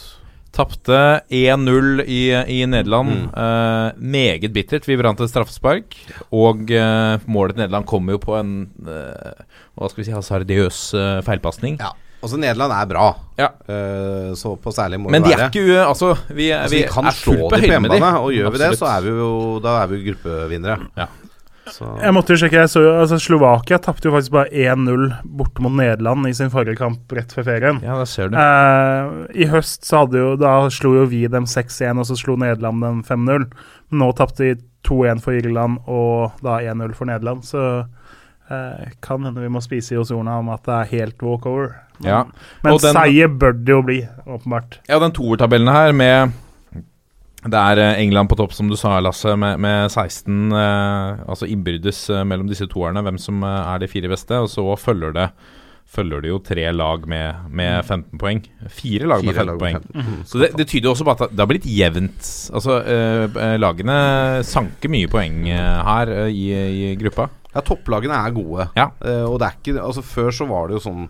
Tapte 0.57 1.21
1-0 1.29 2.01
i, 2.09 2.21
i 2.33 2.65
Nederland. 2.65 3.09
Mm. 3.09 3.27
Eh, 3.37 3.91
meget 3.97 4.53
bittert. 4.55 4.87
Vi 4.89 4.97
brant 4.97 5.21
et 5.21 5.29
straffespark. 5.29 5.93
Og 6.33 6.71
eh, 6.73 7.27
målet 7.29 7.53
til 7.53 7.61
Nederland 7.61 7.85
kommer 7.89 8.17
jo 8.17 8.21
på 8.23 8.33
en 8.39 8.55
eh, 8.81 9.45
Hva 9.77 9.91
skal 9.91 10.01
vi 10.01 10.07
si 10.07 10.15
hasardiøs 10.15 10.81
uh, 10.97 11.19
feilpasning. 11.25 11.75
Ja, 11.77 11.91
altså 12.25 12.39
Nederland 12.41 12.73
er 12.73 12.89
bra. 12.89 13.05
Ja. 13.37 13.51
uh, 13.69 14.33
så 14.39 14.55
på 14.57 14.73
særlig 14.73 14.97
må 15.03 15.13
Men 15.13 15.27
de 15.27 15.35
er 15.35 15.45
ikke 15.45 15.83
Altså, 15.83 16.15
vi, 16.31 16.49
Altså, 16.55 16.73
vi, 16.73 16.81
vi 16.81 16.89
kan 16.89 17.11
slå 17.13 17.37
dem 17.43 17.53
på 17.53 17.61
hjemmebane, 17.61 18.11
og 18.17 18.33
gjør 18.33 18.55
vi 18.55 18.63
det, 18.63 18.73
så 18.81 18.89
er 18.95 19.05
vi 19.05 19.13
jo 19.13 19.31
Da 19.61 19.77
er 19.83 19.93
vi 19.93 20.01
gruppevinnere. 20.09 20.79
Ja. 20.97 21.11
Så, 21.71 21.87
Jeg 22.01 22.13
måtte 22.15 22.33
jo 22.33 22.39
sjekke, 22.41 22.61
jeg 22.63 22.69
så 22.71 22.81
altså 23.01 23.17
Slovakia 23.19 23.77
tapte 23.83 24.07
jo 24.07 24.13
faktisk 24.15 24.31
bare 24.31 24.49
1-0 24.51 25.07
borte 25.25 25.61
mot 25.61 25.71
Nederland 25.75 26.27
i 26.29 26.33
sin 26.33 26.49
forrige 26.53 26.77
kamp 26.79 27.11
rett 27.11 27.33
før 27.35 27.43
ferien. 27.49 27.81
Ja, 27.83 27.97
det 27.99 28.07
ser 28.07 28.29
du. 28.29 28.37
Eh, 28.37 29.43
I 29.43 29.49
høst 29.51 29.83
så 29.87 30.03
hadde 30.05 30.17
jo 30.21 30.35
Da 30.39 30.69
slo 30.73 30.93
jo 31.01 31.05
vi 31.11 31.25
dem 31.27 31.45
6-1, 31.45 31.99
og 31.99 32.05
så 32.09 32.17
slo 32.17 32.35
Nederland 32.39 32.81
dem 32.81 33.03
5-0. 33.03 33.49
Nå 33.91 34.11
tapte 34.15 34.43
de 34.55 34.55
2-1 34.87 35.21
for 35.21 35.33
Irland 35.35 35.79
og 35.87 36.31
da 36.43 36.59
1-0 36.63 36.93
for 36.95 37.05
Nederland, 37.09 37.43
så 37.43 37.63
eh, 38.49 38.87
kan 39.03 39.23
hende 39.27 39.41
vi 39.43 39.49
må 39.51 39.59
spise 39.63 39.95
i 39.95 39.97
oss 39.99 40.11
ordene 40.15 40.37
om 40.39 40.49
at 40.53 40.63
det 40.63 40.73
er 40.77 40.91
helt 40.97 41.17
walkover. 41.25 41.73
Men, 41.99 42.09
Ja. 42.11 42.23
men 42.63 42.77
den- 42.77 42.93
seier 42.95 43.27
bør 43.27 43.51
det 43.65 43.73
jo 43.73 43.81
bli, 43.81 44.07
åpenbart. 44.27 44.77
Ja, 44.87 44.99
den 44.99 45.11
toertabellen 45.11 45.67
her 45.73 45.91
med 45.91 46.31
Det 47.45 47.59
er 47.59 47.79
eh, 47.83 47.99
England 48.01 48.31
på 48.31 48.35
topp, 48.39 48.53
som 48.57 48.67
du 48.71 48.75
sa, 48.79 48.95
Lasse, 49.03 49.35
med, 49.37 49.59
med 49.61 49.91
16 49.93 50.51
eh, 50.57 51.19
Altså 51.29 51.45
innbyrdes 51.47 52.09
eh, 52.09 52.23
mellom 52.25 52.49
disse 52.49 52.65
toerne, 52.71 53.03
hvem 53.05 53.19
som 53.21 53.43
eh, 53.45 53.59
er 53.75 53.83
de 53.83 53.89
fire 53.91 54.09
beste. 54.11 54.39
Og 54.41 54.49
så 54.51 54.65
følger 54.81 55.13
det 55.15 55.29
Følger 55.87 56.19
det 56.19 56.27
jo 56.33 56.37
tre 56.43 56.65
lag 56.75 57.05
med, 57.07 57.45
med 57.55 57.77
15 57.87 58.19
poeng. 58.19 58.41
Fire 58.67 59.07
lag 59.07 59.21
med 59.23 59.37
15 59.37 59.47
lag 59.47 59.53
med 59.53 59.61
poeng. 59.61 59.77
15. 59.77 60.01
Mhm. 60.01 60.25
Så 60.27 60.41
det, 60.41 60.49
det 60.59 60.65
tyder 60.67 60.89
også 60.91 61.05
på 61.07 61.13
at 61.13 61.21
det 61.31 61.39
har 61.39 61.47
blitt 61.47 61.67
jevnt. 61.71 62.27
Altså, 62.59 62.75
eh, 62.83 63.53
lagene 63.55 63.95
sanker 64.43 64.91
mye 64.91 65.07
poeng 65.07 65.37
eh, 65.47 65.77
her 65.87 66.11
i, 66.27 66.43
i 66.51 66.89
gruppa. 66.99 67.29
ja, 67.53 67.63
topplagene 67.63 68.19
er 68.19 68.35
gode. 68.35 68.67
Ja. 68.75 68.89
Eh, 68.99 69.23
og 69.23 69.39
det 69.39 69.47
er 69.47 69.55
ikke 69.61 69.85
Altså 69.85 70.03
Før 70.03 70.35
så 70.35 70.49
var 70.51 70.67
det 70.67 70.75
jo 70.75 70.83
sånn 70.89 71.07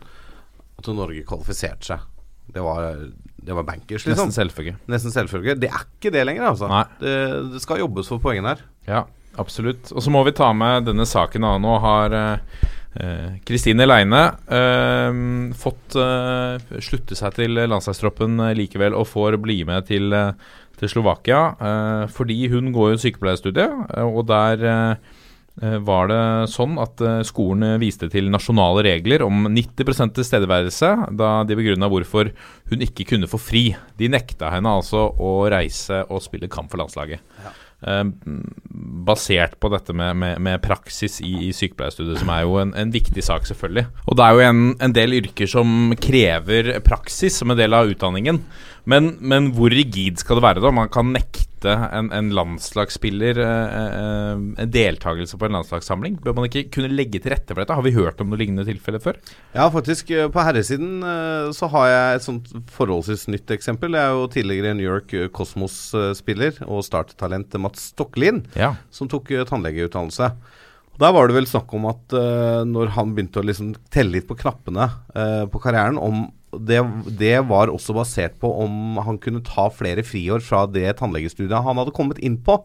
at 0.78 0.92
Norge 0.94 1.26
kvalifiserte 1.26 1.90
seg. 1.96 2.06
Det 2.54 2.62
var, 2.62 3.02
det 3.48 3.56
var 3.56 3.64
bankers, 3.68 4.04
liksom. 4.06 4.28
Nesten 4.28 4.36
selvfølge. 4.36 4.74
Nesten 4.92 5.14
selvfølge. 5.14 5.56
Det 5.60 5.70
er 5.72 5.86
ikke 5.86 6.12
det 6.14 6.26
lenger, 6.28 6.50
altså. 6.52 6.68
Det, 7.00 7.14
det 7.54 7.62
skal 7.64 7.80
jobbes 7.80 8.10
for 8.12 8.20
poengene 8.24 8.52
her. 8.54 8.66
Ja, 8.90 9.06
absolutt. 9.40 9.94
Og 9.96 10.04
så 10.04 10.12
må 10.12 10.24
vi 10.28 10.36
ta 10.36 10.50
med 10.56 10.90
denne 10.90 11.08
saken. 11.08 11.46
Da. 11.48 11.54
Nå 11.64 11.78
har 11.84 12.16
eh, 12.18 13.38
Kristine 13.48 13.88
Leine 13.88 14.24
eh, 14.52 15.20
fått 15.60 15.96
eh, 16.02 16.80
slutte 16.84 17.16
seg 17.16 17.38
til 17.40 17.56
landslagstroppen 17.72 18.40
eh, 18.50 18.56
likevel 18.60 18.98
og 18.98 19.08
får 19.14 19.40
bli 19.44 19.62
med 19.70 19.88
til, 19.88 20.12
eh, 20.12 20.34
til 20.82 20.92
Slovakia. 20.92 21.42
eh, 21.56 22.04
fordi 22.14 22.42
hun 22.52 22.74
går 22.76 22.96
jo 22.96 23.04
sykepleierstudiet, 23.06 23.80
eh, 23.96 24.04
og 24.08 24.28
der 24.28 24.68
eh, 24.68 24.92
eh, 24.92 25.17
var 25.82 26.10
det 26.12 26.22
sånn 26.54 26.76
at 26.82 27.02
eh, 27.02 27.24
skolen 27.26 27.66
eh, 27.66 27.80
viste 27.82 28.10
til 28.14 28.30
nasjonale 28.30 28.84
regler 28.86 29.24
om 29.26 29.48
90% 29.50 30.14
tilstedeværelse, 30.14 30.92
da 31.18 31.32
de 31.50 31.58
begrunna 31.58 31.90
hvorfor 31.90 32.30
hun 32.70 32.84
ikke 32.86 33.08
kunne 33.14 33.30
få 33.30 33.40
fri. 33.42 33.64
De 33.98 34.10
nekta 34.12 34.52
henne 34.54 34.70
altså 34.70 35.08
å 35.10 35.32
reise 35.50 36.04
og 36.12 36.22
spille 36.26 36.52
kamp 36.52 36.70
for 36.74 36.84
landslaget. 36.84 37.24
Ja. 37.46 37.56
basert 39.06 39.60
på 39.62 39.70
dette 39.70 39.94
med, 39.94 40.16
med, 40.18 40.40
med 40.42 40.62
praksis 40.64 41.20
i, 41.22 41.34
i 41.46 41.52
sykepleierstudiet, 41.54 42.18
som 42.24 42.32
er 42.34 42.42
jo 42.42 42.56
en, 42.58 42.72
en 42.74 42.94
viktig 42.94 43.22
sak, 43.22 43.46
selvfølgelig. 43.46 43.86
Og 44.10 44.18
det 44.18 44.26
er 44.26 44.34
jo 44.34 44.46
en, 44.48 44.64
en 44.82 44.96
del 44.96 45.14
yrker 45.20 45.52
som 45.52 45.94
krever 46.02 46.72
praksis 46.86 47.38
som 47.38 47.54
en 47.54 47.60
del 47.60 47.78
av 47.78 47.92
utdanningen. 47.94 48.42
Men, 48.90 49.12
men 49.22 49.52
hvor 49.54 49.74
rigid 49.74 50.18
skal 50.24 50.40
det 50.40 50.48
være, 50.48 50.64
da? 50.66 50.74
Man 50.74 50.90
kan 50.94 51.14
nekte 51.14 51.47
en, 51.66 52.12
en 52.14 52.30
landslagsspiller 52.36 53.40
eh, 53.42 53.78
eh, 53.88 54.42
en 54.64 54.72
deltakelse 54.74 55.38
på 55.40 55.48
en 55.48 55.58
landslagssamling. 55.58 56.20
Bør 56.22 56.36
man 56.38 56.46
ikke 56.50 56.68
kunne 56.76 56.92
legge 56.94 57.22
til 57.24 57.34
rette 57.34 57.50
for 57.56 57.64
dette? 57.64 57.74
Har 57.78 57.86
vi 57.86 57.96
hørt 57.96 58.22
om 58.22 58.30
noe 58.30 58.38
lignende 58.38 58.68
tilfelle 58.68 59.00
før? 59.02 59.18
Ja, 59.56 59.70
faktisk. 59.74 60.12
eh, 60.12 60.28
På 60.30 60.44
herresiden 60.46 61.02
så 61.56 61.70
har 61.74 61.88
jeg 61.90 62.16
et 62.20 62.28
sånt 62.28 62.54
forholdsvis 62.76 63.28
nytt 63.32 63.52
eksempel. 63.56 63.96
Jeg 63.98 64.04
er 64.06 64.16
jo 64.20 64.28
tidligere 64.28 64.76
New 64.78 64.86
York 64.88 65.16
Cosmos-spiller 65.34 66.62
og 66.68 66.84
starttalent 66.86 67.56
Mats 67.62 67.90
Stokkelin, 67.94 68.46
Ja. 68.56 68.76
som 68.92 69.08
tok 69.10 69.32
tannlegeutdannelse. 69.50 70.32
Der 70.98 71.14
var 71.14 71.28
det 71.30 71.36
vel 71.38 71.46
snakk 71.46 71.74
om 71.78 71.86
at 71.92 72.14
uh, 72.18 72.64
når 72.66 72.90
han 72.96 73.12
begynte 73.14 73.38
å 73.38 73.46
liksom 73.46 73.76
telle 73.94 74.16
litt 74.16 74.26
på 74.30 74.38
knappene 74.40 74.88
uh, 75.14 75.46
på 75.46 75.62
karrieren 75.62 76.00
om 76.02 76.32
det, 76.56 76.80
det 77.20 77.36
var 77.50 77.72
også 77.72 77.96
basert 77.98 78.38
på 78.40 78.50
om 78.64 79.00
han 79.04 79.20
kunne 79.20 79.44
ta 79.46 79.68
flere 79.74 80.04
friår 80.08 80.44
fra 80.46 80.64
det 80.70 80.88
tannlegestudiet 81.02 81.66
han 81.66 81.80
hadde 81.82 81.96
kommet 81.96 82.22
inn 82.24 82.38
på. 82.44 82.60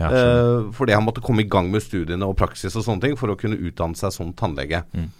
Ja. 0.00 0.08
Eh, 0.10 0.72
fordi 0.74 0.96
han 0.96 1.04
måtte 1.06 1.22
komme 1.22 1.44
i 1.44 1.48
gang 1.48 1.70
med 1.70 1.84
studiene 1.84 2.26
og 2.26 2.34
praksis 2.40 2.74
og 2.74 2.82
sånne 2.86 3.06
ting 3.06 3.18
for 3.18 3.30
å 3.30 3.38
kunne 3.38 3.60
utdanne 3.60 3.98
seg 3.98 4.14
som 4.14 4.32
tannlege. 4.34 4.82
Mm. 4.94 5.12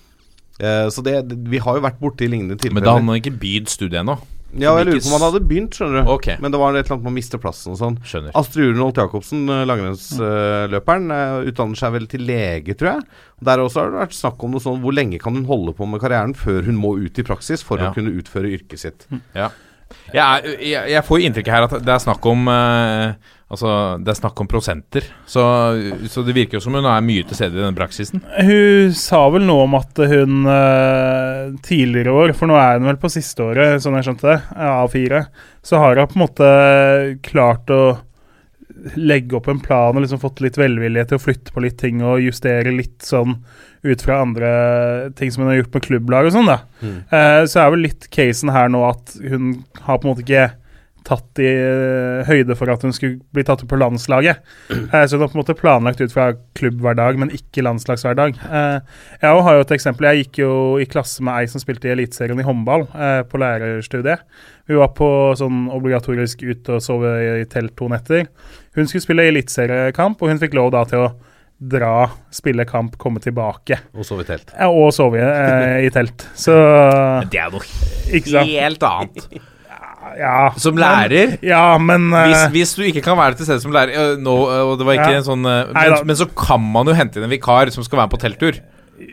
Uh, 0.55 0.87
så 0.87 1.03
det, 1.03 1.17
det, 1.27 1.37
vi 1.51 1.59
har 1.59 1.75
jo 1.75 1.83
vært 1.83 1.99
borti 1.99 2.29
lignende 2.31 2.55
tilfeller. 2.55 2.79
Men 2.79 2.85
da 2.87 2.93
hadde 2.95 3.09
han 3.09 3.19
ikke 3.19 3.39
bydd 3.43 3.71
studiet 3.73 4.03
ennå. 4.05 4.15
Ja, 4.57 4.73
jeg 4.79 4.87
lurer 4.87 5.01
på 5.03 5.09
om 5.11 5.15
han 5.19 5.25
hadde 5.33 5.41
begynt, 5.49 5.75
skjønner 5.75 6.05
du. 6.05 6.11
Ok. 6.15 6.29
Men 6.41 6.53
det 6.55 6.59
var 6.61 6.75
et 6.77 6.85
eller 6.85 6.95
annet 6.97 7.05
med 7.09 7.13
å 7.13 7.17
miste 7.17 7.39
plassen 7.43 7.73
og 7.75 7.79
sånn. 7.81 7.97
Skjønner. 8.07 8.31
Astrid 8.39 8.71
Urenholt 8.71 9.01
Jacobsen, 9.01 9.43
eh, 9.51 9.65
langrennsløperen, 9.67 11.11
eh, 11.11 11.49
utdanner 11.51 11.77
seg 11.81 11.93
vel 11.97 12.07
til 12.11 12.21
lege, 12.29 12.75
tror 12.79 12.93
jeg. 12.95 13.07
Der 13.45 13.59
også 13.65 13.81
har 13.83 13.91
det 13.91 14.01
vært 14.05 14.17
snakk 14.19 14.45
om 14.47 14.55
noe 14.55 14.61
sånn 14.63 14.81
hvor 14.85 14.95
lenge 14.95 15.19
kan 15.21 15.35
hun 15.35 15.45
holde 15.49 15.75
på 15.77 15.89
med 15.91 16.01
karrieren 16.01 16.35
før 16.39 16.65
hun 16.69 16.77
må 16.81 16.95
ut 17.01 17.19
i 17.19 17.23
praksis 17.27 17.63
for 17.65 17.79
Ja. 17.79 17.91
å 17.91 17.95
kunne 17.95 18.15
utføre 18.15 18.51
yrket 18.55 18.79
sitt. 18.79 19.07
Ja. 19.35 19.51
Jeg, 20.13 20.23
er, 20.23 20.57
jeg, 20.59 20.91
jeg 20.91 21.05
får 21.05 21.23
inntrykk 21.27 21.47
her 21.53 21.63
at 21.69 21.71
det 21.85 21.89
er 21.93 21.99
snakk 22.03 22.25
om 22.27 22.49
eh, 22.49 23.15
Altså, 23.55 23.73
det 24.03 24.11
er 24.13 24.19
snakk 24.19 24.41
om 24.43 24.49
prosenter. 24.51 25.07
Så, 25.31 25.43
så 26.11 26.25
det 26.27 26.35
virker 26.37 26.59
jo 26.59 26.65
som 26.65 26.77
hun 26.77 26.89
er 26.91 27.05
mye 27.07 27.27
til 27.27 27.39
stede 27.39 27.59
i 27.59 27.63
denne 27.63 27.79
praksisen. 27.79 28.23
Hun 28.23 28.95
sa 28.99 29.23
vel 29.35 29.47
noe 29.47 29.67
om 29.69 29.77
at 29.79 30.01
hun 30.11 30.49
eh, 30.51 31.53
tidligere 31.67 32.15
år, 32.15 32.35
for 32.39 32.51
nå 32.51 32.59
er 32.59 32.81
hun 32.81 32.91
vel 32.91 32.99
på 33.03 33.13
siste 33.13 33.47
året, 33.47 33.83
sånn 33.83 33.99
jeg 34.01 34.09
skjønte 34.09 34.33
det, 34.33 34.41
av 34.65 34.91
fire, 34.93 35.27
så 35.65 35.81
har 35.83 36.01
hun 36.01 36.11
på 36.11 36.19
en 36.19 36.25
måte 36.25 36.51
klart 37.27 37.71
å 37.73 37.85
legge 38.99 39.37
opp 39.39 39.47
en 39.49 39.61
plan 39.63 39.95
og 39.95 40.03
liksom 40.03 40.21
fått 40.21 40.43
litt 40.45 40.59
velvilje 40.59 41.07
til 41.09 41.17
å 41.17 41.23
flytte 41.23 41.55
på 41.55 41.63
litt 41.65 41.77
ting 41.81 42.03
og 42.05 42.21
justere 42.25 42.73
litt 42.75 43.07
sånn 43.07 43.39
ut 43.85 44.03
fra 44.03 44.19
andre 44.25 44.51
ting 45.17 45.31
som 45.33 45.45
hun 45.45 45.53
har 45.53 45.61
gjort 45.61 45.77
med 45.77 45.87
klubblag 45.87 46.29
og 46.29 46.35
sånn, 46.35 46.49
da. 46.49 46.59
Mm. 46.81 46.99
så 47.49 47.61
er 47.61 47.73
vel 47.75 47.85
litt 47.85 48.09
casen 48.13 48.53
her 48.53 48.71
nå 48.73 48.81
at 48.89 49.15
hun 49.21 49.51
har 49.85 50.01
på 50.01 50.07
en 50.09 50.11
måte 50.11 50.25
ikke 50.25 50.47
tatt 51.05 51.41
i 51.43 51.49
eh, 51.51 52.25
høyde 52.29 52.57
for 52.57 52.73
at 52.73 52.85
hun 52.85 52.95
skulle 52.97 53.21
bli 53.37 53.45
tatt 53.45 53.65
opp 53.65 53.71
på 53.71 53.79
landslaget. 53.81 54.41
Eh, 54.73 55.05
så 55.05 55.17
hun 55.17 55.25
har 55.25 55.31
på 55.31 55.37
en 55.37 55.43
måte 55.43 55.57
planlagt 55.59 56.01
ut 56.01 56.15
fra 56.15 56.31
klubbhverdag, 56.57 57.19
men 57.21 57.33
ikke 57.37 57.65
landslagshverdag. 57.67 58.41
Eh, 58.49 58.79
jeg 59.21 59.45
har 59.49 59.59
jo 59.59 59.67
et 59.67 59.75
eksempel. 59.77 60.09
Jeg 60.09 60.25
gikk 60.25 60.41
jo 60.45 60.55
i 60.81 60.89
klasse 60.89 61.25
med 61.25 61.43
ei 61.43 61.51
som 61.53 61.63
spilte 61.63 61.91
i 61.91 61.95
Eliteserien 61.95 62.41
i 62.41 62.47
håndball 62.47 62.87
på 63.29 63.41
lærerstudiet. 63.41 64.25
Hun 64.71 64.81
var 64.81 64.95
på 64.97 65.09
sånn 65.37 65.67
obligatorisk 65.73 66.47
ut 66.49 66.73
og 66.73 66.83
sove 66.85 67.13
i 67.43 67.47
telt 67.53 67.77
to 67.77 67.91
netter. 67.93 68.25
Hun 68.75 68.89
skulle 68.89 69.05
spille 69.05 69.29
eliteseriekamp, 69.29 70.23
og 70.23 70.33
hun 70.33 70.41
fikk 70.41 70.57
lov 70.57 70.73
da 70.75 70.83
til 70.89 71.05
å 71.05 71.13
dra, 71.65 72.11
spille 72.35 72.65
kamp, 72.69 72.97
komme 73.01 73.21
tilbake. 73.23 73.79
Og 73.95 74.07
sove 74.07 74.25
i 74.25 74.29
telt. 74.29 74.53
Ja, 74.57 74.69
og 74.73 74.93
sove 74.97 75.21
eh, 75.23 75.85
i 75.87 75.91
telt. 75.95 76.27
Så 76.37 76.55
Det 77.31 77.41
er 77.41 77.53
noe 77.55 78.47
helt 78.49 78.89
annet. 78.89 79.29
Ja, 80.19 80.51
Som 80.61 80.77
lærer 80.81 81.39
ja, 81.45 81.63
men 81.79 82.11
uh, 82.13 82.21
hvis, 82.29 82.45
hvis 82.55 82.75
du 82.79 82.83
ikke 82.89 83.03
kan 83.07 83.17
være 83.19 83.39
til 83.39 83.47
stede 83.49 83.63
som 83.65 83.73
lærer 83.75 83.95
uh, 84.15 84.21
nå, 84.21 84.35
uh, 84.47 84.61
Og 84.71 84.79
det 84.81 84.87
var 84.89 84.99
ikke 84.99 85.11
Ja. 85.15 85.21
en 85.23 85.27
sånn 85.27 85.45
øh, 85.49 85.73
Nei 85.75 85.85
men, 85.91 86.07
men 86.13 86.19
så 86.21 86.27
kan 86.39 86.61
man 86.75 86.87
jo 86.91 86.95
hente 86.99 87.19
inn 87.21 87.27
en 87.29 87.33
vikar 87.33 87.73
som 87.75 87.85
skal 87.87 87.99
være 88.03 88.09
med 88.11 88.15
på 88.17 88.23
telttur. 88.25 88.61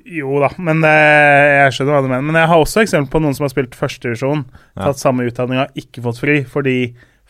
Jo 0.05 0.35
da, 0.43 0.51
men 0.61 0.83
eh, 0.85 1.63
jeg 1.65 1.73
skjønner 1.73 1.95
hva 1.95 2.01
du 2.05 2.09
mener. 2.11 2.25
Men 2.27 2.37
jeg 2.37 2.49
har 2.51 2.61
også 2.61 2.83
eksempel 2.83 3.09
på 3.15 3.21
noen 3.23 3.33
som 3.33 3.47
har 3.47 3.53
spilt 3.53 3.73
førstedivisjon, 3.79 4.43
Ja. 4.77 4.83
tatt 4.85 5.01
samme 5.01 5.25
utdanning 5.25 5.63
og 5.63 5.79
ikke 5.81 6.03
fått 6.05 6.19
fri 6.21 6.35
fordi 6.45 6.75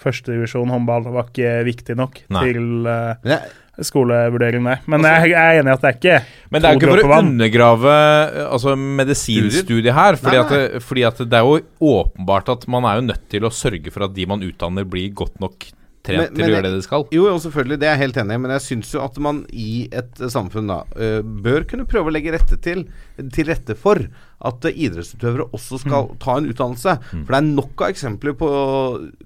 førstedivisjon 0.01 0.71
håndball 0.73 1.05
var 1.13 1.29
ikke 1.29 1.53
viktig 1.67 1.95
nok 1.99 2.19
Nei. 2.33 2.43
til 2.49 2.87
eh, 2.91 3.13
jeg, 3.31 3.53
skolevurdering, 3.87 4.63
nei. 4.65 4.77
Men 4.91 5.05
jeg, 5.07 5.31
jeg 5.33 5.41
er 5.41 5.59
enig 5.61 5.71
i 5.71 5.75
at 5.75 5.83
det 5.83 5.89
er 5.91 5.97
ikke 5.99 6.15
Men 6.51 6.61
det 6.63 6.69
er 6.69 6.73
jo 6.75 6.81
ikke 6.81 6.93
for 7.01 7.15
å 7.15 7.19
undergrave 7.23 7.97
øh, 7.97 8.39
altså, 8.51 8.77
medisinstudiet 9.01 9.93
her. 9.97 10.17
Fordi, 10.21 10.37
Nei, 10.37 10.45
at 10.45 10.55
det, 10.55 10.83
fordi 10.85 11.05
at 11.09 11.21
det 11.25 11.41
er 11.41 11.45
jo 11.47 11.59
åpenbart 11.99 12.49
at 12.55 12.65
man 12.71 12.87
er 12.89 13.01
jo 13.01 13.07
nødt 13.11 13.27
til 13.31 13.47
å 13.47 13.53
sørge 13.53 13.93
for 13.93 14.07
at 14.07 14.15
de 14.17 14.25
man 14.29 14.43
utdanner, 14.45 14.87
blir 14.87 15.13
godt 15.17 15.39
nok 15.43 15.71
trent 16.01 16.17
Men- 16.17 16.33
til 16.33 16.41
men 16.41 16.49
å 16.49 16.53
gjøre 16.55 16.65
det 16.65 16.73
de 16.73 16.81
skal. 16.81 17.03
jo, 17.13 17.25
jo, 17.29 17.37
selvfølgelig, 17.43 17.77
det 17.79 17.87
er 17.87 17.91
jeg 17.93 18.01
helt 18.01 18.17
enig 18.23 18.33
i, 18.33 18.41
men 18.41 18.51
jeg 18.55 18.63
syns 18.65 18.93
jo 18.95 19.01
at 19.03 19.17
man 19.21 19.43
i 19.53 19.87
et 19.91 20.21
eh, 20.21 20.31
samfunn 20.33 20.71
da 20.71 20.79
eh, 20.97 21.21
bør 21.21 21.67
kunne 21.69 21.85
prøve 21.85 22.09
å 22.09 22.15
legge 22.15 22.33
rette 22.33 22.57
til, 22.57 22.87
til 23.21 23.45
rette 23.51 23.75
for 23.77 24.01
at 24.41 24.65
eh, 24.65 24.79
idrettsutøvere 24.87 25.45
også 25.53 25.77
skal 25.83 26.09
ta 26.23 26.39
en 26.39 26.49
utdannelse. 26.49 26.97
For 27.11 27.29
det 27.29 27.37
er 27.37 27.51
nok 27.51 27.85
av 27.85 27.93
eksempler 27.93 28.33
på 28.39 28.49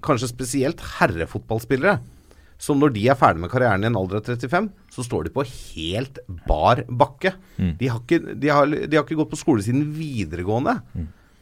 kanskje 0.03 0.31
spesielt 0.33 0.83
herrefotballspillere 0.99 1.99
som 2.61 2.79
når 2.79 2.93
de 2.95 3.07
er 3.11 3.19
ferdig 3.19 3.43
med 3.43 3.51
karrieren 3.51 3.83
i 3.83 3.89
en 3.89 3.97
alder 3.99 4.21
av 4.21 4.29
35, 4.29 4.69
så 4.95 5.03
står 5.05 5.27
de 5.27 5.33
på 5.35 5.45
helt 5.49 6.21
bar 6.47 6.85
bakke. 6.87 7.35
De, 7.79 7.89
har 7.91 7.99
ikke, 8.01 8.21
de, 8.33 8.51
har, 8.51 8.65
de 8.71 8.95
har 8.95 9.03
ikke 9.03 9.19
gått 9.19 9.33
på 9.33 9.41
skole 9.41 9.65
siden 9.65 9.89
videregående. 9.97 10.79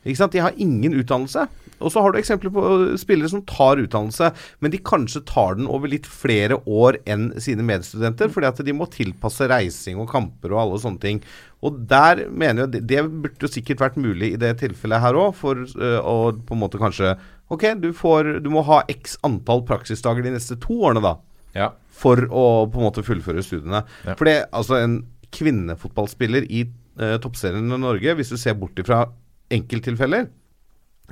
Ikke 0.04 0.20
sant? 0.20 0.34
De 0.36 0.42
har 0.44 0.58
ingen 0.60 0.98
utdannelse. 1.00 1.46
Og 1.84 1.92
så 1.92 2.02
har 2.04 2.14
du 2.14 2.20
eksempler 2.20 2.52
på 2.54 2.64
spillere 3.02 3.32
som 3.32 3.44
tar 3.48 3.82
utdannelse, 3.82 4.30
men 4.64 4.74
de 4.74 4.80
kanskje 4.84 5.24
tar 5.28 5.58
den 5.60 5.68
over 5.72 5.92
litt 5.92 6.08
flere 6.08 6.60
år 6.64 7.00
enn 7.10 7.32
sine 7.44 7.66
medstudenter, 7.68 8.32
fordi 8.32 8.50
at 8.50 8.62
de 8.64 8.76
må 8.76 8.88
tilpasse 8.92 9.48
reising 9.52 10.00
og 10.00 10.12
kamper 10.12 10.54
og 10.54 10.62
alle 10.64 10.82
sånne 10.84 11.04
ting. 11.04 11.22
Og 11.64 11.84
der 11.90 12.26
mener 12.30 12.66
jeg 12.66 12.84
det, 12.92 13.02
burde 13.08 13.48
jo 13.48 13.52
sikkert 13.52 13.84
vært 13.84 14.00
mulig 14.00 14.34
i 14.34 14.40
det 14.40 14.58
tilfellet 14.64 15.04
her 15.04 15.20
òg, 15.20 15.32
for 15.40 15.64
øh, 15.64 16.00
å 16.00 16.18
på 16.36 16.56
en 16.56 16.64
måte 16.64 16.82
kanskje 16.82 17.16
Ok, 17.54 17.66
du, 17.84 17.90
får, 17.98 18.34
du 18.44 18.50
må 18.54 18.64
ha 18.68 18.82
x 18.92 19.18
antall 19.28 19.64
praksisdager 19.68 20.26
de 20.26 20.34
neste 20.36 20.58
to 20.64 20.80
årene, 20.90 21.04
da 21.06 21.16
Ja. 21.54 21.72
for 21.94 22.18
å 22.34 22.46
på 22.74 22.80
en 22.82 22.88
måte 22.90 23.04
fullføre 23.06 23.44
studiene. 23.46 23.84
Ja. 24.08 24.16
For 24.18 24.26
det, 24.30 24.40
altså 24.52 24.80
en 24.82 25.02
kvinnefotballspiller 25.34 26.48
i 26.50 26.64
eh, 27.00 27.18
toppserien 27.22 27.70
i 27.70 27.78
Norge, 27.82 28.16
hvis 28.18 28.34
du 28.34 28.38
ser 28.42 28.58
bort 28.58 28.78
ifra 28.82 29.06
enkelttilfeller 29.54 30.30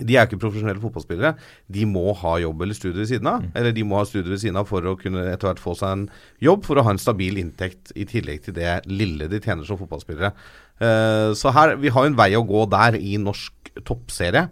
de 0.02 0.16
er 0.16 0.24
ikke 0.26 0.40
profesjonelle 0.40 0.80
fotballspillere. 0.82 1.34
De 1.70 1.84
må 1.86 2.14
ha 2.18 2.38
jobb 2.42 2.62
eller 2.64 2.74
studie 2.78 3.02
ved 3.04 3.10
siden 3.10 3.28
av. 3.28 3.44
Eller 3.60 3.74
de 3.76 3.84
må 3.86 3.98
ha 4.00 4.06
studie 4.08 4.32
ved 4.32 4.40
siden 4.42 4.58
av 4.58 4.70
for 4.70 4.86
å 4.88 4.96
kunne 4.98 5.26
etter 5.34 5.50
hvert 5.50 5.62
få 5.62 5.74
seg 5.78 5.92
en 5.94 6.06
jobb, 6.42 6.64
for 6.66 6.80
å 6.80 6.86
ha 6.88 6.94
en 6.96 7.02
stabil 7.02 7.38
inntekt 7.42 7.92
i 8.00 8.06
tillegg 8.10 8.40
til 8.48 8.56
det 8.56 8.78
lille 8.90 9.28
de 9.30 9.42
tjener 9.44 9.68
som 9.68 9.78
fotballspillere. 9.78 10.32
Eh, 10.82 11.34
så 11.38 11.52
her, 11.54 11.76
vi 11.84 11.92
har 11.94 12.08
en 12.08 12.18
vei 12.18 12.32
å 12.40 12.46
gå 12.48 12.64
der 12.72 12.98
i 12.98 13.18
norsk 13.22 13.74
toppserie. 13.86 14.48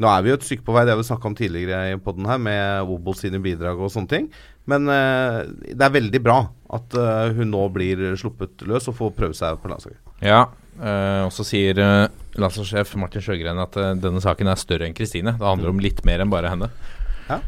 Nå 0.00 0.08
er 0.08 0.24
vi 0.24 0.32
jo 0.32 0.38
et 0.38 0.46
stykke 0.46 0.64
på 0.64 0.72
vei, 0.72 0.86
det 0.88 0.94
har 0.94 1.00
vi 1.00 1.04
snakka 1.04 1.28
om 1.28 1.36
tidligere 1.36 1.92
i 1.92 2.00
podden 2.00 2.28
her, 2.30 2.40
med 2.40 2.88
Obos 2.94 3.20
sine 3.20 3.42
bidrag 3.44 3.80
og 3.80 3.92
sånne 3.92 4.08
ting. 4.08 4.28
Men 4.70 4.88
uh, 4.88 5.42
det 5.68 5.84
er 5.84 5.96
veldig 5.98 6.20
bra 6.24 6.38
at 6.72 6.96
uh, 6.96 7.28
hun 7.36 7.50
nå 7.52 7.66
blir 7.74 8.14
sluppet 8.20 8.64
løs 8.68 8.88
og 8.88 8.96
får 9.00 9.14
prøve 9.18 9.36
seg 9.36 9.60
på 9.60 9.68
landslaget. 9.72 10.00
Ja, 10.24 10.46
uh, 10.80 11.26
og 11.26 11.32
så 11.36 11.44
sier 11.44 11.76
landslagssjef 12.40 12.94
Martin 13.00 13.24
Sjøgren 13.24 13.60
at 13.60 13.76
denne 14.00 14.22
saken 14.24 14.48
er 14.48 14.60
større 14.60 14.88
enn 14.88 14.96
Kristine. 14.96 15.36
Det 15.36 15.48
handler 15.50 15.74
om 15.74 15.82
litt 15.82 16.00
mer 16.08 16.24
enn 16.24 16.32
bare 16.32 16.54
henne. 16.54 16.70
Ja. 17.28 17.42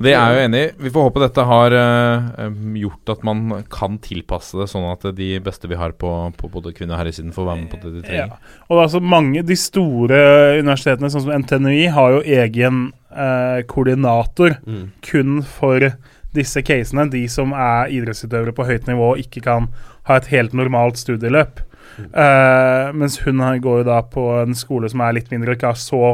Det 0.00 0.12
er 0.14 0.16
jeg 0.16 0.36
jo 0.36 0.44
enig 0.46 0.60
i. 0.64 0.68
Vi 0.86 0.92
får 0.94 1.06
håpe 1.06 1.22
dette 1.22 1.44
har 1.44 1.74
uh, 1.76 2.46
gjort 2.80 3.12
at 3.14 3.24
man 3.26 3.64
kan 3.72 3.98
tilpasse 4.02 4.58
det, 4.58 4.68
sånn 4.72 4.88
at 4.88 5.04
de 5.16 5.30
beste 5.44 5.68
vi 5.70 5.78
har 5.80 5.92
på, 5.92 6.12
på 6.38 6.50
både 6.52 6.72
kvinne- 6.76 6.96
og 6.96 7.02
herresiden, 7.02 7.34
får 7.36 7.48
være 7.50 7.60
med 7.62 7.72
på 7.72 7.80
det 7.82 7.92
de 7.98 8.04
trenger. 8.06 8.32
Ja. 8.32 8.54
Og 8.68 8.74
det 8.74 8.78
er 8.78 8.86
altså 8.86 9.02
mange, 9.16 9.44
De 9.46 9.58
store 9.60 10.20
universitetene, 10.60 11.12
sånn 11.12 11.26
som 11.26 11.44
NTNUI, 11.44 11.90
har 11.92 12.16
jo 12.16 12.22
egen 12.40 12.86
uh, 13.12 13.60
koordinator 13.68 14.56
kun 15.04 15.42
for 15.58 15.92
disse 16.36 16.62
casene. 16.64 17.08
De 17.12 17.24
som 17.30 17.52
er 17.52 17.90
idrettsutøvere 17.92 18.54
på 18.56 18.68
høyt 18.68 18.88
nivå 18.88 19.14
og 19.14 19.22
ikke 19.22 19.44
kan 19.44 19.68
ha 20.08 20.16
et 20.20 20.30
helt 20.32 20.56
normalt 20.56 21.00
studieløp. 21.00 21.60
Eh, 21.98 22.92
mens 22.96 23.18
hun 23.24 23.42
går 23.60 23.82
jo 23.82 23.88
da 23.88 24.00
på 24.06 24.26
en 24.40 24.56
skole 24.56 24.88
som 24.90 25.02
er 25.04 25.16
litt 25.18 25.30
mindre, 25.32 25.52
og 25.52 25.58
ikke 25.58 25.72
har 25.72 25.80
så 25.80 26.04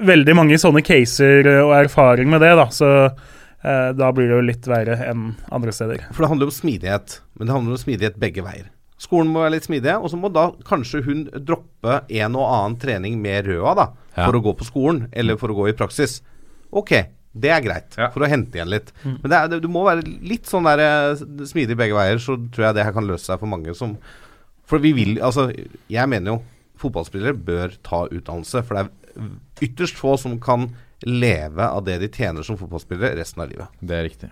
veldig 0.00 0.34
mange 0.36 0.58
sånne 0.60 0.82
caser 0.84 1.46
eh, 1.46 1.60
og 1.64 1.74
erfaring 1.84 2.28
med 2.30 2.42
det. 2.44 2.52
da, 2.58 2.66
Så 2.74 2.88
eh, 3.06 3.92
da 3.96 4.10
blir 4.12 4.28
det 4.28 4.36
jo 4.38 4.44
litt 4.48 4.66
verre 4.70 4.96
enn 5.10 5.30
andre 5.52 5.72
steder. 5.72 6.02
For 6.12 6.24
det 6.24 6.32
handler 6.32 6.50
om 6.50 6.56
smidighet, 6.56 7.20
men 7.38 7.46
det 7.48 7.54
handler 7.56 7.76
om 7.78 7.82
smidighet 7.84 8.18
begge 8.20 8.44
veier. 8.46 8.68
Skolen 9.00 9.30
må 9.32 9.40
være 9.40 9.54
litt 9.54 9.64
smidig, 9.64 9.94
og 9.96 10.10
så 10.12 10.18
må 10.20 10.28
da 10.32 10.50
kanskje 10.68 11.00
hun 11.06 11.22
droppe 11.32 12.02
en 12.12 12.34
og 12.36 12.44
annen 12.52 12.76
trening 12.82 13.16
med 13.22 13.46
røda, 13.48 13.74
da, 13.78 13.86
Ja. 14.16 14.26
for 14.26 14.36
å 14.36 14.42
gå 14.44 14.52
på 14.58 14.66
skolen, 14.66 15.06
eller 15.12 15.36
for 15.40 15.48
å 15.48 15.54
gå 15.56 15.68
i 15.70 15.72
praksis. 15.78 16.18
Ok, 16.72 16.90
det 17.32 17.48
er 17.54 17.62
greit, 17.64 17.96
Ja. 17.96 18.10
for 18.10 18.20
å 18.20 18.28
hente 18.28 18.58
igjen 18.58 18.68
litt. 18.68 18.92
Men 19.04 19.22
det 19.30 19.32
er, 19.38 19.60
du 19.60 19.68
må 19.68 19.84
være 19.86 20.02
litt 20.04 20.44
sånn 20.50 20.64
der 20.68 20.82
eh, 20.84 21.14
smidig 21.46 21.78
begge 21.78 21.94
veier, 21.96 22.18
så 22.20 22.36
tror 22.50 22.66
jeg 22.66 22.74
det 22.74 22.84
her 22.84 22.92
kan 22.92 23.06
løse 23.08 23.24
seg 23.30 23.38
for 23.40 23.46
mange 23.48 23.72
som 23.74 23.96
For 24.70 24.78
vi 24.78 24.92
vil 24.92 25.16
Altså, 25.18 25.48
jeg 25.90 26.08
mener 26.08 26.30
jo 26.36 26.42
fotballspillere 26.80 27.36
bør 27.36 27.76
ta 27.86 28.04
utdannelse, 28.08 28.64
for 28.66 28.76
det 28.76 28.86
er 28.86 29.30
ytterst 29.68 29.98
få 30.00 30.16
som 30.20 30.38
kan 30.42 30.70
leve 31.06 31.64
av 31.64 31.84
det 31.86 32.00
de 32.02 32.10
tjener 32.12 32.44
som 32.46 32.58
fotballspillere 32.60 33.18
resten 33.20 33.42
av 33.44 33.50
livet. 33.52 33.80
Det 33.80 33.96
er 33.96 34.06
riktig. 34.08 34.30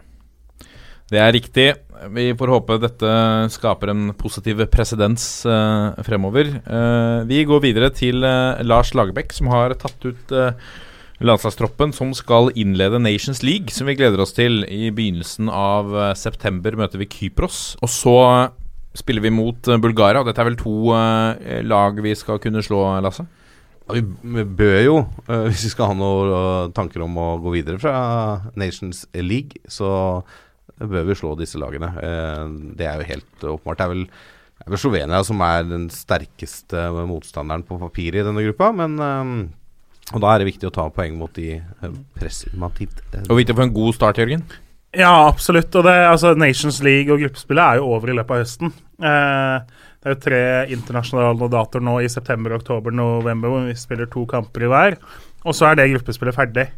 Det 1.09 1.21
er 1.25 1.33
riktig. 1.33 1.69
Vi 2.13 2.27
får 2.37 2.51
håpe 2.53 2.77
dette 2.83 3.13
skaper 3.55 3.95
en 3.95 4.11
positiv 4.19 4.61
presedens 4.69 5.25
eh, 5.49 6.03
fremover. 6.05 6.51
Eh, 6.61 7.21
vi 7.31 7.47
går 7.49 7.63
videre 7.65 7.89
til 7.97 8.21
eh, 8.29 8.61
Lars 8.67 8.93
Lagerbäck, 8.93 9.33
som 9.33 9.49
har 9.49 9.73
tatt 9.81 10.05
ut 10.05 10.35
landslagstroppen 11.19 11.95
som 11.97 12.13
skal 12.15 12.53
innlede 12.61 13.01
Nations 13.01 13.41
League, 13.43 13.73
som 13.75 13.89
vi 13.89 13.97
gleder 13.99 14.21
oss 14.23 14.37
til. 14.37 14.61
I 14.69 14.93
begynnelsen 14.95 15.49
av 15.49 15.97
september 16.15 16.77
møter 16.79 17.01
vi 17.01 17.09
Kypros. 17.11 17.73
Og 17.81 17.91
så 17.91 18.19
spiller 18.97 19.25
vi 19.25 19.33
mot 19.35 19.69
eh, 19.69 19.81
Bulgaria. 19.81 20.23
Og 20.23 20.29
dette 20.29 20.43
er 20.43 20.51
vel 20.51 20.59
to 20.61 20.95
eh, 20.97 21.61
lag 21.67 21.99
vi 22.05 22.15
skal 22.19 22.41
kunne 22.43 22.65
slå, 22.65 22.85
Lasse? 23.05 23.27
Vi, 23.89 24.03
bør 24.45 24.81
jo, 24.85 24.97
eh, 25.29 25.47
hvis 25.51 25.69
vi 25.69 25.75
skal 25.75 25.93
ha 25.93 25.99
noen 25.99 26.75
tanker 26.77 27.05
om 27.07 27.21
å 27.21 27.29
gå 27.45 27.55
videre 27.57 27.81
fra 27.83 27.95
Nations 28.59 29.07
League, 29.17 29.61
så 29.71 30.23
bør 30.79 31.09
vi 31.09 31.17
slå 31.19 31.35
disse 31.39 31.59
lagene. 31.59 31.89
Det 32.79 32.87
er 32.87 33.01
jo 33.01 33.09
helt 33.09 33.47
åpenbart. 33.57 33.81
Det 33.81 33.87
er 33.87 33.95
vel, 33.95 34.05
det 34.59 34.67
er 34.67 34.75
vel 34.75 34.83
Slovenia 34.83 35.23
som 35.27 35.41
er 35.43 35.65
den 35.67 35.89
sterkeste 35.91 36.85
motstanderen 37.09 37.65
på 37.67 37.81
papiret 37.81 38.23
i 38.23 38.27
denne 38.29 38.45
gruppa, 38.47 38.71
men 38.77 39.01
Og 40.15 40.23
da 40.23 40.31
er 40.31 40.41
det 40.41 40.53
viktig 40.53 40.69
å 40.69 40.73
ta 40.73 40.87
poeng 40.95 41.19
mot 41.19 41.35
de 41.37 41.59
eh, 41.59 41.99
Og 43.27 43.41
viktig 43.41 43.57
å 43.57 43.59
få 43.59 43.67
en 43.67 43.75
god 43.75 43.97
start, 43.99 44.23
Jørgen. 44.23 44.47
Ja, 44.97 45.29
absolutt. 45.29 45.75
Og 45.77 45.85
det, 45.85 45.97
altså, 46.09 46.33
Nations 46.39 46.81
League 46.85 47.13
og 47.13 47.21
gruppespillet 47.21 47.65
er 47.65 47.81
jo 47.81 47.91
over 47.93 48.11
i 48.11 48.17
løpet 48.17 48.35
av 48.35 48.43
høsten. 48.45 48.73
Eh, 48.99 49.85
det 49.99 50.09
er 50.09 50.15
jo 50.15 50.23
tre 50.23 50.43
internasjonale 50.75 51.51
datoer 51.53 51.85
nå 51.85 51.99
i 52.01 52.11
september, 52.13 52.55
oktober, 52.57 52.95
november 52.95 53.53
hvor 53.53 53.67
vi 53.69 53.77
spiller 53.77 54.09
to 54.11 54.25
kamper 54.31 54.65
i 54.65 54.71
hver. 54.73 54.99
Og 55.45 55.57
så 55.57 55.69
er 55.69 55.79
det 55.79 55.91
gruppespillet 55.93 56.37
ferdig. 56.37 56.69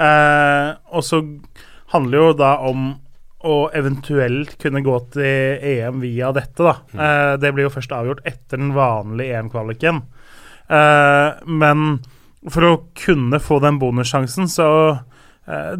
Eh, 0.00 0.68
og 0.94 1.04
så 1.06 1.22
handler 1.94 2.22
jo 2.22 2.34
da 2.38 2.54
om 2.70 2.92
å 3.40 3.56
eventuelt 3.72 4.54
kunne 4.60 4.82
gå 4.84 4.96
til 5.14 5.64
EM 5.64 6.02
via 6.04 6.28
dette, 6.36 6.60
da. 6.60 6.74
Eh, 6.92 7.34
det 7.40 7.54
blir 7.56 7.66
jo 7.66 7.74
først 7.74 7.92
avgjort 7.96 8.24
etter 8.28 8.60
den 8.60 8.74
vanlige 8.76 9.38
EM-kvaliken. 9.38 10.02
Eh, 10.70 11.28
men 11.48 11.86
for 12.48 12.66
å 12.68 12.74
kunne 12.96 13.40
få 13.42 13.58
den 13.64 13.80
bonussjansen, 13.80 14.48
så 14.48 14.68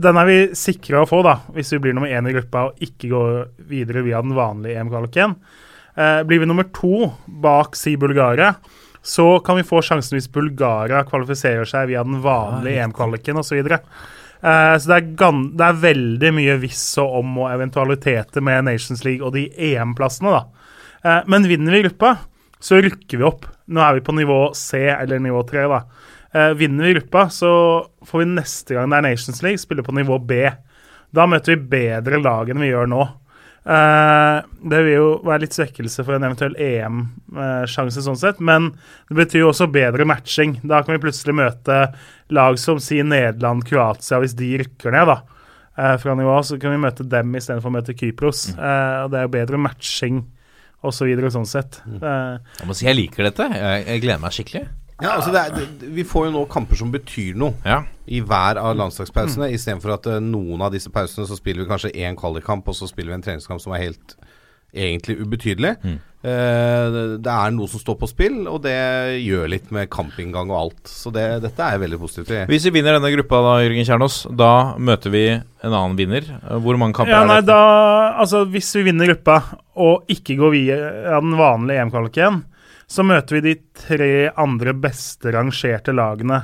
Den 0.02 0.18
er 0.18 0.26
vi 0.26 0.36
sikre 0.58 1.02
å 1.02 1.06
få, 1.06 1.20
da, 1.22 1.36
hvis 1.54 1.70
vi 1.76 1.78
blir 1.84 1.94
nummer 1.94 2.10
én 2.10 2.26
i 2.26 2.32
gruppa 2.34 2.64
og 2.68 2.80
ikke 2.82 3.10
går 3.12 3.34
videre 3.70 4.02
via 4.02 4.22
den 4.24 4.32
vanlige 4.34 4.80
EM-kvaliken. 4.80 5.36
Eh, 6.00 6.22
blir 6.22 6.38
vi 6.38 6.46
nummer 6.46 6.64
to 6.74 7.10
bak 7.26 7.76
si 7.76 7.96
Bulgaria, 7.96 8.54
så 9.02 9.38
kan 9.44 9.56
vi 9.56 9.66
få 9.66 9.82
sjansen 9.82 10.16
hvis 10.16 10.30
Bulgaria 10.32 11.02
kvalifiserer 11.08 11.68
seg 11.68 11.90
via 11.90 12.04
den 12.06 12.20
vanlige 12.24 12.84
EM-kvaliken 12.84 13.40
osv. 13.40 13.60
Uh, 14.40 14.76
så 14.80 14.88
det 14.88 14.96
er, 14.96 15.40
det 15.56 15.66
er 15.66 15.80
veldig 15.82 16.30
mye 16.32 16.56
hvis 16.62 16.84
og 17.02 17.18
om 17.18 17.42
og 17.42 17.50
eventualiteter 17.50 18.44
med 18.44 18.68
Nations 18.70 19.04
League 19.04 19.24
og 19.26 19.34
de 19.36 19.48
EM-plassene, 19.70 20.32
da. 20.32 20.70
Eh, 21.00 21.18
men 21.32 21.48
vinner 21.48 21.76
vi 21.76 21.82
gruppa, 21.84 22.14
så 22.60 22.80
rykker 22.80 23.20
vi 23.20 23.26
opp. 23.28 23.46
Nå 23.72 23.82
er 23.84 23.98
vi 23.98 24.04
på 24.04 24.14
nivå 24.16 24.40
C 24.56 24.86
eller 24.92 25.20
nivå 25.20 25.42
3, 25.48 25.66
da. 25.68 25.82
Eh, 26.34 26.52
vinner 26.54 26.84
vi 26.86 26.94
gruppa, 26.94 27.24
så 27.34 27.50
får 28.06 28.18
vi 28.22 28.28
neste 28.36 28.74
gang 28.76 28.90
det 28.92 29.00
er 29.00 29.08
Nations 29.08 29.40
League, 29.42 29.58
spille 29.58 29.82
på 29.82 29.94
nivå 29.96 30.18
B. 30.22 30.44
Da 31.12 31.24
møter 31.26 31.56
vi 31.56 31.64
bedre 31.72 32.20
lag 32.22 32.48
enn 32.52 32.60
vi 32.62 32.68
gjør 32.70 32.86
nå. 32.92 33.00
Eh, 33.66 34.36
det 34.70 34.78
vil 34.86 34.94
jo 34.94 35.08
være 35.26 35.42
litt 35.42 35.56
svekkelse 35.58 36.04
for 36.06 36.14
en 36.16 36.24
eventuell 36.28 36.54
EM-sjanse, 36.56 38.02
sånn 38.06 38.16
sett, 38.18 38.38
men 38.40 38.70
det 39.10 39.18
betyr 39.18 39.42
jo 39.44 39.50
også 39.52 39.68
bedre 39.72 40.06
matching. 40.08 40.58
Da 40.62 40.82
kan 40.86 40.94
vi 40.96 41.02
plutselig 41.02 41.34
møte 41.36 41.80
lag 42.34 42.58
som 42.62 42.78
sier 42.82 43.04
Nederland, 43.06 43.66
Kroatia, 43.68 44.20
hvis 44.22 44.36
de 44.38 44.52
rykker 44.62 44.94
ned, 44.94 45.10
da. 45.10 45.18
eh, 45.76 45.96
Fra 45.98 46.14
nivå, 46.14 46.38
så 46.46 46.58
kan 46.60 46.70
vi 46.76 46.82
møte 46.86 47.06
dem 47.08 47.34
istedenfor 47.34 47.70
å 47.72 47.76
møte 47.80 47.96
Kypros. 47.98 48.50
Eh, 48.54 48.98
og 49.04 49.10
det 49.12 49.18
er 49.18 49.26
jo 49.26 49.34
bedre 49.36 49.58
matching 49.66 50.22
og 50.82 50.94
så 50.96 51.04
videre, 51.04 51.28
sånn 51.34 51.44
sett. 51.48 51.82
Eh, 51.90 52.38
Jeg 52.62 52.66
må 52.70 52.74
si 52.74 52.86
jeg 52.86 52.96
liker 52.96 53.26
dette. 53.28 53.50
Jeg, 53.52 53.84
jeg 53.86 54.00
gleder 54.06 54.22
meg 54.22 54.32
skikkelig. 54.32 54.68
Ja, 55.00 55.16
altså 55.16 55.32
det 55.34 55.40
er, 55.40 55.54
det, 55.56 55.92
Vi 55.96 56.04
får 56.04 56.28
jo 56.28 56.34
nå 56.34 56.44
kamper 56.52 56.78
som 56.80 56.92
betyr 56.92 57.38
noe 57.40 57.54
Ja. 57.64 57.82
i 58.06 58.20
hver 58.20 58.60
av 58.60 58.76
landslagspausene, 58.78 59.48
mm. 59.48 59.54
istedenfor 59.56 59.96
at 59.96 60.10
uh, 60.10 60.18
noen 60.24 60.60
av 60.66 60.74
disse 60.74 60.92
pausene 60.92 61.28
så 61.28 61.38
spiller 61.38 61.64
vi 61.64 61.70
kanskje 61.70 61.94
én 61.94 62.18
kvalikkamp, 62.18 62.68
og 62.68 62.76
så 62.76 62.88
spiller 62.90 63.14
vi 63.14 63.20
en 63.20 63.26
treningskamp 63.28 63.62
som 63.62 63.76
er 63.76 63.86
helt 63.88 64.16
egentlig 64.70 65.16
ubetydelig. 65.18 65.76
Eh, 66.20 66.86
det, 66.92 67.02
det 67.24 67.32
er 67.32 67.52
noe 67.54 67.68
som 67.70 67.80
står 67.80 67.96
på 68.02 68.08
spill, 68.10 68.42
og 68.50 68.60
det 68.66 68.76
gjør 69.24 69.48
litt 69.50 69.70
med 69.74 69.88
kampinngang 69.92 70.52
og 70.52 70.58
alt. 70.58 70.82
Så 70.90 71.12
det, 71.14 71.24
dette 71.44 71.64
er 71.64 71.80
veldig 71.80 72.00
positivt. 72.02 72.34
Hvis 72.50 72.66
vi 72.68 72.74
vinner 72.76 72.98
denne 72.98 73.12
gruppa, 73.14 73.40
da, 73.46 73.54
Jørgen 73.64 73.88
Kjernås, 73.88 74.18
da 74.36 74.52
møter 74.76 75.14
vi 75.14 75.24
en 75.32 75.72
annen 75.72 75.96
vinner. 75.98 76.28
Hvor 76.60 76.78
mange 76.80 76.98
kamper 76.98 77.14
Ja, 77.14 77.24
nei, 77.24 77.40
er 77.40 77.46
det? 77.46 77.50
da, 77.50 78.20
altså 78.20 78.44
Hvis 78.52 78.68
vi 78.76 78.84
vinner 78.90 79.10
gruppa 79.10 79.40
og 79.80 80.12
ikke 80.12 80.36
går 80.40 80.54
via 80.54 80.78
den 81.16 81.36
vanlige 81.40 81.86
EM-kvaliken, 81.86 82.42
så 82.90 83.04
møter 83.06 83.38
vi 83.38 83.42
de 83.44 83.52
tre 83.78 84.12
andre 84.34 84.74
beste 84.74 85.30
rangerte 85.34 85.94
lagene 85.94 86.40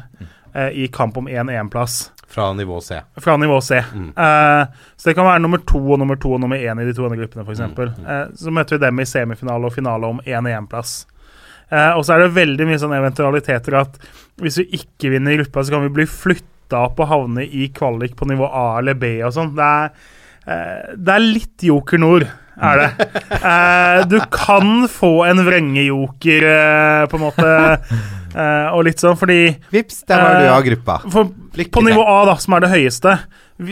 eh, 0.54 0.70
i 0.84 0.86
kamp 0.94 1.16
om 1.18 1.26
én 1.28 1.50
EM-plass 1.50 2.12
Fra 2.30 2.52
nivå 2.52 2.80
C. 2.82 3.00
fra 3.22 3.36
nivå 3.36 3.60
C. 3.62 3.80
Eh, 3.80 4.62
så 4.96 5.08
det 5.08 5.14
kan 5.18 5.26
være 5.26 5.42
nummer 5.42 5.58
to 5.66 5.80
og 5.80 5.98
nummer 6.02 6.18
to 6.22 6.32
og 6.36 6.40
nummer 6.42 6.58
én 6.58 6.82
i 6.82 6.86
de 6.86 6.94
to 6.94 7.06
andre 7.06 7.18
gruppene, 7.24 7.44
f.eks. 7.46 7.60
Eh, 8.06 8.24
så 8.38 8.54
møter 8.54 8.76
vi 8.78 8.84
dem 8.86 9.02
i 9.02 9.06
semifinale 9.06 9.66
og 9.70 9.74
finale 9.74 10.10
om 10.10 10.22
én 10.26 10.48
EM-plass. 10.50 11.06
Eh, 11.70 11.92
og 11.98 12.04
så 12.06 12.14
er 12.14 12.24
det 12.26 12.36
veldig 12.36 12.66
mye 12.68 12.78
sånne 12.78 12.98
eventualiteter 13.02 13.78
at 13.80 13.96
hvis 14.42 14.60
vi 14.62 14.68
ikke 14.78 15.10
vinner 15.16 15.38
gruppa, 15.40 15.64
så 15.66 15.74
kan 15.74 15.86
vi 15.86 15.94
bli 15.98 16.06
flytta 16.06 16.84
opp 16.86 17.00
og 17.02 17.10
havne 17.10 17.46
i 17.46 17.68
kvalik 17.74 18.14
på 18.18 18.28
nivå 18.30 18.46
A 18.46 18.66
eller 18.78 18.98
B 18.98 19.16
og 19.26 19.34
sånn. 19.34 19.54
Det, 19.56 19.70
eh, 20.46 20.94
det 20.94 21.14
er 21.16 21.24
litt 21.26 21.66
Joker 21.66 22.02
Nord, 22.02 22.26
er 22.62 22.78
det. 22.82 22.90
Eh, 23.36 24.04
du 24.08 24.18
kan 24.32 24.86
få 24.88 25.24
en 25.28 25.42
vrengejoker, 25.46 26.46
eh, 26.50 27.06
på 27.10 27.18
en 27.18 27.24
måte, 27.26 27.50
eh, 28.34 28.68
og 28.72 28.84
litt 28.84 29.00
sånn, 29.02 29.16
fordi 29.20 29.56
Vips, 29.72 30.02
der 30.08 30.22
var 30.22 30.40
du 30.40 30.46
Eh, 30.46 30.54
av 30.56 30.62
gruppa. 30.64 30.98
for 31.10 31.24
på 31.56 31.82
nivå 31.84 32.04
A, 32.06 32.24
da, 32.26 32.34
som 32.36 32.54
er 32.54 32.60
det 32.60 32.70
høyeste, 32.70 33.18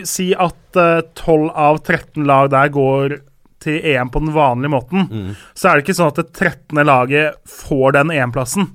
si 0.09 0.33
at 0.35 0.77
eh, 0.77 1.01
12 1.15 1.51
av 1.55 1.79
13 1.85 2.25
lag 2.27 2.51
der 2.51 2.69
går 2.69 3.19
til 3.65 3.81
EM 3.81 4.11
på 4.13 4.21
den 4.21 4.33
vanlige 4.35 4.71
måten, 4.75 5.09
Mm. 5.09 5.37
så 5.57 5.71
er 5.71 5.77
det 5.81 5.87
ikke 5.87 5.97
sånn 5.97 6.09
at 6.13 6.17
det 6.17 6.33
13. 6.37 6.85
laget 6.85 7.35
får 7.49 7.93
den 7.97 8.11
EM-plassen. 8.13 8.67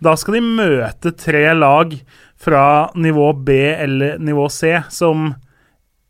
Da 0.00 0.14
skal 0.16 0.34
de 0.34 0.40
møte 0.40 1.12
tre 1.16 1.52
lag 1.54 1.92
fra 2.40 2.88
nivå 2.96 3.34
B 3.44 3.52
eller 3.76 4.16
nivå 4.18 4.50
C 4.50 4.82
som 4.88 5.34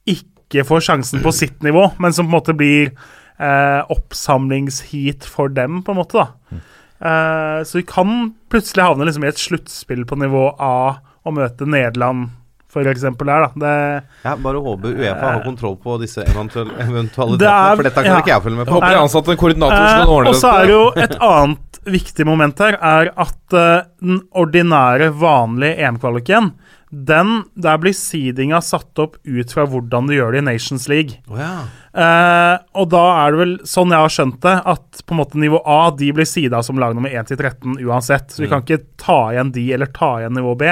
ikke 0.07 0.63
får 0.67 0.81
sjansen 0.87 1.23
på 1.23 1.33
sitt 1.35 1.61
nivå, 1.63 1.93
men 1.99 2.13
som 2.13 2.27
på 2.27 2.31
en 2.31 2.39
måte 2.41 2.55
blir 2.57 2.93
eh, 3.41 3.81
oppsamlingsheat 3.93 5.25
for 5.25 5.49
dem, 5.49 5.83
på 5.83 5.95
en 5.95 6.01
måte. 6.03 6.21
da. 6.21 6.61
Eh, 7.01 7.63
så 7.65 7.79
vi 7.81 7.83
kan 7.89 8.35
plutselig 8.53 8.85
havne 8.85 9.07
liksom 9.09 9.25
i 9.25 9.31
et 9.33 9.41
sluttspill 9.41 10.05
på 10.09 10.19
nivå 10.21 10.51
A 10.61 10.99
og 11.25 11.35
møte 11.37 11.65
Nederland, 11.69 12.29
for 12.71 12.87
eksempel, 12.87 13.27
der. 13.27 13.47
da. 13.49 13.49
Det, 13.61 14.05
Ja, 14.25 14.35
bare 14.37 14.61
håper 14.63 14.93
Uefa 14.95 15.33
har 15.35 15.43
kontroll 15.45 15.75
på 15.83 15.97
disse 16.01 16.23
eventuelle 16.23 16.77
eventualitetene, 16.85 17.73
er- 17.73 17.77
for 17.77 17.83
dette 17.89 18.05
kan 18.05 18.13
ja. 18.13 18.21
ikke 18.21 18.35
jeg 18.35 18.43
følge 18.45 18.57
med 18.61 18.67
på. 18.69 18.77
håper 18.79 18.95
de 18.95 19.01
ansatte 19.01 19.37
koordinatorer 19.41 19.89
skal 19.91 20.07
Eh, 20.07 20.15
ordne 20.15 20.29
og 20.29 20.35
så 20.39 20.53
er 20.61 20.67
det 20.67 20.77
jo 20.77 20.93
et 20.97 21.17
annet 21.21 21.81
viktig 21.91 22.27
moment 22.29 22.59
her, 22.61 22.77
er 22.77 23.11
at 23.17 23.57
uh, 23.57 23.83
den 24.01 24.21
ordinære, 24.37 25.09
vanlige 25.17 25.79
EM-kvaliken, 25.89 26.53
den, 26.93 27.45
der 27.57 27.79
blir 27.81 27.95
seedinga 27.97 28.61
satt 28.61 28.99
opp 28.99 29.17
ut 29.25 29.53
fra 29.55 29.65
hvordan 29.65 30.07
du 30.07 30.13
gjør 30.15 30.33
det 30.33 30.43
i 30.43 30.47
Nations 30.53 30.89
League. 30.89 31.17
Oh, 31.31 31.39
ja. 31.41 31.65
Eh, 31.91 32.57
og 32.79 32.91
da 32.93 33.03
er 33.25 33.33
det 33.33 33.41
vel, 33.41 33.55
sånn 33.67 33.91
jeg 33.91 34.05
har 34.05 34.13
skjønt 34.15 34.39
det, 34.45 34.57
at 34.73 35.01
på 35.03 35.15
en 35.15 35.21
måte 35.21 35.41
nivå 35.43 35.63
A 35.67 35.81
de 35.99 36.13
blir 36.15 36.29
sida 36.29 36.63
som 36.63 36.79
lag 36.79 36.95
nummer 36.95 37.11
1 37.11 37.33
til 37.33 37.41
13 37.41 37.81
uansett. 37.83 38.31
Så 38.31 38.45
vi 38.45 38.51
kan 38.51 38.63
ikke 38.63 38.85
ta 39.01 39.23
igjen 39.35 39.51
de, 39.57 39.67
eller 39.75 39.91
ta 39.95 40.13
igjen 40.21 40.37
nivå 40.39 40.55
B. 40.61 40.71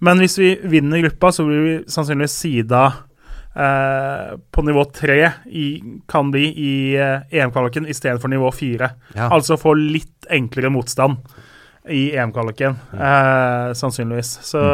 Men 0.00 0.22
hvis 0.22 0.38
vi 0.40 0.54
vinner 0.72 1.04
gruppa, 1.04 1.30
så 1.32 1.44
blir 1.46 1.62
vi 1.66 1.76
sannsynligvis 1.92 2.38
sida 2.40 2.86
uh, 3.52 4.38
på 4.50 4.64
nivå 4.64 4.86
3 4.96 5.18
i, 5.60 5.66
kan 6.08 6.32
bli 6.32 6.46
i 6.48 6.72
uh, 6.96 7.28
EM-kvaliken 7.28 7.84
istedenfor 7.84 8.32
nivå 8.32 8.48
4. 8.56 8.90
Ja. 9.18 9.28
Altså 9.28 9.60
få 9.60 9.76
litt 9.76 10.24
enklere 10.32 10.72
motstand 10.72 11.20
i 11.92 12.14
EM-kvaliken, 12.16 12.78
uh, 12.96 13.76
sannsynligvis. 13.76 14.38
Så 14.48 14.64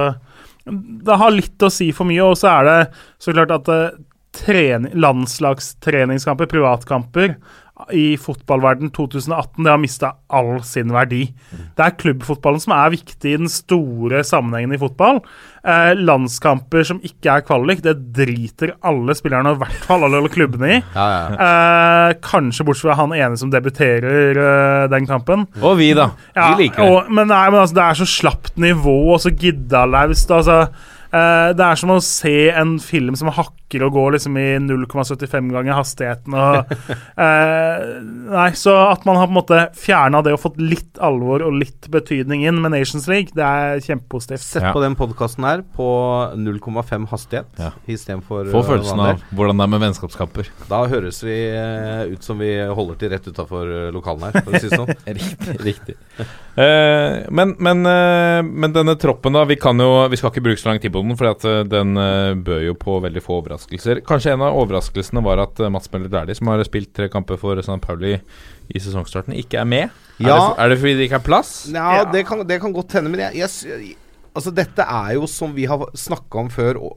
det 0.66 1.18
har 1.18 1.34
litt 1.34 1.62
å 1.62 1.74
si 1.74 1.90
for 1.94 2.06
mye, 2.06 2.22
og 2.22 2.38
så 2.38 2.54
er 2.60 2.70
det 2.70 2.78
så 3.18 3.34
klart 3.34 3.58
at 3.58 3.72
landslagstreningskamper, 4.46 6.50
privatkamper, 6.50 7.36
i 7.92 8.16
fotballverden 8.16 8.90
2018 8.90 9.64
det 9.64 9.70
har 9.70 9.80
mista 9.80 10.12
all 10.32 10.62
sin 10.64 10.88
verdi. 10.94 11.26
Det 11.76 11.84
er 11.84 11.96
klubbfotballen 12.00 12.62
som 12.62 12.72
er 12.72 12.94
viktig 12.94 13.34
i 13.34 13.40
den 13.42 13.50
store 13.52 14.22
sammenhengen 14.24 14.72
i 14.72 14.80
fotball. 14.80 15.20
Eh, 15.60 15.92
landskamper 15.98 16.86
som 16.88 17.02
ikke 17.04 17.34
er 17.34 17.44
kvalik, 17.44 17.82
det 17.84 17.98
driter 18.16 18.72
alle 18.86 19.12
spillerne, 19.18 19.52
og 19.52 19.60
i 19.60 19.64
hvert 19.66 19.84
fall 19.84 20.08
alle 20.08 20.32
klubbene 20.32 20.72
i. 20.78 20.80
Ja, 20.96 21.06
ja. 21.12 21.46
Eh, 21.46 22.16
kanskje 22.24 22.64
bortsett 22.64 22.88
fra 22.88 22.96
han 22.96 23.12
ene 23.12 23.36
som 23.36 23.52
debuterer 23.52 24.40
eh, 24.40 24.86
den 24.90 25.08
kampen. 25.08 25.44
Og 25.60 25.76
vi, 25.80 25.90
da. 25.96 26.08
Ja, 26.32 26.54
vi 26.54 26.64
liker 26.64 26.80
det. 26.80 26.88
Og, 26.88 27.12
men, 27.12 27.28
nei, 27.28 27.44
men 27.52 27.60
altså, 27.60 27.76
det 27.76 27.84
er 27.84 28.00
så 28.00 28.08
slapt 28.08 28.56
nivå 28.62 28.96
og 29.12 29.20
så 29.20 29.34
giddalaust. 29.36 30.32
Altså, 30.32 30.62
eh, 31.16 31.50
det 31.56 31.64
er 31.66 31.78
som 31.80 31.92
å 31.94 31.98
se 32.04 32.34
en 32.52 32.76
film 32.82 33.16
som 33.18 33.30
hakker 33.32 33.82
og 33.82 33.96
går 33.96 34.14
liksom 34.14 34.36
i 34.38 34.46
0,75 34.62 35.48
ganger 35.50 35.74
hastigheten. 35.74 36.36
Og, 36.38 36.70
uh, 37.18 37.86
nei, 38.36 38.50
så 38.54 38.76
at 38.92 39.02
man 39.08 39.18
har 39.18 39.26
på 39.26 39.34
en 39.34 39.38
måte 39.40 39.58
fjerna 39.76 40.20
det 40.22 40.36
og 40.36 40.42
fått 40.44 40.60
litt 40.62 41.00
alvor 41.02 41.42
og 41.42 41.56
litt 41.58 41.88
betydning 41.92 42.44
inn 42.46 42.60
med 42.62 42.76
Nations 42.76 43.08
League, 43.10 43.34
det 43.34 43.42
er 43.42 43.82
kjempepositivt. 43.82 44.44
Sett 44.44 44.68
Ja. 44.68 44.72
på 44.76 44.84
den 44.84 44.94
podkasten 44.98 45.44
her 45.48 45.64
på 45.76 45.88
0,5 46.38 47.08
hastighet 47.10 47.58
Ja. 47.58 47.72
istedenfor 47.90 48.52
Få 48.54 48.62
uh, 48.62 48.68
følelsen 48.70 49.02
av 49.02 49.26
hvordan 49.34 49.58
det 49.58 49.66
er 49.66 49.74
med 49.74 49.84
vennskapskamper. 49.88 50.52
Da 50.70 50.84
høres 50.86 51.20
vi 51.26 51.36
uh, 51.50 52.06
ut 52.12 52.22
som 52.22 52.38
vi 52.38 52.54
holder 52.62 53.02
til 53.02 53.14
rett 53.16 53.26
utafor 53.26 53.74
lokalene 53.94 54.30
her, 54.30 54.46
for 54.46 54.54
å 54.54 54.62
si 54.62 54.70
det 54.70 54.78
sånn. 54.78 54.94
Riktig. 55.16 55.60
riktig. 55.66 55.96
Eh, 56.56 57.26
men, 57.30 57.52
men, 57.60 57.84
eh, 57.86 58.40
men 58.42 58.72
denne 58.72 58.94
troppen, 59.00 59.34
da. 59.36 59.44
Vi 59.44 59.58
kan 59.60 59.76
jo 59.80 60.06
Vi 60.08 60.16
skal 60.16 60.32
ikke 60.32 60.44
bruke 60.46 60.60
så 60.60 60.70
lang 60.70 60.80
tid 60.80 60.92
på 60.94 61.02
den, 61.02 61.05
for 61.14 61.68
den 61.70 61.96
eh, 62.00 62.34
bød 62.34 62.64
jo 62.66 62.74
på 62.80 62.96
veldig 63.04 63.22
få 63.22 63.36
overraskelser. 63.38 64.00
Kanskje 64.08 64.32
en 64.34 64.42
av 64.42 64.56
overraskelsene 64.58 65.22
var 65.22 65.38
at 65.44 65.60
uh, 65.62 65.68
Mats 65.70 65.86
Møller 65.92 66.10
Dæhlie, 66.10 66.34
som 66.34 66.50
har 66.50 66.64
spilt 66.66 66.90
tre 66.96 67.06
kamper 67.12 67.38
for 67.38 67.60
St. 67.62 67.78
Pauli 67.84 68.16
i 68.16 68.82
sesongstarten, 68.82 69.36
ikke 69.38 69.60
er 69.62 69.68
med. 69.70 69.94
Ja. 70.18 70.34
Er, 70.34 70.40
det, 70.40 70.58
er 70.64 70.72
det 70.74 70.80
fordi 70.82 70.94
det 70.98 71.06
ikke 71.06 71.20
er 71.20 71.26
plass? 71.28 71.54
Ja, 71.70 72.02
det 72.10 72.24
kan, 72.26 72.42
det 72.48 72.60
kan 72.64 72.74
godt 72.74 72.98
hende, 72.98 73.12
men 73.12 73.22
jeg, 73.28 73.44
jeg, 73.44 73.94
altså 74.34 74.50
dette 74.56 74.82
er 74.82 75.14
jo 75.20 75.30
som 75.30 75.54
vi 75.54 75.68
har 75.70 75.86
snakka 75.94 76.42
om 76.42 76.50
før, 76.52 76.82
å, 76.82 76.92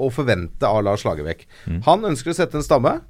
å 0.00 0.10
forvente 0.14 0.64
av 0.68 0.80
Lars 0.86 1.04
Lagerbäck. 1.04 1.46
Han 1.86 2.08
ønsker 2.08 2.32
å 2.32 2.38
sette 2.40 2.56
en 2.60 2.64
stamme, 2.66 3.00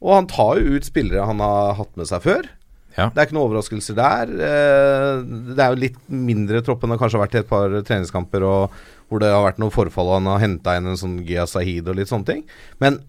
og 0.00 0.16
han 0.16 0.28
tar 0.30 0.60
jo 0.60 0.76
ut 0.76 0.86
spillere 0.88 1.26
han 1.28 1.40
har 1.44 1.76
hatt 1.80 1.96
med 2.00 2.08
seg 2.08 2.24
før. 2.24 2.48
Ja. 2.96 3.06
Det 3.14 3.20
er 3.20 3.28
ikke 3.28 3.36
noen 3.36 3.50
overraskelser 3.50 3.94
der. 3.94 4.30
Eh, 4.34 5.20
Det 5.54 5.62
er 5.62 5.74
jo 5.74 5.78
litt 5.78 5.98
mindre 6.10 6.62
tropp 6.66 6.82
enn 6.84 6.90
det 6.94 6.98
kanskje 6.98 7.20
har 7.20 7.26
vært 7.26 7.36
i 7.36 7.42
et 7.44 7.50
par 7.50 7.76
treningskamper, 7.86 8.42
og 8.42 8.80
hvor 9.10 9.22
det 9.22 9.32
har 9.32 9.44
vært 9.44 9.60
noe 9.62 9.74
forfall, 9.74 10.14
han 10.16 10.30
har 10.30 10.42
henta 10.42 10.76
inn 10.78 10.88
en 10.90 10.98
sånn 10.98 11.20
Gia 11.26 11.46
Sahid 11.50 11.88
og 11.90 11.98
litt 11.98 12.10
sånne 12.10 12.28
ting. 12.28 12.44
Men 12.82 13.00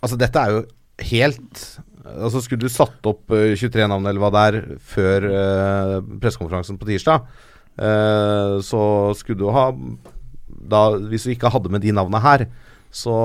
altså, 0.00 0.18
dette 0.20 0.42
er 0.42 0.56
jo 0.56 0.64
helt 1.10 1.66
Altså, 2.06 2.38
skulle 2.38 2.62
du 2.62 2.70
satt 2.70 3.02
opp 3.10 3.32
eh, 3.34 3.56
23 3.58 3.88
navn 3.90 4.04
eller 4.06 4.22
hva 4.22 4.28
det 4.30 4.42
er, 4.46 4.56
før 4.78 5.24
uh, 5.26 5.94
pressekonferansen 6.22 6.78
på 6.78 6.86
tirsdag, 6.86 7.24
uh, 7.82 8.62
så 8.62 8.82
skulle 9.18 9.40
du 9.40 9.50
ha 9.50 9.64
da, 10.46 10.84
Hvis 11.10 11.26
du 11.26 11.32
ikke 11.32 11.50
hadde 11.50 11.72
med 11.74 11.82
de 11.82 11.90
navnene 11.90 12.22
her, 12.22 12.46
så 12.94 13.16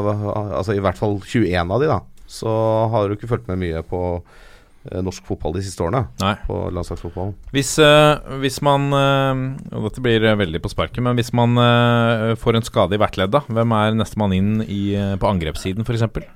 uh, 0.00 0.24
Altså 0.56 0.72
i 0.72 0.80
hvert 0.80 0.96
fall 0.96 1.18
21 1.20 1.76
av 1.76 1.84
de, 1.84 1.90
da. 1.92 2.00
Så 2.24 2.50
har 2.94 3.04
du 3.04 3.18
ikke 3.18 3.28
fulgt 3.30 3.52
med 3.52 3.60
mye 3.60 3.84
på 3.86 4.00
eh, 4.16 4.43
norsk 5.04 5.24
fotball 5.28 5.54
de 5.56 5.62
siste 5.64 5.80
årene. 5.84 6.04
Nei. 6.20 6.34
På 6.48 6.64
landslagsfotballen. 6.74 7.34
Hvis, 7.54 7.74
eh, 7.82 8.36
hvis 8.42 8.60
man 8.64 8.90
eh, 8.92 9.42
Og 9.76 9.88
dette 9.88 10.02
blir 10.04 10.24
eh, 10.24 10.36
veldig 10.36 10.60
på 10.64 10.72
sparket, 10.72 11.02
men 11.04 11.16
hvis 11.18 11.32
man 11.36 11.56
eh, 11.60 12.34
får 12.40 12.58
en 12.60 12.66
skade 12.66 12.96
i 12.98 13.00
hvert 13.00 13.16
ledd, 13.20 13.32
da, 13.34 13.44
hvem 13.48 13.72
er 13.78 13.96
nestemann 13.96 14.34
inn 14.36 14.54
i, 14.66 14.82
eh, 14.98 15.14
på 15.20 15.30
angrepssiden, 15.30 15.86
f.eks.? 15.86 16.26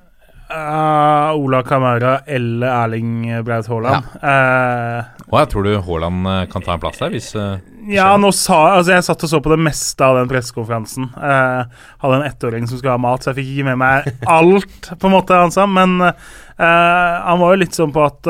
Eh, 0.51 1.31
Ola 1.37 1.63
Kamara 1.63 2.19
eller 2.27 2.67
Erling 2.85 3.45
Braut 3.45 3.67
Haaland. 3.69 4.07
Eh, 4.23 5.05
Og 5.29 5.37
jeg 5.43 5.51
tror 5.53 5.67
du 5.67 5.75
Haaland 5.85 6.29
eh, 6.33 6.45
kan 6.53 6.65
ta 6.65 6.73
en 6.77 6.81
plass 6.81 7.03
der, 7.03 7.13
hvis 7.13 7.29
uh, 7.37 7.59
Ja, 7.93 8.07
nå 8.21 8.31
sa 8.33 8.79
Altså, 8.79 8.95
jeg 8.95 9.05
satt 9.05 9.25
og 9.27 9.33
så 9.35 9.41
på 9.45 9.53
det 9.53 9.61
meste 9.67 10.05
av 10.07 10.17
den 10.17 10.31
pressekonferansen. 10.31 11.11
Eh, 11.17 11.83
hadde 12.05 12.21
en 12.23 12.27
ettåring 12.31 12.69
som 12.69 12.81
skulle 12.81 12.97
ha 12.97 13.03
mat, 13.03 13.25
så 13.25 13.33
jeg 13.35 13.43
fikk 13.43 13.53
ikke 13.59 13.69
med 13.69 13.81
meg 13.85 14.09
alt, 14.39 14.91
på 14.97 15.11
en 15.11 15.17
måte, 15.19 15.37
han 15.37 15.53
sa. 15.53 15.67
Men 15.69 15.99
eh, 16.01 16.17
han 16.65 17.43
var 17.45 17.53
jo 17.55 17.63
litt 17.67 17.77
sånn 17.77 17.93
på 17.93 18.07
at 18.09 18.29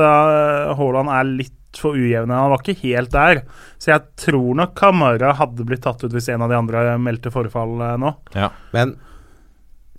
Haaland 0.79 1.15
er 1.15 1.31
litt 1.31 1.55
for 1.79 1.95
ujevne. 1.95 2.35
Han 2.35 2.51
var 2.51 2.63
ikke 2.65 2.81
helt 2.83 3.13
der. 3.15 3.45
Så 3.79 3.93
jeg 3.93 4.07
tror 4.19 4.57
nok 4.59 4.73
Kamara 4.79 5.35
hadde 5.39 5.67
blitt 5.69 5.85
tatt 5.87 6.03
ut 6.03 6.15
hvis 6.15 6.31
en 6.35 6.43
av 6.43 6.51
de 6.51 6.59
andre 6.59 6.97
meldte 6.99 7.31
forfall 7.31 7.77
nå. 8.03 8.15
Ja. 8.35 8.49
Men 8.75 8.97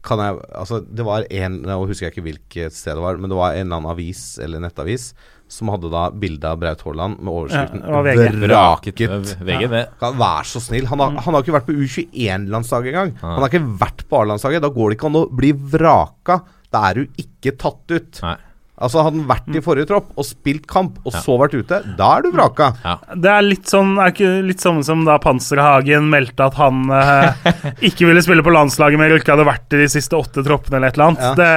kan 0.05 0.21
jeg 0.23 0.37
Altså, 0.55 0.79
det 0.85 1.03
var 1.05 1.25
en 1.29 1.57
Nå 1.65 1.75
husker 1.89 2.07
jeg 2.07 2.13
ikke 2.15 2.27
hvilket 2.29 2.75
sted 2.75 2.95
det 2.95 3.03
var, 3.03 3.19
men 3.19 3.31
det 3.31 3.37
var 3.39 3.57
en 3.57 3.65
eller 3.67 3.81
annen 3.81 3.91
avis 3.91 4.23
eller 4.41 4.63
nettavis 4.63 5.09
som 5.49 5.71
hadde 5.73 5.89
da 5.89 6.03
bilde 6.13 6.45
av 6.45 6.59
Braut 6.61 6.83
Haaland 6.85 7.17
med 7.25 7.33
overskriften 7.33 7.81
Ja, 7.81 8.01
VG. 8.05 8.19
Vraket 8.43 8.99
VG, 9.41 9.63
ja. 9.65 9.85
Kan 9.99 10.19
være 10.19 10.45
så 10.45 10.61
snill. 10.61 10.85
Han 10.91 11.01
har, 11.01 11.15
han 11.25 11.33
har 11.33 11.41
ikke 11.41 11.55
vært 11.55 11.65
på 11.71 11.73
U21-landslaget 11.73 12.91
engang. 12.93 13.15
Han 13.23 13.41
har 13.41 13.49
ikke 13.49 13.63
vært 13.81 14.03
på 14.05 14.19
A-landslaget. 14.21 14.61
Da 14.61 14.69
går 14.75 14.91
det 14.93 14.99
ikke 14.99 15.09
an 15.09 15.17
å 15.17 15.23
bli 15.41 15.49
vraka. 15.73 16.37
Da 16.69 16.83
er 16.91 16.99
du 17.01 17.17
ikke 17.25 17.55
tatt 17.65 17.95
ut. 17.95 18.21
Nei. 18.27 18.35
Altså 18.79 19.03
Hadde 19.03 19.19
han 19.19 19.27
vært 19.27 19.55
i 19.59 19.61
forrige 19.63 19.89
tropp 19.89 20.11
og 20.15 20.25
spilt 20.27 20.65
kamp, 20.71 20.99
og 21.03 21.11
så 21.15 21.35
vært 21.41 21.57
ute, 21.59 21.79
da 21.99 22.09
er 22.17 22.23
du 22.23 22.29
vraka. 22.31 22.69
Det 23.15 23.31
er 23.33 23.43
litt 23.43 23.67
sånn 23.67 23.97
er 23.99 24.13
ikke 24.13 24.29
litt 24.47 24.63
sånn 24.63 24.79
som 24.87 25.01
da 25.07 25.17
Panserhagen 25.19 26.07
meldte 26.11 26.47
at 26.47 26.55
han 26.59 26.85
eh, 26.95 27.49
ikke 27.91 28.07
ville 28.07 28.23
spille 28.23 28.45
på 28.45 28.53
landslaget 28.55 29.01
mer 29.01 29.11
og 29.15 29.19
ikke 29.19 29.35
hadde 29.35 29.47
vært 29.49 29.75
i 29.75 29.81
de 29.83 29.89
siste 29.91 30.15
åtte 30.15 30.45
troppene 30.47 30.79
eller 30.79 30.93
et 30.93 30.99
eller 30.99 31.09
annet. 31.11 31.25
Ja. 31.27 31.33
Det, 31.35 31.49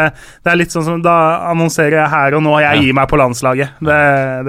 det 0.43 0.53
er 0.55 0.59
litt 0.59 0.75
sånn 0.75 0.85
som 0.89 1.03
Da 1.05 1.15
annonserer 1.53 2.01
jeg 2.03 2.11
her 2.17 2.39
og 2.39 2.43
nå 2.47 2.57
jeg 2.65 2.83
gir 2.89 2.99
meg 2.99 3.09
på 3.13 3.21
landslaget. 3.23 3.79
Det, 3.83 4.01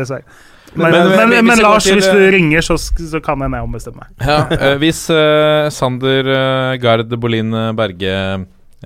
dessverre. 0.01 0.25
Men, 0.73 0.89
Men- 0.89 0.93
men, 0.93 1.29
men- 1.29 1.29
men, 1.45 1.45
hvis 1.53 1.61
Lars, 1.61 1.83
til- 1.85 1.99
hvis 1.99 2.07
du 2.09 2.21
ringer, 2.33 2.61
så, 2.65 2.77
så 2.81 3.19
kan 3.21 3.37
jeg 3.45 3.61
ombestemme 3.61 4.01
meg. 4.01 4.25
Ja, 4.25 4.39
eh, 4.49 4.75
hvis 4.81 5.03
uh, 5.13 5.69
Sander 5.69 6.25
uh, 6.33 6.77
Gard 6.81 7.13
Bolin 7.21 7.53
eh, 7.53 7.71
Berge 7.77 8.15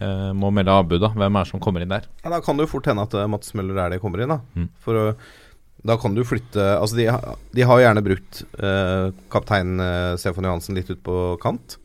eh, 0.01 0.29
må 0.37 0.51
melde 0.53 0.73
avbud, 0.73 1.01
da, 1.03 1.11
hvem 1.15 1.35
er 1.35 1.45
det 1.45 1.51
som 1.51 1.63
kommer 1.63 1.83
inn 1.83 1.93
der? 1.93 2.07
Ja, 2.23 2.31
da 2.33 2.39
kan 2.43 2.57
det 2.57 2.67
jo 2.67 2.73
fort 2.75 2.87
hende 2.89 3.05
at 3.07 3.17
eh, 3.17 3.27
Mats 3.29 3.53
Møller 3.57 3.83
er 3.83 3.95
det 3.95 4.01
kommer 4.03 4.23
inn, 4.23 4.33
da. 4.33 4.39
Mm. 4.57 4.69
For 4.83 5.17
da 5.87 5.95
kan 6.01 6.15
du 6.17 6.23
flytte 6.25 6.63
Altså, 6.79 6.97
de, 6.97 7.05
de 7.55 7.65
har 7.65 7.79
jo 7.79 7.85
gjerne 7.85 8.03
brukt 8.05 8.41
eh, 8.57 9.09
kaptein 9.33 9.77
eh, 9.83 10.15
Stefan 10.19 10.47
Johansen 10.47 10.77
litt 10.77 10.89
ut 10.91 11.03
på 11.05 11.19
kant. 11.43 11.77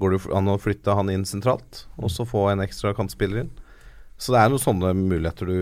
Går 0.00 0.14
det 0.14 0.22
an 0.34 0.50
å 0.50 0.58
flytte 0.58 0.94
han 0.96 1.10
inn 1.12 1.26
sentralt, 1.28 1.84
og 2.00 2.10
så 2.10 2.26
få 2.26 2.48
en 2.50 2.62
ekstra 2.64 2.94
kantspiller 2.96 3.44
inn? 3.44 3.52
Så 4.18 4.34
det 4.34 4.40
er 4.40 4.50
noen 4.50 4.62
sånne 4.62 4.92
muligheter 4.96 5.50
du, 5.50 5.58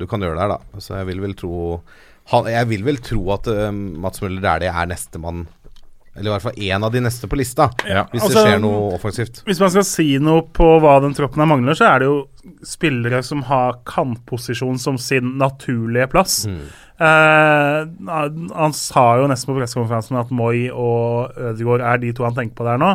du 0.00 0.04
kan 0.10 0.22
gjøre 0.22 0.38
der, 0.40 0.56
da. 0.56 0.82
Så 0.82 0.98
jeg 0.98 1.08
vil 1.12 1.22
vel 1.22 1.36
tro 1.38 1.54
han, 2.32 2.48
Jeg 2.50 2.68
vil 2.70 2.86
vel 2.86 2.98
tro 3.04 3.20
at 3.34 3.48
eh, 3.52 3.70
Mats 3.74 4.22
Møller 4.24 4.42
Dæhlie 4.44 4.72
er 4.72 4.90
nestemann 4.90 5.46
Eller 6.14 6.30
i 6.30 6.32
hvert 6.36 6.44
fall 6.46 6.60
én 6.62 6.84
av 6.86 6.92
de 6.94 7.00
neste 7.02 7.26
på 7.26 7.36
lista, 7.38 7.70
Ja. 7.88 8.04
hvis 8.12 8.22
Altså, 8.22 8.38
det 8.38 8.46
skjer 8.46 8.60
noe 8.62 8.94
offensivt. 8.94 9.42
Hvis 9.48 9.60
man 9.60 9.70
skal 9.74 9.84
si 9.88 10.18
noe 10.22 10.42
på 10.54 10.68
hva 10.80 11.00
den 11.02 11.14
troppen 11.16 11.42
her 11.42 11.50
mangler, 11.50 11.74
så 11.74 11.88
er 11.90 11.98
det 12.04 12.06
jo 12.06 12.20
spillere 12.62 13.22
som 13.24 13.42
har 13.48 13.80
kantposisjon 13.88 14.78
som 14.78 14.98
sin 15.00 15.36
naturlige 15.40 16.06
plass. 16.12 16.46
Eh, 16.46 17.80
han, 18.06 18.72
sa 18.76 19.04
jo 19.18 19.26
nesten 19.26 19.50
på 19.50 19.56
pressekonferansen 19.58 20.18
at 20.20 20.30
Moi 20.30 20.68
og 20.70 21.34
Ødegaard 21.34 21.82
er 21.82 21.98
de 21.98 22.12
to 22.14 22.22
han 22.26 22.36
tenker 22.36 22.60
på 22.60 22.66
der 22.68 22.78
nå. 22.78 22.92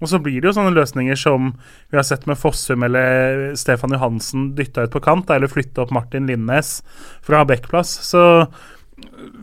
Og 0.00 0.08
så 0.08 0.20
blir 0.22 0.40
det 0.40 0.48
jo 0.48 0.56
sånne 0.56 0.72
løsninger 0.72 1.18
som 1.20 1.52
vi 1.90 1.98
har 1.98 2.06
sett 2.06 2.24
med 2.30 2.40
Fossum 2.40 2.86
eller 2.86 3.52
Stefan 3.60 3.92
Johansen 3.92 4.54
dytta 4.56 4.86
ut 4.86 4.94
på 4.94 5.02
kant, 5.04 5.28
eller 5.30 5.50
flytte 5.52 5.84
opp 5.84 5.92
Martin 5.94 6.30
Linnes 6.30 6.78
fra 7.26 7.44
backplass. 7.44 7.92
Så 8.08 8.46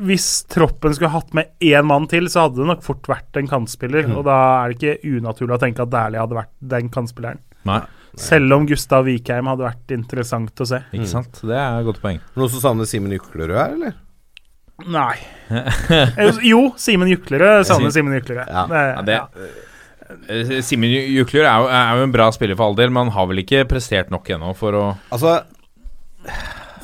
hvis 0.02 0.28
troppen 0.50 0.94
skulle 0.96 1.12
hatt 1.14 1.34
med 1.38 1.50
én 1.62 1.84
mann 1.86 2.06
til, 2.12 2.30
så 2.32 2.46
hadde 2.46 2.62
det 2.62 2.68
nok 2.70 2.84
fort 2.86 3.08
vært 3.12 3.36
en 3.42 3.50
kantspiller. 3.52 4.08
Og 4.16 4.24
da 4.28 4.36
er 4.66 4.72
det 4.72 4.78
ikke 4.80 5.18
unaturlig 5.20 5.58
å 5.58 5.62
tenke 5.62 5.84
at 5.84 5.92
Dæhlie 5.92 6.22
hadde 6.24 6.38
vært 6.38 6.54
den 6.74 6.88
kantspilleren. 6.94 7.42
Nei, 7.68 7.82
Selv 8.18 8.56
om 8.56 8.66
Gustav 8.68 9.06
Vikheim 9.06 9.48
hadde 9.52 9.68
vært 9.68 9.92
interessant 9.96 10.64
å 10.64 10.66
se. 10.68 10.80
ikke 10.96 11.10
sant? 11.12 11.42
Det 11.48 11.56
er 11.58 11.80
et 11.82 11.86
godt 11.88 12.00
poeng. 12.04 12.18
Noen 12.40 12.50
som 12.54 12.64
savner 12.64 12.88
Simen 12.90 13.12
Juklerød 13.16 13.54
her, 13.60 13.76
eller? 13.76 14.00
Nei. 14.88 15.18
Eh, 15.52 16.40
jo, 16.48 16.72
Simen 16.80 17.12
Juklerød 17.12 17.68
savner 17.70 17.92
Simen 17.94 18.16
Juklerød. 18.18 18.48
Ja. 18.50 18.64
Ja, 18.72 19.02
det, 19.06 19.20
ja. 19.20 19.52
eh, 20.32 20.62
Simen 20.66 20.90
Jukler 20.90 21.44
er, 21.46 21.60
jo- 21.62 21.70
er 21.76 22.00
jo 22.00 22.08
en 22.08 22.16
bra 22.16 22.30
spiller 22.34 22.56
for 22.58 22.72
all 22.72 22.76
del, 22.80 22.90
men 22.90 23.10
han 23.10 23.14
har 23.20 23.28
vel 23.30 23.44
ikke 23.44 23.66
prestert 23.70 24.10
nok 24.16 24.32
ennå 24.32 24.56
for 24.58 24.80
å, 24.80 24.86
Altså, 25.12 25.38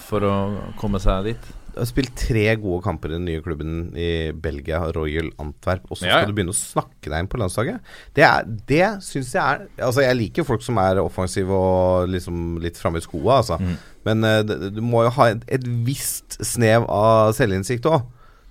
for 0.07 0.23
å 0.27 0.35
komme 0.79 0.99
seg 1.03 1.31
dit? 1.31 1.49
Har 1.77 1.87
spilt 1.89 2.13
tre 2.17 2.43
gode 2.59 2.81
kamper 2.85 3.11
i 3.11 3.15
den 3.17 3.25
nye 3.29 3.41
klubben 3.45 3.71
i 3.97 4.31
Belgia, 4.33 4.79
Royal 4.95 5.29
Antwerp, 5.39 5.85
og 5.91 5.97
så 5.99 6.05
Ja, 6.07 6.09
ja. 6.11 6.19
skal 6.23 6.31
du 6.33 6.35
begynne 6.37 6.55
å 6.55 6.57
snakke 6.57 7.11
deg 7.11 7.19
inn 7.23 7.29
på 7.31 7.39
landslaget? 7.41 7.79
Det, 8.17 8.23
er- 8.27 8.45
det 8.67 9.03
syns 9.05 9.31
jeg 9.33 9.41
er 9.43 9.65
Altså, 9.85 10.01
jeg 10.05 10.17
liker 10.19 10.43
folk 10.47 10.61
som 10.65 10.77
er 10.81 10.99
offensive 11.03 11.51
og 11.53 12.09
liksom 12.09 12.59
litt 12.63 12.77
framme 12.81 12.97
i 13.01 13.05
skoa, 13.05 13.39
altså. 13.43 13.57
Mm. 13.61 13.75
Men 14.07 14.23
uh, 14.23 14.41
du 14.73 14.81
må 14.81 15.03
jo 15.07 15.13
ha 15.19 15.29
et, 15.33 15.43
et 15.47 15.67
visst 15.87 16.39
snev 16.43 16.85
av 16.89 17.33
selvinnsikt 17.37 17.85
òg. 17.85 18.01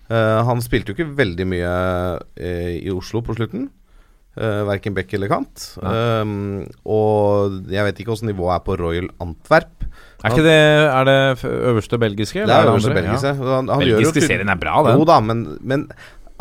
han 0.09 0.61
spilte 0.63 0.93
jo 0.93 0.95
ikke 0.95 1.17
veldig 1.19 1.47
mye 1.51 1.71
uh, 2.23 2.71
i 2.79 2.91
Oslo 2.95 3.23
på 3.27 3.35
slutten. 3.35 3.71
Uh, 4.37 4.67
verken 4.69 4.93
bekk 4.93 5.15
eller 5.17 5.31
kant. 5.33 5.63
Um, 5.81 6.67
og 6.85 7.71
jeg 7.73 7.87
vet 7.87 8.03
ikke 8.03 8.13
åssen 8.13 8.29
nivået 8.29 8.59
er 8.59 8.67
på 8.67 8.75
Royal 8.77 9.09
Antwerp. 9.25 9.87
Er 10.21 10.35
ikke 10.35 10.45
det 10.45 10.59
Er 10.59 11.09
det 11.09 11.17
øverste 11.47 11.99
belgiske? 12.01 12.45
Det 12.45 12.53
er 12.53 12.69
øverste 12.69 12.93
belgiske. 12.93 13.33
Ja. 13.33 13.49
Han, 13.55 13.71
han 13.73 13.81
gjør 13.81 14.03
jo 14.05 14.11
Belgiske 14.11 14.29
serien 14.29 14.53
er 14.53 14.61
bra, 14.61 14.83
den. 14.85 15.01
Jo 15.01 15.07
da, 15.09 15.17
men, 15.25 15.43
men 15.65 15.87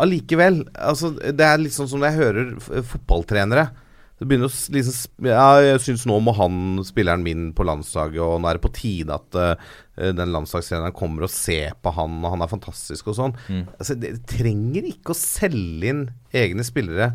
allikevel. 0.02 0.66
Altså, 0.76 1.14
det 1.16 1.48
er 1.48 1.62
litt 1.62 1.76
sånn 1.76 1.88
som 1.92 2.04
jeg 2.04 2.18
hører 2.18 2.56
fotballtrenere. 2.60 3.70
Det 4.16 4.28
begynner 4.28 4.48
å 4.48 4.76
liksom 4.76 5.28
Ja, 5.28 5.48
jeg 5.64 5.82
syns 5.84 6.06
nå 6.08 6.18
må 6.24 6.34
han, 6.36 6.82
spilleren 6.88 7.24
min, 7.24 7.50
på 7.56 7.66
landslaget, 7.68 8.20
og 8.24 8.42
nå 8.42 8.50
er 8.50 8.60
det 8.60 8.64
på 8.64 8.74
tide 8.76 9.16
at 9.16 9.40
uh, 9.40 9.72
den 10.16 10.36
landslagstreneren 10.36 10.96
kommer 10.96 11.28
og 11.28 11.32
ser 11.32 11.76
på 11.84 11.96
han, 11.96 12.20
og 12.24 12.36
han 12.36 12.44
er 12.44 12.52
fantastisk 12.52 13.12
og 13.12 13.18
sånn. 13.22 13.38
Mm. 13.48 13.64
Altså, 13.76 13.98
det 14.04 14.14
trenger 14.32 14.92
ikke 14.92 15.16
å 15.16 15.20
selge 15.20 15.92
inn 15.92 16.04
egne 16.36 16.68
spillere 16.68 17.14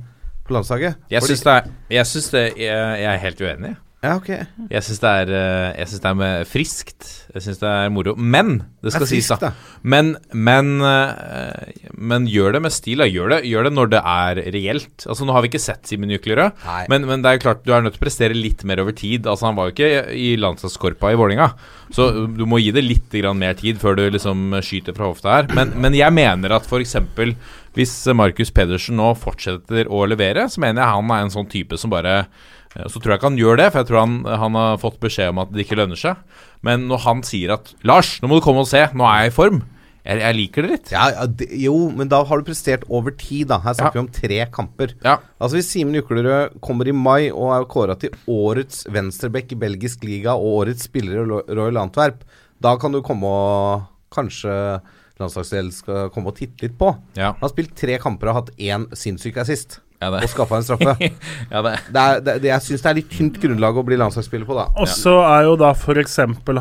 på 0.50 0.58
landslaget. 0.58 0.98
Jeg 1.10 1.22
syns 1.22 1.44
det 1.46 1.52
er 1.52 1.62
Jeg, 1.90 2.06
synes 2.06 2.28
det, 2.34 2.44
jeg, 2.58 3.00
jeg 3.04 3.14
er 3.14 3.22
helt 3.22 3.40
uenig. 3.46 3.76
Ja, 4.00 4.14
ok. 4.16 4.30
Jeg 4.32 4.80
syns 4.86 5.00
det 5.02 5.08
er, 5.12 5.30
eh, 5.36 5.74
jeg 5.76 5.88
synes 5.90 6.00
det 6.00 6.08
er 6.08 6.16
med 6.16 6.46
friskt. 6.48 7.08
Jeg 7.34 7.42
syns 7.44 7.58
det 7.60 7.68
er 7.68 7.90
moro. 7.92 8.14
Men 8.16 8.62
det 8.80 8.94
skal 8.94 9.04
Det 9.04 9.06
er 9.06 9.10
sies, 9.10 9.26
friskt, 9.28 9.42
da. 9.44 9.50
Men, 9.82 10.16
men, 10.32 10.80
eh, 10.80 11.90
men 12.00 12.24
gjør 12.24 12.54
det 12.56 12.62
med 12.64 12.72
stil. 12.72 13.02
Da. 13.04 13.04
Gjør, 13.04 13.28
det, 13.34 13.40
gjør 13.44 13.68
det 13.68 13.72
når 13.76 13.90
det 13.92 14.00
er 14.00 14.40
reelt. 14.56 15.04
Altså 15.04 15.26
Nå 15.28 15.34
har 15.36 15.44
vi 15.44 15.50
ikke 15.52 15.60
sett 15.60 15.84
Simen 15.84 16.14
Juklerød, 16.16 16.64
men, 16.88 17.04
men 17.04 17.20
det 17.20 17.28
er 17.28 17.36
jo 17.36 17.44
klart 17.44 17.64
du 17.66 17.74
er 17.76 17.84
nødt 17.84 17.98
til 17.98 18.00
å 18.00 18.06
prestere 18.06 18.32
litt 18.32 18.64
mer 18.64 18.80
over 18.80 18.96
tid. 18.96 19.28
Altså 19.28 19.50
Han 19.50 19.58
var 19.60 19.68
jo 19.68 19.76
ikke 19.76 20.14
i 20.16 20.32
landslagskorpa 20.40 21.12
i 21.12 21.20
Vålinga 21.20 21.50
så 21.90 22.06
du 22.30 22.44
må 22.46 22.60
gi 22.62 22.70
det 22.70 22.84
litt 22.86 23.12
mer 23.34 23.56
tid 23.58 23.80
før 23.82 23.96
du 23.98 24.04
liksom 24.14 24.54
skyter 24.62 24.94
fra 24.94 25.10
hofta 25.10 25.32
her. 25.34 25.50
Men, 25.52 25.74
men 25.76 25.92
jeg 25.92 26.14
mener 26.14 26.54
at 26.54 26.64
f.eks. 26.64 26.94
hvis 27.74 27.94
Markus 28.14 28.54
Pedersen 28.54 28.96
nå 28.96 29.10
fortsetter 29.18 29.90
å 29.90 30.06
levere, 30.06 30.46
så 30.48 30.62
mener 30.62 30.84
jeg 30.84 30.94
han 30.94 31.10
er 31.10 31.26
en 31.26 31.34
sånn 31.34 31.50
type 31.50 31.76
som 31.76 31.90
bare 31.90 32.22
Eh, 32.22 32.59
Så 32.70 33.00
tror 33.00 33.10
jeg 33.10 33.18
ikke 33.18 33.30
han 33.32 33.38
gjør 33.40 33.56
det, 33.58 33.64
for 33.72 33.80
jeg 33.82 33.88
tror 33.88 33.98
han, 34.04 34.12
han 34.44 34.54
har 34.54 34.76
fått 34.78 35.00
beskjed 35.02 35.32
om 35.32 35.40
at 35.42 35.50
det 35.50 35.64
ikke 35.64 35.78
lønner 35.80 35.98
seg. 35.98 36.20
Men 36.62 36.84
når 36.86 37.00
han 37.02 37.22
sier 37.26 37.50
at 37.56 37.72
'Lars, 37.82 38.20
nå 38.22 38.28
må 38.30 38.38
du 38.38 38.44
komme 38.44 38.62
og 38.62 38.68
se, 38.70 38.84
nå 38.94 39.02
er 39.10 39.24
jeg 39.24 39.32
i 39.32 39.36
form', 39.36 39.62
Jeg, 40.00 40.16
jeg 40.22 40.34
liker 40.34 40.62
det 40.64 40.70
litt. 40.70 40.90
Ja, 40.94 41.10
ja, 41.12 41.26
det, 41.26 41.46
jo, 41.60 41.90
men 41.92 42.08
da 42.08 42.22
har 42.24 42.38
du 42.40 42.46
prestert 42.46 42.86
over 42.88 43.10
tid, 43.12 43.48
da. 43.50 43.58
Her 43.60 43.74
snakker 43.76 43.98
Ja. 43.98 44.00
vi 44.00 44.06
om 44.06 44.08
tre 44.08 44.38
kamper. 44.50 44.94
Altså 45.38 45.58
Hvis 45.58 45.68
Simen 45.68 45.92
Juklerød 45.94 46.56
kommer 46.64 46.88
i 46.88 46.92
mai 46.96 47.28
og 47.30 47.52
er 47.52 47.66
kåra 47.68 47.98
til 48.00 48.10
årets 48.26 48.86
venstreback 48.88 49.52
i 49.52 49.56
belgisk 49.60 50.02
liga 50.02 50.32
og 50.32 50.64
årets 50.64 50.84
spiller 50.88 51.20
i 51.20 51.54
Royal 51.54 51.76
Antwerp, 51.76 52.24
da 52.62 52.76
kan 52.78 52.92
du 52.92 53.02
komme 53.02 53.24
og 53.28 53.82
Kanskje 54.10 54.80
landslagsdelen 55.20 55.70
skal 55.70 56.08
komme 56.10 56.28
og 56.32 56.36
titte 56.40 56.62
litt 56.64 56.78
på. 56.78 56.96
Han 57.34 57.36
har 57.44 57.52
spilt 57.52 57.76
tre 57.76 57.98
kamper 57.98 58.28
og 58.32 58.34
hatt 58.40 58.50
én 58.58 58.88
sinnssyk 58.96 59.36
assist. 59.36 59.80
Ja, 60.00 60.08
det- 60.14 60.22
Og 60.24 60.30
skaffa 60.32 60.56
en 60.56 60.64
straffe. 60.64 60.94
ja, 61.52 61.60
det 61.62 61.72
det 61.92 62.02
er, 62.02 62.20
det, 62.24 62.34
det, 62.40 62.48
jeg 62.48 62.64
syns 62.64 62.84
det 62.84 62.88
er 62.90 62.98
litt 63.02 63.10
tynt 63.12 63.34
grunnlag 63.42 63.76
å 63.76 63.82
bli 63.84 63.98
landslagsspiller 64.00 64.48
på, 64.48 64.54
da. 64.56 64.64
Og 64.80 64.88
så 64.88 65.12
er 65.28 65.44
jo 65.44 65.56
da 65.60 65.74
f.eks. 65.76 66.14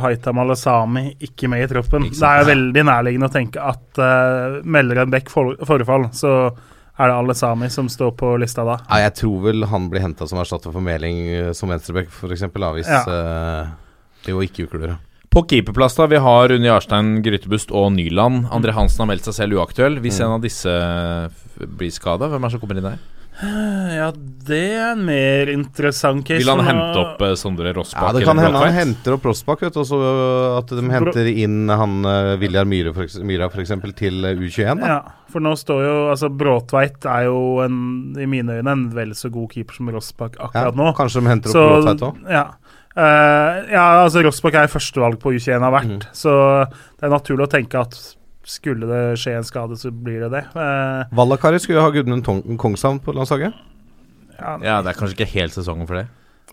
Haitam 0.03 0.41
Alesami 0.43 1.05
ikke 1.23 1.47
med 1.51 1.63
i 1.63 1.69
troppen. 1.71 2.09
Det 2.11 2.19
er 2.27 2.41
jo 2.43 2.49
veldig 2.49 2.83
nærliggende 2.89 3.29
å 3.29 3.33
tenke 3.37 3.63
at 3.63 4.01
uh, 4.03 4.59
melder 4.67 5.05
en 5.05 5.13
Beck 5.13 5.31
for, 5.31 5.53
forfall, 5.69 6.09
så 6.11 6.33
er 6.99 7.07
det 7.07 7.15
Alesami 7.15 7.69
som 7.71 7.87
står 7.87 8.11
på 8.19 8.33
lista 8.43 8.65
da. 8.67 8.75
Ja, 8.89 9.05
jeg 9.05 9.15
tror 9.21 9.45
vel 9.47 9.63
han 9.71 9.85
blir 9.91 10.03
henta 10.03 10.27
som 10.27 10.41
erstatter 10.41 10.73
for 10.75 10.83
Meling 10.83 11.21
eh, 11.31 11.51
som 11.55 11.71
venstreback, 11.71 12.09
f.eks. 12.11 12.43
Hvis 12.51 12.89
Ja. 12.91 13.05
uh, 13.07 13.69
det 14.25 14.33
jo 14.35 14.41
ikke 14.43 14.65
ukler. 14.67 14.97
På 15.31 15.45
keeperplass 15.47 15.95
da, 15.95 16.09
vi 16.11 16.19
har 16.19 16.51
Unni 16.51 16.67
Jarstein, 16.67 17.21
Grytebust 17.23 17.71
og 17.71 17.93
Nyland. 17.95 18.49
André 18.51 18.73
Hansen 18.75 19.05
har 19.05 19.11
meldt 19.13 19.29
seg 19.29 19.37
selv 19.37 19.61
uaktuell. 19.61 19.95
Hvis 20.03 20.19
en 20.25 20.35
av 20.35 20.43
disse 20.43 20.73
blir 21.55 21.93
skada, 21.93 22.27
hvem 22.27 22.43
er 22.43 22.49
det 22.49 22.55
som 22.57 22.63
kommer 22.65 22.81
inn 22.81 22.87
der? 22.89 22.99
Ja, 23.39 24.09
det 24.49 24.59
er 24.75 24.89
en 24.91 25.03
mer 25.07 25.49
interessant 25.53 26.25
case. 26.27 26.41
Vil 26.41 26.51
han 26.51 26.63
hente 26.65 26.99
opp 26.99 27.21
uh, 27.23 27.31
Sondre 27.39 27.71
Rossbakk? 27.75 28.09
Ja, 28.09 28.15
det 28.17 28.25
kan 28.27 28.41
hende 28.41 28.59
han 28.59 28.75
henter 28.75 29.15
opp 29.15 29.27
Rossbakk, 29.29 29.63
vet 29.63 29.77
du, 29.77 29.79
og 29.83 29.87
så 29.87 29.99
at 30.57 30.73
de 30.75 30.83
henter 30.91 31.29
inn 31.31 31.71
han 31.71 32.01
uh, 32.03 32.33
Viljar 32.41 32.67
Myhra 32.67 32.91
f.eks. 32.91 33.73
til 33.99 34.27
eh, 34.27 34.35
U21. 34.35 34.83
Da. 34.83 34.91
Ja, 34.91 34.99
for 35.31 35.45
nå 35.45 35.55
står 35.59 35.85
jo 35.85 35.95
altså 36.11 36.31
Bråtveit 36.33 37.07
er 37.07 37.29
jo 37.29 37.39
en, 37.63 37.79
i 38.19 38.27
mine 38.29 38.59
øyne 38.59 38.75
en 38.75 38.85
vel 38.95 39.15
så 39.15 39.31
god 39.31 39.47
keeper 39.53 39.79
som 39.79 39.91
Rossbakk 39.93 40.35
Ja, 40.35 40.49
akkurat 40.49 40.79
nå. 40.81 40.91
Kanskje 40.99 41.23
de 41.23 41.31
henter 41.31 41.53
opp 41.53 41.55
Så 41.55 41.65
Bråtveit 41.69 42.07
òg. 42.09 42.21
ja. 42.35 42.45
Uh, 42.99 43.69
ja, 43.71 43.83
altså 44.03 44.25
Rossbakk 44.25 44.57
er 44.59 44.71
førstevalg 44.71 45.19
på 45.21 45.31
U21 45.37 45.63
har 45.63 45.71
vært, 45.71 45.99
mm. 46.01 46.15
så 46.17 46.33
det 46.67 47.05
er 47.07 47.13
naturlig 47.13 47.45
å 47.45 47.51
tenke 47.53 47.79
at 47.79 47.95
skulle 48.49 48.87
det 48.89 49.01
skje 49.21 49.35
en 49.37 49.45
skade, 49.47 49.77
så 49.77 49.91
blir 49.93 50.23
det 50.25 50.31
det. 50.33 50.43
Eh, 50.57 51.15
Vallakari 51.15 51.59
skulle 51.61 51.77
jo 51.79 51.85
ha 51.85 51.93
Gudmund 51.93 52.25
Kongshavn 52.59 52.99
på 53.05 53.13
landslaget. 53.13 53.53
ja, 54.39 54.57
Ja, 54.63 54.81
det 54.81 54.93
er 54.95 54.99
kanskje 54.99 55.17
ikke 55.19 55.33
helt 55.37 55.53
sesongen 55.53 55.87
for 55.89 55.99
det. 56.01 56.07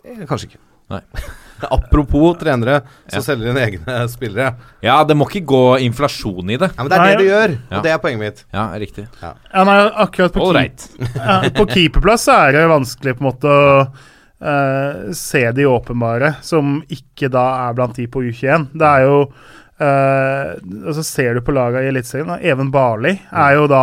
Eh, 0.05 0.25
kanskje 0.29 0.51
ikke. 0.53 0.63
Nei. 0.93 1.01
Apropos 1.73 2.37
trenere 2.39 2.83
som 3.09 3.19
Ja. 3.19 3.23
selger 3.25 3.49
inn 3.51 3.57
egne 3.59 3.95
spillere. 4.13 4.51
Ja, 4.85 4.99
det 5.09 5.17
må 5.17 5.25
ikke 5.27 5.41
gå 5.49 5.63
inflasjon 5.83 6.51
i 6.53 6.59
det. 6.61 6.69
Ja, 6.77 6.83
men 6.85 6.91
Det 6.93 6.99
er 6.99 7.03
Nei, 7.03 7.09
det 7.15 7.19
de 7.19 7.31
gjør, 7.31 7.55
Ja. 7.71 7.77
og 7.79 7.83
det 7.87 7.93
er 7.95 7.99
poenget 8.05 8.21
mitt. 8.21 8.45
Ja, 8.53 8.67
riktig. 8.79 9.07
ja, 9.23 9.65
nei, 9.65 9.79
akkurat 10.05 10.33
på, 10.37 10.45
keep- 10.45 10.55
right. 10.55 10.89
ja, 11.17 11.41
på 11.57 11.67
keeperplass 11.73 12.29
er 12.29 12.53
det 12.53 12.67
vanskelig 12.71 13.17
på 13.17 13.25
en 13.25 13.31
måte 13.33 13.49
å 13.57 13.89
uh, 14.45 15.13
se 15.17 15.43
de 15.57 15.65
åpenbare, 15.65 16.35
som 16.45 16.83
ikke 16.93 17.31
da 17.33 17.47
er 17.71 17.75
blant 17.81 17.97
de 17.97 18.07
på 18.07 18.21
U21. 18.29 18.69
Det 18.77 18.87
er 18.87 19.07
jo 19.09 19.19
eh, 19.79 20.53
altså 20.87 21.05
Ser 21.07 21.37
du 21.37 21.43
på 21.45 21.55
laga 21.57 21.83
i 21.83 21.91
Eliteserien, 21.91 22.37
Even 22.41 22.71
Barli 22.75 23.17
er 23.31 23.57
jo 23.59 23.67
da, 23.71 23.83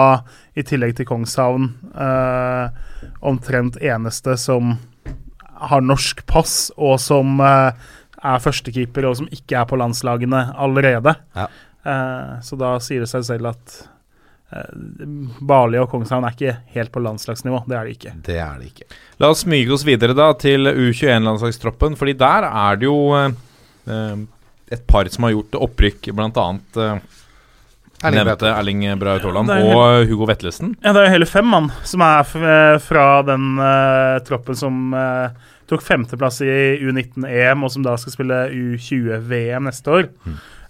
i 0.53 0.65
tillegg 0.65 0.95
til 0.97 1.07
Kongshavn, 1.09 1.69
uh, 1.97 2.69
omtrent 3.25 3.79
eneste 3.81 4.35
som 4.37 4.75
har 5.63 5.81
norsk 5.81 6.21
pass, 6.29 6.67
og 6.77 6.99
som 7.01 7.39
uh, 7.41 7.71
er 8.23 8.43
førstekeeper, 8.43 9.07
og 9.09 9.17
som 9.21 9.31
ikke 9.33 9.57
er 9.61 9.69
på 9.69 9.79
landslagene 9.79 10.45
allerede. 10.53 11.15
Ja. 11.37 11.47
Eh, 11.83 12.35
så 12.45 12.55
da 12.55 12.77
sier 12.79 13.03
det 13.03 13.09
seg 13.11 13.25
selv 13.27 13.49
at 13.49 13.73
Barli 15.43 15.79
og 15.81 15.89
Kongshavn 15.91 16.23
er 16.27 16.35
ikke 16.35 16.53
helt 16.75 16.91
på 16.93 17.01
landslagsnivå. 17.03 17.63
Det 17.67 17.75
er 17.75 17.87
de 17.89 17.95
ikke. 17.97 18.13
Det 18.27 18.37
er 18.39 18.61
de 18.61 18.69
ikke. 18.69 18.85
La 19.19 19.31
oss 19.33 19.41
smyge 19.43 19.73
oss 19.73 19.85
videre 19.87 20.15
da 20.15 20.29
til 20.39 20.69
U21-landslagstroppen, 20.69 21.97
fordi 21.99 22.13
der 22.19 22.47
er 22.47 22.79
det 22.79 22.87
jo 22.87 22.99
et 24.71 24.85
par 24.87 25.09
som 25.11 25.27
har 25.27 25.35
gjort 25.35 25.59
opprykk, 25.67 26.11
bl.a. 26.15 26.47
Uh, 26.77 26.97
Erling 28.03 28.19
nevnte 28.19 28.49
Erling 28.51 28.81
Braut 28.99 29.23
Haaland 29.23 29.51
er 29.53 29.69
og 29.71 30.09
Hugo 30.09 30.27
Vetlesen. 30.27 30.73
Ja, 30.83 30.91
det 30.95 31.05
er 31.05 31.13
hele 31.13 31.27
fem 31.29 31.47
mann 31.47 31.69
som 31.87 32.03
er 32.03 32.33
eh, 32.35 32.79
fra 32.83 33.05
den 33.23 33.53
uh, 33.61 34.19
troppen 34.27 34.57
som 34.59 34.91
uh, 34.91 35.31
tok 35.71 35.85
femteplass 35.85 36.41
i 36.43 36.51
U19-EM, 36.83 37.63
og 37.63 37.71
som 37.71 37.85
da 37.85 37.95
skal 37.99 38.15
spille 38.17 38.41
U20-VM 38.51 39.69
neste 39.69 39.95
år. 39.95 40.11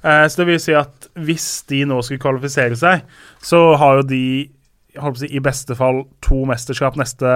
Eh, 0.03 0.25
så 0.27 0.41
det 0.41 0.49
vil 0.49 0.61
si 0.61 0.75
at 0.75 1.07
hvis 1.15 1.47
de 1.71 1.83
nå 1.87 2.01
skulle 2.03 2.21
kvalifisere 2.23 2.77
seg, 2.79 3.05
så 3.43 3.63
har 3.79 4.01
jo 4.01 4.09
de 4.11 4.23
jeg 4.93 5.01
å 5.01 5.13
si, 5.17 5.29
i 5.33 5.41
beste 5.41 5.73
fall 5.77 6.03
to 6.21 6.43
mesterskap 6.45 6.97
neste 6.99 7.29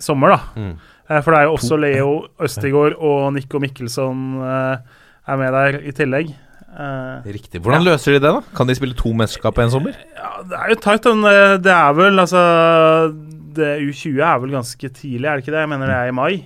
sommer, 0.00 0.34
da. 0.34 0.40
Mm. 0.60 0.72
Eh, 1.08 1.20
for 1.22 1.32
det 1.32 1.38
er 1.38 1.46
jo 1.48 1.54
også 1.56 1.78
Leo 1.80 2.10
Østigård 2.44 2.98
og 2.98 3.30
Nico 3.36 3.60
Mikkelsson 3.62 4.26
eh, 4.44 4.98
er 5.30 5.40
med 5.40 5.54
der 5.54 5.80
i 5.86 5.94
tillegg. 5.96 6.30
Uh, 6.70 7.26
Riktig. 7.26 7.58
Hvordan 7.64 7.82
løser 7.86 8.14
de 8.14 8.20
det, 8.22 8.30
da? 8.30 8.42
Kan 8.54 8.68
de 8.70 8.76
spille 8.78 8.96
to 8.98 9.10
mesterskap 9.16 9.56
på 9.56 9.64
en 9.64 9.72
sommer? 9.72 9.96
ja, 10.14 10.30
det 10.46 10.58
er 10.58 10.70
jo 10.72 10.78
tight. 10.84 11.04
men, 11.04 11.24
eh, 11.26 11.56
Det 11.58 11.72
er 11.74 11.92
vel 11.98 12.22
altså 12.22 12.42
det 13.50 13.80
U20 13.82 14.20
er 14.22 14.38
vel 14.38 14.54
ganske 14.54 14.88
tidlig, 14.94 15.26
er 15.26 15.34
det 15.34 15.42
ikke 15.42 15.54
det? 15.56 15.64
Jeg 15.64 15.68
mener 15.72 15.90
det 15.90 15.96
er 15.96 16.08
i 16.08 16.14
mai. 16.14 16.44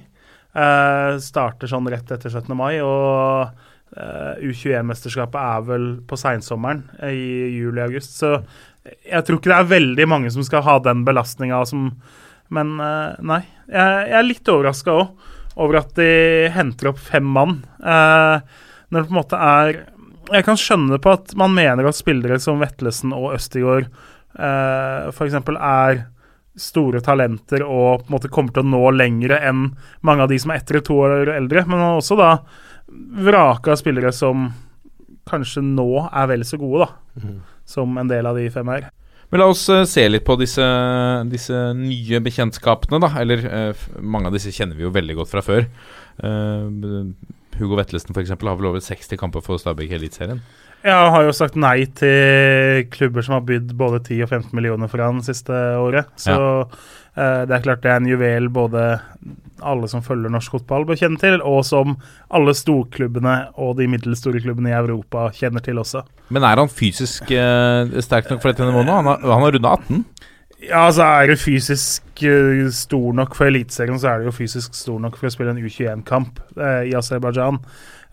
Uh, 0.54 1.20
starter 1.20 1.68
sånn 1.68 1.90
rett 1.92 2.08
etter 2.10 2.30
17. 2.30 2.56
mai. 2.56 2.80
Og 2.80 3.52
uh, 3.98 4.34
U21-mesterskapet 4.40 5.36
er 5.40 5.68
vel 5.68 5.86
på 6.08 6.16
seinsommeren 6.16 6.86
i 7.04 7.60
juli-august. 7.60 8.16
Så 8.16 8.38
jeg 9.04 9.24
tror 9.24 9.38
ikke 9.38 9.52
det 9.52 9.60
er 9.60 9.72
veldig 9.76 10.08
mange 10.08 10.32
som 10.32 10.44
skal 10.44 10.64
ha 10.64 10.78
den 10.78 11.04
belastninga 11.04 11.64
som 11.68 11.92
Men 12.52 12.76
nei. 12.76 13.40
Jeg, 13.66 14.08
jeg 14.08 14.18
er 14.18 14.26
litt 14.28 14.48
overraska 14.52 14.92
òg 14.92 15.32
over 15.60 15.80
at 15.80 15.94
de 15.98 16.50
henter 16.54 16.90
opp 16.90 17.00
fem 17.02 17.26
mann. 17.36 17.60
Eh, 17.78 18.62
når 18.90 19.02
det 19.02 19.08
på 19.08 19.14
en 19.14 19.20
måte 19.20 19.40
er 19.40 19.76
Jeg 20.32 20.44
kan 20.46 20.56
skjønne 20.56 20.98
på 21.04 21.12
at 21.12 21.34
man 21.36 21.52
mener 21.52 21.84
at 21.84 21.98
spillere 21.98 22.38
som 22.40 22.62
Vetlesen 22.62 23.12
og 23.12 23.34
Østigård 23.36 23.90
eh, 23.90 25.10
f.eks. 25.10 25.36
er 25.36 26.04
store 26.56 27.02
talenter 27.04 27.64
og 27.66 28.04
på 28.04 28.08
en 28.08 28.14
måte 28.14 28.30
kommer 28.32 28.54
til 28.54 28.64
å 28.64 28.70
nå 28.72 28.82
lengre 28.94 29.40
enn 29.44 29.66
mange 30.06 30.24
av 30.24 30.30
de 30.30 30.38
som 30.40 30.54
er 30.54 30.62
ett 30.62 30.70
eller 30.70 30.84
to 30.86 30.96
år 30.96 31.32
eldre. 31.34 31.66
Men 31.66 31.76
man 31.76 31.86
har 31.90 32.00
også 32.00 32.16
da 32.16 32.30
vraka 33.26 33.76
spillere 33.76 34.12
som 34.14 34.48
kanskje 35.28 35.64
nå 35.64 35.88
er 36.06 36.28
vel 36.30 36.44
så 36.46 36.58
gode, 36.60 36.86
da. 36.86 37.32
Som 37.68 37.96
en 37.98 38.10
del 38.10 38.26
av 38.28 38.36
de 38.38 38.48
fem 38.52 38.68
her. 38.72 38.90
Men 39.32 39.40
la 39.40 39.48
oss 39.50 39.64
eh, 39.72 39.86
se 39.88 40.04
litt 40.08 40.26
på 40.26 40.36
disse, 40.38 40.64
disse 41.30 41.60
nye 41.74 42.20
bekjentskapene, 42.22 43.00
da. 43.02 43.08
Eller 43.22 43.46
eh, 43.48 43.86
mange 43.98 44.30
av 44.30 44.36
disse 44.36 44.52
kjenner 44.54 44.78
vi 44.78 44.84
jo 44.86 44.92
veldig 44.94 45.16
godt 45.18 45.32
fra 45.32 45.42
før. 45.44 45.66
Eh, 46.22 46.68
Hugo 47.58 47.78
Vettelsen 47.78 48.14
f.eks. 48.14 48.34
har 48.34 48.58
vel 48.58 48.70
over 48.70 48.82
60 48.82 49.18
kamper 49.20 49.44
for 49.44 49.60
Stabæk 49.60 49.92
i 49.92 49.98
Eliteserien. 49.98 50.42
han 50.84 51.12
har 51.14 51.24
jo 51.24 51.32
sagt 51.32 51.56
nei 51.56 51.86
til 51.96 52.84
klubber 52.92 53.24
som 53.24 53.38
har 53.38 53.46
bydd 53.46 53.72
både 53.78 54.02
10 54.02 54.26
og 54.26 54.28
15 54.28 54.50
millioner 54.56 54.90
for 54.90 55.04
han 55.04 55.22
siste 55.24 55.54
året. 55.80 56.10
Så 56.20 56.34
eh, 56.34 57.42
det 57.48 57.56
er 57.56 57.64
klart 57.64 57.82
det 57.84 57.92
er 57.92 58.02
en 58.02 58.10
juvel 58.10 58.50
både 58.52 58.84
alle 59.64 59.88
som 59.88 60.02
følger 60.04 60.32
norsk 60.32 60.58
fotball, 60.58 60.84
bør 60.84 60.98
kjenne 60.98 61.20
til, 61.20 61.38
og 61.40 61.62
som 61.64 61.96
alle 62.34 62.52
storklubbene 62.58 63.36
og 63.62 63.78
de 63.78 63.88
middelstore 63.88 64.42
klubbene 64.44 64.72
i 64.72 64.76
Europa 64.76 65.30
kjenner 65.36 65.64
til 65.64 65.80
også. 65.80 66.04
Men 66.34 66.44
er 66.44 66.60
han 66.60 66.72
fysisk 66.72 67.30
eh, 67.30 67.98
sterk 68.04 68.30
nok 68.30 68.42
for 68.42 68.52
dette 68.52 68.66
nivået 68.66 68.88
nå? 68.88 69.00
Han 69.00 69.12
har, 69.12 69.26
han 69.30 69.46
har 69.46 69.56
runda 69.56 69.76
18. 69.78 70.30
Ja, 70.64 70.86
altså 70.86 71.04
er 71.04 71.28
du 71.28 71.36
fysisk 71.36 72.22
eh, 72.24 72.64
stor 72.72 73.12
nok 73.16 73.34
for 73.36 73.50
Eliteserien, 73.50 73.98
så 74.00 74.12
er 74.12 74.22
du 74.22 74.30
jo 74.30 74.36
fysisk 74.36 74.76
stor 74.78 75.02
nok 75.02 75.18
for 75.20 75.28
å 75.28 75.34
spille 75.34 75.52
en 75.52 75.60
U21-kamp 75.60 76.40
i 76.56 76.94
Aserbajdsjan. 76.96 77.60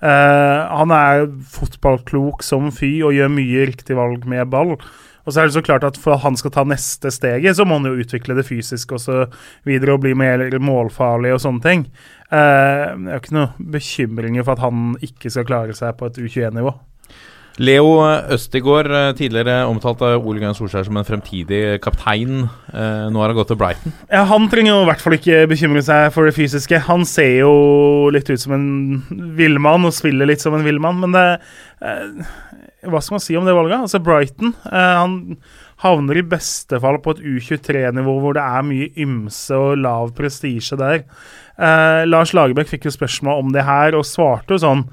Uh, 0.01 0.65
han 0.65 0.89
er 0.95 1.27
fotballklok 1.53 2.41
som 2.41 2.71
fy 2.73 2.89
og 3.05 3.13
gjør 3.13 3.29
mye 3.35 3.67
riktig 3.69 3.97
valg 3.99 4.25
med 4.29 4.49
ball. 4.49 4.73
Og 5.21 5.33
så 5.33 5.43
er 5.43 5.49
det 5.49 5.53
så 5.53 5.61
klart 5.61 5.83
at 5.85 5.99
For 6.01 6.15
at 6.15 6.23
han 6.23 6.37
skal 6.39 6.53
ta 6.55 6.63
neste 6.65 7.11
steget, 7.13 7.53
så 7.57 7.65
må 7.69 7.77
han 7.77 7.85
jo 7.85 8.01
utvikle 8.01 8.33
det 8.39 8.47
fysisk 8.47 8.95
og 8.97 9.03
så 9.03 9.25
videre 9.67 9.93
og 9.93 10.01
bli 10.01 10.15
mer 10.17 10.41
målfarlig 10.57 11.35
og 11.35 11.43
sånne 11.43 11.61
ting. 11.61 11.85
Det 12.31 12.39
jeg 12.41 13.11
har 13.11 13.21
ikke 13.21 13.35
noe 13.35 13.69
bekymringer 13.75 14.47
for 14.47 14.55
at 14.55 14.65
han 14.65 14.95
ikke 15.03 15.29
skal 15.29 15.45
klare 15.45 15.75
seg 15.77 15.93
på 15.99 16.09
et 16.09 16.17
U21-nivå. 16.17 16.73
Leo 17.59 17.99
Østigård, 18.31 18.87
eh, 18.87 19.13
tidligere 19.17 19.65
omtalt 19.67 20.01
av 20.01 20.23
Ole 20.25 20.39
Gunnar 20.39 20.55
Solskjær 20.55 20.85
som 20.87 20.97
en 20.97 21.07
fremtidig 21.07 21.81
kaptein. 21.83 22.47
Eh, 22.71 23.09
nå 23.11 23.19
har 23.19 23.27
han 23.27 23.35
gått 23.35 23.51
til 23.51 23.59
Brighton. 23.59 23.91
Ja, 24.09 24.23
Han 24.23 24.47
trenger 24.49 24.71
jo 24.71 24.83
i 24.83 24.87
hvert 24.87 25.01
fall 25.01 25.17
ikke 25.17 25.47
bekymre 25.51 25.83
seg 25.83 26.13
for 26.13 26.25
det 26.25 26.35
fysiske. 26.35 26.79
Han 26.87 27.03
ser 27.03 27.41
jo 27.43 28.09
litt 28.09 28.29
ut 28.29 28.39
som 28.39 28.53
en 28.53 29.03
villmann 29.35 29.85
og 29.85 29.91
spiller 29.91 30.25
litt 30.25 30.39
som 30.39 30.55
en 30.55 30.63
villmann, 30.63 31.01
men 31.01 31.11
det 31.11 31.41
eh, 31.81 32.23
Hva 32.87 33.01
skal 33.01 33.15
man 33.15 33.21
si 33.21 33.35
om 33.35 33.45
det 33.45 33.53
valget? 33.53 33.77
Altså 33.77 33.99
Brighton 34.01 34.55
Han 34.65 35.37
havner 35.83 36.17
i 36.17 36.23
beste 36.25 36.79
fall 36.81 36.97
på 36.97 37.11
et 37.13 37.21
U23-nivå 37.21 38.15
hvor 38.21 38.33
det 38.33 38.41
er 38.41 38.65
mye 38.65 38.89
ymse 38.97 39.53
og 39.53 39.77
lav 39.77 40.15
prestisje 40.17 40.77
der. 40.77 41.03
Lars 42.05 42.33
Lagerbäck 42.33 42.69
fikk 42.69 42.85
jo 42.85 42.93
spørsmål 42.93 43.41
om 43.43 43.51
det 43.53 43.65
her 43.65 43.97
og 43.97 44.05
svarte 44.05 44.53
jo 44.53 44.61
sånn 44.61 44.83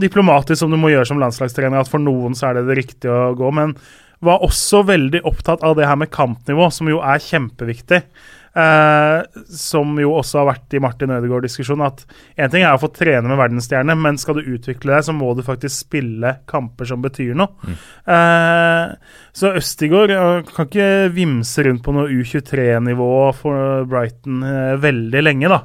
diplomatisk 0.00 0.62
som 0.62 0.72
du 0.72 0.78
må 0.80 0.92
gjøre 0.92 1.08
som 1.08 1.20
landslagstrener, 1.22 1.82
at 1.82 1.90
for 1.90 2.02
noen 2.02 2.36
så 2.38 2.50
er 2.50 2.60
det 2.60 2.68
det 2.70 2.78
riktige 2.82 3.12
å 3.12 3.34
gå, 3.38 3.50
men 3.54 3.74
var 4.22 4.44
også 4.46 4.84
veldig 4.86 5.24
opptatt 5.26 5.64
av 5.66 5.74
det 5.78 5.88
her 5.88 5.98
med 5.98 6.12
kampnivå, 6.14 6.68
som 6.70 6.90
jo 6.90 7.00
er 7.02 7.22
kjempeviktig. 7.22 8.04
Eh, 8.52 9.22
som 9.48 9.94
jo 9.96 10.10
også 10.18 10.42
har 10.42 10.48
vært 10.50 10.74
i 10.76 10.80
Martin 10.82 11.12
Ødegaard-diskusjonen. 11.14 11.86
At 11.88 12.02
én 12.36 12.52
ting 12.52 12.64
er 12.66 12.76
å 12.76 12.82
få 12.82 12.90
trene 12.92 13.24
med 13.30 13.40
verdensstjerne, 13.40 13.96
men 13.96 14.20
skal 14.20 14.38
du 14.38 14.50
utvikle 14.52 14.92
deg, 14.92 15.06
så 15.06 15.14
må 15.16 15.32
du 15.34 15.40
faktisk 15.46 15.86
spille 15.86 16.34
kamper 16.50 16.90
som 16.90 17.02
betyr 17.04 17.32
noe. 17.38 17.72
Eh, 18.04 18.92
så 19.32 19.54
Østigård 19.56 20.12
kan 20.52 20.68
ikke 20.68 20.90
vimse 21.16 21.64
rundt 21.64 21.84
på 21.86 21.96
noe 21.96 22.12
U23-nivå 22.12 23.10
for 23.40 23.88
Brighton 23.88 24.44
eh, 24.44 24.76
veldig 24.82 25.24
lenge, 25.24 25.52
da. 25.52 25.62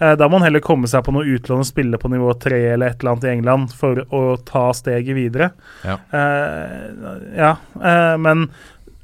Eh, 0.00 0.16
Da 0.16 0.28
må 0.28 0.38
han 0.38 0.48
heller 0.48 0.64
komme 0.64 0.88
seg 0.90 1.04
på 1.04 1.14
noe 1.14 1.28
utlån 1.28 1.62
og 1.62 1.68
spille 1.68 2.00
på 2.00 2.10
nivå 2.12 2.32
tre 2.40 2.60
eller 2.72 2.92
et 2.92 3.00
eller 3.00 3.14
annet 3.14 3.28
i 3.28 3.32
England 3.34 3.72
for 3.76 4.02
å 4.16 4.24
ta 4.48 4.70
steget 4.76 5.16
videre. 5.16 5.52
Ja. 5.84 6.00
Uh, 6.12 7.16
ja, 7.36 7.56
Uh, 7.80 8.16
men 8.20 8.46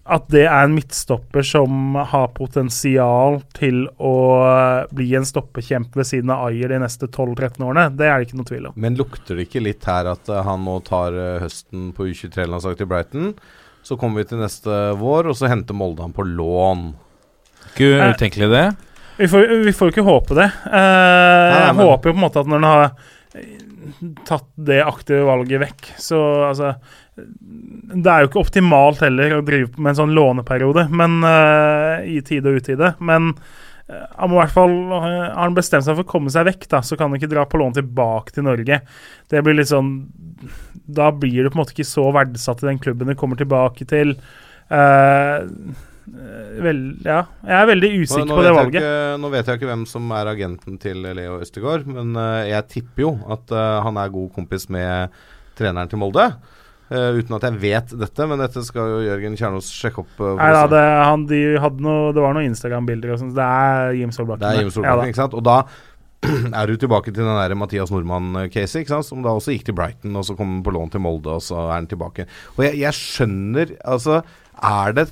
at 0.06 0.28
det 0.30 0.44
er 0.46 0.66
en 0.66 0.74
midtstopper 0.76 1.42
som 1.46 1.96
har 1.98 2.28
potensial 2.36 3.40
til 3.56 3.88
å 3.98 4.12
bli 4.94 5.08
en 5.18 5.26
stoppekjempe 5.26 5.98
ved 5.98 6.06
siden 6.06 6.30
av 6.30 6.44
Ayer 6.46 6.70
de 6.70 6.78
neste 6.78 7.08
12-13 7.08 7.64
årene, 7.66 7.88
det 7.96 8.06
er 8.06 8.20
det 8.20 8.28
ikke 8.28 8.38
noe 8.38 8.50
tvil 8.50 8.68
om. 8.70 8.76
Men 8.78 8.98
lukter 9.00 9.34
det 9.34 9.48
ikke 9.48 9.64
litt 9.64 9.88
her 9.88 10.12
at 10.12 10.30
han 10.30 10.62
nå 10.68 10.76
tar 10.86 11.16
høsten 11.42 11.90
på 11.96 12.06
U23-landslaget 12.12 12.84
til 12.84 12.90
Brighton? 12.92 13.32
Så 13.86 13.98
kommer 13.98 14.22
vi 14.22 14.30
til 14.30 14.44
neste 14.44 14.78
vår, 15.00 15.32
og 15.32 15.40
så 15.40 15.50
henter 15.50 15.74
Molde 15.74 16.06
han 16.06 16.14
på 16.14 16.26
lån. 16.26 16.86
Ikke 17.72 17.90
utenkelig, 18.14 18.52
det. 18.54 18.66
Vi 19.16 19.28
får, 19.32 19.46
vi 19.64 19.72
får 19.72 19.92
ikke 19.92 20.04
håpe 20.06 20.36
det. 20.36 20.48
Nei, 20.68 21.60
jeg 21.66 21.76
men- 21.76 21.86
håper 21.86 22.10
jo 22.10 22.14
på 22.14 22.18
en 22.18 22.24
måte 22.26 22.42
at 22.42 22.50
når 22.50 22.60
den 22.60 22.68
har 22.70 22.84
eh, 23.34 24.16
tatt 24.28 24.48
det 24.68 24.80
aktive 24.84 25.24
valget 25.28 25.62
vekk, 25.62 25.92
så 26.02 26.18
altså 26.50 26.74
Det 27.16 28.10
er 28.12 28.24
jo 28.24 28.28
ikke 28.28 28.42
optimalt 28.42 29.00
heller 29.00 29.38
å 29.38 29.44
drive 29.46 29.78
med 29.78 29.94
en 29.94 30.00
sånn 30.02 30.12
låneperiode 30.16 30.82
men 30.92 31.22
uh, 31.24 32.02
i 32.04 32.18
tide 32.20 32.50
og 32.50 32.58
utide. 32.60 32.90
Men 33.00 33.30
han 33.86 34.28
må 34.28 34.36
i 34.36 34.40
hvert 34.42 34.52
fall 34.56 34.72
Har 34.90 35.38
han 35.38 35.54
bestemt 35.56 35.86
seg 35.86 35.94
for 35.94 36.02
å 36.04 36.10
komme 36.10 36.32
seg 36.34 36.44
vekk, 36.48 36.66
da, 36.72 36.80
så 36.82 36.98
kan 36.98 37.08
han 37.08 37.20
ikke 37.20 37.30
dra 37.30 37.44
på 37.46 37.60
lån 37.62 37.76
tilbake 37.78 38.34
til 38.34 38.44
Norge. 38.44 38.80
Det 39.30 39.42
blir 39.46 39.56
litt 39.60 39.70
sånn 39.70 39.92
Da 40.98 41.12
blir 41.14 41.46
du 41.46 41.48
på 41.52 41.56
en 41.56 41.62
måte 41.62 41.72
ikke 41.76 41.86
så 41.88 42.08
verdsatt 42.12 42.64
i 42.64 42.68
den 42.72 42.82
klubben 42.82 43.08
du 43.08 43.14
kommer 43.16 43.38
tilbake 43.40 43.86
til. 43.88 44.16
Eh, 44.68 45.38
vel, 46.06 46.82
ja. 47.02 47.22
Jeg 47.42 47.56
er 47.58 47.70
veldig 47.72 47.90
usikker 48.02 48.28
nå, 48.28 48.36
på 48.38 48.44
det 48.46 48.52
valget. 48.54 48.76
ikke, 48.78 49.22
nå 49.22 49.30
vet 49.32 49.48
jeg 49.48 49.58
ikke 49.58 49.70
hvem 49.72 49.86
som 49.90 50.12
er 50.14 50.30
agenten 50.30 50.76
til 50.82 51.00
Leo 51.18 51.40
Østegård, 51.42 51.88
men 51.90 52.14
eh, 52.22 52.52
jeg 52.52 52.68
tipper 52.76 53.06
jo 53.06 53.14
at 53.34 53.50
eh, 53.54 53.78
han 53.86 53.98
er 53.98 54.12
god 54.14 54.28
kompis 54.36 54.68
med 54.72 55.16
treneren 55.58 55.90
til 55.90 56.00
Molde. 56.02 56.28
Uh, 56.86 57.16
uten 57.18 57.34
at 57.34 57.42
jeg 57.42 57.58
vet 57.58 57.92
dette, 57.98 58.26
men 58.30 58.38
dette 58.38 58.60
skal 58.62 58.92
jo 58.92 58.98
Jørgen 59.02 59.34
Kjernås 59.34 59.72
sjekke 59.74 60.04
opp. 60.04 60.12
uh, 60.22 60.36
Nei 60.38 60.52
da, 60.54 60.60
det, 60.70 60.82
han, 61.02 61.24
de 61.26 61.40
noe, 61.82 62.12
det 62.14 62.22
var 62.22 62.36
noen 62.36 62.46
Instagram-bilder 62.52 63.16
og 63.16 63.18
sånn. 63.24 63.32
Det 63.34 63.42
er 63.42 63.96
Jim 63.98 64.12
Solbakken. 64.14 64.44
Det 64.44 64.52
er 64.52 64.62
Jim 64.62 64.70
Solbakken, 64.70 65.02
ja, 65.02 65.10
ikke 65.10 65.18
sant? 65.24 65.34
Og 65.34 65.42
da 65.42 65.56
er 66.60 66.70
du 66.70 66.78
tilbake 66.78 67.10
til 67.10 67.24
den 67.24 67.40
der 67.40 67.56
Mathias 67.58 67.90
Nordmann-caset, 67.90 68.84
ikke 68.84 68.94
sant? 68.94 69.08
som 69.08 69.26
da 69.26 69.34
også 69.34 69.56
gikk 69.56 69.66
til 69.66 69.78
Brighton, 69.80 70.14
og 70.14 70.28
så 70.28 70.38
kom 70.38 70.54
han 70.54 70.62
på 70.66 70.76
lån 70.78 70.94
til 70.94 71.02
Molde, 71.02 71.34
og 71.40 71.42
så 71.42 71.58
er 71.64 71.74
han 71.74 71.90
tilbake. 71.90 72.28
Og 72.54 72.68
jeg, 72.68 72.78
jeg 72.84 73.00
skjønner 73.00 73.74
Altså, 73.82 74.22
er 74.62 74.94
det 74.94 75.08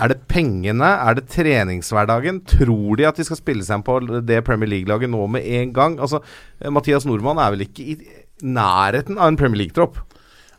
er 0.00 0.08
det 0.08 0.22
pengene? 0.30 0.88
Er 1.04 1.18
det 1.18 1.28
treningshverdagen? 1.32 2.40
Tror 2.48 2.96
de 2.96 3.08
at 3.08 3.18
de 3.18 3.26
skal 3.26 3.40
spille 3.40 3.66
seg 3.66 3.84
på 3.84 3.98
det 4.24 4.40
Premier 4.46 4.70
League-laget 4.70 5.12
nå 5.12 5.26
med 5.30 5.44
en 5.44 5.74
gang? 5.76 5.98
Altså, 6.00 6.22
eh, 6.60 6.72
Mathias 6.72 7.04
Nordmann 7.08 7.40
er 7.42 7.52
vel 7.52 7.66
ikke 7.66 7.84
i 7.84 7.98
nærheten 8.42 9.20
av 9.20 9.28
en 9.28 9.38
Premier 9.38 9.64
League-tropp? 9.64 10.00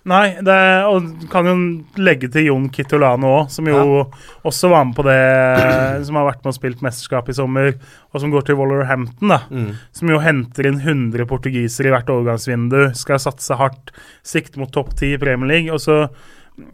Nei, 0.04 0.36
det, 0.44 0.56
og 0.92 1.06
kan 1.32 1.48
jo 1.48 1.54
legge 2.04 2.28
til 2.28 2.50
Jon 2.50 2.66
Kitolano 2.76 3.30
òg, 3.38 3.52
som 3.54 3.70
jo 3.72 4.02
også 4.44 4.68
var 4.74 4.84
med 4.90 4.98
på 4.98 5.06
det 5.08 5.20
Som 6.04 6.18
har 6.20 6.28
vært 6.28 6.42
med 6.44 6.52
og 6.52 6.58
spilt 6.58 6.84
mesterskap 6.84 7.32
i 7.32 7.36
sommer, 7.38 7.70
og 8.12 8.20
som 8.20 8.34
går 8.34 8.44
til 8.50 8.58
Wolverhampton, 8.60 9.32
da. 9.32 9.40
Som 9.96 10.12
jo 10.12 10.20
henter 10.20 10.68
inn 10.68 10.82
100 10.82 11.24
portugisere 11.30 11.88
i 11.88 11.96
hvert 11.96 12.12
overgangsvindu, 12.12 12.92
skal 13.00 13.24
satse 13.24 13.56
hardt, 13.56 13.96
sikte 14.28 14.60
mot 14.60 14.74
topp 14.76 14.92
10 14.98 15.16
i 15.16 15.22
Premier 15.24 15.54
League. 15.54 15.72
Og 15.72 15.80
så 15.80 16.10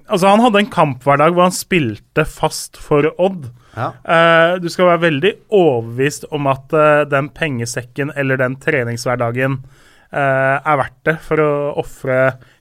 Altså, 0.09 0.27
han 0.27 0.41
hadde 0.43 0.61
en 0.63 0.71
kamphverdag 0.71 1.33
hvor 1.35 1.47
han 1.47 1.55
spilte 1.55 2.25
fast 2.27 2.79
for 2.83 3.07
Odd. 3.21 3.47
Ja. 3.77 3.91
Uh, 4.03 4.53
du 4.59 4.67
skal 4.71 4.89
være 4.91 5.05
veldig 5.05 5.33
overbevist 5.55 6.27
om 6.35 6.49
at 6.51 6.73
uh, 6.75 7.05
den 7.07 7.29
pengesekken 7.35 8.11
eller 8.19 8.39
den 8.41 8.57
treningshverdagen 8.59 9.59
uh, 9.61 10.57
er 10.57 10.79
verdt 10.81 10.97
det 11.07 11.15
for 11.23 11.43
å 11.43 11.51
ofre 11.79 12.17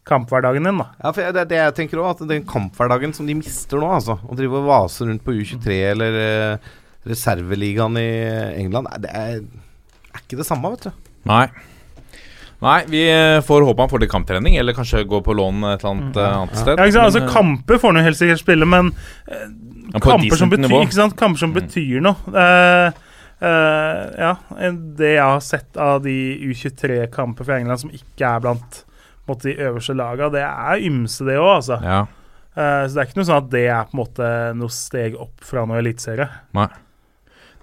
kamphverdagen 0.09 0.69
din, 0.69 0.79
da. 0.81 0.91
Ja, 1.03 1.13
for 1.13 1.25
det 1.35 1.43
er 1.43 1.49
det 1.51 1.63
jeg 1.63 1.77
tenker 1.81 2.03
òg, 2.03 2.13
at 2.15 2.29
den 2.31 2.47
kamphverdagen 2.49 3.17
som 3.17 3.27
de 3.29 3.37
mister 3.37 3.83
nå, 3.83 3.91
altså 3.99 4.17
Å 4.23 4.37
drive 4.39 4.63
og 4.63 4.69
vase 4.71 5.09
rundt 5.09 5.25
på 5.27 5.35
U23 5.37 5.81
eller 5.91 6.21
reserveligaen 7.09 7.99
i 8.01 8.09
England, 8.63 8.89
det 9.03 9.11
er, 9.13 9.43
er 10.15 10.23
ikke 10.23 10.39
det 10.41 10.47
samme, 10.49 10.71
vet 10.77 10.89
du. 10.89 11.11
Nei. 11.29 11.49
Nei, 12.65 12.79
vi 12.91 13.05
eh, 13.07 13.39
får 13.47 13.63
håpe 13.69 13.85
han 13.85 13.91
får 13.91 14.03
litt 14.03 14.11
kamptrening, 14.11 14.57
eller 14.59 14.75
kanskje 14.75 15.05
gå 15.07 15.21
på 15.23 15.35
lån 15.39 15.63
et 15.69 15.85
eller 15.85 15.93
annet 15.93 16.17
eh, 16.19 16.39
annet 16.41 16.57
sted. 16.59 16.75
Ja, 16.75 16.87
ikke 16.89 16.97
sant? 16.97 17.05
Altså, 17.05 17.23
eh, 17.23 17.35
kamper 17.37 17.79
får 17.79 17.93
han 17.93 18.01
jo 18.01 18.07
helst 18.09 18.25
ikke 18.27 18.39
spille, 18.41 18.67
men 18.69 18.91
ja, 19.29 20.01
kamper 20.03 20.41
som, 20.41 20.51
betyr, 20.51 20.75
ikke 20.81 20.99
sant? 20.99 21.15
kamper 21.19 21.45
som 21.45 21.55
betyr 21.55 22.03
noe. 22.03 22.35
Eh, 22.35 22.99
eh, 23.47 24.03
ja, 24.25 24.35
det 24.99 25.15
jeg 25.15 25.23
har 25.23 25.47
sett 25.47 25.79
av 25.79 26.03
de 26.05 26.19
U23-kamper 26.51 27.47
fra 27.47 27.61
England 27.61 27.85
som 27.85 27.95
ikke 27.95 28.35
er 28.35 28.43
blant 28.49 28.83
måte, 29.29 29.51
de 29.51 29.59
øverste 29.69 29.95
laga, 29.95 30.31
det 30.33 30.43
er 30.43 30.83
ymse, 30.89 31.23
det 31.29 31.39
òg, 31.39 31.53
altså. 31.61 31.79
Ja. 31.85 32.03
Eh, 32.59 32.83
så 32.89 32.95
det 32.97 33.03
er 33.03 33.09
ikke 33.09 33.21
noe 33.21 33.31
sånn 33.31 33.43
at 33.45 33.51
det 33.55 33.65
er 33.71 33.87
på 33.87 33.95
en 33.95 34.03
måte 34.03 34.29
noe 34.59 34.75
steg 34.75 35.19
opp 35.21 35.47
fra 35.47 35.67
noe 35.69 35.79
eliteserie. 35.83 36.27
Nei. 36.59 36.69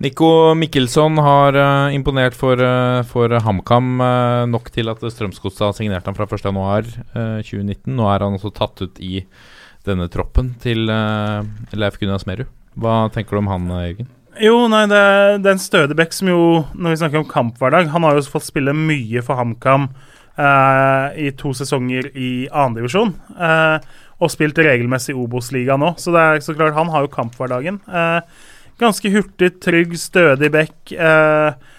Nico 0.04 0.54
Mikkelsson 0.60 1.18
har 1.24 1.56
uh, 1.56 1.94
imponert 1.96 2.36
for, 2.36 2.60
uh, 2.60 3.00
for 3.08 3.32
HamKam 3.32 4.02
uh, 4.04 4.44
nok 4.50 4.68
til 4.76 4.92
at 4.92 5.00
Strømsgodset 5.00 5.64
har 5.64 5.76
signert 5.78 6.10
ham 6.10 6.18
fra 6.18 6.28
1.1.2019. 6.28 7.94
Nå 7.96 8.10
er 8.12 8.26
han 8.26 8.36
også 8.36 8.52
tatt 8.56 8.84
ut 8.84 9.00
i 9.00 9.24
denne 9.88 10.10
troppen 10.12 10.52
til 10.60 10.92
uh, 10.92 11.48
Leif 11.72 12.00
Gunnar 12.02 12.20
Smerud. 12.20 12.52
Hva 12.76 13.06
tenker 13.16 13.38
du 13.38 13.44
om 13.46 13.52
han, 13.54 13.72
Jørgen? 13.72 14.12
Jo, 14.44 14.58
nei, 14.68 14.84
det, 14.92 15.00
det 15.46 15.48
er 15.48 15.56
en 15.56 15.64
Stødebekk 15.64 16.18
som 16.18 16.28
jo, 16.28 16.42
når 16.76 16.92
vi 16.92 17.00
snakker 17.00 17.22
om 17.22 17.30
kamphverdag 17.30 17.88
Han 17.94 18.04
har 18.04 18.18
jo 18.18 18.26
fått 18.28 18.50
spille 18.50 18.74
mye 18.76 19.24
for 19.24 19.40
HamKam 19.40 19.88
i 20.36 21.30
to 21.40 21.54
sesonger 21.56 22.10
i 22.20 22.50
annendivisjon. 22.52 23.14
Uh, 23.40 23.78
og 24.24 24.32
spilt 24.32 24.60
regelmessig 24.60 25.14
i 25.14 25.20
Obos-ligaen 25.20 25.82
nå, 25.84 25.94
så 26.00 26.14
det 26.16 26.24
er 26.24 26.44
så 26.44 26.56
klart 26.56 26.78
han 26.78 26.92
har 26.94 27.06
jo 27.06 27.12
kamphverdagen. 27.12 27.82
Eh, 27.84 28.44
ganske 28.82 29.12
hurtig, 29.14 29.52
trygg, 29.64 29.98
stødig 30.00 30.52
bekk. 30.54 30.96
Eh, 30.96 31.76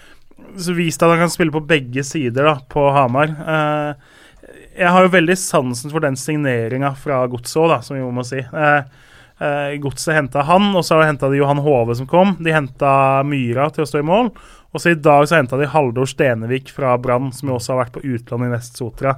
vist 0.77 1.03
at 1.03 1.11
han 1.13 1.25
kan 1.25 1.33
spille 1.33 1.53
på 1.53 1.65
begge 1.67 2.03
sider 2.07 2.49
da, 2.49 2.55
på 2.69 2.87
Hamar. 2.95 3.33
Eh, 3.33 4.53
jeg 4.77 4.93
har 4.93 5.05
jo 5.05 5.15
veldig 5.15 5.37
sansen 5.41 5.93
for 5.93 6.05
den 6.05 6.17
signeringa 6.19 6.93
fra 6.97 7.23
Godset 7.29 7.63
òg, 7.65 7.77
som 7.85 7.97
vi 7.97 8.05
må 8.13 8.25
si. 8.25 8.43
Eh, 8.43 9.05
Eh, 9.37 9.77
Godset 9.77 10.15
henta 10.17 10.41
han, 10.41 10.71
og 10.75 10.85
så 10.85 10.97
henta 11.05 11.29
de 11.29 11.37
Johan 11.37 11.61
Hove 11.61 11.95
som 11.97 12.09
kom. 12.09 12.35
De 12.41 12.53
henta 12.53 13.23
Myra 13.27 13.69
til 13.73 13.85
å 13.85 13.89
stå 13.89 14.01
i 14.01 14.07
mål. 14.07 14.31
Og 14.73 14.81
så 14.81 14.93
i 14.93 14.99
dag 14.99 15.27
så 15.29 15.37
henta 15.37 15.59
de 15.59 15.69
Haldor 15.69 16.09
Stenevik 16.09 16.71
fra 16.73 16.95
Brann, 17.01 17.29
som 17.33 17.51
jo 17.51 17.57
også 17.57 17.75
har 17.75 17.85
vært 17.85 17.95
på 17.97 18.03
utlandet 18.05 18.49
i 18.49 18.55
Nest 18.55 18.81
Sotra. 18.81 19.13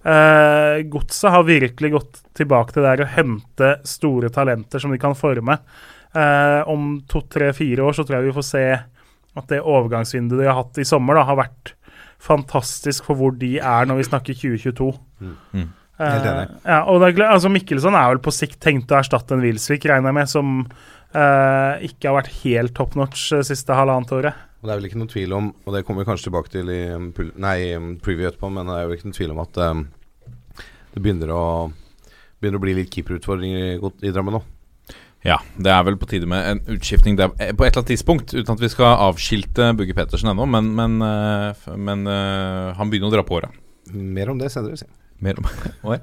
Eh, 0.00 0.82
Godset 0.90 1.32
har 1.32 1.46
virkelig 1.46 1.92
gått 1.94 2.20
tilbake 2.36 2.74
til 2.74 2.82
det 2.82 2.96
der 2.96 3.06
å 3.06 3.14
hente 3.14 3.72
store 3.86 4.32
talenter 4.34 4.82
som 4.82 4.92
de 4.92 5.00
kan 5.00 5.16
forme. 5.18 5.60
Eh, 6.10 6.68
om 6.70 6.96
to, 7.08 7.22
tre, 7.30 7.52
fire 7.54 7.84
år 7.86 7.94
så 7.94 8.04
tror 8.06 8.18
jeg 8.18 8.30
vi 8.30 8.38
får 8.38 8.46
se 8.48 8.64
at 9.38 9.52
det 9.52 9.60
overgangsvinduet 9.62 10.42
de 10.42 10.48
har 10.48 10.58
hatt 10.58 10.80
i 10.82 10.86
sommer, 10.88 11.14
da, 11.14 11.26
har 11.28 11.38
vært 11.38 11.74
fantastisk 12.20 13.06
for 13.06 13.16
hvor 13.16 13.36
de 13.38 13.54
er 13.62 13.86
når 13.88 14.00
vi 14.00 14.08
snakker 14.08 14.40
2022. 14.40 14.90
Mm. 15.22 15.68
Helt 16.00 16.26
enig. 16.26 16.46
Eh, 16.64 16.70
ja, 16.72 16.82
og 16.88 17.02
det, 17.02 17.12
er 17.14 17.30
altså 17.30 17.52
Mikkelsen 17.52 17.96
er 17.96 18.10
vel 18.14 18.22
på 18.24 18.34
sikt 18.34 18.60
tenkt 18.64 18.92
å 18.92 18.98
erstatte 18.98 19.36
en 19.36 19.44
Wilsvik, 19.44 19.86
regner 19.88 20.10
jeg 20.10 20.18
med, 20.18 20.32
som 20.32 20.54
eh, 20.64 21.88
ikke 21.88 22.10
har 22.10 22.18
vært 22.22 22.38
helt 22.42 22.74
top 22.76 22.96
notch 22.98 23.28
det 23.36 23.44
siste 23.50 23.76
halvannet 23.76 24.14
året. 24.16 24.46
Og 24.60 24.68
Det 24.68 24.72
er 24.72 24.80
vel 24.80 24.90
ikke 24.90 25.00
noen 25.00 25.12
tvil 25.14 25.34
om, 25.36 25.50
og 25.64 25.76
det 25.76 25.84
kommer 25.86 26.04
vi 26.04 26.10
kanskje 26.10 26.28
tilbake 26.28 26.52
til 26.52 26.72
i 26.72 26.80
um, 26.92 27.10
nei, 27.40 27.56
i, 27.64 27.74
um, 27.80 27.94
preview 28.02 28.28
etterpå, 28.28 28.50
men 28.52 28.68
det 28.68 28.76
er 28.76 28.88
vel 28.88 28.98
ikke 28.98 29.08
noen 29.08 29.16
tvil 29.16 29.32
om 29.32 29.40
at 29.46 29.60
um, 29.70 29.84
det 30.90 31.00
begynner 31.00 31.32
å, 31.32 31.44
begynner 32.42 32.60
å 32.60 32.64
bli 32.66 32.74
litt 32.76 32.90
keeperutfordringer 32.92 33.78
i, 33.78 33.92
i 34.04 34.12
Drammen 34.12 34.36
nå. 34.36 34.42
Ja, 35.26 35.36
det 35.60 35.68
er 35.68 35.82
vel 35.84 35.98
på 36.00 36.08
tide 36.08 36.28
med 36.28 36.46
en 36.48 36.60
utskiftning 36.76 37.18
der, 37.18 37.34
eh, 37.38 37.52
på 37.52 37.66
et 37.66 37.74
eller 37.74 37.82
annet 37.82 37.92
tidspunkt, 37.92 38.32
uten 38.32 38.54
at 38.54 38.62
vi 38.62 38.70
skal 38.72 38.96
avskilte 39.08 39.72
Bugge 39.76 39.96
Pettersen 39.96 40.32
ennå, 40.32 40.46
men, 40.48 40.70
men, 40.78 40.96
eh, 41.04 41.66
men 41.76 42.06
eh, 42.08 42.70
han 42.78 42.92
begynner 42.92 43.10
å 43.10 43.16
dra 43.18 43.26
på 43.26 43.36
åra. 43.40 43.50
Mer 43.92 44.32
om 44.32 44.40
det 44.40 44.48
senere, 44.52 44.80
si. 44.80 44.88
Mer 45.20 45.36
om 45.36 45.48
Oi, 45.92 45.98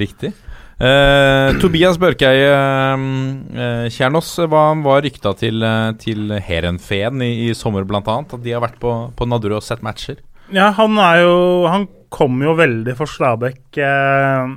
riktig. 0.00 0.32
Eh, 0.78 1.58
Tobias 1.60 1.98
Børkeie 2.00 2.48
eh, 2.54 3.88
Kjernås 3.92 4.30
var, 4.48 4.78
var 4.84 5.02
rykta 5.04 5.34
til, 5.36 5.66
til 6.00 6.32
Heerenveen 6.38 7.24
i, 7.26 7.32
i 7.48 7.54
sommer, 7.58 7.84
annet. 7.84 8.32
At 8.32 8.44
de 8.44 8.54
har 8.54 8.64
vært 8.64 8.80
på, 8.80 8.94
på 9.12 9.28
Nadderud 9.28 9.58
og 9.58 9.66
sett 9.66 9.84
matcher. 9.84 10.22
Ja, 10.54 10.70
han 10.72 10.96
er 10.96 11.24
jo 11.26 11.34
Han 11.68 11.82
kom 12.08 12.38
jo 12.40 12.54
veldig 12.56 12.94
for 12.96 13.10
Stabæk 13.10 13.76
eh, 13.84 14.54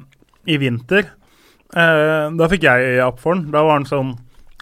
i 0.48 0.56
vinter. 0.62 1.10
Eh, 1.72 2.26
da 2.36 2.50
fikk 2.52 2.68
jeg 2.68 2.96
øya 2.96 3.08
opp 3.08 3.22
for 3.24 3.36
han. 3.36 3.48
Da 3.54 3.64
var 3.64 3.80
han 3.80 3.90
sånn 3.90 4.18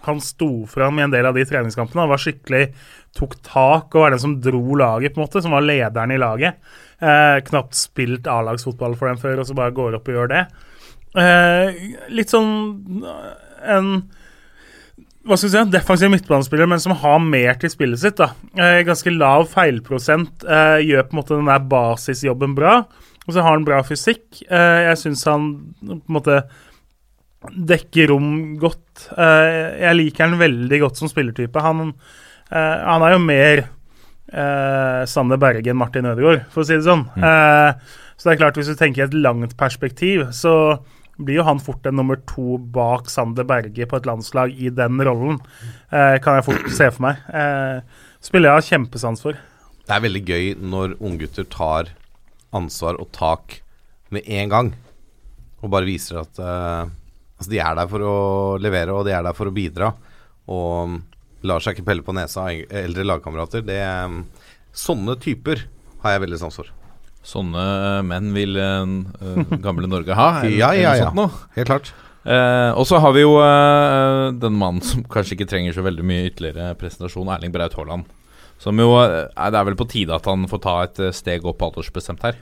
Han 0.06 0.22
sto 0.24 0.64
fram 0.70 1.00
i 1.00 1.04
en 1.04 1.12
del 1.12 1.28
av 1.28 1.36
de 1.36 1.44
treningskampene. 1.44 2.06
Han 2.06 2.14
var 2.14 2.22
skikkelig 2.24 2.70
Tok 3.18 3.34
tak 3.44 3.96
og 3.96 4.04
var 4.04 4.14
den 4.14 4.22
som 4.22 4.36
dro 4.40 4.62
laget, 4.78 5.16
på 5.16 5.20
en 5.20 5.26
måte. 5.26 5.42
Som 5.44 5.56
var 5.56 5.66
lederen 5.66 6.14
i 6.14 6.20
laget. 6.22 6.62
Eh, 7.02 7.40
knapt 7.50 7.76
spilt 7.76 8.30
A-lagsfotball 8.30 8.96
for 8.96 9.10
dem 9.10 9.20
før, 9.20 9.42
og 9.42 9.50
så 9.50 9.58
bare 9.58 9.74
går 9.76 9.98
opp 9.98 10.08
og 10.08 10.16
gjør 10.16 10.32
det. 10.32 10.44
Eh, 11.20 11.82
litt 12.14 12.32
sånn 12.32 13.02
en 13.66 13.92
hva 15.28 15.36
skal 15.38 15.50
vi 15.50 15.54
si, 15.54 15.72
defensiv 15.74 16.10
midtbanespiller, 16.14 16.68
men 16.70 16.80
som 16.82 16.96
har 16.98 17.20
mer 17.22 17.58
til 17.60 17.70
spillet 17.70 18.00
sitt. 18.02 18.18
da. 18.18 18.32
Eh, 18.56 18.82
ganske 18.88 19.12
lav 19.12 19.50
feilprosent. 19.52 20.46
Eh, 20.48 20.80
gjør 20.88 21.04
på 21.06 21.14
en 21.14 21.20
måte 21.20 21.36
den 21.36 21.46
der 21.52 21.60
basisjobben 21.60 22.56
bra. 22.56 22.86
Og 23.28 23.34
så 23.34 23.44
har 23.44 23.54
han 23.54 23.66
bra 23.66 23.84
fysikk. 23.84 24.42
Eh, 24.50 24.88
jeg 24.88 24.98
syns 24.98 25.26
han 25.26 25.52
på 25.86 25.92
en 25.92 26.16
måte 26.16 26.40
dekker 27.48 28.12
rom 28.12 28.58
godt. 28.60 29.10
Eh, 29.16 29.80
jeg 29.86 29.98
liker 29.98 30.28
han 30.28 30.40
veldig 30.42 30.80
godt 30.84 31.00
som 31.00 31.12
spillertype. 31.12 31.64
Han, 31.64 31.94
eh, 32.52 32.78
han 32.84 33.06
er 33.06 33.16
jo 33.16 33.22
mer 33.24 33.62
eh, 33.64 35.02
Sander 35.10 35.40
Berge 35.42 35.72
enn 35.72 35.80
Martin 35.80 36.10
Ødegaard, 36.10 36.46
for 36.52 36.64
å 36.64 36.68
si 36.68 36.76
det 36.76 36.88
sånn. 36.88 37.06
Eh, 37.16 37.72
så 38.20 38.28
det 38.28 38.34
er 38.36 38.42
klart, 38.42 38.60
hvis 38.60 38.72
du 38.72 38.76
tenker 38.76 39.06
i 39.06 39.08
et 39.08 39.16
langt 39.16 39.56
perspektiv, 39.60 40.28
så 40.36 40.82
blir 41.20 41.40
jo 41.40 41.48
han 41.48 41.60
fort 41.64 41.88
en 41.88 41.98
nummer 42.00 42.20
to 42.28 42.58
bak 42.76 43.10
Sander 43.12 43.48
Berge 43.48 43.88
på 43.88 44.00
et 44.00 44.08
landslag 44.08 44.54
i 44.56 44.72
den 44.72 45.00
rollen. 45.04 45.40
Kan 45.92 46.38
jeg 46.38 46.46
fort 46.48 46.70
se 46.72 46.88
for 46.96 47.10
meg. 47.10 47.24
Eh, 47.36 48.04
spiller 48.24 48.52
jeg 48.52 48.60
har 48.60 48.68
kjempesans 48.68 49.24
for. 49.24 49.40
Det 49.88 49.96
er 49.96 50.04
veldig 50.06 50.22
gøy 50.28 50.46
når 50.60 50.96
unggutter 51.00 51.48
tar 51.52 51.92
ansvar 52.56 53.00
og 53.00 53.12
tak 53.16 53.60
med 54.16 54.28
en 54.28 54.52
gang. 54.52 54.72
Og 55.60 55.72
bare 55.74 55.88
viser 55.88 56.22
at 56.22 56.40
altså 57.40 57.52
de 57.54 57.62
er 57.64 57.78
der 57.80 57.88
for 57.92 58.04
å 58.06 58.16
levere, 58.62 58.94
og 58.94 59.08
de 59.08 59.16
er 59.16 59.24
der 59.26 59.38
for 59.38 59.50
å 59.50 59.56
bidra. 59.56 59.94
Og 60.52 61.00
lar 61.48 61.64
seg 61.64 61.78
ikke 61.78 61.88
pelle 61.88 62.04
på 62.04 62.14
nesa 62.18 62.50
av 62.50 62.76
eldre 62.84 63.06
lagkamerater. 63.08 63.64
Det, 63.64 63.80
sånne 64.76 65.16
typer 65.24 65.64
har 66.04 66.16
jeg 66.18 66.24
veldig 66.26 66.40
sans 66.42 66.60
for. 66.60 66.70
Sånne 67.30 67.64
menn 68.08 68.30
vil 68.36 68.56
uh, 68.60 69.56
gamle 69.64 69.90
Norge 69.92 70.16
ha. 70.16 70.30
eller- 70.44 70.56
Ja, 70.58 70.70
ja, 70.76 70.94
ja. 71.00 71.10
sånt. 71.12 71.42
Helt 71.58 71.68
klart. 71.72 71.92
Uh, 72.28 72.76
og 72.76 72.84
så 72.88 73.00
har 73.00 73.14
vi 73.16 73.24
jo 73.24 73.38
uh, 73.40 74.30
den 74.36 74.56
mannen 74.60 74.84
som 74.86 75.04
kanskje 75.08 75.38
ikke 75.38 75.48
trenger 75.50 75.76
så 75.76 75.84
veldig 75.86 76.04
mye 76.06 76.28
ytterligere 76.30 76.74
presentasjon, 76.80 77.32
Erling 77.32 77.54
Braut 77.56 77.76
Haaland. 77.80 78.08
Som 78.60 78.76
jo 78.82 78.90
eh, 79.00 79.30
Det 79.32 79.56
er 79.56 79.68
vel 79.70 79.78
på 79.80 79.86
tide 79.88 80.12
at 80.12 80.26
han 80.28 80.42
får 80.52 80.60
ta 80.66 80.74
et 80.84 80.98
eh, 81.00 81.14
steg 81.16 81.46
opp 81.48 81.62
aldersbestemt 81.64 82.26
her. 82.28 82.36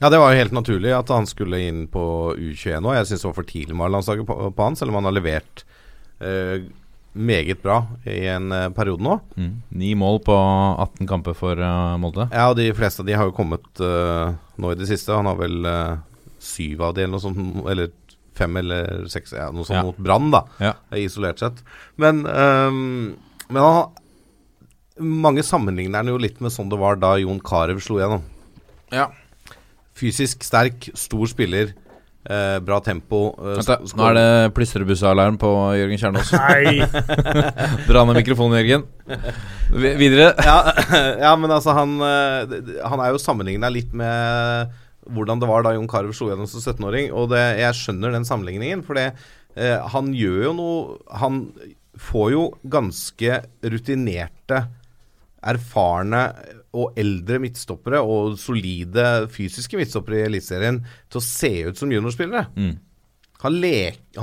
Ja, 0.00 0.08
det 0.08 0.18
var 0.18 0.32
jo 0.32 0.40
helt 0.40 0.56
naturlig 0.56 0.92
at 0.96 1.10
han 1.12 1.28
skulle 1.28 1.60
inn 1.68 1.84
på 1.92 2.02
U21 2.38 2.80
nå. 2.84 2.94
Jeg 2.96 3.08
syns 3.10 3.22
det 3.24 3.28
var 3.28 3.36
for 3.36 3.48
tidlig 3.48 3.76
med 3.76 3.92
landslaget 3.92 4.28
på, 4.28 4.36
på 4.56 4.66
han, 4.68 4.76
selv 4.78 4.92
om 4.92 5.00
han 5.00 5.08
har 5.10 5.16
levert 5.16 5.64
eh, 6.24 6.64
meget 7.16 7.60
bra 7.64 7.78
i 8.08 8.26
en 8.32 8.52
eh, 8.52 8.70
periode 8.76 9.04
nå. 9.04 9.18
Mm. 9.36 9.52
Ni 9.80 9.92
mål 9.98 10.20
på 10.24 10.36
18 10.36 11.08
kamper 11.08 11.36
for 11.36 11.60
uh, 11.60 11.96
Molde. 12.00 12.28
Ja, 12.32 12.48
og 12.52 12.56
de 12.60 12.70
fleste 12.76 13.04
av 13.04 13.08
de 13.08 13.16
har 13.16 13.28
jo 13.28 13.36
kommet 13.36 13.68
uh, 13.84 14.32
nå 14.60 14.72
i 14.72 14.78
det 14.80 14.88
siste. 14.90 15.14
Han 15.16 15.28
har 15.28 15.38
vel 15.40 15.68
uh, 15.68 16.00
syv 16.40 16.84
av 16.88 16.96
de 16.96 17.04
eller 17.04 17.16
noe 17.16 17.24
sånt, 17.24 17.62
eller 17.72 17.92
fem 18.36 18.56
eller 18.60 19.06
seks, 19.12 19.32
ja, 19.32 19.48
noe 19.52 19.64
sånt 19.64 19.80
Ja. 19.80 19.84
mot 19.86 20.00
Brann, 20.00 20.28
da, 20.32 20.42
Ja. 20.60 20.74
isolert 20.96 21.40
sett. 21.40 21.62
Men, 21.96 22.26
um, 22.26 23.16
men 23.48 23.62
han 23.62 23.78
har 23.78 23.88
mange 25.00 25.44
sammenligner 25.44 26.00
han 26.02 26.12
jo 26.12 26.18
litt 26.20 26.40
med 26.44 26.52
sånn 26.52 26.68
det 26.72 26.78
var 26.80 26.96
da 27.00 27.14
Jon 27.20 27.40
Carew 27.40 27.80
slo 27.80 27.96
igjennom. 28.00 28.24
Ja. 28.92 29.08
Fysisk 29.96 30.42
sterk, 30.44 30.90
stor 30.98 31.26
spiller, 31.30 31.70
eh, 32.28 32.58
bra 32.60 32.80
tempo. 32.84 33.30
eh, 33.40 33.54
Vent 33.56 33.70
da, 33.70 33.76
nå 33.96 34.08
er 34.10 34.16
det 34.18 34.54
plystrebuss-alarm 34.56 35.38
på 35.40 35.50
Jørgen 35.78 36.00
Kjernås. 36.02 36.32
Nei, 36.36 36.82
Dra 37.88 38.02
ned 38.04 38.18
mikrofonen, 38.20 38.58
Jørgen. 38.60 38.84
Vi- 39.72 39.94
Videre. 40.02 40.34
ja, 40.44 40.58
ja, 41.26 41.32
men 41.40 41.50
altså 41.56 41.72
han, 41.78 41.96
eh, 42.04 42.58
han 42.84 43.00
er 43.06 43.14
jo 43.14 43.22
sammenligna 43.22 43.70
litt 43.72 43.94
med 43.96 44.74
hvordan 45.06 45.38
det 45.40 45.46
var 45.48 45.62
da 45.62 45.70
Jon 45.76 45.86
Carew 45.88 46.10
slo 46.12 46.28
gjennom 46.32 46.48
som 46.50 46.60
17-åring. 46.60 47.12
Og 47.14 47.30
det, 47.32 47.44
jeg 47.62 47.78
skjønner 47.78 48.12
den 48.16 48.26
sammenligningen, 48.26 48.82
for 48.84 48.98
det, 48.98 49.12
eh, 49.56 49.78
han 49.94 50.12
gjør 50.12 50.40
jo 50.48 50.54
noe 50.58 51.18
Han 51.22 51.44
får 51.96 52.32
jo 52.34 52.42
ganske 52.68 53.38
rutinerte, 53.64 54.58
erfarne 55.46 56.26
og 56.76 56.98
eldre 57.00 57.38
midtstoppere 57.42 58.00
og 58.04 58.36
solide 58.40 59.06
fysiske 59.32 59.78
midtstoppere 59.80 60.20
i 60.22 60.26
Eliteserien 60.28 60.82
til 61.10 61.20
å 61.20 61.24
se 61.24 61.50
ut 61.70 61.80
som 61.80 61.92
juniorspillere. 61.94 62.46
Mm. 62.56 62.74
Har, 63.46 63.52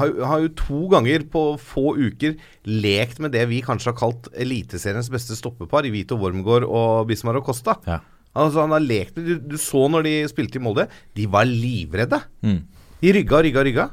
jo- 0.09 0.25
har 0.25 0.39
jo 0.41 0.49
to 0.57 0.79
ganger 0.91 1.23
på 1.31 1.43
få 1.61 1.93
uker 1.95 2.33
lekt 2.65 3.19
med 3.23 3.31
det 3.31 3.45
vi 3.47 3.61
kanskje 3.63 3.91
har 3.93 3.97
kalt 3.99 4.27
Eliteseriens 4.33 5.09
beste 5.13 5.37
stoppepar, 5.37 5.85
i 5.85 5.91
Vito 5.93 6.17
Wormgård 6.19 6.65
og 6.67 7.07
Bismar 7.07 7.37
og 7.39 7.45
Costa. 7.45 7.77
Ja. 7.87 7.99
Altså 8.35 8.63
Han 8.65 8.73
har 8.73 8.81
lekt 8.81 9.15
med 9.15 9.27
du, 9.29 9.33
du 9.53 9.57
så 9.61 9.85
når 9.93 10.03
de 10.07 10.13
spilte 10.31 10.57
i 10.57 10.63
Molde, 10.65 10.87
de 11.15 11.27
var 11.29 11.45
livredde. 11.45 12.19
Mm. 12.41 12.59
De 13.03 13.13
rygga 13.13 13.37
og 13.37 13.43
rygga 13.45 13.59
og 13.61 13.67
rygga. 13.69 13.87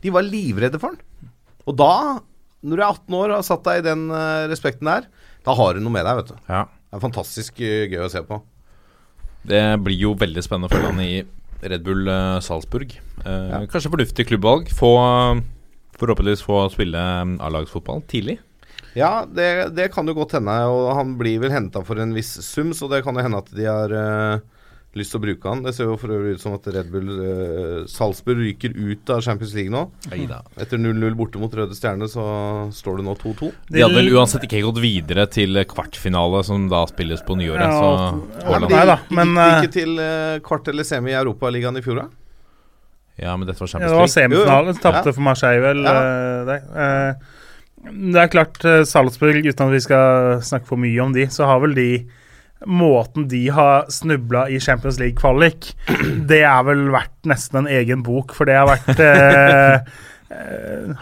De 0.00 0.10
var 0.14 0.22
livredde 0.24 0.78
for 0.80 0.94
han. 0.94 1.30
Og 1.68 1.76
da, 1.76 1.90
når 2.62 2.76
du 2.76 2.82
er 2.82 2.86
18 2.94 3.14
år 3.18 3.28
og 3.34 3.36
har 3.40 3.46
satt 3.50 3.66
deg 3.66 3.82
i 3.82 3.88
den 3.90 4.06
eh, 4.14 4.46
respekten 4.48 4.86
der, 4.88 5.10
da 5.44 5.54
har 5.58 5.74
du 5.76 5.80
noe 5.82 5.92
med 5.92 6.06
deg, 6.06 6.22
vet 6.22 6.30
du. 6.30 6.38
ja. 6.48 6.62
Det 6.90 6.98
er 6.98 7.04
fantastisk 7.04 7.60
eh, 7.62 7.84
gøy 7.92 8.02
å 8.06 8.10
se 8.12 8.22
på. 8.26 8.40
Det 9.46 9.62
blir 9.84 9.96
jo 10.02 10.14
veldig 10.18 10.42
spennende 10.44 10.68
å 10.68 10.74
følge 10.74 10.90
han 10.90 11.02
i 11.04 11.22
Red 11.70 11.84
Bull 11.86 12.08
eh, 12.10 12.40
Salzburg. 12.44 12.92
Eh, 13.24 13.48
Ja. 13.54 13.62
Kanskje 13.70 13.92
fornuftig 13.92 14.26
klubbvalg. 14.30 14.68
Få 14.74 14.92
Forhåpentligvis 16.00 16.42
få 16.46 16.62
spille 16.72 16.96
eh, 17.00 17.34
A-lagsfotball 17.44 18.02
tidlig. 18.10 18.38
Ja, 18.96 19.24
det, 19.28 19.70
det 19.76 19.90
kan 19.94 20.08
jo 20.08 20.16
godt 20.18 20.32
hende, 20.34 20.54
og 20.66 20.88
han 20.98 21.12
blir 21.20 21.38
vel 21.44 21.52
henta 21.54 21.82
for 21.86 22.00
en 22.02 22.14
viss 22.16 22.32
sum, 22.42 22.72
så 22.74 22.88
det 22.90 23.04
kan 23.06 23.14
jo 23.14 23.22
hende 23.22 23.38
at 23.38 23.50
de 23.54 23.66
har 23.68 23.92
eh, 23.94 24.40
lyst 24.98 25.12
til 25.14 25.20
å 25.20 25.22
bruke 25.22 25.46
han. 25.52 25.60
Det 25.62 25.72
ser 25.76 25.86
jo 25.86 25.96
for 26.00 26.10
øvrig 26.10 26.34
ut 26.34 26.42
som 26.42 26.54
at 26.56 26.64
Red 26.74 26.88
Bull 26.90 27.10
eh, 27.22 27.74
Salzburg 27.90 28.40
ryker 28.42 28.72
ut 28.74 29.12
av 29.14 29.20
Champions 29.22 29.52
League 29.54 29.70
nå. 29.70 29.84
Etter 30.58 30.80
0-0 30.82 31.14
borte 31.18 31.38
mot 31.38 31.52
Røde 31.54 31.76
Stjerne, 31.78 32.08
så 32.10 32.24
står 32.74 32.98
det 32.98 33.06
nå 33.06 33.14
2-2. 33.20 33.50
De 33.70 33.84
hadde 33.84 33.98
vel 34.00 34.10
uansett 34.16 34.46
ikke 34.48 34.64
gått 34.66 34.80
videre 34.82 35.28
til 35.30 35.60
kvartfinale, 35.70 36.42
som 36.46 36.66
da 36.72 36.82
spilles 36.90 37.22
på 37.26 37.38
nyåret. 37.38 37.62
Ja, 37.62 37.76
så 37.76 37.90
ja, 38.40 38.48
Haaland 38.50 38.74
da, 38.94 38.98
men, 39.14 39.36
Gikk 39.36 39.38
de 39.38 39.46
eh, 39.46 39.60
ikke 39.62 39.76
til 39.78 40.02
eh, 40.06 40.38
kvart 40.50 40.72
eller 40.74 40.88
semi 40.88 41.14
i 41.14 41.18
Europaligaen 41.20 41.78
i 41.78 41.84
fjor, 41.86 42.02
da? 42.02 42.08
Ja, 43.20 43.34
men 43.36 43.46
dette 43.46 43.60
var 43.60 43.68
Champions 43.68 43.92
League. 43.92 43.94
Ja, 43.94 43.94
det 43.94 44.00
var 44.00 44.08
Champions 44.08 44.16
League. 44.16 44.46
semifinale. 44.48 44.72
Jo, 44.72 44.74
jo. 44.74 44.82
Tapte 44.82 45.10
Ja. 45.10 45.12
for 45.12 45.26
Marseille, 45.26 45.60
vel. 45.60 45.84
Ja. 45.84 46.00
eh, 46.00 46.44
det. 46.50 46.58
Eh, 46.86 47.36
det 48.10 48.20
er 48.20 48.28
klart, 48.32 48.64
eh, 48.64 48.82
Salzburg, 48.84 49.44
uten 49.46 49.66
at 49.68 49.72
vi 49.72 49.80
skal 49.80 50.40
snakke 50.44 50.66
for 50.68 50.76
mye 50.80 51.00
om 51.00 51.12
de, 51.14 51.26
så 51.32 51.46
har 51.48 51.60
vel 51.62 51.74
de 51.78 51.88
Måten 52.68 53.28
de 53.30 53.46
har 53.48 53.86
snubla 53.88 54.44
i 54.52 54.60
Champions 54.60 54.98
League-kvalik, 55.00 55.72
det 56.30 56.42
er 56.44 56.64
vel 56.68 56.88
verdt 56.92 57.30
nesten 57.30 57.62
en 57.62 57.70
egen 57.70 58.04
bok, 58.06 58.34
for 58.36 58.48
det 58.48 58.58
har 58.58 58.68
vært 58.68 59.00
eh, 59.10 60.00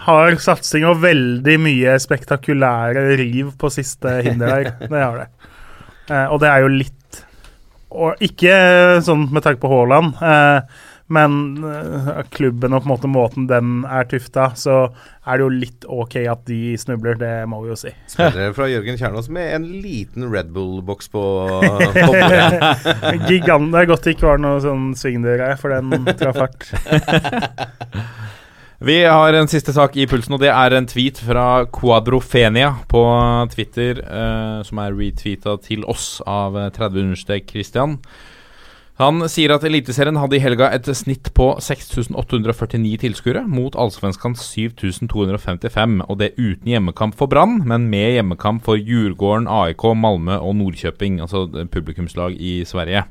har 0.05 0.39
satsing 0.41 0.87
og 0.89 1.01
veldig 1.03 1.57
mye 1.61 1.97
spektakulære 2.01 3.03
riv 3.19 3.53
på 3.59 3.71
siste 3.73 4.19
hinder 4.25 4.55
her. 4.55 4.71
Det 4.85 5.03
har 5.03 5.19
det. 5.23 5.29
Eh, 6.09 6.27
og 6.31 6.39
det 6.41 6.49
er 6.49 6.63
jo 6.63 6.71
litt 6.73 6.95
Og 7.89 8.21
ikke 8.21 8.53
sånn 9.05 9.27
med 9.33 9.43
tanke 9.45 9.61
på 9.63 9.69
Haaland, 9.71 10.17
eh, 10.21 10.59
men 11.09 11.63
eh, 11.65 12.19
klubben 12.33 12.75
og 12.75 12.83
på 12.83 12.87
en 12.87 12.93
måte 12.93 13.09
måten 13.09 13.47
den 13.49 13.81
er 13.89 14.05
tufta, 14.09 14.51
så 14.59 14.75
er 15.25 15.39
det 15.39 15.45
jo 15.45 15.49
litt 15.53 15.87
OK 15.89 16.15
at 16.29 16.43
de 16.49 16.75
snubler, 16.77 17.17
det 17.19 17.33
må 17.49 17.63
vi 17.63 17.71
jo 17.71 17.77
si. 17.79 17.93
Spillere 18.09 18.53
fra 18.57 18.69
Jørgen 18.69 18.97
Kjernås 18.99 19.29
med 19.33 19.55
en 19.57 19.67
liten 19.83 20.29
Red 20.29 20.53
Bull-boks 20.53 21.09
på, 21.13 21.25
på 21.97 22.05
bordet. 22.13 23.25
Gigant, 23.29 23.71
det 23.73 23.83
er 23.83 23.89
godt 23.89 24.05
det 24.05 24.15
ikke 24.17 24.29
var 24.31 24.41
noe 24.41 24.61
sånn 24.63 24.91
svingdørgreie, 24.97 25.57
for 25.59 25.73
den 25.73 26.13
traff 26.19 26.41
hardt. 26.45 26.69
Vi 28.79 29.01
har 29.03 29.35
en 29.35 29.49
siste 29.51 29.73
sak 29.75 29.97
i 29.99 30.05
pulsen, 30.07 30.37
og 30.37 30.39
det 30.39 30.53
er 30.53 30.71
en 30.71 30.85
tweet 30.87 31.17
fra 31.19 31.65
Quadrofenia 31.67 32.77
på 32.87 33.01
Twitter, 33.51 33.99
eh, 33.99 34.61
som 34.63 34.79
er 34.79 34.95
retweeta 34.95 35.57
til 35.65 35.83
oss 35.83 36.21
av 36.23 36.55
eh, 36.55 36.69
30 36.77 37.09
understrek 37.09 37.51
Christian. 37.51 37.97
Han 38.99 39.23
sier 39.31 39.53
at 39.55 39.63
Eliteserien 39.63 40.17
hadde 40.19 40.35
i 40.35 40.41
helga 40.43 40.67
et 40.75 40.87
snitt 40.91 41.29
på 41.31 41.53
6849 41.63 42.97
tilskuere, 42.99 43.45
mot 43.47 43.77
Allsvenskans 43.79 44.41
7255, 44.43 46.01
og 46.03 46.17
det 46.19 46.33
uten 46.35 46.67
hjemmekamp 46.67 47.15
for 47.15 47.31
Brann, 47.31 47.61
men 47.63 47.85
med 47.87 48.17
hjemmekamp 48.17 48.65
for 48.65 48.75
Djurgården, 48.75 49.47
AIK, 49.47 49.85
Malmö 49.95 50.35
og 50.43 50.57
Nordkjøping, 50.59 51.21
altså 51.23 51.45
publikumslag 51.71 52.35
i 52.35 52.57
Sverige. 52.67 53.05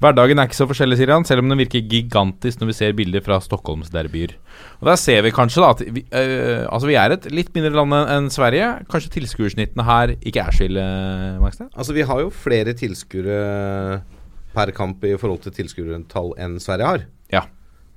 Hverdagen 0.00 0.40
er 0.40 0.48
ikke 0.48 0.56
så 0.56 0.64
forskjellig, 0.70 0.96
sier 0.96 1.12
han, 1.12 1.26
selv 1.28 1.42
om 1.44 1.52
den 1.52 1.60
virker 1.60 1.84
gigantisk 1.84 2.62
når 2.62 2.70
vi 2.70 2.76
ser 2.78 2.96
bilder 2.96 3.20
fra 3.26 3.36
Stockholmsderbyer. 3.44 4.32
Og 4.80 4.88
Der 4.88 4.96
ser 4.96 5.20
vi 5.26 5.34
kanskje 5.36 5.60
da 5.60 5.68
at 5.74 5.82
vi, 5.84 6.04
øh, 6.16 6.64
altså 6.64 6.88
vi 6.88 6.96
er 6.96 7.12
et 7.12 7.28
litt 7.28 7.52
mindre 7.52 7.74
land 7.76 7.92
enn 7.98 8.30
Sverige. 8.32 8.70
Kanskje 8.88 9.12
tilskuersnittene 9.18 9.84
her 9.84 10.14
ikke 10.16 10.40
er 10.46 10.56
så 10.56 10.64
ille, 10.64 10.86
Maxted? 11.44 11.68
Altså, 11.76 11.92
vi 11.92 12.08
har 12.08 12.24
jo 12.24 12.32
flere 12.32 12.72
tilskuere 12.72 14.00
per 14.54 14.72
kamp 14.76 15.04
i 15.06 15.14
forhold 15.20 15.44
til 15.44 15.54
tilskuertall 15.60 16.34
enn 16.40 16.58
Sverige 16.62 16.92
har. 16.92 17.08
Ja. 17.32 17.46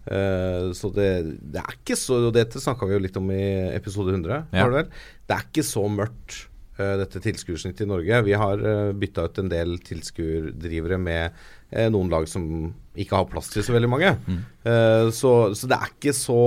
Uh, 0.03 0.71
så 0.75 0.91
det, 0.91 1.09
det 1.53 1.61
er 1.61 1.77
ikke 1.77 1.95
så 1.95 2.17
og 2.27 2.33
Dette 2.35 2.59
snakka 2.59 2.89
vi 2.89 2.97
jo 2.97 3.03
litt 3.05 3.19
om 3.19 3.29
i 3.31 3.43
episode 3.71 4.11
100. 4.11 4.49
Ja. 4.51 4.67
Det, 4.73 4.87
det 5.29 5.37
er 5.37 5.47
ikke 5.47 5.65
så 5.65 5.85
mørkt, 5.87 6.43
uh, 6.79 6.95
dette 7.01 7.23
tilskuersnittet 7.23 7.85
i 7.87 7.89
Norge. 7.89 8.23
Vi 8.27 8.37
har 8.37 8.63
uh, 8.63 8.91
bytta 8.97 9.29
ut 9.29 9.43
en 9.43 9.51
del 9.53 9.77
tilskuerdrivere 9.87 10.99
med 11.01 11.37
uh, 11.73 11.87
noen 11.93 12.11
lag 12.11 12.27
som 12.29 12.73
ikke 12.99 13.17
har 13.17 13.29
plass 13.29 13.49
til 13.49 13.65
så 13.65 13.73
veldig 13.73 13.89
mange. 13.89 14.11
Eh, 14.29 15.07
så, 15.15 15.31
så 15.57 15.69
det 15.69 15.77
er 15.77 15.93
ikke 15.93 16.13
så 16.15 16.41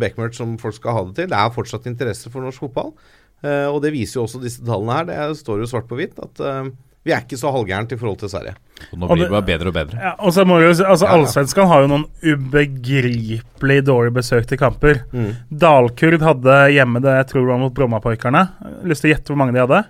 bekmørkt 0.00 0.38
som 0.38 0.54
folk 0.60 0.78
skal 0.78 0.96
ha 0.96 1.02
det 1.08 1.16
til. 1.18 1.28
Det 1.32 1.38
er 1.38 1.52
fortsatt 1.56 1.88
interesse 1.90 2.32
for 2.32 2.44
norsk 2.44 2.64
fotball. 2.64 2.94
Eh, 3.42 3.68
og 3.68 3.82
det 3.84 3.92
viser 3.94 4.20
jo 4.20 4.26
også 4.26 4.40
disse 4.42 4.64
tallene 4.64 4.96
her. 4.96 5.10
Det 5.10 5.42
står 5.42 5.62
jo 5.62 5.68
svart 5.68 5.90
på 5.90 5.98
hvitt 6.00 6.16
at 6.22 6.42
eh, 6.48 6.72
vi 7.04 7.10
er 7.12 7.24
ikke 7.24 7.38
så 7.40 7.50
halvgærent 7.50 7.92
i 7.92 7.96
forhold 7.98 8.18
til 8.20 8.28
Sverige. 8.30 8.54
Og 8.92 8.98
nå 8.98 9.08
blir 9.10 9.24
det- 9.24 9.30
bare 9.30 9.46
bedre 9.46 9.68
og 9.68 9.74
bedre. 9.74 9.98
Ja, 9.98 10.12
og 10.18 10.32
så 10.32 10.44
må 10.46 10.58
vi 10.60 10.66
jo 10.68 10.74
si, 10.74 10.84
altså 10.84 11.06
Ja, 11.06 11.16
ja. 11.16 11.18
Allsvenskan 11.22 11.66
har 11.68 11.80
jo 11.82 11.88
noen 11.90 12.04
ubegripelig 12.22 13.80
dårlig 13.84 14.12
besøkte 14.14 14.58
kamper. 14.58 15.02
Mm. 15.12 15.32
Dalkurd 15.50 16.20
hadde 16.22 16.56
hjemme 16.74 17.02
det 17.02 17.14
jeg 17.18 17.26
tror 17.32 17.46
var 17.46 17.58
mot 17.58 17.74
Brommapoikerne. 17.74 18.44
Lyst 18.84 19.02
til 19.02 19.10
å 19.12 19.14
gjette 19.16 19.32
hvor 19.32 19.36
mange 19.42 19.52
de 19.56 19.60
hadde? 19.64 19.84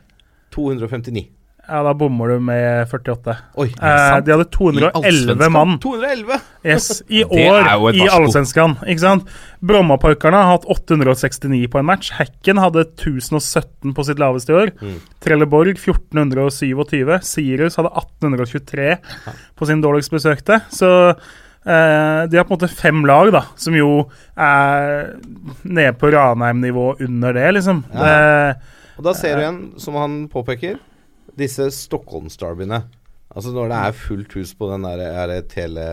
259. 0.52 1.28
Ja, 1.72 1.78
Da 1.86 1.94
bommer 1.96 2.28
du 2.34 2.40
med 2.44 2.84
48. 2.90 3.34
Oi, 3.56 3.70
Eh, 3.80 4.16
de 4.26 4.34
hadde 4.34 4.44
211 4.52 4.90
Allsvenskan? 5.00 5.52
mann 5.54 5.78
211! 5.80 6.40
yes, 6.68 7.02
i 7.08 7.22
Det 7.30 7.46
er 7.46 7.80
år 7.80 7.94
i. 7.96 8.02
Allsvenskan. 8.12 8.74
Ikke 8.84 9.00
sant? 9.00 9.30
Brommapojkarna 9.64 10.42
har 10.44 10.58
hatt 10.58 10.66
869 10.68 11.70
på 11.72 11.80
en 11.80 11.88
match. 11.88 12.10
Hekken 12.18 12.60
hadde 12.60 12.84
1017 12.92 13.94
på 13.96 14.04
sitt 14.04 14.20
laveste 14.20 14.52
i 14.52 14.58
år. 14.58 14.74
Mm. 14.82 14.98
Trelleborg 15.24 15.72
1427. 15.80 17.16
Sirius 17.24 17.78
hadde 17.80 17.92
1823 17.96 18.98
på 19.56 19.66
sin 19.70 19.80
dårligst 19.80 20.12
besøkte. 20.12 20.60
Så 20.68 20.90
eh, 21.64 22.22
de 22.28 22.36
har 22.36 22.44
på 22.44 22.52
en 22.52 22.58
måte 22.58 22.68
fem 22.68 23.04
lag, 23.08 23.32
da, 23.32 23.44
som 23.56 23.74
jo 23.78 23.88
er 24.36 25.14
nede 25.64 25.96
på 25.96 26.12
Ranheim-nivå 26.12 26.90
under 27.00 27.32
det, 27.38 27.48
liksom. 27.58 27.84
Ja. 27.94 28.04
Det, 28.04 28.78
Og 28.98 29.04
da 29.08 29.14
ser 29.16 29.38
du 29.38 29.42
igjen, 29.46 29.60
som 29.80 29.96
han 29.96 30.24
påpeker, 30.28 30.76
disse 31.38 31.68
Stockholmsderbyene. 31.74 32.82
Altså 33.32 33.52
når 33.54 33.72
det 33.72 33.80
er 33.80 34.00
fullt 34.02 34.34
hus 34.36 34.52
på 34.58 34.68
den 34.72 34.88
der 34.88 35.04
er 35.08 35.30
det 35.30 35.42
tele... 35.54 35.84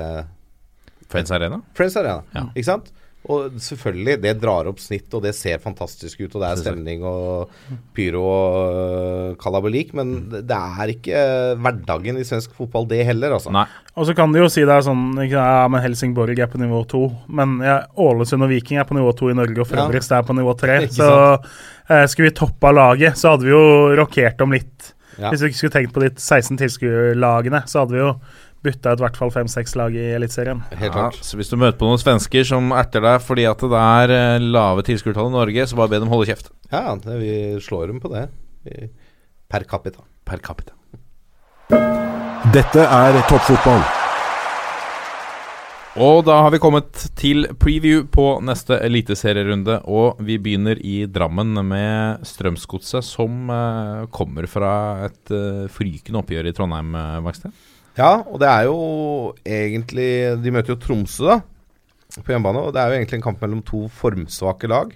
Friends 1.09 1.31
Arena? 1.33 1.61
Friends 1.73 1.95
Arena. 1.97 2.21
Ja. 2.35 2.49
Ikke 2.53 2.67
sant? 2.67 2.91
Og 3.29 3.57
selvfølgelig, 3.61 4.15
det 4.23 4.31
drar 4.39 4.69
opp 4.69 4.79
snitt, 4.79 5.11
og 5.13 5.21
det 5.25 5.33
ser 5.35 5.59
fantastisk 5.61 6.21
ut, 6.23 6.31
og 6.31 6.41
det 6.41 6.47
er 6.49 6.61
stemning 6.61 7.01
og 7.05 7.51
pyro 7.93 8.21
og 8.23 9.35
Kalabolik, 9.41 9.91
kalabalik, 9.91 9.93
men 9.97 10.13
det 10.31 10.41
det 10.49 10.57
er 10.57 10.93
ikke 10.93 11.23
hverdagen 11.59 12.17
i 12.17 12.23
svensk 12.25 12.55
fotball, 12.57 12.87
det 12.89 13.03
heller, 13.05 13.35
altså. 13.35 13.51
Nei. 13.53 13.65
Og 13.99 14.07
så 14.07 14.15
kan 14.15 14.31
de 14.33 14.39
jo 14.39 14.47
si 14.49 14.63
det 14.63 14.71
er 14.71 14.85
sånn 14.87 15.11
ikke, 15.25 15.35
Ja, 15.35 15.67
men 15.69 15.83
Helsingborg 15.83 16.39
er 16.39 16.49
på 16.49 16.61
nivå 16.61 16.79
to. 16.89 17.03
Men 17.27 17.59
ja, 17.65 17.81
Ålesund 17.99 18.47
og 18.47 18.53
Viking 18.53 18.79
er 18.79 18.87
på 18.87 18.97
nivå 18.97 19.11
to 19.19 19.29
i 19.29 19.35
Norge, 19.37 19.59
og 19.61 19.67
Fredrikstad 19.67 20.23
er 20.23 20.29
på 20.29 20.37
nivå 20.39 20.55
tre. 20.57 20.79
Så 20.99 21.09
eh, 21.35 22.07
skulle 22.07 22.31
vi 22.31 22.37
toppa 22.39 22.71
laget, 22.71 23.19
så 23.19 23.35
hadde 23.35 23.49
vi 23.49 23.53
jo 23.53 23.93
rokert 23.99 24.41
om 24.45 24.55
litt. 24.55 24.93
Ja. 25.19 25.29
Hvis 25.33 25.41
vi 25.43 25.49
ikke 25.51 25.59
skulle 25.59 25.75
tenkt 25.75 25.93
på 25.95 26.03
de 26.05 26.09
16 26.15 26.57
tilskuerlagene, 26.61 27.63
så 27.67 27.83
hadde 27.83 27.97
vi 27.97 27.99
jo 28.03 28.13
bytta 28.63 28.91
ut 28.95 28.99
i 28.99 29.03
hvert 29.05 29.15
fall 29.19 29.31
fem-seks 29.31 29.75
lag 29.79 29.93
i 29.95 30.05
Eliteserien. 30.17 30.61
Helt 30.71 30.89
Ja, 30.89 30.91
klart. 30.95 31.19
så 31.23 31.37
hvis 31.39 31.47
du 31.51 31.55
møter 31.59 31.77
på 31.79 31.87
noen 31.87 32.01
svensker 32.01 32.43
som 32.47 32.71
erter 32.75 33.03
deg 33.05 33.21
fordi 33.23 33.45
at 33.47 33.61
det 33.63 33.79
er 33.83 34.13
eh, 34.15 34.39
lave 34.43 34.83
tilskuertall 34.87 35.29
i 35.31 35.35
Norge, 35.37 35.67
så 35.71 35.77
bare 35.79 35.93
be 35.93 35.99
dem 36.03 36.11
holde 36.11 36.27
kjeft. 36.27 36.51
Ja, 36.71 36.95
det, 36.99 37.19
vi 37.21 37.33
slår 37.63 37.87
dem 37.93 38.01
på 38.03 38.11
det. 38.11 38.25
Per 39.49 39.63
capita. 39.63 40.03
Per 40.27 40.37
capita. 40.43 40.75
Dette 42.53 42.83
er 42.83 43.19
toppfotball. 43.29 43.81
Og 45.97 46.21
da 46.27 46.35
har 46.43 46.53
vi 46.53 46.59
kommet 46.61 47.07
til 47.17 47.47
preview 47.57 48.03
på 48.13 48.37
neste 48.45 48.77
eliteserierunde, 48.85 49.79
og 49.89 50.19
vi 50.21 50.37
begynner 50.37 50.77
i 50.85 51.07
Drammen 51.09 51.57
med 51.65 52.27
Strømsgodset, 52.29 53.07
som 53.07 53.49
uh, 53.49 54.05
kommer 54.13 54.45
fra 54.45 54.73
et 55.07 55.33
uh, 55.33 55.65
frykende 55.73 56.21
oppgjør 56.21 56.51
i 56.51 56.53
Trondheim, 56.53 56.93
uh. 56.93 57.49
Ja, 57.97 58.21
og 58.21 58.37
det 58.39 58.47
er 58.47 58.67
jo 58.69 58.77
egentlig 59.43 60.09
De 60.39 60.53
møter 60.53 60.75
jo 60.75 60.79
Tromsø, 60.79 61.25
da, 61.33 62.21
på 62.21 62.33
hjemmebane. 62.33 62.63
Og 62.67 62.75
det 62.75 62.81
er 62.81 62.91
jo 62.91 62.99
egentlig 62.99 63.19
en 63.19 63.25
kamp 63.25 63.41
mellom 63.43 63.65
to 63.65 63.87
formsvake 63.99 64.69
lag. 64.71 64.93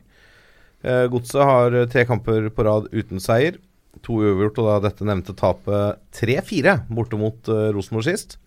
Uh, 0.84 1.06
Godset 1.11 1.44
har 1.48 1.76
eh, 1.80 1.88
tre 1.88 2.03
kamper 2.07 2.49
på 2.52 2.65
rad 2.68 2.90
uten 2.91 3.22
seier. 3.24 3.57
To 4.03 4.18
uavgjort, 4.20 4.57
og 4.60 4.68
da 4.68 4.80
dette 4.90 5.06
nevnte 5.07 5.36
tapet 5.38 6.02
3-4 6.18 6.80
borte 6.91 7.20
mot 7.20 7.52
eh, 7.52 7.70
Rosenborg 7.76 8.07
sist. 8.10 8.38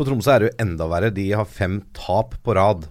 For 0.00 0.08
Tromsø 0.08 0.32
er 0.32 0.40
det 0.40 0.48
jo 0.48 0.62
enda 0.64 0.86
verre. 0.88 1.12
De 1.12 1.26
har 1.36 1.44
fem 1.44 1.74
tap 1.92 2.38
på 2.40 2.54
rad. 2.56 2.86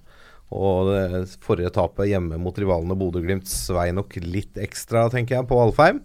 Og 0.53 0.91
det 0.93 1.39
forrige 1.41 1.71
tapet 1.73 2.11
hjemme 2.11 2.37
mot 2.37 2.53
rivalene 2.53 2.93
Bodø-Glimt 2.97 3.49
svei 3.49 3.87
nok 3.97 4.13
litt 4.21 4.59
ekstra, 4.61 5.07
tenker 5.09 5.39
jeg, 5.39 5.47
på 5.49 5.57
Alfheim. 5.57 6.03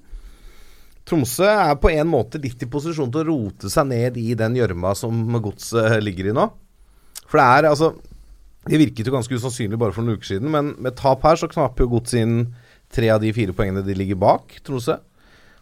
Tromsø 1.05 1.45
er 1.45 1.77
på 1.77 1.93
en 1.93 2.09
måte 2.09 2.41
litt 2.41 2.65
i 2.65 2.71
posisjon 2.73 3.13
til 3.13 3.21
å 3.21 3.29
rote 3.35 3.69
seg 3.69 3.91
ned 3.91 4.17
i 4.17 4.33
den 4.41 4.57
gjørma 4.57 4.95
som 4.97 5.37
godset 5.45 6.01
ligger 6.01 6.31
i 6.31 6.37
nå. 6.41 6.49
For 7.29 7.37
det 7.37 7.47
er 7.53 7.69
altså 7.75 7.93
Det 8.65 8.79
virket 8.81 9.05
jo 9.05 9.13
ganske 9.13 9.37
usannsynlig 9.37 9.77
bare 9.77 9.93
for 9.93 10.01
noen 10.01 10.17
uker 10.17 10.31
siden, 10.31 10.49
men 10.49 10.71
med 10.81 10.97
tap 10.97 11.21
her 11.29 11.37
så 11.37 11.51
knapper 11.53 11.85
jo 11.85 11.99
godset 11.99 12.23
inn 12.23 12.39
tre 12.89 13.11
av 13.13 13.21
de 13.21 13.29
fire 13.37 13.53
poengene 13.53 13.85
de 13.85 13.93
ligger 13.93 14.17
bak 14.17 14.57
Tromsø. 14.65 14.97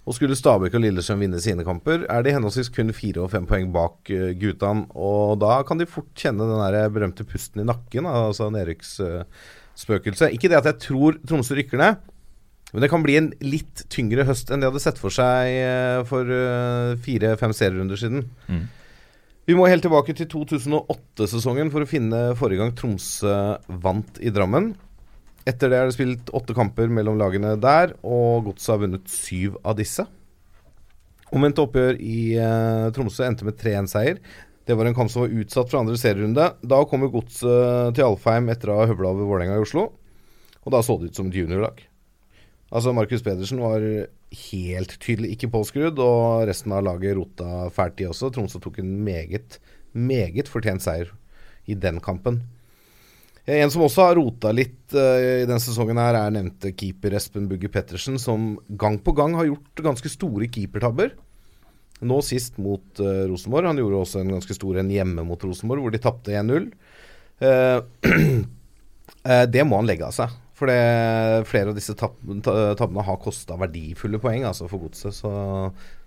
Og 0.02 0.16
skulle 0.16 0.34
Stabæk 0.34 0.74
og 0.74 0.82
Lillestrøm 0.82 1.20
vinne 1.22 1.38
sine 1.42 1.62
kamper, 1.66 2.02
er 2.10 2.24
de 2.24 2.32
henholdsvis 2.34 2.72
kun 2.74 2.90
fire 2.96 3.22
og 3.22 3.30
fem 3.30 3.44
poeng 3.46 3.68
bak 3.74 4.10
uh, 4.10 4.32
Gutan. 4.34 4.86
Og 4.98 5.36
da 5.42 5.60
kan 5.66 5.78
de 5.78 5.86
fort 5.86 6.10
kjenne 6.18 6.48
den 6.48 6.62
der 6.64 6.90
berømte 6.90 7.26
pusten 7.28 7.62
i 7.62 7.66
nakken, 7.68 8.08
altså 8.10 8.50
nedrykksspøkelset. 8.50 10.34
Ikke 10.34 10.50
det 10.50 10.58
at 10.58 10.66
jeg 10.72 10.80
tror 10.88 11.20
Tromsø 11.22 11.54
rykker 11.54 11.78
ned, 11.78 12.02
men 12.72 12.82
det 12.82 12.90
kan 12.90 13.02
bli 13.04 13.18
en 13.20 13.32
litt 13.44 13.84
tyngre 13.92 14.24
høst 14.26 14.50
enn 14.50 14.62
de 14.62 14.70
hadde 14.70 14.80
sett 14.80 14.98
for 15.00 15.12
seg 15.12 15.50
eh, 15.60 15.98
for 16.08 16.24
eh, 16.24 16.94
fire-fem 17.04 17.52
serierunder 17.54 18.00
siden. 18.00 18.24
Mm. 18.48 18.62
Vi 19.50 19.56
må 19.58 19.66
helt 19.68 19.84
tilbake 19.84 20.14
til 20.16 20.28
2008-sesongen 20.32 21.70
for 21.74 21.84
å 21.84 21.90
finne 21.90 22.30
forrige 22.38 22.62
gang 22.62 22.72
Tromsø 22.78 23.36
vant 23.84 24.20
i 24.24 24.32
Drammen. 24.32 24.72
Etter 25.48 25.72
det 25.72 25.78
er 25.78 25.88
det 25.88 25.96
spilt 25.96 26.30
åtte 26.36 26.54
kamper 26.54 26.90
mellom 26.92 27.18
lagene 27.18 27.56
der, 27.58 27.96
og 28.06 28.46
Godset 28.46 28.74
har 28.74 28.82
vunnet 28.84 29.10
syv 29.10 29.56
av 29.66 29.74
disse. 29.80 30.06
Omvendte 31.32 31.64
oppgjør 31.64 31.98
i 31.98 32.34
eh, 32.38 32.88
Tromsø 32.94 33.24
endte 33.26 33.46
med 33.48 33.56
3-1-seier. 33.58 34.20
Det 34.68 34.76
var 34.78 34.86
en 34.86 34.94
kamp 34.94 35.10
som 35.10 35.24
var 35.24 35.34
utsatt 35.42 35.70
fra 35.72 35.80
andre 35.82 35.96
serierunde. 35.98 36.46
Da 36.62 36.82
kom 36.86 37.02
jo 37.02 37.10
Godset 37.16 37.96
til 37.96 38.06
Alfheim 38.06 38.52
etter 38.52 38.70
å 38.70 38.82
ha 38.82 38.90
høvla 38.90 39.10
over 39.10 39.26
Vålerenga 39.30 39.58
i 39.58 39.64
Oslo, 39.64 39.88
og 40.62 40.74
da 40.74 40.82
så 40.84 40.98
det 41.00 41.10
ut 41.10 41.18
som 41.18 41.32
et 41.32 41.40
juniorlag. 41.40 41.82
Altså 42.72 42.94
Markus 42.96 43.24
Pedersen 43.24 43.60
var 43.60 43.82
helt 43.82 44.94
tydelig 45.02 45.34
ikke 45.34 45.50
påskrudd, 45.52 45.98
og 46.00 46.46
resten 46.48 46.72
av 46.72 46.86
laget 46.86 47.18
rota 47.18 47.66
fælt 47.74 47.98
de 47.98 48.08
også. 48.12 48.30
Tromsø 48.32 48.62
tok 48.62 48.78
en 48.80 48.94
meget, 49.04 49.58
meget 49.92 50.48
fortjent 50.48 50.84
seier 50.84 51.10
i 51.66 51.74
den 51.74 51.98
kampen. 52.04 52.44
En 53.50 53.72
som 53.74 53.82
også 53.82 54.06
har 54.06 54.16
rota 54.20 54.52
litt 54.54 54.94
uh, 54.94 55.42
i 55.42 55.46
denne 55.48 55.58
sesongen, 55.62 55.98
her 55.98 56.14
er 56.14 56.34
nevnte 56.34 56.70
keeper 56.78 57.16
Espen 57.18 57.48
Bugge 57.50 57.70
Pettersen, 57.72 58.20
som 58.22 58.54
gang 58.78 59.00
på 59.02 59.14
gang 59.18 59.34
har 59.34 59.48
gjort 59.48 59.82
ganske 59.88 60.12
store 60.12 60.46
keepertabber. 60.52 61.16
Nå 62.06 62.20
sist 62.26 62.60
mot 62.62 63.02
uh, 63.02 63.24
Rosenborg. 63.30 63.72
Han 63.72 63.82
gjorde 63.82 64.04
også 64.04 64.22
en 64.22 64.30
ganske 64.36 64.54
stor 64.54 64.78
en 64.78 64.92
hjemme 64.94 65.26
mot 65.26 65.42
Rosenborg, 65.42 65.82
hvor 65.82 65.94
de 65.94 66.02
tapte 66.02 66.38
1-0. 66.38 66.70
Uh, 67.42 67.82
eh, 69.26 69.44
det 69.50 69.66
må 69.66 69.80
han 69.80 69.90
legge 69.90 70.06
av 70.06 70.14
seg. 70.14 70.38
For 70.62 70.70
det, 70.70 71.46
flere 71.50 71.72
av 71.72 71.78
disse 71.78 71.96
tab 71.98 72.14
tabbene 72.46 73.02
har 73.02 73.18
kosta 73.22 73.56
verdifulle 73.58 74.20
poeng 74.22 74.44
altså 74.46 74.68
for 74.70 74.84
godset. 74.84 75.16
Så 75.16 75.32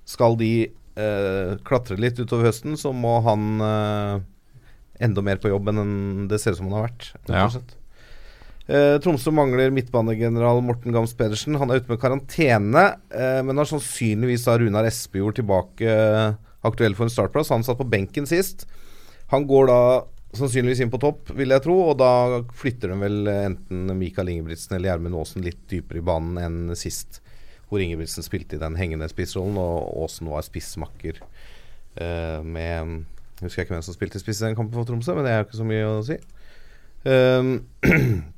skal 0.07 0.37
de 0.39 0.51
eh, 0.69 1.51
klatre 1.67 1.97
litt 1.99 2.19
utover 2.21 2.47
høsten, 2.47 2.77
så 2.79 2.93
må 2.95 3.17
han 3.25 3.65
eh, 3.65 4.23
enda 5.03 5.23
mer 5.25 5.41
på 5.41 5.51
jobb 5.51 5.71
enn 5.71 6.29
det 6.31 6.39
ser 6.41 6.55
ut 6.55 6.61
som 6.61 6.69
han 6.69 6.77
har 6.79 6.87
vært. 6.87 7.09
Ja. 7.27 7.49
Eh, 8.65 8.95
Tromsø 9.03 9.29
mangler 9.35 9.73
midtbanegeneral 9.73 10.63
Morten 10.65 10.95
Gams 10.95 11.13
Pedersen. 11.17 11.57
Han 11.61 11.69
er 11.69 11.81
ute 11.81 11.91
med 11.91 12.01
karantene, 12.01 12.85
eh, 13.13 13.41
men 13.45 13.61
har 13.61 13.69
sannsynligvis 13.69 14.47
da 14.47 14.57
Runar 14.57 14.87
Espejord 14.89 15.37
tilbake 15.37 15.85
eh, 15.85 16.33
aktuell 16.65 16.97
for 16.97 17.05
en 17.05 17.13
startplass. 17.13 17.53
Han 17.53 17.65
satt 17.65 17.77
på 17.77 17.89
benken 17.89 18.25
sist. 18.25 18.65
Han 19.29 19.45
går 19.45 19.69
da 19.69 19.81
sannsynligvis 20.35 20.81
inn 20.81 20.91
på 20.91 20.99
topp, 20.99 21.29
vil 21.37 21.53
jeg 21.53 21.63
tro, 21.63 21.77
og 21.91 21.99
da 22.01 22.41
flytter 22.57 22.91
de 22.91 22.97
vel 22.99 23.29
enten 23.31 23.93
Mikael 23.95 24.33
Ingebrigtsen 24.33 24.75
eller 24.75 24.91
Gjermund 24.91 25.15
Aasen 25.15 25.45
litt 25.45 25.61
dypere 25.71 26.01
i 26.01 26.05
banen 26.05 26.41
enn 26.41 26.75
sist, 26.75 27.21
hvor 27.69 27.79
Ingebrigtsen 27.79 28.25
spilte 28.25 28.57
i 28.57 28.61
den 28.61 28.75
hengende 28.75 29.07
spissrollen, 29.07 29.55
og 29.61 29.93
Aasen 30.03 30.27
var 30.33 30.43
spissmakker 30.43 31.21
eh, 31.21 32.41
med 32.43 33.05
Jeg 33.39 33.49
husker 33.49 33.65
ikke 33.65 33.75
hvem 33.75 33.83
som 33.83 33.95
spilte 33.97 34.19
spiss 34.21 34.41
i 34.41 34.45
den 34.47 34.55
kampen 34.55 34.77
for 34.77 34.87
Tromsø, 34.87 35.15
men 35.17 35.25
det 35.27 35.31
er 35.33 35.41
jo 35.41 35.47
ikke 35.49 35.59
så 35.59 35.67
mye 35.67 35.87
å 35.91 36.03
si. 36.07 36.15
Um, 37.05 37.49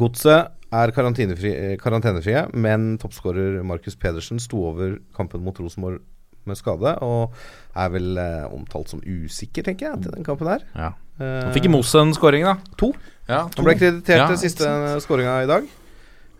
Godset 0.00 0.50
er 0.74 0.90
eh, 0.90 1.76
karantenefrie, 1.78 2.40
men 2.56 2.94
toppskårer 2.98 3.60
Markus 3.68 3.94
Pedersen 4.00 4.40
sto 4.42 4.62
over 4.72 4.96
kampen 5.14 5.44
mot 5.44 5.58
Rosenborg 5.60 6.00
med 6.48 6.58
skade, 6.58 6.96
og 7.04 7.36
er 7.78 7.92
vel 7.94 8.18
eh, 8.20 8.46
omtalt 8.52 8.90
som 8.90 9.00
usikker, 9.04 9.64
tenker 9.68 9.90
jeg, 9.90 10.02
til 10.06 10.16
den 10.16 10.26
kampen 10.26 10.50
her. 10.50 10.64
Ja. 10.74 10.90
Eh, 11.20 11.44
Han 11.46 11.54
fikk 11.54 11.68
i 11.68 11.72
Mos 11.72 11.92
en 12.00 12.12
scoring, 12.16 12.44
da. 12.48 12.56
To. 12.80 12.90
Ja, 13.28 13.44
Han 13.54 13.64
ble 13.68 13.76
kreditert 13.80 14.18
Ja, 14.24 14.26
til 14.32 14.40
siste 14.42 14.68
skåringa 15.04 15.36
i 15.44 15.48
dag. 15.48 15.68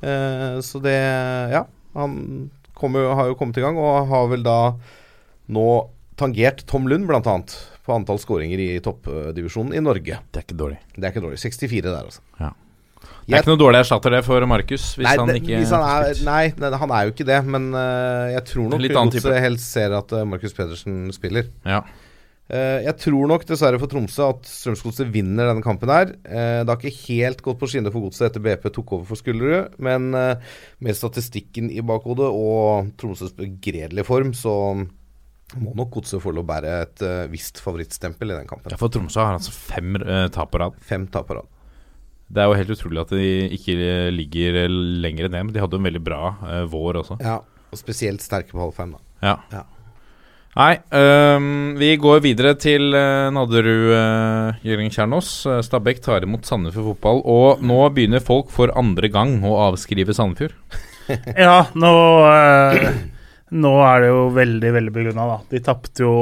Eh, 0.04 0.58
så 0.64 0.80
det 0.84 0.96
Ja, 1.54 1.62
han 1.94 2.50
jo- 2.74 3.14
har 3.14 3.30
jo 3.30 3.36
kommet 3.38 3.56
i 3.60 3.64
gang, 3.64 3.78
og 3.78 4.08
har 4.10 4.26
vel 4.28 4.42
da 4.44 4.74
nå 5.48 5.68
tangert 6.20 6.66
Tom 6.66 6.86
Lund, 6.90 7.06
blant 7.08 7.26
annet, 7.30 7.54
på 7.84 7.94
antall 7.94 8.20
skåringer 8.22 8.60
i 8.64 8.68
toppdivisjonen 8.84 9.76
i 9.76 9.82
Norge. 9.84 10.20
Det 10.30 10.40
er 10.40 10.46
ikke 10.46 10.60
dårlig. 10.60 10.78
Det 10.94 11.02
er 11.02 11.12
ikke 11.12 11.24
dårlig. 11.24 11.40
64 11.42 11.82
der, 11.84 11.98
altså. 12.00 12.24
Ja. 12.40 12.52
Det 13.24 13.36
er 13.36 13.44
ikke 13.44 13.54
noe 13.54 13.60
dårlig 13.60 13.80
erstatter 13.80 14.12
det 14.12 14.22
for 14.24 14.44
Markus, 14.48 14.86
hvis 14.98 15.06
nei, 15.06 15.16
han 15.16 15.30
ikke 15.32 15.58
hvis 15.60 15.72
han 15.72 15.84
er, 15.84 16.18
nei, 16.26 16.42
nei, 16.60 16.70
han 16.80 16.92
er 16.92 17.06
jo 17.06 17.12
ikke 17.14 17.26
det, 17.28 17.38
men 17.48 17.70
uh, 17.72 18.32
jeg 18.32 18.44
tror 18.50 18.72
nok. 18.72 18.88
Godset 18.96 19.38
helst 19.44 19.76
ser 19.76 19.96
at 19.96 20.12
uh, 20.12 20.24
Markus 20.28 20.56
Pedersen 20.56 21.06
spiller. 21.16 21.48
Ja. 21.64 21.82
Uh, 22.44 22.84
jeg 22.84 22.92
tror 23.00 23.30
nok 23.30 23.46
dessverre 23.48 23.78
for 23.80 23.88
Tromsø 23.88 24.26
at 24.34 24.48
Strømsgodset 24.48 25.08
vinner 25.12 25.48
denne 25.48 25.64
kampen 25.64 25.88
her. 25.88 26.12
Eh, 26.28 26.60
det 26.60 26.68
har 26.68 26.76
ikke 26.76 27.06
helt 27.06 27.40
gått 27.44 27.60
på 27.62 27.70
skinner 27.72 27.94
for 27.94 28.04
Godset 28.04 28.26
etter 28.28 28.44
BP 28.44 28.68
tok 28.68 28.92
over 28.98 29.08
for 29.08 29.20
Skullerud, 29.20 29.78
men 29.84 30.10
eh, 30.18 30.58
med 30.84 30.98
statistikken 30.98 31.72
i 31.72 31.80
bakhodet 31.80 32.28
og 32.28 32.92
Tromsøs 33.00 33.32
begredelige 33.38 34.04
form, 34.04 34.34
så 34.36 34.54
må 35.60 35.74
nok 35.78 35.92
Godset 35.98 36.22
få 36.22 36.32
lov 36.34 36.46
å 36.46 36.50
bære 36.52 36.76
et 36.84 37.04
uh, 37.06 37.24
visst 37.32 37.60
favorittstempel 37.62 38.32
i 38.32 38.38
den 38.38 38.48
kampen. 38.50 38.72
ja, 38.72 38.80
for 38.80 38.92
Tromsø 38.92 39.22
har 39.22 39.38
altså 39.38 39.54
fem 39.54 39.98
uh, 40.02 40.26
tap 40.34 40.52
på 40.54 40.62
rad. 40.62 40.78
Fem 40.84 41.06
tap 41.12 41.28
på 41.30 41.38
rad. 41.38 41.50
Det 42.34 42.42
er 42.42 42.48
jo 42.48 42.56
helt 42.58 42.72
utrolig 42.74 43.02
at 43.04 43.12
de 43.14 43.28
ikke 43.54 43.76
ligger 44.14 44.64
lenger 45.04 45.28
ned. 45.28 45.40
Men 45.42 45.54
de 45.54 45.62
hadde 45.62 45.76
jo 45.76 45.82
en 45.82 45.90
veldig 45.90 46.04
bra 46.04 46.22
uh, 46.40 46.64
vår 46.70 47.02
også. 47.04 47.20
Ja, 47.22 47.38
og 47.44 47.80
spesielt 47.80 48.24
sterke 48.24 48.54
på 48.54 48.62
halv 48.62 48.74
fem, 48.76 48.96
da. 48.96 49.04
Ja. 49.24 49.38
Ja. 49.54 49.64
Nei, 50.54 50.76
um, 50.94 51.74
vi 51.80 51.96
går 51.98 52.20
videre 52.22 52.52
til 52.62 52.94
uh, 52.94 53.26
Nadderud 53.34 53.88
uh, 53.90 54.60
Jørgen 54.62 54.92
Kjernås. 54.94 55.30
Uh, 55.50 55.58
Stabæk 55.66 55.98
tar 56.04 56.22
imot 56.22 56.46
Sandefjord 56.46 56.92
fotball. 56.92 57.22
Og 57.26 57.64
nå 57.66 57.80
begynner 57.94 58.22
folk 58.22 58.52
for 58.54 58.70
andre 58.78 59.10
gang 59.10 59.40
å 59.42 59.56
avskrive 59.70 60.14
Sandefjord. 60.14 60.54
Ja, 61.36 61.66
nå 61.76 61.90
eh, 62.24 62.86
Nå 63.54 63.72
er 63.86 64.02
det 64.02 64.10
jo 64.10 64.22
veldig, 64.34 64.70
veldig 64.74 64.92
begrunna, 64.94 65.24
da. 65.30 65.38
De 65.52 65.62
tapte 65.62 66.02
jo 66.02 66.14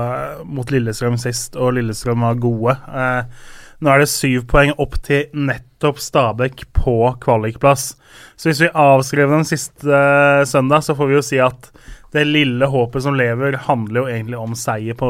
eh, 0.00 0.42
mot 0.48 0.70
Lillestrøm 0.72 1.18
sist, 1.20 1.58
og 1.60 1.74
Lillestrøm 1.76 2.24
var 2.24 2.40
gode. 2.40 2.76
Eh, 2.88 3.48
nå 3.84 3.92
er 3.92 4.02
det 4.02 4.10
syv 4.10 4.46
poeng 4.50 4.72
opp 4.80 4.96
til 5.06 5.28
nettopp 5.36 6.00
Stabæk 6.02 6.64
på 6.74 6.96
kvalikplass. 7.22 7.92
Så 8.40 8.50
hvis 8.50 8.62
vi 8.64 8.72
avskrev 8.72 9.34
dem 9.34 9.44
siste 9.46 9.92
eh, 9.92 10.46
søndag, 10.48 10.86
så 10.86 10.96
får 10.98 11.10
vi 11.10 11.18
jo 11.18 11.24
si 11.26 11.42
at 11.44 11.68
det 12.16 12.24
lille 12.24 12.64
håpet 12.72 13.04
som 13.04 13.16
lever, 13.18 13.58
handler 13.68 14.00
jo 14.00 14.08
egentlig 14.08 14.40
om 14.40 14.56
seier 14.56 14.96
på 14.96 15.08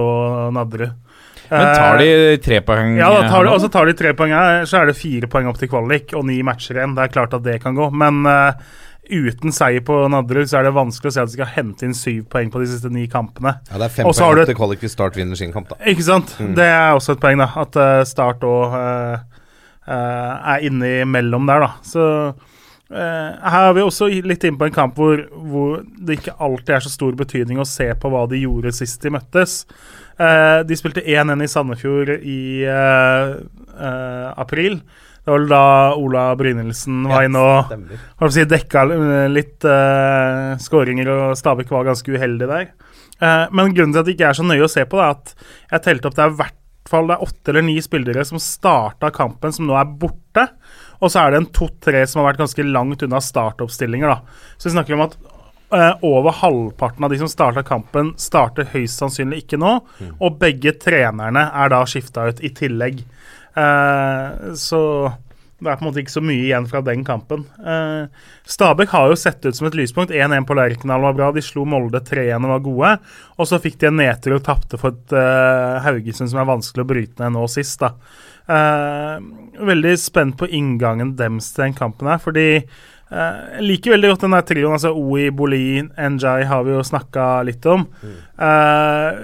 Nadderud. 0.54 0.96
Men 1.48 1.70
tar 1.72 2.02
de 2.02 2.36
tre 2.44 2.58
poeng? 2.60 2.98
Ja, 2.98 3.08
da 3.14 3.22
tar 3.30 3.46
de, 3.46 3.48
her 3.48 3.54
og 3.54 3.62
så 3.62 3.70
tar 3.72 3.88
de 3.88 3.94
tre 3.96 4.12
poeng 4.18 4.34
her, 4.34 4.66
så 4.68 4.82
er 4.82 4.90
det 4.90 4.98
fire 4.98 5.30
poeng 5.32 5.48
opp 5.48 5.60
til 5.60 5.70
kvalik 5.72 6.12
og 6.18 6.26
ni 6.28 6.42
matcher 6.44 6.76
igjen. 6.76 6.96
Det 6.98 7.06
er 7.06 7.14
klart 7.14 7.36
at 7.38 7.46
det 7.46 7.56
kan 7.62 7.78
gå, 7.78 7.88
men 7.94 8.20
eh, 8.28 8.74
uten 9.08 9.54
seier 9.54 9.84
på 9.84 9.96
Nadderud 10.12 10.50
så 10.50 10.60
er 10.60 10.68
det 10.68 10.74
vanskelig 10.76 11.12
å 11.12 11.14
se 11.16 11.24
at 11.24 11.30
de 11.30 11.36
skal 11.38 11.50
hente 11.54 11.86
inn 11.86 11.96
syv 11.96 12.26
poeng 12.32 12.52
på 12.52 12.62
de 12.62 12.68
siste 12.70 12.90
ni 12.92 13.06
kampene. 13.10 13.56
Ja, 13.70 13.80
det 13.80 13.88
er 13.88 13.94
fem 13.96 14.08
poeng 14.08 14.20
har 14.24 14.38
du 14.38 14.42
opp 14.44 14.52
til 14.52 14.84
hvis 14.84 14.94
Start 14.96 15.18
vinner 15.18 15.38
sin 15.38 15.54
kamp, 15.54 15.70
da. 15.72 15.78
Ikke 15.88 16.06
sant? 16.06 16.36
Det 16.38 16.66
er 16.66 16.92
også 16.96 17.16
et 17.16 17.24
poeng, 17.24 17.40
da. 17.40 17.48
At 17.64 17.78
eh, 17.80 18.04
Start 18.08 18.46
òg 18.46 18.78
er 19.88 20.68
innimellom 20.68 21.48
der, 21.48 21.64
da. 21.64 21.70
Så 21.86 22.02
eh, 22.92 23.30
her 23.52 23.68
er 23.70 23.76
vi 23.76 23.86
også 23.86 24.10
litt 24.24 24.44
inne 24.44 24.60
på 24.60 24.68
en 24.68 24.76
kamp 24.76 24.98
hvor, 25.00 25.22
hvor 25.32 25.80
det 25.96 26.18
ikke 26.18 26.36
alltid 26.36 26.76
er 26.76 26.84
så 26.84 26.92
stor 26.92 27.16
betydning 27.16 27.60
å 27.60 27.68
se 27.68 27.88
på 27.96 28.12
hva 28.12 28.26
de 28.28 28.42
gjorde 28.44 28.74
sist 28.76 29.00
de 29.04 29.14
møttes. 29.16 29.62
Eh, 30.18 30.60
de 30.66 30.78
spilte 30.78 31.04
1-1 31.06 31.44
i 31.44 31.50
Sandefjord 31.50 32.10
i 32.18 32.40
eh, 32.66 33.34
eh, 33.78 34.30
april. 34.34 34.80
Det 35.28 35.32
var 35.34 35.42
vel 35.42 35.50
da 35.50 35.64
Ola 36.00 36.20
Brynildsen 36.40 37.02
var 37.04 37.26
inne 37.26 37.40
og 37.44 38.22
jeg 38.22 38.32
si, 38.32 38.44
dekka 38.48 38.86
eh, 38.94 39.26
litt 39.28 39.66
uh, 39.68 40.54
skåringer, 40.56 41.10
og 41.12 41.34
Stabæk 41.36 41.68
var 41.74 41.84
ganske 41.84 42.14
uheldig 42.14 42.48
der. 42.48 42.70
Uh, 43.20 43.44
men 43.52 43.74
grunnen 43.76 43.92
til 43.92 44.00
at 44.00 44.08
det 44.08 44.14
ikke 44.16 44.30
er 44.30 44.38
så 44.38 44.46
nøye 44.48 44.64
å 44.64 44.70
se 44.72 44.86
på, 44.88 44.96
det 44.96 45.04
er 45.04 45.18
at 45.18 45.34
jeg 45.74 45.84
telte 45.84 46.08
opp 46.08 46.16
det 46.16 46.24
er 46.24 46.32
i 46.32 46.38
hvert 46.38 46.56
fall 46.88 47.10
det 47.10 47.18
er 47.18 47.26
åtte 47.28 47.52
eller 47.52 47.66
ni 47.66 47.76
spillere 47.84 48.24
som 48.24 48.40
starta 48.40 49.12
kampen, 49.12 49.52
som 49.52 49.68
nå 49.68 49.76
er 49.76 49.92
borte. 50.00 50.46
Og 51.02 51.12
så 51.12 51.26
er 51.26 51.34
det 51.34 51.42
en 51.42 51.50
to-tre 51.60 52.06
som 52.08 52.22
har 52.22 52.30
vært 52.30 52.46
ganske 52.46 52.64
langt 52.64 53.04
unna 53.04 53.20
startoppstillinger. 53.20 54.08
da. 54.08 54.48
Så 54.56 54.70
vi 54.70 54.76
snakker 54.78 54.96
om 54.96 55.04
at 55.10 55.18
uh, 55.76 55.92
over 56.08 56.40
halvparten 56.40 57.04
av 57.04 57.12
de 57.12 57.20
som 57.20 57.28
starta 57.28 57.66
kampen, 57.68 58.14
starter 58.16 58.72
høyst 58.72 59.04
sannsynlig 59.04 59.44
ikke 59.44 59.60
nå. 59.60 59.76
Og 60.16 60.40
begge 60.40 60.72
trenerne 60.80 61.50
er 61.52 61.76
da 61.76 61.84
skifta 61.84 62.30
ut 62.32 62.40
i 62.40 62.54
tillegg. 62.56 63.04
Eh, 63.58 64.52
så 64.58 64.82
det 65.58 65.72
er 65.72 65.78
på 65.80 65.82
en 65.82 65.88
måte 65.88 66.02
ikke 66.04 66.14
så 66.14 66.22
mye 66.22 66.44
igjen 66.44 66.68
fra 66.70 66.80
den 66.86 67.02
kampen. 67.06 67.42
Eh, 67.58 68.06
Stabæk 68.46 68.92
har 68.94 69.08
jo 69.10 69.18
sett 69.18 69.42
ut 69.42 69.56
som 69.58 69.66
et 69.66 69.78
lyspunkt. 69.78 70.14
1-1 70.14 70.46
på 70.46 70.54
Lerkendal 70.54 71.02
var 71.02 71.16
bra. 71.18 71.32
De 71.34 71.42
slo 71.42 71.64
Molde 71.66 71.98
3-1 72.06 72.46
og 72.46 72.52
var 72.52 72.62
gode. 72.66 72.92
Og 73.38 73.50
så 73.50 73.58
fikk 73.62 73.80
de 73.80 73.90
en 73.90 73.98
nedtur 73.98 74.36
og 74.36 74.44
tapte 74.46 74.78
for 74.78 74.94
et 74.94 75.16
eh, 75.18 75.80
Haugesund 75.82 76.30
som 76.30 76.42
er 76.44 76.52
vanskelig 76.52 76.86
å 76.86 76.90
bryte 76.92 77.24
ned 77.24 77.34
nå 77.34 77.48
sist. 77.50 77.82
da. 77.82 77.96
Eh, 78.48 79.16
veldig 79.66 79.96
spent 79.98 80.38
på 80.38 80.46
inngangen 80.46 81.16
deres 81.18 81.50
til 81.52 81.66
den 81.66 81.74
kampen 81.76 82.08
her, 82.08 82.22
fordi 82.22 82.46
jeg 83.08 83.24
uh, 83.24 83.60
liker 83.64 83.94
veldig 83.94 84.08
godt 84.12 84.24
den 84.26 84.34
der 84.36 84.42
trioen. 84.44 84.74
altså 84.76 84.90
Oi, 84.92 85.30
Bolin, 85.32 85.88
Njay 85.96 86.44
har 86.48 86.64
vi 86.66 86.74
jo 86.74 86.84
snakka 86.84 87.26
litt 87.48 87.64
om. 87.68 87.86
Eh, 88.04 89.20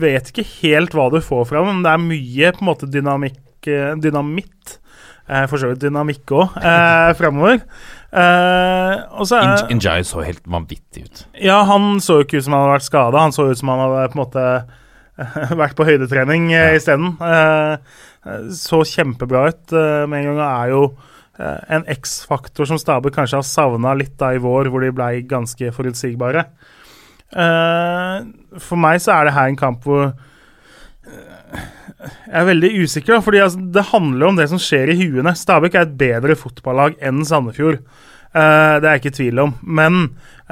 vet 0.00 0.30
ikke 0.32 0.46
helt 0.62 0.96
hva 0.96 1.10
du 1.12 1.18
får 1.20 1.44
fra 1.50 1.60
dem, 1.60 1.68
men 1.74 1.84
det 1.84 1.92
er 1.92 2.06
mye 2.06 2.52
på 2.56 2.64
en 2.64 2.70
måte 2.70 2.88
dynamikk, 2.88 3.36
dynamitt. 4.00 4.78
Eh, 5.28 5.46
for 5.50 5.58
så 5.58 5.72
vidt 5.72 5.80
dynamikk 5.82 6.30
òg, 6.38 6.56
eh, 6.62 7.12
framover. 7.18 7.56
Eh, 8.12 8.92
og 9.18 9.26
så 9.26 9.40
In- 9.42 9.72
Injay 9.74 10.04
så 10.06 10.22
helt 10.22 10.44
vanvittig 10.46 11.02
ut. 11.04 11.24
Ja, 11.42 11.64
han 11.64 11.98
så 11.98 12.20
jo 12.20 12.24
ikke 12.24 12.38
ut 12.38 12.44
som 12.46 12.52
han 12.54 12.62
hadde 12.62 12.76
vært 12.78 12.86
skada. 12.86 13.18
Han 13.24 13.32
så 13.34 13.48
ut 13.50 13.58
som 13.58 13.68
han 13.68 13.82
hadde 13.82 14.12
på 14.12 14.18
en 14.18 14.22
måte 14.22 14.46
vært 15.62 15.74
på 15.74 15.84
høydetrening 15.88 16.50
uh, 16.54 16.76
isteden. 16.76 17.16
Eh, 17.20 17.76
så 18.54 18.82
kjempebra 18.86 19.48
ut 19.50 19.72
eh, 19.74 20.06
med 20.06 20.20
en 20.22 20.36
gang. 20.36 20.40
er 20.46 20.70
jo 20.74 20.80
eh, 21.40 21.58
en 21.74 21.84
X-faktor 21.96 22.66
som 22.70 22.78
Stabæk 22.78 23.14
kanskje 23.18 23.40
har 23.40 23.46
savna 23.46 23.94
litt 23.98 24.16
da 24.18 24.30
i 24.34 24.38
vår, 24.42 24.70
hvor 24.70 24.80
de 24.86 24.92
ble 24.94 25.22
ganske 25.26 25.72
forutsigbare. 25.74 26.46
Eh, 27.34 28.16
for 28.62 28.78
meg 28.78 29.00
så 29.02 29.16
er 29.18 29.24
det 29.28 29.34
her 29.34 29.50
en 29.50 29.58
kamp 29.58 29.82
hvor 29.86 30.04
eh, 30.06 30.12
jeg 32.06 32.36
er 32.40 32.50
veldig 32.50 32.72
usikker, 32.82 33.22
fordi 33.24 33.42
altså, 33.44 33.62
det 33.74 33.88
handler 33.92 34.30
om 34.30 34.40
det 34.40 34.48
som 34.50 34.60
skjer 34.62 34.92
i 34.92 34.98
huene. 35.00 35.34
Stabæk 35.36 35.76
er 35.76 35.86
et 35.86 35.96
bedre 36.00 36.36
fotballag 36.38 36.98
enn 37.04 37.24
Sandefjord. 37.26 37.80
Uh, 38.36 38.76
det 38.82 38.84
er 38.84 38.90
jeg 38.90 39.02
ikke 39.02 39.12
i 39.14 39.16
tvil 39.20 39.42
om. 39.46 39.54
Men 39.64 40.02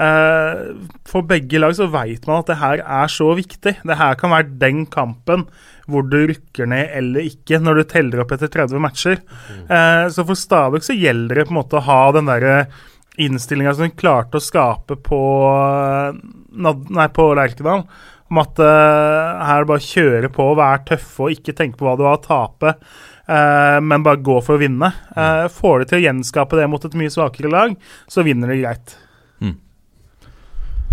uh, 0.00 0.72
for 1.08 1.26
begge 1.28 1.60
lag 1.60 1.74
så 1.76 1.90
veit 1.92 2.24
man 2.28 2.40
at 2.40 2.52
det 2.52 2.60
her 2.62 2.80
er 2.80 3.12
så 3.12 3.28
viktig. 3.36 3.76
Det 3.84 4.00
her 4.00 4.16
kan 4.20 4.32
være 4.32 4.56
den 4.62 4.86
kampen 4.90 5.44
hvor 5.90 6.06
du 6.08 6.16
rykker 6.30 6.70
ned 6.70 6.94
eller 6.96 7.26
ikke, 7.28 7.60
når 7.60 7.82
du 7.82 7.84
teller 7.90 8.22
opp 8.22 8.32
etter 8.32 8.48
30 8.52 8.80
matcher. 8.80 9.20
Uh, 9.68 10.08
så 10.08 10.24
for 10.24 10.38
Stabæk 10.38 10.86
så 10.86 10.96
gjelder 10.96 11.42
det 11.42 11.46
på 11.50 11.56
en 11.56 11.60
måte 11.60 11.80
å 11.80 11.84
ha 11.84 12.00
den 12.16 12.30
derre 12.30 12.56
innstillinga 13.20 13.74
som 13.74 13.86
de 13.86 13.94
klarte 13.94 14.40
å 14.40 14.42
skape 14.42 14.96
på, 15.04 15.20
nei, 16.50 17.06
på 17.14 17.26
Lerkendal. 17.38 17.84
Om 18.32 18.40
at 18.40 18.60
uh, 18.62 19.42
her 19.44 19.62
er 19.62 19.68
bare 19.68 19.84
kjøre 19.84 20.30
på, 20.32 20.46
være 20.58 20.84
tøffe 20.94 21.26
og 21.26 21.34
ikke 21.34 21.56
tenke 21.56 21.80
på 21.80 21.86
hva 21.86 21.96
du 21.98 22.06
har 22.06 22.16
å 22.16 22.24
tape, 22.24 22.72
uh, 23.28 23.78
men 23.84 24.04
bare 24.06 24.22
gå 24.24 24.38
for 24.44 24.56
å 24.56 24.62
vinne. 24.62 24.90
Uh, 25.12 25.44
får 25.52 25.82
du 25.82 25.90
til 25.90 26.00
å 26.00 26.04
gjenskape 26.06 26.60
det 26.60 26.68
mot 26.72 26.84
et 26.88 26.96
mye 26.98 27.12
svakere 27.12 27.52
lag, 27.52 27.76
så 28.08 28.24
vinner 28.26 28.50
du 28.50 28.62
greit. 28.62 28.96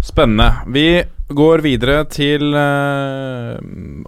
Spennende. 0.01 0.53
Vi 0.67 1.03
går 1.37 1.61
videre 1.63 2.01
til 2.11 2.53
eh, 2.57 3.57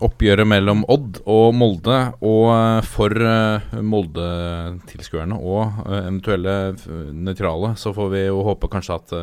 oppgjøret 0.03 0.47
mellom 0.49 0.81
Odd 0.91 1.19
og 1.29 1.53
Molde. 1.57 1.97
Og 2.25 2.47
eh, 2.53 2.87
for 2.87 3.13
eh, 3.17 3.73
Molde-tilskuerne 3.81 5.37
og 5.39 5.79
eventuelle 5.89 6.55
nøytrale, 7.13 7.73
så 7.79 7.93
får 7.95 8.11
vi 8.13 8.21
jo 8.25 8.41
håpe 8.47 8.69
kanskje 8.73 8.97
at 8.99 9.13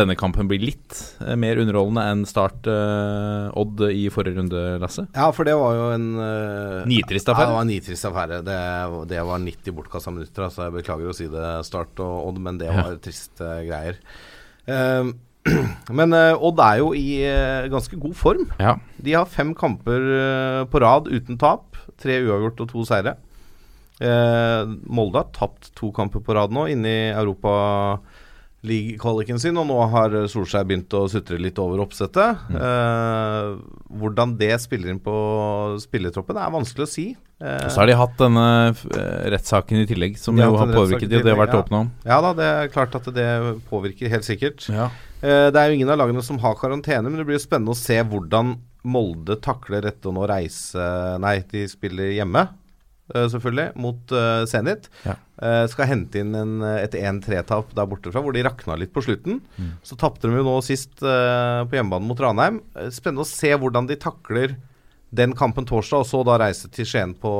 denne 0.00 0.16
kampen 0.18 0.48
blir 0.50 0.62
litt 0.64 0.98
mer 1.40 1.60
underholdende 1.62 2.04
enn 2.12 2.26
Start-Odd 2.28 3.84
i 3.90 4.04
forrige 4.12 4.38
runde, 4.40 4.64
Lasse. 4.82 5.06
Ja, 5.16 5.30
for 5.36 5.48
det 5.48 5.56
var 5.58 5.76
jo 5.78 5.88
en 5.94 6.08
uh, 6.18 6.88
Nitrist 6.90 7.28
Ja, 7.30 7.34
affære. 7.34 7.48
det 7.50 7.56
var 7.56 7.64
en 7.66 7.72
nitrist 7.74 8.08
affære. 8.10 8.40
Det, 8.46 8.58
det 9.14 9.24
var 9.30 9.42
90 9.46 9.76
bortkasta 9.76 10.14
minutter. 10.14 10.46
Altså 10.48 10.66
jeg 10.68 10.76
beklager 10.80 11.10
å 11.12 11.16
si 11.16 11.28
det, 11.32 11.48
Start 11.68 12.00
og 12.04 12.30
Odd, 12.30 12.42
men 12.44 12.60
det 12.60 12.70
Ja. 12.70 12.76
var 12.84 13.00
triste 13.02 13.50
greier. 13.66 13.98
Eh, 14.70 15.10
Men 15.98 16.14
eh, 16.16 16.36
Odd 16.36 16.60
er 16.64 16.78
jo 16.82 16.92
i 16.96 17.06
eh, 17.24 17.68
ganske 17.72 17.96
god 18.00 18.16
form. 18.18 18.46
Ja. 18.60 18.76
De 19.00 19.16
har 19.16 19.30
fem 19.30 19.54
kamper 19.56 20.06
eh, 20.16 20.62
på 20.70 20.82
rad 20.84 21.10
uten 21.10 21.40
tap. 21.40 21.78
Tre 22.00 22.20
uavgjort 22.24 22.64
og 22.64 22.72
to 22.74 22.86
seire. 22.88 23.16
Molde 24.00 25.20
har 25.20 25.26
tapt 25.36 25.74
to 25.76 25.90
kamper 25.92 26.22
på 26.24 26.32
rad 26.32 26.54
nå 26.56 26.62
inne 26.72 26.88
i 26.88 27.00
Europa 27.12 27.50
League-kvaliken 28.66 29.38
sin, 29.40 29.56
og 29.56 29.64
nå 29.70 29.76
har 29.94 30.12
Solskjær 30.28 30.66
begynt 30.68 30.92
å 30.92 31.06
sutre 31.08 31.38
litt 31.40 31.56
over 31.62 31.80
oppsettet. 31.80 32.42
Eh, 32.52 33.54
hvordan 34.00 34.34
det 34.40 34.52
spiller 34.60 34.92
inn 34.92 35.00
på 35.00 35.14
spillertroppen, 35.80 36.36
er 36.36 36.52
vanskelig 36.52 36.84
å 36.84 36.90
si. 36.90 37.06
Eh, 37.40 37.64
Og 37.64 37.72
så 37.72 37.80
har 37.80 37.88
de 37.88 37.96
hatt 37.96 38.18
denne 38.20 38.46
eh, 38.68 39.28
rettssaken 39.32 39.80
i 39.80 39.86
tillegg, 39.88 40.18
som 40.20 40.36
jo 40.36 40.50
har 40.60 40.74
påvirket 40.74 41.08
de, 41.08 41.22
og 41.22 41.24
det 41.24 41.32
har 41.32 41.40
vært 41.40 41.56
ja. 41.56 41.62
åpna 41.64 41.82
om. 41.86 41.92
ja 42.04 42.20
da, 42.26 42.32
det 42.36 42.48
er 42.58 42.72
klart 42.74 42.98
at 43.00 43.08
det 43.16 43.28
påvirker 43.70 44.12
helt 44.12 44.28
sikkert. 44.28 44.68
Ja. 44.68 44.90
Eh, 45.22 45.48
Det 45.52 45.56
er 45.56 45.70
jo 45.72 45.78
ingen 45.80 45.92
av 45.92 46.00
lagene 46.02 46.22
som 46.24 46.38
har 46.44 46.58
karantene, 46.60 47.08
men 47.08 47.16
det 47.16 47.24
blir 47.28 47.40
jo 47.40 47.46
spennende 47.48 47.72
å 47.72 47.80
se 47.80 47.96
hvordan 48.02 48.58
Molde 48.80 49.34
takler 49.44 49.82
dette 49.84 50.08
å 50.08 50.12
nå 50.16 50.22
reise 50.24 50.80
Nei, 51.20 51.42
de 51.52 51.66
spiller 51.68 52.14
hjemme, 52.16 52.46
selvfølgelig, 53.10 53.72
mot 53.80 54.14
uh, 54.14 54.44
Zenit. 54.48 54.88
Ja. 55.06 55.16
Uh, 55.40 55.64
skal 55.72 55.88
hente 55.88 56.20
inn 56.20 56.34
en, 56.36 56.58
et 56.76 56.94
1-3-tap 56.96 57.72
der 57.76 57.88
borte 57.88 58.12
fra, 58.12 58.22
hvor 58.24 58.36
de 58.36 58.44
rakna 58.46 58.76
litt 58.78 58.92
på 58.94 59.02
slutten. 59.04 59.40
Mm. 59.56 59.70
Så 59.86 59.98
tapte 60.00 60.28
de 60.28 60.36
jo 60.36 60.46
nå 60.46 60.56
sist 60.66 61.00
uh, 61.02 61.64
på 61.66 61.78
hjemmebane 61.78 62.06
mot 62.06 62.20
Ranheim. 62.20 62.60
Eh, 62.76 62.90
spennende 62.94 63.24
å 63.24 63.28
se 63.28 63.52
hvordan 63.56 63.88
de 63.90 63.98
takler 64.00 64.56
den 65.10 65.34
kampen 65.36 65.66
torsdag, 65.66 66.04
og 66.04 66.08
så 66.08 66.22
da 66.26 66.38
reise 66.40 66.70
til 66.72 66.86
Skien 66.86 67.16
på, 67.18 67.32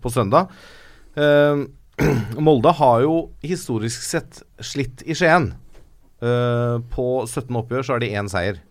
på 0.00 0.12
søndag. 0.12 0.52
Eh, 1.18 1.66
Molde 2.46 2.72
har 2.78 3.02
jo 3.04 3.16
historisk 3.44 4.04
sett 4.06 4.42
slitt 4.64 5.04
i 5.04 5.16
Skien. 5.18 5.52
Eh, 6.20 6.76
på 6.94 7.06
17 7.26 7.60
oppgjør 7.62 7.86
så 7.86 7.96
har 7.96 8.04
de 8.04 8.12
én 8.16 8.30
seier. 8.32 8.62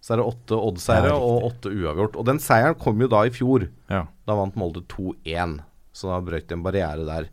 Så 0.00 0.14
er 0.14 0.20
det 0.20 0.28
åtte 0.30 0.56
Odd-seiere 0.56 1.12
og 1.12 1.46
åtte 1.50 1.72
uavgjort. 1.72 2.16
Og 2.16 2.26
den 2.28 2.40
seieren 2.40 2.78
kom 2.80 3.00
jo 3.02 3.08
da 3.12 3.26
i 3.28 3.32
fjor. 3.34 3.66
Ja. 3.92 4.06
Da 4.28 4.36
vant 4.38 4.56
Molde 4.60 4.82
2-1, 4.88 5.58
så 5.92 6.12
da 6.12 6.20
brøt 6.24 6.48
de 6.48 6.56
en 6.56 6.64
barriere 6.64 7.04
der. 7.08 7.28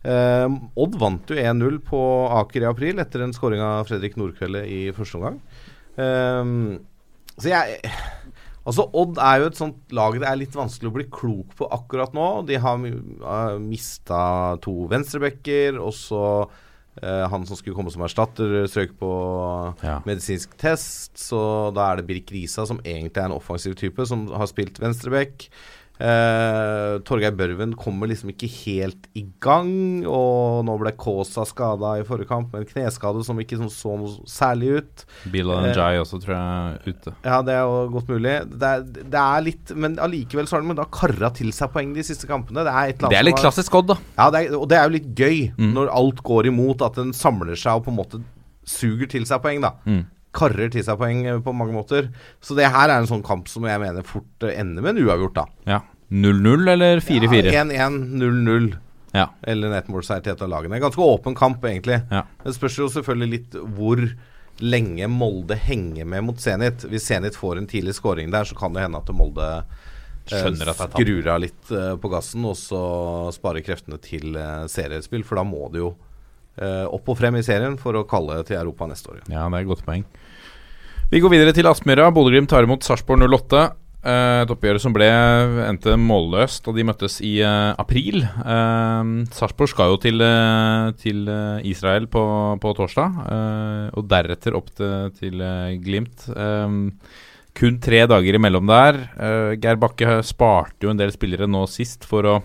Eh, 0.00 0.58
Odd 0.80 1.00
vant 1.00 1.32
jo 1.32 1.36
1-0 1.40 1.80
på 1.88 2.00
Aker 2.40 2.64
i 2.64 2.68
april 2.68 3.02
etter 3.02 3.24
en 3.24 3.34
skåring 3.36 3.60
av 3.64 3.88
Fredrik 3.88 4.16
Nordkvelde 4.20 4.66
i 4.68 4.82
første 4.96 5.20
omgang. 5.20 5.40
Eh, 6.00 6.54
så 7.40 7.52
jeg 7.54 7.92
Altså 8.68 8.84
Odd 9.00 9.18
er 9.24 9.40
jo 9.40 9.46
et 9.48 9.58
sånt 9.58 9.94
lag 9.96 10.16
det 10.20 10.26
er 10.28 10.38
litt 10.38 10.56
vanskelig 10.56 10.90
å 10.90 10.94
bli 10.94 11.06
klok 11.12 11.54
på 11.58 11.68
akkurat 11.72 12.12
nå. 12.16 12.26
De 12.48 12.58
har 12.60 12.76
uh, 12.76 13.56
mista 13.62 14.20
to 14.64 14.84
venstrebacker, 14.90 15.78
og 15.80 15.94
så 15.96 16.24
eh, 16.44 16.58
han 17.00 17.46
som 17.46 17.56
skulle 17.56 17.76
komme 17.76 17.90
som 17.94 18.02
erstatter, 18.02 18.66
strøk 18.68 18.96
på 18.98 19.10
Ja. 19.82 20.00
medisinsk 20.04 20.56
test. 20.58 21.16
Så 21.16 21.72
da 21.74 21.92
er 21.92 21.96
det 22.00 22.06
Birk 22.06 22.30
Risa, 22.32 22.66
som 22.66 22.80
egentlig 22.84 23.16
er 23.16 23.24
en 23.30 23.36
offensiv 23.38 23.74
type, 23.78 24.04
som 24.06 24.26
har 24.28 24.46
spilt 24.46 24.80
venstreback. 24.82 25.48
Eh, 26.00 26.94
Torgeir 27.04 27.34
Børven 27.36 27.74
kommer 27.78 28.08
liksom 28.08 28.30
ikke 28.32 28.48
helt 28.64 29.06
i 29.18 29.22
gang, 29.44 29.70
og 30.08 30.62
nå 30.64 30.76
ble 30.80 30.92
Kaasa 31.00 31.44
skada 31.48 31.92
i 32.00 32.04
forrige 32.08 32.30
kamp 32.30 32.54
med 32.54 32.62
en 32.64 32.70
kneskade 32.70 33.22
som 33.26 33.38
ikke 33.42 33.58
sånn 33.60 33.72
så 33.72 33.96
noe 34.00 34.24
særlig 34.30 34.70
ut. 34.80 35.04
Bilal 35.32 35.66
Eh, 35.68 35.74
Njay 35.74 36.00
også, 36.00 36.20
tror 36.22 36.34
jeg, 36.38 36.94
ute. 36.94 37.14
Ja, 37.26 37.40
det 37.46 37.54
er 37.58 37.60
jo 37.68 37.82
godt 37.98 38.08
mulig. 38.14 38.34
Det 38.56 38.70
er, 38.70 38.86
det 39.12 39.20
er 39.20 39.44
litt 39.44 39.74
Men 39.76 39.98
allikevel 40.00 40.48
så 40.48 40.56
har 40.56 40.64
de 40.64 40.74
da 40.80 40.86
karra 40.90 41.30
til 41.36 41.52
seg 41.52 41.72
poeng 41.74 41.92
de 41.94 42.04
siste 42.06 42.26
kampene. 42.30 42.64
Det 42.64 42.72
er, 42.72 42.94
Det 43.10 43.18
er 43.18 43.26
litt 43.28 43.36
har- 43.38 43.44
klassisk 43.50 43.74
Odd, 43.74 43.92
da. 43.92 43.98
Ja, 44.16 44.30
det 44.30 44.46
er, 44.48 44.56
og 44.56 44.68
det 44.72 44.78
er 44.78 44.88
jo 44.88 44.96
litt 44.96 45.10
gøy 45.14 45.52
Mm. 45.60 45.74
når 45.74 45.90
alt 45.92 46.22
går 46.24 46.46
imot, 46.48 46.80
at 46.82 46.96
en 46.98 47.12
samler 47.12 47.56
seg 47.56 47.76
og 47.76 47.84
på 47.84 47.90
en 47.92 47.96
måte 48.00 48.22
suger 48.64 49.06
til 49.10 49.24
seg 49.26 49.42
poeng, 49.42 49.60
da. 49.60 49.72
Mm. 49.86 50.06
Karrer 50.32 50.70
til 50.70 50.82
seg 50.86 50.96
poeng 50.98 51.26
eh, 51.26 51.38
på 51.42 51.52
mange 51.52 51.72
måter. 51.74 52.08
Så 52.40 52.54
det 52.56 52.70
her 52.70 52.88
er 52.88 53.00
en 53.00 53.06
sånn 53.10 53.22
kamp 53.26 53.48
som 53.48 53.64
jeg 53.66 53.80
mener 53.82 54.02
fort 54.06 54.24
ender 54.46 54.80
med 54.82 54.96
en 54.96 55.04
uavgjort, 55.06 55.34
da. 55.34 55.44
Ja. 55.66 55.80
0-0 56.10 56.70
eller 56.72 57.00
4-4? 57.00 57.52
Ja, 57.54 57.64
1-1, 57.64 57.98
0-0. 58.18 58.72
Ja. 59.14 59.28
Eller 59.42 59.72
nettmålseier 59.72 60.22
til 60.24 60.34
et 60.34 60.42
av 60.42 60.50
lagene. 60.50 60.80
Ganske 60.82 61.02
åpen 61.02 61.36
kamp, 61.38 61.64
egentlig. 61.66 62.00
Ja. 62.10 62.24
Det 62.44 62.54
spørs 62.56 62.78
jo 62.78 62.90
selvfølgelig 62.90 63.30
litt 63.34 63.56
hvor 63.76 64.02
lenge 64.60 65.08
Molde 65.10 65.56
henger 65.56 66.08
med 66.08 66.26
mot 66.26 66.40
Zenit. 66.40 66.84
Hvis 66.90 67.06
Zenit 67.08 67.38
får 67.38 67.60
en 67.60 67.70
tidlig 67.70 67.96
scoring 67.98 68.30
der, 68.34 68.44
så 68.44 68.58
kan 68.58 68.74
det 68.74 68.84
hende 68.84 69.00
at 69.00 69.10
Molde 69.16 69.48
eh, 69.60 69.88
Skjønner 70.30 70.72
at 70.74 70.84
er 70.84 70.92
skrur 70.94 71.30
av 71.32 71.40
litt 71.46 71.72
eh, 71.74 71.94
på 71.98 72.12
gassen, 72.12 72.44
og 72.46 72.58
så 72.58 72.82
sparer 73.34 73.64
kreftene 73.66 73.98
til 74.04 74.36
eh, 74.38 74.66
seriespill. 74.70 75.24
For 75.26 75.40
da 75.40 75.46
må 75.46 75.70
det 75.72 75.84
jo 75.84 75.94
opp 76.60 77.06
og 77.08 77.16
frem 77.16 77.38
i 77.38 77.44
serien 77.46 77.78
for 77.80 77.96
å 77.96 78.02
kalle 78.04 78.34
til 78.44 78.58
Europa 78.58 78.84
neste 78.90 79.08
år. 79.14 79.20
Ja, 79.30 79.46
det 79.48 79.54
er 79.54 79.62
et 79.62 79.68
godt 79.70 79.84
poeng. 79.86 80.02
Vi 81.08 81.22
går 81.22 81.32
videre 81.32 81.54
til 81.56 81.64
Aspmyra. 81.70 82.10
Bodø-Glimt 82.12 82.50
tar 82.52 82.66
imot 82.66 82.84
Sarpsborg 82.84 83.22
08. 83.22 83.62
Eh, 84.00 84.42
et 84.42 84.52
oppgjør 84.52 84.78
som 84.80 84.94
ble 84.96 85.06
endte 85.66 85.92
målløst 86.00 86.64
da 86.64 86.72
de 86.72 86.84
møttes 86.88 87.18
i 87.20 87.34
eh, 87.44 87.72
april. 87.80 88.22
Uh, 88.40 89.26
Sarpsborg 89.36 89.72
skal 89.74 89.92
jo 89.92 89.98
til, 90.00 90.24
eh, 90.24 90.92
til 91.02 91.28
eh, 91.28 91.66
Israel 91.68 92.08
på, 92.08 92.22
på 92.62 92.72
torsdag, 92.78 93.18
eh, 93.28 93.90
og 93.92 94.08
deretter 94.08 94.56
opp 94.56 94.72
til, 94.72 95.10
til 95.18 95.44
eh, 95.44 95.76
Glimt. 95.84 96.30
Eh, 96.32 96.78
kun 97.60 97.76
tre 97.82 98.06
dager 98.08 98.38
imellom 98.38 98.70
der. 98.70 99.02
Eh, 99.20 99.52
Geir 99.60 99.76
Bakke 99.82 100.20
sparte 100.24 100.86
jo 100.86 100.94
en 100.94 101.00
del 101.00 101.12
spillere 101.12 101.50
nå 101.50 101.66
sist 101.68 102.08
for 102.08 102.24
å 102.24 102.38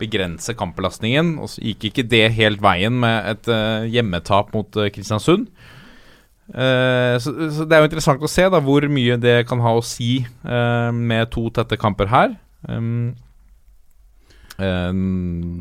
begrense 0.00 0.56
kampbelastningen. 0.58 1.36
Og 1.42 1.52
så 1.52 1.62
gikk 1.68 1.90
ikke 1.90 2.08
det 2.10 2.26
helt 2.38 2.62
veien 2.64 2.96
med 3.04 3.28
et 3.34 3.50
eh, 3.52 3.90
hjemmetap 3.92 4.54
mot 4.56 4.80
eh, 4.80 4.92
Kristiansund. 4.94 5.50
Eh, 6.52 7.16
så, 7.22 7.32
så 7.54 7.64
det 7.64 7.76
er 7.76 7.84
jo 7.84 7.88
interessant 7.88 8.24
å 8.24 8.30
se 8.30 8.46
da 8.52 8.60
hvor 8.62 8.84
mye 8.92 9.16
det 9.20 9.44
kan 9.48 9.62
ha 9.64 9.76
å 9.76 9.84
si 9.84 10.18
uh, 10.44 10.90
med 10.92 11.30
to 11.32 11.46
tette 11.54 11.78
kamper 11.80 12.10
her. 12.12 12.34
Um, 12.68 13.14
eh, 14.58 14.90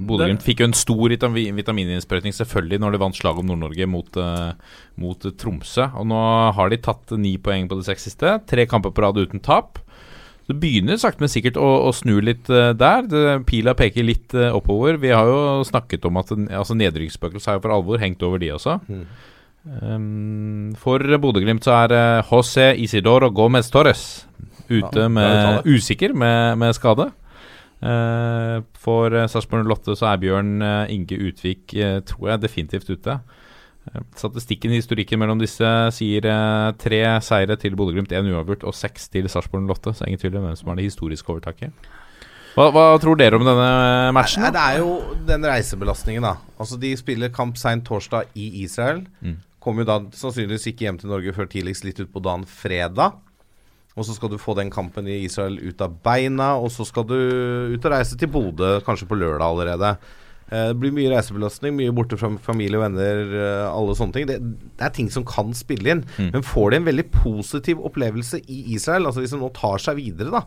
Bodø-Glimt 0.09 0.43
fikk 0.43 0.63
jo 0.63 0.69
en 0.69 0.75
stor 0.77 1.15
vitami- 1.15 1.49
vitamininnsprøytning 1.55 2.35
selvfølgelig 2.35 2.81
når 2.83 2.95
de 2.95 3.03
vant 3.05 3.21
slaget 3.21 3.45
om 3.45 3.53
Nord-Norge 3.53 3.87
mot, 3.89 4.19
mot 4.99 5.31
Tromsø. 5.39 5.87
Og 5.99 6.09
nå 6.11 6.25
har 6.59 6.73
de 6.73 6.81
tatt 6.83 7.15
ni 7.19 7.37
poeng 7.41 7.71
på 7.71 7.79
det 7.79 7.87
seks 7.87 8.09
siste. 8.09 8.37
Tre 8.49 8.67
kamper 8.69 8.93
på 8.93 9.07
rad 9.07 9.23
uten 9.23 9.43
tap. 9.43 9.79
Det 10.43 10.55
begynner 10.59 10.99
sakte, 10.99 11.23
men 11.23 11.31
sikkert 11.31 11.57
å, 11.59 11.67
å 11.87 11.91
snu 11.95 12.17
litt 12.23 12.49
eh, 12.51 12.73
der. 12.75 13.05
Det, 13.07 13.21
pila 13.47 13.75
peker 13.79 14.03
litt 14.03 14.33
eh, 14.35 14.51
oppover. 14.51 14.99
Vi 14.99 15.13
har 15.15 15.29
jo 15.29 15.63
snakket 15.67 16.03
om 16.09 16.19
at 16.19 16.33
altså 16.35 16.75
nedrykksspøkelset 16.75 17.51
har 17.51 17.59
jo 17.59 17.63
for 17.63 17.75
alvor 17.77 18.03
hengt 18.03 18.23
over 18.27 18.41
de 18.43 18.51
også. 18.55 18.75
Um, 19.63 20.73
for 20.75 20.99
Bodø-Glimt 21.23 21.63
så 21.63 21.71
er 21.85 21.93
uh, 21.95 22.27
José 22.27 22.73
Isidoro 22.83 23.29
Gomez 23.31 23.69
Torres 23.71 24.25
ute 24.67 25.05
med 25.11 25.63
usikker 25.69 26.11
med, 26.15 26.57
med 26.59 26.75
skade. 26.75 27.09
Uh, 27.83 28.59
for 28.79 29.11
uh, 29.15 29.25
Sarpsborg 29.31 29.67
08 29.67 29.95
så 29.99 30.09
er 30.11 30.19
Bjørn 30.21 30.51
eh, 30.63 30.91
Inge 30.95 31.17
Utvik 31.29 31.73
eh, 31.75 31.97
tror 32.07 32.29
jeg 32.33 32.43
definitivt 32.43 32.91
ute. 32.91 33.17
Eh, 33.87 34.03
statistikken 34.19 34.71
i 34.71 34.79
historikken 34.79 35.19
mellom 35.19 35.39
disse 35.41 35.67
sier 35.95 36.27
eh, 36.27 36.69
tre 36.79 37.01
seire 37.23 37.57
til 37.59 37.75
Bodø-Glimt, 37.79 38.11
én 38.15 38.29
uavgjort 38.31 38.63
og 38.67 38.75
seks 38.75 39.07
til 39.11 39.27
Sarpsborg 39.31 39.67
08. 39.67 39.95
Så 39.99 40.07
ingen 40.07 40.19
tvil 40.21 40.39
om 40.39 40.47
hvem 40.47 40.55
som 40.59 40.71
har 40.71 40.79
det 40.79 40.87
historiske 40.91 41.31
overtaket. 41.35 41.75
Hva, 42.53 42.67
hva 42.69 42.85
tror 43.01 43.17
dere 43.17 43.39
om 43.39 43.47
denne 43.47 43.69
matchen? 44.13 44.43
Nei, 44.45 44.51
Da? 44.53 44.59
det 44.59 44.63
er 44.75 44.83
jo 44.83 45.15
den 45.27 45.47
reisebelastningen, 45.49 46.23
da. 46.27 46.35
Altså 46.61 46.77
De 46.77 46.91
spiller 46.99 47.31
kamp 47.33 47.57
seint 47.57 47.83
torsdag 47.87 48.29
i 48.37 48.51
Israel. 48.63 49.01
Mm. 49.25 49.39
Kommer 49.63 49.85
jo 49.85 49.89
da 49.91 49.99
sannsynligvis 50.19 50.67
ikke 50.71 50.87
hjem 50.89 50.99
til 50.99 51.11
Norge 51.13 51.33
før 51.35 51.47
tidligst 51.51 51.85
litt 51.87 52.01
utpå 52.03 52.21
dagen 52.23 52.43
fredag. 52.49 53.15
Og 53.93 54.07
så 54.07 54.15
skal 54.17 54.31
du 54.33 54.39
få 54.41 54.55
den 54.57 54.71
kampen 54.73 55.07
i 55.07 55.21
Israel 55.27 55.59
ut 55.61 55.81
av 55.85 55.93
beina, 56.03 56.55
og 56.57 56.71
så 56.73 56.85
skal 56.87 57.05
du 57.07 57.15
ut 57.75 57.85
og 57.85 57.93
reise 57.93 58.17
til 58.17 58.31
Bodø 58.33 58.79
kanskje 58.85 59.07
på 59.09 59.19
lørdag 59.19 59.45
allerede. 59.53 59.91
Eh, 60.49 60.71
Det 60.71 60.79
blir 60.81 60.95
mye 60.95 61.11
reisebelastning, 61.13 61.75
mye 61.77 61.93
borte 61.93 62.17
fra 62.17 62.31
familie 62.41 62.79
og 62.79 62.87
venner, 62.87 63.21
eh, 63.37 63.67
alle 63.69 63.93
sånne 63.95 64.17
ting. 64.17 64.25
Det, 64.27 64.39
det 64.41 64.87
er 64.87 64.95
ting 64.97 65.11
som 65.13 65.23
kan 65.29 65.53
spille 65.53 65.93
inn. 65.93 66.03
Mm. 66.17 66.31
Men 66.33 66.47
får 66.49 66.71
de 66.71 66.81
en 66.81 66.89
veldig 66.89 67.07
positiv 67.13 67.85
opplevelse 67.85 68.41
i 68.49 68.73
Israel, 68.73 69.05
altså 69.05 69.23
hvis 69.23 69.37
de 69.37 69.41
nå 69.43 69.53
tar 69.53 69.77
seg 69.85 70.01
videre, 70.01 70.33
da. 70.33 70.43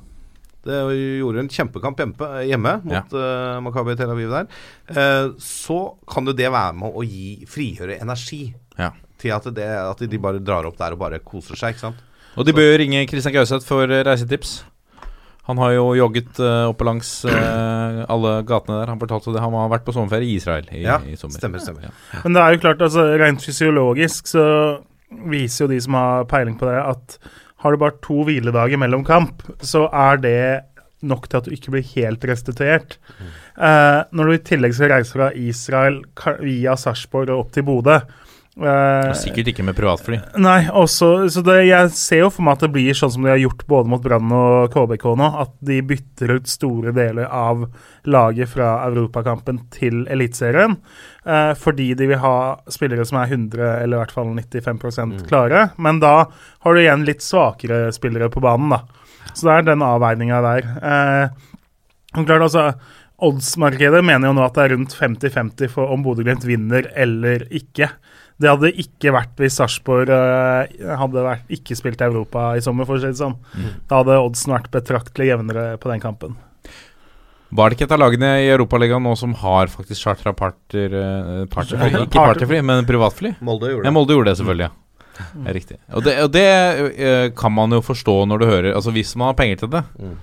Det 0.66 0.76
gjorde 1.20 1.44
en 1.44 1.48
kjempekamp 1.55 2.01
hjemme, 2.43 2.72
mot 2.82 3.12
uh, 3.14 3.60
Makabi 3.62 3.94
Tel 3.94 4.10
Aviv 4.10 4.32
der. 4.34 4.48
Uh, 4.90 5.28
så 5.38 5.76
kan 6.10 6.26
jo 6.26 6.34
det 6.34 6.51
være 6.51 6.74
med 6.74 6.90
å 6.90 7.05
gi, 7.06 7.47
frigjøre 7.47 8.01
energi 8.02 8.48
Ja. 8.74 8.90
Til 9.27 9.35
at, 9.36 9.51
det, 9.59 9.66
at 9.66 10.07
de 10.11 10.23
bare 10.23 10.40
drar 10.43 10.69
opp 10.69 10.78
der 10.81 10.97
og 10.97 11.03
bare 11.03 11.20
koser 11.24 11.59
seg. 11.59 11.74
ikke 11.74 11.85
sant? 11.89 12.01
Og 12.36 12.47
de 12.47 12.55
bør 12.57 12.74
ringe 12.82 13.05
Christian 13.09 13.35
Gauseth 13.35 13.66
for 13.66 13.89
eh, 13.89 14.05
reisetips. 14.07 14.59
Han 15.47 15.61
har 15.62 15.77
jo 15.77 15.85
jogget 15.94 16.40
uh, 16.43 16.66
oppe 16.73 16.85
langs 16.89 17.11
uh, 17.24 18.03
alle 18.12 18.32
gatene 18.48 18.81
der. 18.81 18.90
Han 18.90 18.98
fortalte 19.01 19.31
det. 19.31 19.43
Han 19.44 19.55
har 19.55 19.70
vært 19.70 19.86
på 19.86 19.94
sommerferie 19.94 20.32
i 20.35 20.40
Israel 20.40 20.66
i, 20.74 20.82
Ja, 20.82 20.98
i 21.07 21.15
sommer. 21.16 21.39
stemmer, 21.39 21.62
stemmer. 21.62 21.86
Ja. 21.86 22.23
Men 22.24 22.35
det 22.35 22.43
er 22.43 22.57
jo 22.57 22.62
klart, 22.65 22.82
altså 22.82 23.07
rent 23.23 23.44
fysiologisk 23.47 24.32
så 24.32 24.47
viser 25.31 25.65
jo 25.65 25.70
de 25.70 25.78
som 25.85 25.94
har 25.94 26.27
peiling 26.31 26.59
på 26.59 26.66
det, 26.66 26.81
at 26.82 27.19
har 27.62 27.73
du 27.73 27.81
bare 27.81 27.94
to 28.05 28.24
hviledager 28.27 28.81
mellom 28.82 29.05
kamp, 29.07 29.44
så 29.62 29.86
er 29.94 30.19
det 30.20 30.40
nok 31.07 31.28
til 31.28 31.39
at 31.39 31.47
du 31.47 31.55
ikke 31.55 31.73
blir 31.77 31.86
helt 31.94 32.24
restituert. 32.28 32.98
Eh, 33.57 34.01
når 34.11 34.28
du 34.28 34.35
i 34.35 34.44
tillegg 34.51 34.74
skal 34.77 34.93
reise 34.93 35.15
fra 35.15 35.31
Israel 35.39 36.01
via 36.43 36.77
Sarpsborg 36.81 37.31
og 37.32 37.47
opp 37.47 37.55
til 37.55 37.66
Bodø, 37.69 38.01
Eh, 38.56 39.10
Sikkert 39.20 39.50
ikke 39.50 39.64
med 39.66 39.76
privatfly. 39.76 40.16
Nei, 40.40 40.62
også, 40.72 41.26
så 41.28 41.42
det, 41.44 41.58
jeg 41.68 41.90
ser 41.92 42.22
jo 42.22 42.30
for 42.32 42.46
meg 42.46 42.56
at 42.56 42.62
det 42.64 42.70
blir 42.72 42.96
sånn 42.96 43.12
som 43.12 43.26
de 43.26 43.34
har 43.34 43.40
gjort 43.42 43.66
både 43.68 43.92
mot 43.92 44.00
Brann 44.00 44.32
og 44.32 44.72
KBK 44.72 45.04
nå, 45.20 45.28
at 45.42 45.52
de 45.68 45.82
bytter 45.84 46.32
ut 46.38 46.48
store 46.48 46.94
deler 46.96 47.28
av 47.28 47.66
laget 48.08 48.54
fra 48.54 48.70
Europakampen 48.86 49.60
til 49.76 50.06
Eliteserien. 50.08 50.78
Uh, 51.26 51.52
fordi 51.58 51.90
de 51.98 52.08
vil 52.14 52.22
ha 52.22 52.36
spillere 52.72 53.04
som 53.04 53.20
er 53.20 53.36
100, 53.36 53.60
eller 53.84 53.98
i 53.98 54.00
hvert 54.00 54.16
fall 54.16 54.32
95% 54.32 55.26
klare. 55.28 55.68
Men 55.76 56.00
da 56.00 56.14
har 56.30 56.72
du 56.72 56.80
igjen 56.80 57.04
litt 57.04 57.24
svakere 57.26 57.90
spillere 57.92 58.32
på 58.32 58.40
banen, 58.44 58.72
da. 58.72 58.80
Så 59.34 59.50
det 59.50 59.56
er 59.56 59.72
den 59.74 59.84
avveininga 59.84 60.40
der. 60.46 60.70
Uh, 60.80 62.22
klart, 62.22 62.40
altså 62.40 62.70
Oddsmarkedet 63.26 64.02
mener 64.04 64.28
jo 64.28 64.36
nå 64.36 64.44
at 64.44 64.56
det 64.56 64.64
er 64.64 64.72
rundt 64.74 64.92
50-50 64.96 65.70
for 65.72 65.92
om 65.92 66.02
Bodø-Glimt 66.04 66.44
vinner 66.44 66.88
eller 66.96 67.46
ikke. 67.48 67.88
Det 68.38 68.50
hadde 68.52 68.68
ikke 68.82 69.12
vært 69.16 69.38
hvis 69.40 69.54
Sarpsborg 69.56 70.10
eh, 70.12 70.96
hadde 71.00 71.22
vært, 71.24 71.46
ikke 71.56 71.76
spilt 71.78 72.02
Europa 72.04 72.50
i 72.58 72.60
sommer, 72.64 72.84
for 72.84 72.98
å 72.98 73.00
si 73.00 73.08
det 73.08 73.16
sånn. 73.20 73.36
Da 73.88 74.02
hadde 74.02 74.18
oddsen 74.20 74.52
vært 74.52 74.68
betraktelig 74.74 75.30
jevnere 75.30 75.64
på 75.80 75.88
den 75.92 76.02
kampen. 76.02 76.34
Var 77.56 77.70
det 77.70 77.76
ikke 77.78 77.86
et 77.86 77.94
av 77.94 78.00
lagene 78.02 78.28
i 78.42 78.48
Europaligaen 78.50 79.04
nå 79.06 79.12
som 79.16 79.32
har 79.40 79.70
faktisk 79.72 80.02
chartra 80.02 80.32
parter, 80.36 80.92
eh, 80.92 81.44
parterfly? 81.48 81.78
Parter- 81.92 82.02
Ikke 82.08 82.18
parterfly, 82.26 82.60
men 82.66 82.84
privatfly? 82.88 83.36
Molde 83.40 83.70
gjorde 83.70 83.84
Ja, 83.86 83.90
det. 83.90 83.94
Molde 83.96 84.16
gjorde 84.18 84.32
det 84.32 84.36
selvfølgelig, 84.40 84.66
ja. 84.68 84.74
Det 85.16 85.48
er 85.48 85.54
riktig. 85.56 85.76
Og 85.96 86.02
det, 86.04 86.14
og 86.26 86.32
det 86.34 86.46
eh, 87.00 87.28
kan 87.38 87.52
man 87.56 87.70
jo 87.72 87.80
forstå 87.80 88.26
når 88.28 88.38
du 88.42 88.46
hører 88.50 88.74
Altså 88.76 88.92
hvis 88.92 89.14
man 89.16 89.30
har 89.30 89.38
penger 89.38 89.56
til 89.62 89.70
det, 89.72 89.84
Mm. 89.96 90.16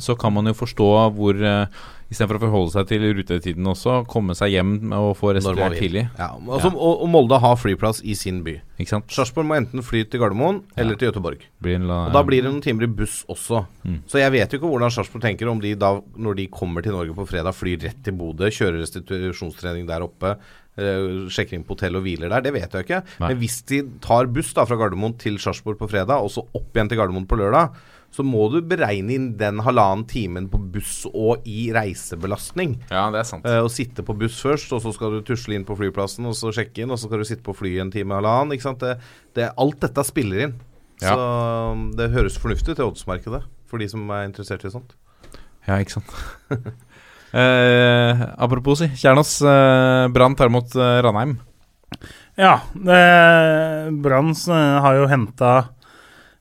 så 0.00 0.14
kan 0.16 0.32
man 0.32 0.46
jo 0.46 0.52
forstå 0.54 0.86
hvor 1.16 1.34
uh, 1.44 1.66
Istedenfor 2.08 2.38
å 2.38 2.40
forholde 2.46 2.72
seg 2.72 2.86
til 2.88 3.02
rutetiden 3.18 3.66
også, 3.68 3.98
komme 4.08 4.32
seg 4.38 4.54
hjem 4.54 4.70
og 4.96 5.10
få 5.18 5.34
restaurert 5.36 5.74
tidlig. 5.76 6.06
Ja, 6.16 6.30
altså, 6.38 6.70
og, 6.72 7.02
og 7.04 7.10
Molde 7.12 7.36
har 7.42 7.58
flyplass 7.60 8.00
i 8.00 8.14
sin 8.16 8.38
by. 8.46 8.54
Ikke 8.80 8.94
sant? 8.94 9.10
Sarpsborg 9.12 9.44
må 9.44 9.58
enten 9.58 9.84
fly 9.84 10.06
til 10.08 10.22
Gardermoen 10.22 10.62
eller 10.80 10.96
til 10.96 11.10
Göteborg. 11.10 11.42
La- 11.84 11.98
Og 12.06 12.14
Da 12.16 12.22
blir 12.24 12.40
det 12.46 12.48
noen 12.48 12.62
timer 12.64 12.86
i 12.86 12.90
buss 13.02 13.18
også. 13.28 13.60
Mm. 13.84 13.98
Så 14.08 14.22
jeg 14.22 14.32
vet 14.32 14.48
jo 14.56 14.60
ikke 14.62 14.70
hvordan 14.72 14.94
Sarpsborg 14.94 15.26
tenker 15.26 15.50
om 15.52 15.60
de 15.60 15.74
da, 15.76 15.90
når 16.16 16.38
de 16.40 16.46
kommer 16.48 16.80
til 16.86 16.96
Norge 16.96 17.12
på 17.18 17.28
fredag, 17.28 17.52
flyr 17.58 17.76
rett 17.84 18.00
til 18.08 18.16
Bodø, 18.16 18.48
kjører 18.48 18.80
restitusjonstrening 18.80 19.84
der 19.90 20.06
oppe, 20.08 20.32
eh, 20.80 21.28
sjekker 21.28 21.58
inn 21.58 21.64
på 21.68 21.76
hotell 21.76 22.00
og 22.00 22.06
hviler 22.08 22.32
der. 22.32 22.40
Det 22.48 22.54
vet 22.56 22.72
jeg 22.72 22.86
ikke. 22.88 23.02
Nei. 23.20 23.28
Men 23.34 23.42
hvis 23.44 23.60
de 23.68 23.82
tar 24.00 24.32
buss 24.32 24.54
da 24.56 24.64
fra 24.64 24.80
Gardermoen 24.80 25.18
til 25.20 25.36
Sarpsborg 25.36 25.76
på 25.80 25.90
fredag, 25.92 26.24
og 26.24 26.32
så 26.32 26.46
opp 26.56 26.72
igjen 26.72 26.88
til 26.88 26.96
Gardermoen 27.02 27.28
på 27.28 27.36
lørdag, 27.36 27.76
så 28.14 28.24
må 28.26 28.46
du 28.50 28.58
beregne 28.64 29.14
inn 29.14 29.26
den 29.38 29.60
halvannen 29.62 30.06
timen 30.08 30.48
på 30.50 30.60
buss 30.72 31.02
og 31.10 31.44
i 31.48 31.68
reisebelastning. 31.74 32.78
Ja, 32.90 33.06
det 33.14 33.22
er 33.22 33.28
sant. 33.28 33.46
Uh, 33.46 33.60
og 33.66 33.70
sitte 33.72 34.04
på 34.06 34.16
buss 34.18 34.40
først, 34.44 34.72
og 34.74 34.82
så 34.84 34.92
skal 34.96 35.18
du 35.18 35.20
tusle 35.26 35.58
inn 35.58 35.66
på 35.68 35.76
flyplassen, 35.78 36.26
og 36.28 36.36
så 36.38 36.52
sjekke 36.54 36.84
inn, 36.84 36.94
og 36.94 36.98
så 37.00 37.10
skal 37.10 37.22
du 37.22 37.28
sitte 37.28 37.44
på 37.46 37.56
flyet 37.56 37.84
en 37.84 37.92
time 37.94 38.16
halvannen. 38.16 38.48
annen. 38.48 38.56
Ikke 38.56 38.68
sant? 38.70 38.82
Det, 38.82 38.96
det, 39.38 39.52
alt 39.60 39.78
dette 39.84 40.06
spiller 40.08 40.48
inn. 40.48 40.56
Ja. 40.98 41.12
Så 41.12 41.28
um, 41.74 41.88
det 41.98 42.10
høres 42.16 42.40
fornuftig 42.40 42.74
ut 42.74 42.80
til 42.80 42.88
oddsmarkedet, 42.88 43.44
for 43.70 43.82
de 43.82 43.90
som 43.92 44.08
er 44.16 44.26
interessert 44.26 44.64
i 44.66 44.72
sånt. 44.72 44.96
Ja, 45.68 45.76
ikke 45.76 45.98
sant. 45.98 46.16
uh, 46.50 48.24
apropos, 48.44 48.80
si. 48.82 48.90
Kjernås. 48.98 49.36
uh, 49.44 50.08
Brann 50.10 50.34
tar 50.38 50.50
imot 50.50 50.74
uh, 50.80 50.98
Ranheim. 51.04 51.38
Ja, 52.38 52.60
eh, 52.74 53.90
Brann 53.90 54.30
eh, 54.30 54.80
har 54.82 54.94
jo 54.94 55.08
henta 55.10 55.52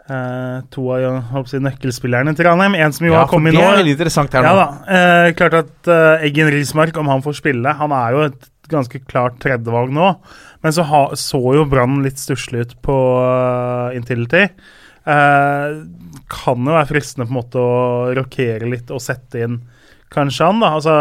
eh, 0.09 0.57
to 0.73 0.85
av 0.95 1.17
håper 1.33 1.63
nøkkelspillerne 1.65 2.33
til 2.37 2.47
Ranheim. 2.47 2.75
En 2.75 2.93
som 2.95 3.07
jo 3.07 3.13
Ja, 3.13 3.23
har 3.23 3.31
kommet 3.31 3.53
kommet 3.53 3.57
det 3.57 3.61
nå. 3.63 3.71
er 3.71 3.81
veldig 3.81 3.95
interessant 3.97 4.33
her 4.33 4.47
Ja 4.47 4.53
nå. 4.55 4.63
da. 4.63 4.67
uh, 4.87 5.31
klart 5.37 5.57
at 5.61 5.89
uh, 5.91 6.25
Eggen 6.25 6.51
Rismark, 6.53 6.97
om 6.97 7.07
han 7.11 7.23
får 7.25 7.37
spille 7.41 7.73
Han 7.79 7.91
er 7.95 8.15
jo 8.15 8.25
et 8.29 8.49
ganske 8.67 8.99
klart 9.07 9.37
tredjevalg 9.39 9.93
nå. 9.95 10.09
Men 10.63 10.73
så 10.75 10.83
ha, 10.89 11.03
så 11.15 11.39
jo 11.55 11.63
Brann 11.71 12.01
litt 12.03 12.19
stusslig 12.19 12.65
ut 12.65 12.75
på 12.83 12.97
uh, 13.21 13.95
Intility. 13.95 14.47
Kan 16.27 16.65
jo 16.67 16.73
være 16.75 16.89
fristende 16.89 17.27
på 17.27 17.31
en 17.31 17.37
måte 17.37 17.61
å 17.63 18.13
rokere 18.17 18.67
litt 18.67 18.91
og 18.91 18.99
sette 18.99 19.39
inn 19.45 19.61
kanskje 20.11 20.49
han, 20.49 20.59
da. 20.59 20.73
Altså, 20.75 20.95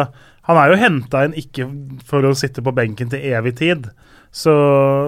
han 0.47 0.61
er 0.61 0.71
jo 0.71 0.79
henta 0.79 1.25
inn 1.27 1.35
ikke 1.39 1.67
for 2.07 2.27
å 2.27 2.35
sitte 2.39 2.63
på 2.63 2.75
benken 2.75 3.11
til 3.11 3.25
evig 3.35 3.57
tid. 3.59 3.89
Så 4.37 4.53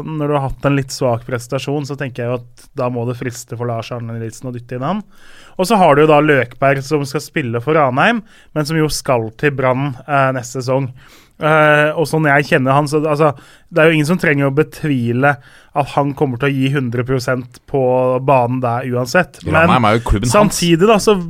når 0.08 0.24
du 0.30 0.34
har 0.38 0.46
hatt 0.46 0.64
en 0.64 0.78
litt 0.78 0.94
svak 0.94 1.26
prestasjon, 1.28 1.84
så 1.84 1.98
tenker 2.00 2.24
jeg 2.24 2.30
jo 2.30 2.38
at 2.38 2.68
da 2.80 2.86
må 2.88 3.04
det 3.04 3.18
friste 3.18 3.58
for 3.58 3.68
Lars 3.68 3.90
Arne 3.92 4.16
Nilsen 4.16 4.48
å 4.48 4.54
dytte 4.54 4.78
inn 4.78 4.86
han. 4.86 5.02
Og 5.60 5.68
så 5.68 5.76
har 5.76 5.98
du 5.98 6.06
da 6.08 6.22
Løkberg 6.24 6.80
som 6.86 7.04
skal 7.04 7.20
spille 7.20 7.60
for 7.60 7.76
Ranheim, 7.76 8.22
men 8.56 8.68
som 8.68 8.78
jo 8.80 8.88
skal 8.88 9.28
til 9.36 9.52
Brann 9.58 9.90
eh, 10.06 10.30
neste 10.32 10.62
sesong. 10.62 10.88
Eh, 11.38 11.90
og 11.92 12.08
sånn 12.08 12.26
jeg 12.26 12.48
kjenner 12.48 12.74
han, 12.74 12.88
så 12.90 13.02
altså, 13.04 13.34
det 13.68 13.82
er 13.82 13.90
jo 13.90 13.98
ingen 13.98 14.08
som 14.08 14.18
trenger 14.18 14.48
å 14.48 14.56
betvile 14.56 15.36
at 15.78 15.92
han 15.92 16.16
kommer 16.18 16.40
til 16.40 16.48
å 16.48 16.54
gi 16.56 16.72
100% 16.72 17.62
på 17.68 17.82
banen 18.26 18.64
der 18.64 18.88
uansett. 18.90 19.42
Men. 19.44 19.76
Samtidig, 20.32 20.88
da, 20.88 20.96
så 21.02 21.20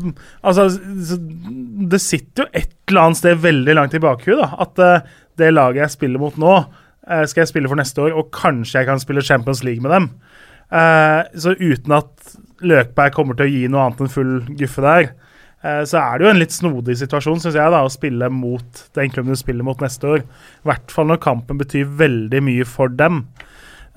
Altså, 0.46 0.70
så 0.70 1.18
det 1.18 2.00
sitter 2.04 2.46
jo 2.46 2.52
et 2.62 2.76
eller 2.88 3.08
annet 3.08 3.20
sted 3.26 3.42
veldig 3.42 3.74
langt 3.74 3.98
i 3.98 4.06
bakhuet, 4.06 4.38
da. 4.38 4.52
At 4.62 4.86
eh, 4.86 5.16
det 5.38 5.56
laget 5.58 5.88
jeg 5.88 5.98
spiller 5.98 6.22
mot 6.22 6.38
nå, 6.40 6.60
skal 7.06 7.40
jeg 7.40 7.48
spille 7.48 7.70
for 7.70 7.80
neste 7.80 8.02
år, 8.04 8.16
og 8.18 8.32
kanskje 8.34 8.82
jeg 8.82 8.88
kan 8.88 9.00
spille 9.00 9.24
Champions 9.24 9.62
League 9.64 9.80
med 9.84 9.94
dem. 9.94 10.10
Eh, 10.68 11.22
så 11.40 11.54
uten 11.56 11.94
at 11.96 12.36
Løkberg 12.60 13.14
kommer 13.16 13.38
til 13.38 13.48
å 13.48 13.52
gi 13.52 13.64
noe 13.72 13.86
annet 13.86 14.04
enn 14.04 14.12
full 14.12 14.32
guffe 14.58 14.84
der, 14.84 15.10
eh, 15.64 15.82
så 15.88 16.00
er 16.02 16.18
det 16.18 16.26
jo 16.26 16.32
en 16.34 16.42
litt 16.42 16.54
snodig 16.54 16.98
situasjon, 17.00 17.40
syns 17.40 17.56
jeg, 17.56 17.72
da, 17.74 17.84
å 17.84 17.92
spille 17.92 18.28
mot 18.32 18.82
den 18.98 19.12
klubben 19.14 19.36
du 19.36 19.40
spiller 19.40 19.66
mot 19.66 19.80
neste 19.84 20.10
år. 20.16 20.24
I 20.24 20.72
hvert 20.72 20.92
fall 20.92 21.08
når 21.08 21.22
kampen 21.24 21.60
betyr 21.60 21.88
veldig 22.00 22.42
mye 22.44 22.66
for 22.68 22.92
dem. 22.92 23.24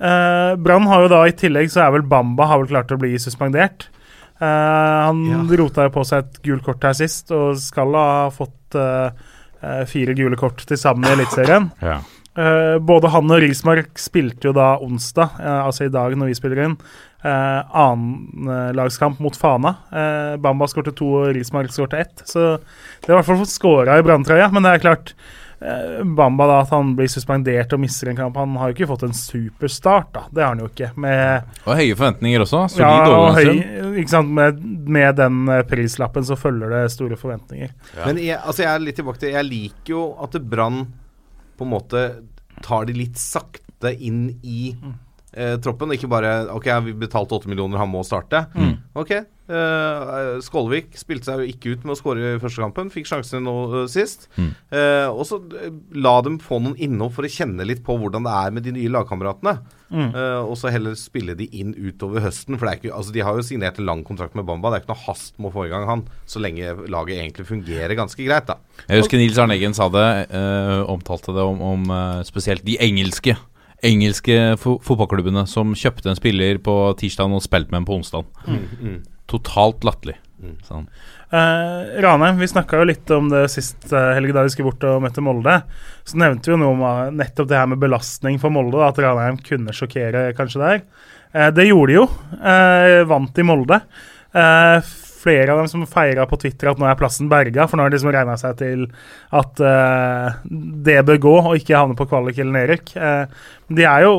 Uh, 0.02 0.58
Brann 0.58 0.88
har 0.90 1.04
jo 1.04 1.10
da 1.12 1.20
i 1.28 1.34
tillegg 1.38 1.68
så 1.70 1.84
er 1.84 1.92
vel 1.94 2.06
Bamba 2.10 2.48
har 2.50 2.58
vel 2.58 2.72
klart 2.72 2.90
å 2.90 2.98
bli 2.98 3.12
suspendert. 3.22 3.86
Uh, 4.42 5.04
han 5.06 5.52
rota 5.54 5.84
jo 5.86 5.92
på 5.94 6.02
seg 6.08 6.24
et 6.24 6.40
gult 6.48 6.64
kort 6.66 6.82
her 6.88 6.96
sist, 6.98 7.30
og 7.30 7.60
skal 7.62 7.94
ha 7.94 8.08
fått 8.34 8.74
eh, 8.80 9.28
eh, 9.60 9.82
fire 9.86 10.16
gule 10.18 10.38
kort 10.40 10.64
til 10.66 10.80
sammen 10.80 11.06
i 11.06 11.12
Eliteserien. 11.14 11.68
Ja. 11.84 12.00
Eh, 12.32 12.78
både 12.80 13.10
han 13.12 13.28
og 13.28 13.42
Rismark 13.44 13.98
spilte 14.00 14.48
jo 14.48 14.54
da 14.56 14.78
onsdag, 14.80 15.34
uh, 15.36 15.66
altså 15.66 15.84
i 15.84 15.92
dag 15.92 16.14
når 16.16 16.30
vi 16.30 16.36
spiller 16.38 16.62
inn, 16.64 16.78
uh, 17.26 17.60
annenlagskamp 17.84 19.20
mot 19.20 19.36
Fana. 19.36 19.74
Uh, 19.92 20.40
Bamba 20.40 20.68
skårte 20.70 20.94
to, 20.96 21.10
og 21.20 21.36
Rismark 21.36 21.74
skårte 21.74 22.00
ett. 22.00 22.24
Så 22.24 22.56
det 22.56 23.10
har 23.10 23.18
i 23.18 23.20
hvert 23.20 23.28
fall 23.28 23.42
fått 23.44 23.52
skåra 23.52 23.98
i 24.00 24.06
Branntrøya. 24.06 24.48
Men 24.54 24.64
det 24.64 24.72
er 24.72 24.84
klart, 24.86 25.12
eh, 25.60 26.00
Bamba 26.04 26.46
da, 26.48 26.60
at 26.64 26.72
han 26.72 26.94
blir 26.96 27.10
suspendert 27.12 27.74
og 27.76 27.82
mister 27.82 28.08
en 28.10 28.18
kamp 28.18 28.36
Han 28.40 28.56
har 28.60 28.70
jo 28.70 28.76
ikke 28.78 28.88
fått 28.94 29.04
en 29.06 29.14
superstart, 29.16 30.08
da. 30.16 30.24
Det 30.32 30.44
har 30.44 30.54
han 30.54 30.64
jo 30.64 30.70
ikke. 30.70 30.88
Med 31.04 31.52
Og 31.66 31.76
høye 31.76 31.98
forventninger 31.98 32.46
også. 32.46 32.64
Solid 32.78 32.88
ja, 32.88 33.12
og 33.18 33.36
høy, 33.36 34.00
ikke 34.00 34.14
sant? 34.14 34.32
Med, 34.40 34.64
med 34.88 35.20
den 35.20 35.44
eh, 35.52 35.62
prislappen 35.68 36.24
så 36.24 36.38
følger 36.40 36.72
det 36.78 36.82
store 36.96 37.20
forventninger. 37.20 37.76
Men 38.06 38.24
jeg, 38.24 38.40
altså 38.40 38.64
jeg 38.64 38.72
er 38.72 38.84
litt 38.88 39.00
tilbake 39.02 39.20
til 39.20 39.36
Jeg 39.36 39.50
liker 39.52 39.96
jo 39.98 40.08
at 40.24 40.40
Brann 40.48 40.86
på 41.62 41.68
en 41.70 41.76
måte 41.78 42.02
tar 42.62 42.84
de 42.90 42.98
litt 42.98 43.16
sakte 43.18 43.94
inn 43.98 44.26
i 44.42 44.74
eh, 45.34 45.56
troppen. 45.62 45.90
Ikke 45.96 46.10
bare 46.10 46.34
Ok, 46.54 46.68
vi 46.86 46.92
betalte 47.06 47.34
åtte 47.38 47.50
millioner, 47.50 47.80
han 47.80 47.90
må 47.90 48.02
starte. 48.06 48.44
Ok. 48.98 49.10
eh, 49.16 50.38
Skålvik 50.44 50.92
spilte 51.00 51.30
seg 51.30 51.42
jo 51.42 51.50
ikke 51.54 51.72
ut 51.74 51.84
med 51.86 51.94
å 51.96 51.98
skåre 51.98 52.34
i 52.36 52.40
første 52.42 52.62
kampen. 52.62 52.90
Fikk 52.92 53.08
sjansen 53.10 53.44
nå 53.48 53.56
eh, 53.82 53.86
sist. 53.90 54.28
Mm. 54.36 54.50
Eh, 54.70 55.08
og 55.10 55.24
så 55.28 55.40
eh, 55.58 55.72
la 55.98 56.18
dem 56.26 56.38
få 56.42 56.60
noen 56.62 56.76
innom 56.78 57.10
for 57.12 57.24
å 57.26 57.32
kjenne 57.32 57.66
litt 57.68 57.82
på 57.86 57.96
hvordan 57.98 58.28
det 58.28 58.34
er 58.42 58.54
med 58.58 58.66
de 58.68 58.76
nye 58.76 58.92
lagkameratene. 58.92 59.56
Eh, 59.92 60.40
og 60.40 60.56
så 60.58 60.72
heller 60.72 60.96
spille 60.98 61.36
de 61.38 61.46
inn 61.58 61.74
utover 61.76 62.24
høsten. 62.24 62.58
For 62.58 62.68
det 62.68 62.80
ikke, 62.80 62.94
altså 62.96 63.14
de 63.14 63.24
har 63.26 63.36
jo 63.36 63.44
signert 63.46 63.78
en 63.80 63.88
lang 63.88 64.02
kontrakt 64.06 64.36
med 64.38 64.46
Bamba. 64.48 64.72
Det 64.72 64.80
er 64.80 64.84
ikke 64.84 64.92
noe 64.94 65.04
hast 65.06 65.38
med 65.38 65.50
å 65.50 65.54
få 65.54 65.66
i 65.68 65.72
gang 65.72 65.86
han, 65.88 66.04
så 66.28 66.42
lenge 66.42 66.74
laget 66.92 67.18
egentlig 67.18 67.48
fungerer 67.48 67.96
ganske 67.98 68.24
greit, 68.24 68.48
da. 68.48 68.58
Jeg 68.88 69.04
husker 69.04 69.20
Nils 69.20 69.40
Arne 69.42 69.56
Eggen 69.58 69.76
sa 69.76 69.88
det, 69.92 70.08
uh, 70.32 70.82
omtalte 70.92 71.34
det 71.36 71.44
om, 71.44 71.62
om 71.72 71.88
uh, 71.92 72.20
spesielt 72.26 72.64
de 72.66 72.78
engelske 72.82 73.36
Engelske 73.82 74.34
fo 74.62 74.76
fotballklubbene 74.86 75.42
som 75.50 75.72
kjøpte 75.74 76.12
en 76.12 76.14
spiller 76.14 76.60
på 76.62 76.74
tirsdag 77.00 77.32
og 77.34 77.42
spilte 77.42 77.74
med 77.74 77.80
en 77.80 77.86
på 77.88 77.96
onsdag. 77.96 78.28
Totalt 79.26 79.82
latterlig. 79.82 80.14
Sånn. 80.68 80.86
Eh, 81.32 82.00
Ranheim, 82.04 82.36
vi 82.38 82.48
snakka 82.48 82.82
jo 82.82 82.88
litt 82.90 83.10
om 83.16 83.30
det 83.32 83.46
sist 83.48 83.86
uh, 83.88 84.10
helg 84.12 84.34
da 84.36 84.42
vi 84.44 84.50
skulle 84.52 84.68
bort 84.68 84.84
og 84.84 84.98
møtte 85.00 85.22
Molde. 85.24 85.54
Så 86.04 86.18
nevnte 86.20 86.50
vi 86.50 86.52
jo 86.52 86.58
noe 86.60 86.74
om 86.74 86.82
eh, 86.84 87.14
nettopp 87.22 87.48
det 87.48 87.56
her 87.56 87.70
med 87.72 87.80
belastning 87.80 88.36
for 88.42 88.52
Molde, 88.52 88.76
da, 88.76 88.90
at 88.90 89.00
Ranheim 89.00 89.38
kunne 89.40 89.72
sjokkere 89.72 90.26
kanskje 90.36 90.60
der. 90.60 90.82
Eh, 91.32 91.48
det 91.56 91.70
gjorde 91.70 91.88
de 91.88 91.96
jo. 91.96 92.04
Eh, 92.36 92.98
vant 93.08 93.40
i 93.40 93.46
Molde. 93.48 93.80
Eh, 94.36 94.92
flere 95.22 95.54
av 95.54 95.62
dem 95.62 95.70
som 95.72 95.86
feira 95.88 96.26
på 96.28 96.36
Twitter 96.42 96.68
at 96.68 96.80
nå 96.82 96.90
er 96.90 97.00
plassen 97.00 97.30
berga, 97.32 97.64
for 97.64 97.78
nå 97.78 97.86
har 97.86 97.92
de 97.92 97.96
liksom 97.96 98.12
regna 98.12 98.36
seg 98.40 98.58
til 98.60 98.84
at 99.40 99.64
eh, 99.72 100.38
det 100.84 101.00
bør 101.08 101.24
gå, 101.30 101.34
og 101.46 101.56
ikke 101.56 101.78
havne 101.78 101.96
på 101.96 102.10
kvalik 102.10 102.42
eller 102.42 102.58
nedrykk. 102.58 102.96
Eh, 102.98 103.48
de 103.72 103.88
er 103.88 104.04
jo 104.04 104.16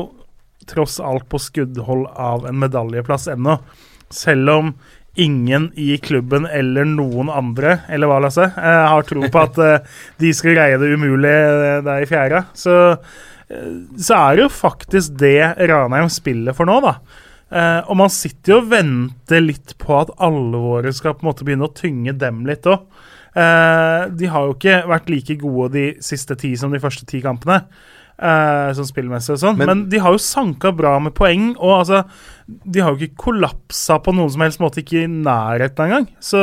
tross 0.66 0.98
alt 0.98 1.28
på 1.30 1.38
skuddhold 1.38 2.08
av 2.10 2.48
en 2.48 2.58
medaljeplass 2.58 3.28
ennå. 3.36 3.60
Selv 4.14 4.50
om 4.50 4.74
ingen 5.20 5.68
i 5.78 5.94
klubben 6.02 6.46
eller 6.46 6.88
noen 6.88 7.30
andre, 7.30 7.78
eller 7.92 8.10
hva, 8.10 8.20
Lasse, 8.24 8.48
eh, 8.50 8.80
har 8.90 9.06
tro 9.06 9.22
på 9.30 9.42
at 9.42 9.60
eh, 9.62 9.92
de 10.22 10.32
skal 10.34 10.56
greie 10.56 10.80
det 10.80 10.90
umulige 10.94 11.82
der 11.86 12.02
i 12.02 12.08
fjerde. 12.10 12.44
Så, 12.58 12.78
eh, 13.48 13.70
så 13.94 14.18
er 14.18 14.36
det 14.36 14.46
jo 14.46 14.50
faktisk 14.56 15.14
det 15.20 15.38
Ranheim 15.70 16.10
spiller 16.12 16.56
for 16.56 16.70
nå, 16.70 16.80
da. 16.84 16.96
Eh, 17.54 17.80
og 17.86 17.98
man 18.00 18.10
sitter 18.10 18.56
jo 18.56 18.60
og 18.62 18.70
venter 18.72 19.42
litt 19.44 19.76
på 19.78 19.98
at 20.00 20.14
alvoret 20.24 20.96
skal 20.96 21.14
på 21.14 21.24
en 21.24 21.30
måte 21.30 21.46
begynne 21.46 21.68
å 21.68 21.74
tynge 21.76 22.16
dem 22.18 22.42
litt 22.48 22.66
òg. 22.66 22.86
Eh, 23.34 24.02
de 24.14 24.30
har 24.30 24.46
jo 24.46 24.54
ikke 24.54 24.80
vært 24.90 25.10
like 25.10 25.36
gode 25.42 25.72
de 25.74 25.86
siste 26.04 26.36
ti 26.38 26.54
som 26.58 26.74
de 26.74 26.82
første 26.82 27.06
ti 27.10 27.22
kampene. 27.22 27.64
Eh, 28.18 28.70
sånn 28.76 28.88
spillmessig 28.90 29.34
og 29.36 29.40
sånn. 29.42 29.58
Men, 29.58 29.66
Men- 29.72 29.84
de 29.90 29.98
har 30.04 30.12
jo 30.12 30.18
sanka 30.22 30.72
bra 30.76 30.98
med 31.02 31.14
poeng. 31.14 31.52
Og 31.58 31.80
altså, 31.80 32.04
de 32.46 32.80
har 32.80 32.94
jo 32.94 33.06
ikke 33.06 33.24
kollapsa 33.28 33.98
på 34.04 34.14
noen 34.14 34.30
som 34.30 34.40
helst 34.46 34.60
måte, 34.62 34.82
ikke 34.84 35.04
i 35.04 35.10
nærheten 35.10 35.86
engang. 35.88 36.08
Så 36.20 36.40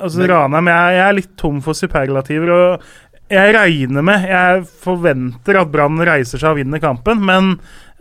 altså, 0.00 0.26
Ranheim 0.30 0.68
jeg, 0.70 0.96
jeg 0.98 1.06
er 1.08 1.16
litt 1.18 1.36
tom 1.40 1.60
for 1.64 1.74
superlativer. 1.78 2.50
og 2.56 2.90
jeg 3.30 3.52
regner 3.54 4.02
med, 4.02 4.24
jeg 4.26 4.64
forventer 4.82 5.60
at 5.60 5.68
Brann 5.70 6.00
reiser 6.02 6.40
seg 6.40 6.50
og 6.50 6.56
vinner 6.58 6.80
kampen, 6.82 7.20
men 7.22 7.52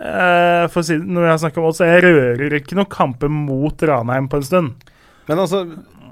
eh, 0.01 0.65
for 0.73 0.81
å 0.81 0.85
si, 0.87 0.97
når 0.97 1.27
jeg 1.27 1.41
snakker 1.43 1.61
om 1.61 1.67
odds, 1.69 1.81
jeg 1.85 2.01
rører 2.01 2.55
ikke 2.57 2.77
noen 2.79 2.89
kamper 2.89 3.29
mot 3.29 3.85
Ranheim 3.85 4.25
på 4.31 4.39
en 4.41 4.47
stund. 4.47 4.87
Men 5.29 5.43
altså 5.43 5.59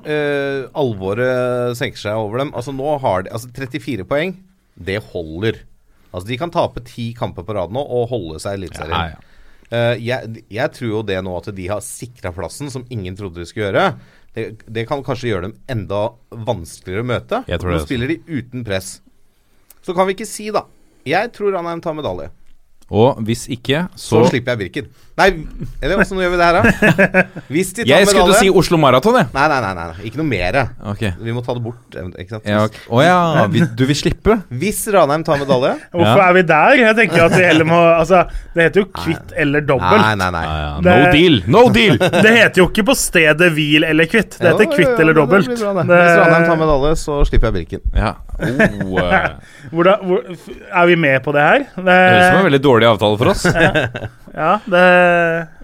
eh, 0.06 0.68
Alvoret 0.77 1.73
senker 1.80 1.98
seg 2.03 2.14
over 2.22 2.44
dem. 2.44 2.53
Altså 2.53 2.76
nå 2.77 2.94
har 3.02 3.26
de 3.26 3.34
Altså 3.34 3.49
34 3.57 4.06
poeng, 4.06 4.35
det 4.77 4.99
holder. 5.10 5.64
Altså 6.11 6.27
De 6.29 6.38
kan 6.39 6.53
tape 6.53 6.84
ti 6.88 7.09
kamper 7.17 7.45
på 7.47 7.55
rad 7.57 7.73
nå 7.75 7.81
og 7.84 8.07
holde 8.11 8.41
seg 8.43 8.55
i 8.55 8.61
Eliteserien. 8.61 8.93
Ja, 8.93 9.17
ja. 9.17 9.34
Uh, 9.67 9.99
jeg, 9.99 10.45
jeg 10.47 10.71
tror 10.77 10.91
jo 10.93 11.01
det 11.03 11.17
nå 11.27 11.34
at 11.41 11.49
de 11.55 11.65
har 11.67 11.84
sikra 11.84 12.31
plassen, 12.35 12.71
som 12.71 12.85
ingen 12.93 13.17
trodde 13.19 13.41
de 13.41 13.47
skulle 13.49 13.67
gjøre, 13.67 13.89
det, 14.38 14.45
det 14.63 14.85
kan 14.88 15.03
kanskje 15.03 15.34
gjøre 15.34 15.49
dem 15.49 15.55
enda 15.71 16.01
vanskeligere 16.29 17.03
å 17.03 17.09
møte. 17.09 17.41
Nå 17.49 17.79
spiller 17.84 18.13
de 18.13 18.21
uten 18.29 18.63
press. 18.67 18.97
Så 19.84 19.95
kan 19.97 20.07
vi 20.07 20.15
ikke 20.17 20.27
si, 20.27 20.49
da 20.51 20.65
Jeg 21.07 21.31
tror 21.35 21.53
Ranheim 21.55 21.81
tar 21.84 21.95
medalje. 21.97 22.29
Og 22.88 23.18
hvis 23.27 23.49
ikke, 23.51 23.81
Så, 23.99 24.22
så, 24.22 24.30
slipper 24.31 24.53
jeg 24.55 24.59
Birken. 24.61 24.85
Nei, 25.18 25.26
eller 25.81 25.99
åssen 25.99 26.19
gjør 26.22 26.30
vi 26.31 26.38
det 26.39 26.45
her, 26.45 26.55
da? 26.55 27.23
Hvis 27.49 27.72
de 27.73 27.81
tar 27.81 27.89
Jeg 27.89 28.07
skulle 28.07 28.27
til 28.30 28.35
å 28.35 28.38
si 28.38 28.51
Oslo 28.61 28.77
Maraton, 28.80 29.15
jeg. 29.18 29.27
Nei, 29.34 29.47
nei, 29.51 29.57
nei, 29.65 29.72
nei, 29.76 30.05
ikke 30.07 30.19
noe 30.22 30.27
mer. 30.30 30.59
Okay. 30.93 31.11
Vi 31.19 31.34
må 31.35 31.41
ta 31.43 31.55
det 31.57 31.64
bort. 31.65 31.97
Ikke 31.97 32.35
sant? 32.38 32.45
Ja, 32.47 32.61
okay. 32.69 32.84
Å 32.88 33.01
ja, 33.03 33.18
vi, 33.51 33.64
du 33.76 33.84
vil 33.89 33.97
slippe? 33.97 34.38
Hvis 34.61 34.84
Ranheim 34.93 35.26
tar 35.27 35.41
medalje 35.41 35.73
Hvorfor 35.97 36.22
Ja. 36.22 36.27
er 36.30 36.38
vi 36.38 36.43
der? 36.53 36.77
Jeg 36.84 36.97
tenker 37.01 37.26
at 37.26 37.35
vi 37.35 37.43
heller 37.49 37.68
må 37.68 37.81
Altså, 37.97 38.22
det 38.53 38.69
heter 38.69 38.85
jo 38.85 38.88
kvitt 38.93 39.34
eller 39.43 39.65
dobbelt. 39.68 40.05
Nei, 40.05 40.14
nei, 40.22 40.30
nei. 40.38 40.45
Det- 40.85 40.95
No 40.97 41.11
deal! 41.18 41.38
No 41.57 41.65
deal! 41.73 41.97
Det 42.27 42.34
heter 42.38 42.61
jo 42.61 42.69
ikke 42.69 42.85
på 42.88 42.95
stedet 42.95 43.51
hvil 43.57 43.84
eller 43.89 44.07
kvitt. 44.07 44.38
Det 44.39 44.53
heter 44.53 44.72
kvitt 44.72 45.01
eller 45.03 45.18
dobbelt. 45.18 45.49
Hvis 45.49 45.65
Ranheim 45.65 46.47
tar 46.47 46.61
medalje, 46.61 46.93
så 47.03 47.19
slipper 47.27 47.49
jeg 47.51 47.57
Birken. 47.65 47.84
Ja. 47.97 48.14
Oh, 48.38 48.97
eh. 49.01 49.30
Hvordan, 49.72 50.01
hvor, 50.07 50.22
er 50.69 50.85
vi 50.89 50.95
med 50.99 51.18
på 51.26 51.34
det 51.34 51.43
her? 51.43 51.65
Det, 51.76 51.84
Det 51.85 51.97
høres 51.97 52.22
ut 52.22 52.27
som 52.27 52.39
en 52.39 52.47
veldig 52.47 52.61
dårlig 52.64 52.89
avtale 52.89 53.19
for 53.22 53.31
oss. 53.34 53.43
ja, 54.43 54.51
det 54.69 54.84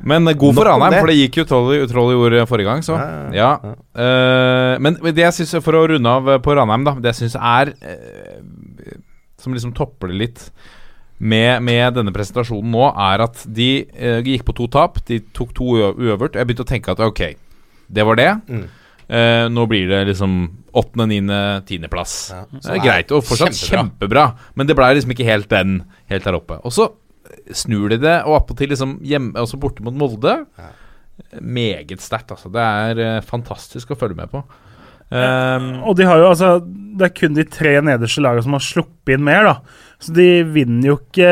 Men 0.02 0.28
eh, 0.28 0.38
god 0.42 0.58
for 0.58 0.70
Ranheim, 0.70 0.98
for 0.98 1.12
det 1.12 1.18
gikk 1.20 1.42
jo 1.44 1.48
troll 1.50 2.14
i 2.14 2.18
ord 2.18 2.38
eh, 2.40 2.48
forrige 2.50 2.70
gang, 2.72 2.86
så. 2.86 2.98
Ja, 3.34 3.54
Ja. 3.64 3.74
Uh, 3.94 4.80
men 4.82 4.98
det 5.06 5.22
jeg 5.22 5.38
synes, 5.38 5.58
for 5.64 5.78
å 5.78 5.86
runde 5.92 6.10
av 6.10 6.32
eh, 6.34 6.42
på 6.42 6.56
Ranheim, 6.58 6.86
da, 6.88 6.96
det 6.98 7.14
jeg 7.14 7.24
syns 7.24 7.36
er 7.38 7.76
uh, 7.78 8.96
Som 9.38 9.54
liksom 9.54 9.76
topper 9.78 10.10
det 10.10 10.18
litt 10.18 10.46
med, 11.24 11.62
med 11.64 11.94
denne 11.96 12.12
presentasjonen 12.16 12.74
nå, 12.74 12.88
er 12.90 13.22
at 13.28 13.44
de 13.46 13.70
uh, 13.94 14.20
gikk 14.26 14.48
på 14.48 14.58
to 14.58 14.68
tap. 14.72 14.98
De 15.08 15.22
tok 15.36 15.54
to 15.56 15.76
uøvert. 15.94 16.40
Jeg 16.40 16.50
begynte 16.50 16.66
å 16.66 16.72
tenke 16.74 16.96
at 16.96 17.04
ok, 17.06 17.22
det 17.94 18.08
var 18.08 18.18
det. 18.20 18.32
Mm. 18.50 18.66
Eh, 19.10 19.46
nå 19.52 19.66
blir 19.70 19.88
det 19.90 20.04
liksom 20.12 20.36
åttende, 20.74 21.08
niende, 21.12 21.40
tiendeplass. 21.68 22.16
Ja, 22.34 22.44
Det 22.52 22.72
er 22.78 22.84
greit, 22.84 23.12
og 23.14 23.26
fortsatt 23.28 23.58
kjempebra. 23.58 24.28
Men 24.56 24.70
det 24.70 24.76
ble 24.78 24.94
liksom 24.96 25.14
ikke 25.14 25.28
helt 25.28 25.50
den 25.52 25.84
helt 26.10 26.24
der 26.24 26.40
oppe. 26.40 26.60
Og 26.64 26.74
så 26.74 26.90
snur 27.54 27.90
de 27.92 28.00
det, 28.02 28.16
og 28.26 28.40
attpåtil 28.40 28.72
liksom 28.74 28.98
hjemme, 29.06 29.36
også 29.40 29.60
borte 29.62 29.84
mot 29.86 29.96
Molde. 29.98 30.38
Meget 31.42 32.02
sterkt, 32.02 32.32
altså. 32.34 32.50
Det 32.54 32.62
er 32.64 33.02
eh, 33.04 33.22
fantastisk 33.26 33.94
å 33.94 34.00
følge 34.00 34.18
med 34.18 34.32
på. 34.34 34.44
Um, 35.14 35.84
Og 35.86 35.94
de 36.00 36.08
har 36.08 36.18
jo 36.18 36.30
altså 36.32 36.56
Det 36.98 37.06
er 37.06 37.12
kun 37.14 37.36
de 37.36 37.44
tre 37.46 37.74
nederste 37.86 38.22
lagene 38.24 38.42
som 38.42 38.56
har 38.56 38.64
sluppet 38.66 39.14
inn 39.14 39.26
mer, 39.26 39.46
da. 39.46 39.84
Så 40.02 40.14
de 40.16 40.26
vinner 40.48 40.88
jo 40.90 40.96
ikke 40.98 41.28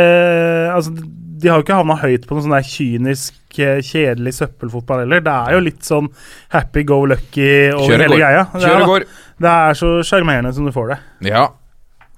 Altså, 0.75 0.93
de 1.41 1.49
har 1.49 1.57
jo 1.59 1.63
ikke 1.65 1.77
havna 1.79 1.95
høyt 2.01 2.27
på 2.29 2.35
noen 2.37 2.45
sånn 2.45 2.53
der 2.55 2.67
kynisk, 2.69 3.33
eh, 3.59 3.79
kjedelig 3.81 4.33
søppelfotball 4.37 5.03
heller. 5.05 5.23
Det 5.25 5.33
er 5.33 5.55
jo 5.57 5.63
litt 5.65 5.81
sånn 5.87 6.07
happy 6.53 6.83
go 6.87 6.99
lucky 7.09 7.71
over 7.73 7.87
Kjør 7.89 8.03
hele 8.05 8.13
går. 8.15 8.21
greia. 8.21 8.43
Det 8.53 8.61
Kjør 8.67 8.77
er, 8.81 8.85
går. 8.91 9.05
det 9.45 9.55
er 9.55 9.73
så 9.81 9.89
sjarmerende 10.05 10.53
som 10.53 10.65
du 10.69 10.71
får 10.75 10.93
det. 10.93 10.99
Ja. 11.33 11.47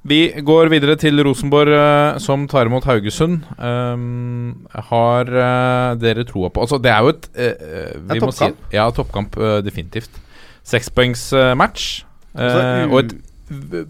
Vi 0.06 0.18
går 0.44 0.68
videre 0.68 0.98
til 1.00 1.16
Rosenborg, 1.24 1.72
eh, 1.72 2.18
som 2.20 2.42
tar 2.52 2.68
imot 2.68 2.84
Haugesund. 2.84 3.46
Um, 3.58 4.68
har 4.90 5.22
eh, 5.32 5.96
dere 6.02 6.26
troa 6.28 6.50
på 6.52 6.60
Altså, 6.66 6.76
det 6.84 6.92
er 6.92 7.00
jo 7.06 7.14
et 7.14 7.30
eh, 7.40 7.54
eh, 7.56 7.94
vi 8.10 8.18
En 8.18 8.26
må 8.28 8.34
si- 8.36 8.44
toppkamp. 8.50 8.58
ja, 8.76 8.90
toppkamp, 8.92 9.38
eh, 9.40 9.62
definitivt. 9.64 10.20
Sekspoengsmatch. 10.68 12.04
Altså, 12.36 12.88
u- 12.88 12.92
og 12.92 13.00
et 13.00 13.14
v- 13.50 13.86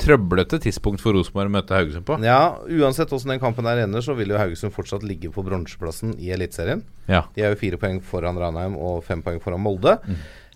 trøblete 0.00 0.60
tidspunkt 0.64 1.02
for 1.02 1.16
Rosenborg 1.16 1.50
å 1.50 1.54
møte 1.58 1.76
Haugesund 1.76 2.06
på. 2.08 2.18
Ja, 2.24 2.56
uansett 2.80 3.12
hvordan 3.12 3.34
den 3.34 3.42
kampen 3.42 3.68
der 3.68 3.84
ender, 3.84 4.04
så 4.04 4.16
vil 4.18 4.32
jo 4.32 4.40
Haugesund 4.40 4.74
fortsatt 4.74 5.06
ligge 5.06 5.32
på 5.34 5.44
bronseplassen 5.46 6.16
i 6.18 6.32
Eliteserien. 6.34 6.84
Ja. 7.10 7.24
De 7.36 7.44
er 7.44 7.54
jo 7.54 7.60
fire 7.60 7.80
poeng 7.80 8.00
foran 8.04 8.38
Ranheim 8.40 8.78
og 8.80 9.02
fem 9.06 9.24
poeng 9.24 9.40
foran 9.44 9.62
Molde. 9.62 9.98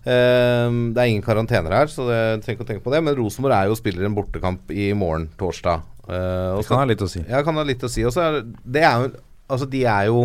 Ehm, 0.05 0.93
det 0.93 1.01
er 1.01 1.09
ingen 1.09 1.25
karantener 1.25 1.73
her, 1.73 1.89
så 1.89 2.05
det 2.05 2.21
trenger 2.43 2.59
ikke 2.59 2.65
å 2.67 2.69
tenke 2.69 2.85
på 2.85 2.93
det. 2.93 3.01
Men 3.05 3.17
Rosenborg 3.17 3.57
er 3.57 3.69
jo 3.71 3.77
spiller 3.79 4.05
en 4.07 4.17
bortekamp 4.17 4.73
i 4.73 4.91
morgen, 4.97 5.29
torsdag. 5.39 5.85
Uh, 6.05 6.53
og 6.53 6.61
Det 6.61 6.69
kan 6.69 6.83
ha 6.83 6.89
litt 6.91 7.01
å 7.01 7.09
si. 7.09 7.21
Ja, 7.25 7.41
kan 7.41 7.57
ha 7.57 7.65
litt 7.65 7.83
å 7.83 7.89
si. 7.89 8.03
Og 8.05 8.13
så 8.13 8.21
er 8.21 8.43
det 8.45 8.83
er 8.85 8.99
jo 9.01 9.13
Altså, 9.45 9.67
de 9.69 9.83
er 9.85 10.07
jo 10.09 10.23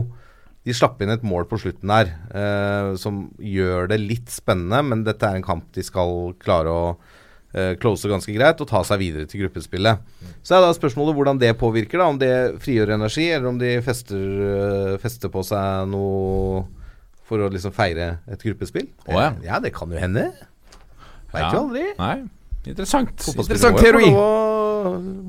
De 0.64 0.72
slapp 0.76 1.00
inn 1.04 1.12
et 1.12 1.24
mål 1.24 1.44
på 1.48 1.58
slutten 1.60 1.88
der 1.88 2.10
eh, 2.36 2.90
som 3.00 3.22
gjør 3.36 3.88
det 3.88 3.96
litt 4.00 4.32
spennende, 4.32 4.80
men 4.84 5.04
dette 5.06 5.24
er 5.24 5.38
en 5.38 5.44
kamp 5.44 5.70
de 5.72 5.84
skal 5.84 6.34
klare 6.40 6.72
å 6.72 6.82
eh, 7.54 7.74
close 7.80 8.08
ganske 8.10 8.32
greit 8.34 8.60
og 8.62 8.68
ta 8.70 8.82
seg 8.86 9.00
videre 9.02 9.26
til 9.30 9.44
gruppespillet. 9.44 10.02
Så 10.42 10.56
er 10.56 10.64
da 10.64 10.72
spørsmålet 10.76 11.16
hvordan 11.18 11.40
det 11.40 11.52
påvirker, 11.60 11.98
da 12.02 12.08
om 12.12 12.18
det 12.20 12.32
frigjør 12.64 12.94
energi, 12.96 13.28
eller 13.34 13.48
om 13.52 13.58
de 13.60 13.76
fester, 13.86 14.16
eh, 14.48 14.98
fester 15.02 15.32
på 15.32 15.42
seg 15.46 15.88
noe 15.90 16.64
for 17.30 17.38
å 17.44 17.50
liksom 17.52 17.72
feire 17.74 18.18
et 18.30 18.42
gruppespill. 18.42 18.88
Oh, 19.06 19.14
ja. 19.14 19.32
ja, 19.46 19.60
det 19.62 19.70
kan 19.76 19.90
jo 19.92 19.98
hende. 20.02 20.28
Veit 21.30 21.44
Ja. 21.44 21.52
jo 21.54 21.60
aldri. 21.68 21.84
Nei, 21.98 22.16
interessant. 22.66 23.14
Interessant 23.36 23.78
teori. 23.78 24.08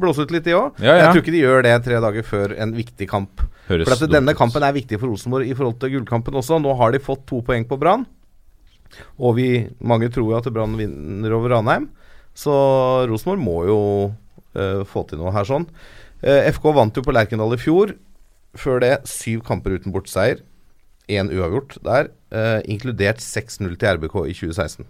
Blåse 0.01 0.23
ut 0.25 0.31
litt, 0.33 0.45
de 0.47 0.55
òg. 0.57 0.79
Ja, 0.81 0.95
ja. 0.95 0.97
Jeg 1.03 1.11
tror 1.11 1.21
ikke 1.21 1.33
de 1.35 1.43
gjør 1.43 1.63
det 1.67 1.75
tre 1.85 1.99
dager 2.01 2.25
før 2.25 2.55
en 2.57 2.73
viktig 2.73 3.07
kamp. 3.11 3.43
Høres 3.67 3.85
For 3.87 3.93
at 4.07 4.13
denne 4.13 4.33
kampen 4.37 4.63
er 4.65 4.73
viktig 4.73 4.97
for 4.99 5.11
Rosenborg 5.11 5.45
i 5.47 5.53
forhold 5.53 5.77
til 5.81 5.93
gullkampen 5.97 6.33
også. 6.39 6.57
Nå 6.63 6.73
har 6.79 6.91
de 6.95 7.01
fått 7.03 7.25
to 7.29 7.41
poeng 7.45 7.67
på 7.69 7.77
Brann. 7.79 8.05
Og 9.21 9.35
vi, 9.37 9.47
mange 9.79 10.09
tror 10.11 10.31
jo 10.31 10.37
at 10.39 10.49
Brann 10.53 10.73
vinner 10.79 11.35
over 11.37 11.53
Ranheim. 11.53 11.89
Så 12.37 12.53
Rosenborg 13.09 13.41
må 13.43 13.57
jo 13.67 13.79
uh, 14.55 14.83
få 14.87 15.03
til 15.09 15.19
noe 15.21 15.33
her 15.35 15.47
sånn. 15.47 15.65
Uh, 16.23 16.47
FK 16.53 16.69
vant 16.77 16.95
jo 16.97 17.03
på 17.05 17.13
Lerkendal 17.15 17.53
i 17.57 17.59
fjor. 17.61 17.95
Før 18.57 18.81
det 18.83 18.93
syv 19.07 19.43
kamper 19.47 19.77
uten 19.77 19.93
bortseier. 19.95 20.41
Én 21.11 21.31
uavgjort 21.33 21.77
der. 21.83 22.11
uh, 22.31 22.61
inkludert 22.71 23.19
6-0 23.19 23.75
til 23.75 23.97
RBK 23.97 24.15
i 24.31 24.35
2016. 24.37 24.85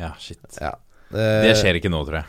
Ja, 0.00 0.12
shit. 0.20 0.40
Ja. 0.60 0.74
Det 1.10 1.50
Eh, 1.50 1.56
skjer 1.58 1.74
ikke 1.80 1.90
nå, 1.90 2.04
tror 2.06 2.20
jeg. 2.20 2.26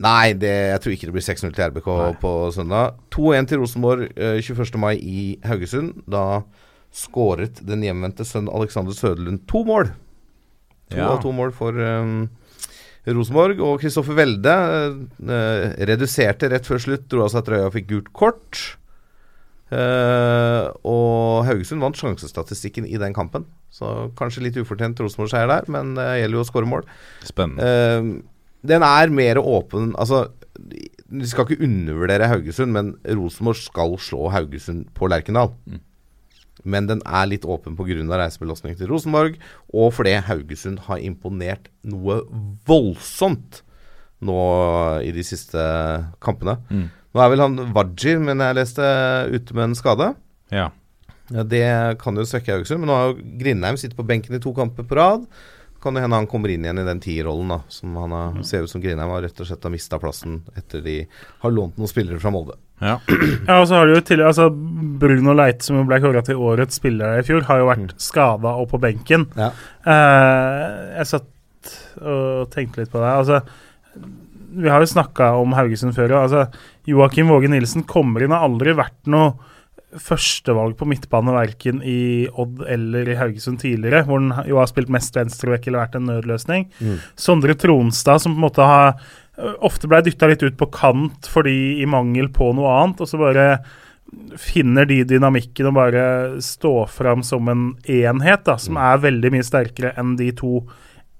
Nei, 0.00 0.32
det, 0.32 0.48
jeg 0.72 0.80
tror 0.82 0.92
ikke 0.94 1.06
det 1.10 1.12
blir 1.14 1.22
6-0 1.26 1.52
til 1.54 1.64
RBK 1.70 1.88
Nei. 2.00 2.12
på 2.22 2.30
søndag. 2.56 2.94
2-1 3.14 3.46
til 3.50 3.60
Rosenborg 3.60 4.06
eh, 4.16 4.38
21. 4.42 4.78
mai 4.80 4.94
i 4.96 5.24
Haugesund. 5.44 6.00
Da 6.10 6.40
skåret 6.94 7.60
den 7.66 7.82
hjemvendte 7.84 8.24
sønn 8.26 8.48
Alexander 8.50 8.94
Søderlund 8.96 9.44
to 9.50 9.62
mål. 9.68 9.92
To 10.90 10.96
Ja. 10.98 11.10
av 11.12 11.20
to 11.22 11.30
mål 11.36 11.52
for 11.54 11.76
eh, 11.78 12.26
Rosenborg. 13.06 13.60
Og 13.64 13.82
Kristoffer 13.82 14.16
Welde 14.18 14.54
eh, 14.54 15.74
reduserte 15.90 16.50
rett 16.52 16.68
før 16.68 16.82
slutt, 16.82 17.06
dro 17.10 17.26
av 17.26 17.32
seg 17.34 17.46
trøya 17.46 17.68
og 17.68 17.76
fikk 17.76 17.90
gult 17.92 18.10
kort. 18.16 18.62
Eh, 19.74 20.66
og 20.86 21.44
Haugesund 21.48 21.82
vant 21.82 21.98
sjansestatistikken 21.98 22.86
i 22.88 23.00
den 23.00 23.16
kampen. 23.16 23.48
Så 23.74 24.10
kanskje 24.18 24.46
litt 24.46 24.58
ufortjent 24.60 25.00
Rosenborg-seier 25.02 25.50
der, 25.50 25.68
men 25.72 25.96
det 25.98 26.06
gjelder 26.20 26.38
jo 26.38 26.44
å 26.44 26.48
skåre 26.50 26.70
mål. 26.70 26.86
Spennende. 27.26 27.68
Eh, 27.68 28.12
den 28.64 28.80
er 28.80 29.10
mer 29.12 29.36
åpen 29.42 29.90
Altså, 30.00 30.22
vi 30.64 31.28
skal 31.28 31.44
ikke 31.44 31.66
undervurdere 31.66 32.30
Haugesund, 32.30 32.72
men 32.72 32.94
Rosenborg 33.04 33.60
skal 33.60 33.98
slå 34.00 34.30
Haugesund 34.32 34.86
på 34.96 35.10
Lerkendal. 35.10 35.52
Mm. 35.68 35.82
Men 36.64 36.88
den 36.88 37.02
er 37.04 37.28
litt 37.28 37.44
åpen 37.44 37.76
pga. 37.76 38.00
reisebelastningen 38.08 38.78
til 38.80 38.88
Rosenborg, 38.88 39.38
og 39.72 39.92
fordi 39.92 40.16
Haugesund 40.24 40.86
har 40.88 41.02
imponert 41.04 41.68
noe 41.84 42.22
voldsomt 42.66 43.62
nå 44.24 44.38
i 45.04 45.12
de 45.12 45.24
siste 45.26 45.60
kampene. 46.24 46.56
Mm. 46.70 46.86
Nå 47.14 47.22
er 47.22 47.30
vel 47.30 47.44
han 47.44 47.58
Waji, 47.76 48.16
men 48.18 48.40
jeg 48.42 48.56
leste, 48.58 48.86
ute 49.30 49.54
med 49.56 49.68
en 49.68 49.76
skade. 49.78 50.14
Ja. 50.54 50.70
Ja, 51.32 51.42
Det 51.42 51.64
kan 52.00 52.16
jo 52.16 52.24
svekke 52.28 52.56
Haugesund, 52.56 52.82
men 52.82 52.90
nå 52.90 52.96
har 52.96 53.12
jo 53.12 53.36
Grindheim 53.40 53.78
sittet 53.80 53.96
på 53.98 54.06
benken 54.06 54.36
i 54.36 54.42
to 54.42 54.52
kamper 54.56 54.86
på 54.88 54.98
rad. 54.98 55.28
Kan 55.84 55.96
det 55.96 56.02
hende 56.04 56.16
han 56.16 56.28
kommer 56.28 56.48
inn 56.48 56.64
igjen 56.64 56.80
i 56.80 56.86
den 56.86 57.00
tierrollen. 57.04 57.52
Som 57.68 57.96
han 58.00 58.12
har, 58.16 58.42
ser 58.48 58.64
ut 58.64 58.72
som 58.72 58.80
Grindheim 58.80 59.12
har 59.12 59.24
rett 59.24 59.40
og 59.40 59.48
slett 59.48 59.64
har 59.64 59.72
mista 59.72 60.00
plassen 60.00 60.40
etter 60.56 60.80
de 60.84 61.02
har 61.42 61.52
lånt 61.52 61.76
noen 61.76 61.90
spillere 61.90 62.20
fra 62.22 62.32
Molde. 62.32 62.56
Ja. 62.84 62.98
Ja, 63.48 63.58
og 63.60 63.68
så 63.68 63.78
har 63.78 63.88
du 63.88 63.94
jo 63.96 64.02
til, 64.04 64.22
altså 64.24 64.48
Bruno 64.50 65.34
Leite, 65.36 65.64
som 65.66 65.82
ble 65.88 65.98
kåra 66.02 66.22
til 66.24 66.40
årets 66.40 66.78
spiller 66.80 67.20
i 67.20 67.26
fjor, 67.26 67.44
har 67.48 67.60
jo 67.60 67.68
vært 67.70 67.94
skada 68.00 68.54
og 68.60 68.68
på 68.72 68.80
benken. 68.82 69.26
Ja. 69.38 69.50
Uh, 69.84 70.98
jeg 71.00 71.10
satt 71.10 71.30
og 72.04 72.52
tenkte 72.52 72.82
litt 72.82 72.92
på 72.92 73.00
det. 73.00 73.10
Altså, 73.10 73.40
vi 74.54 74.70
har 74.70 74.84
jo 74.84 74.90
snakka 74.90 75.32
om 75.40 75.56
Haugesund 75.56 75.96
før. 75.96 76.16
Altså, 76.20 76.46
Joakim 76.88 77.32
Våge 77.32 77.50
Nilsen 77.50 77.86
kommer 77.88 78.24
inn, 78.24 78.34
har 78.34 78.46
aldri 78.46 78.76
vært 78.76 79.10
noe 79.10 79.34
førstevalg 80.00 80.74
på 80.78 80.88
midtbane 80.90 81.30
verken 81.36 81.78
i 81.86 82.26
Odd 82.40 82.64
eller 82.70 83.08
i 83.12 83.18
Haugesund 83.18 83.60
tidligere, 83.62 84.02
hvor 84.08 84.18
han 84.18 84.48
jo 84.48 84.58
har 84.58 84.70
spilt 84.70 84.90
mest 84.92 85.14
venstrevekk 85.14 85.68
eller 85.68 85.84
vært 85.84 85.98
en 85.98 86.08
nødløsning. 86.10 86.66
Sondre 87.14 87.54
Tronstad, 87.58 88.22
som 88.24 88.34
på 88.34 88.40
en 88.40 88.46
måte 88.48 88.66
har 88.66 88.96
ofte 89.36 89.90
ble 89.90 90.02
dytta 90.06 90.28
litt 90.30 90.44
ut 90.44 90.58
på 90.58 90.70
kant 90.74 91.26
fordi 91.30 91.80
i 91.82 91.88
mangel 91.90 92.30
på 92.34 92.52
noe 92.54 92.70
annet, 92.78 93.02
og 93.02 93.10
så 93.10 93.18
bare 93.20 93.48
finner 94.38 94.86
de 94.86 95.00
dynamikken 95.08 95.70
og 95.70 95.76
bare 95.78 96.06
står 96.44 96.86
fram 96.92 97.24
som 97.26 97.48
en 97.50 97.66
enhet, 97.90 98.44
da, 98.46 98.56
som 98.60 98.78
er 98.78 99.02
veldig 99.02 99.32
mye 99.34 99.46
sterkere 99.46 99.94
enn 99.98 100.14
de 100.20 100.30
to 100.38 100.60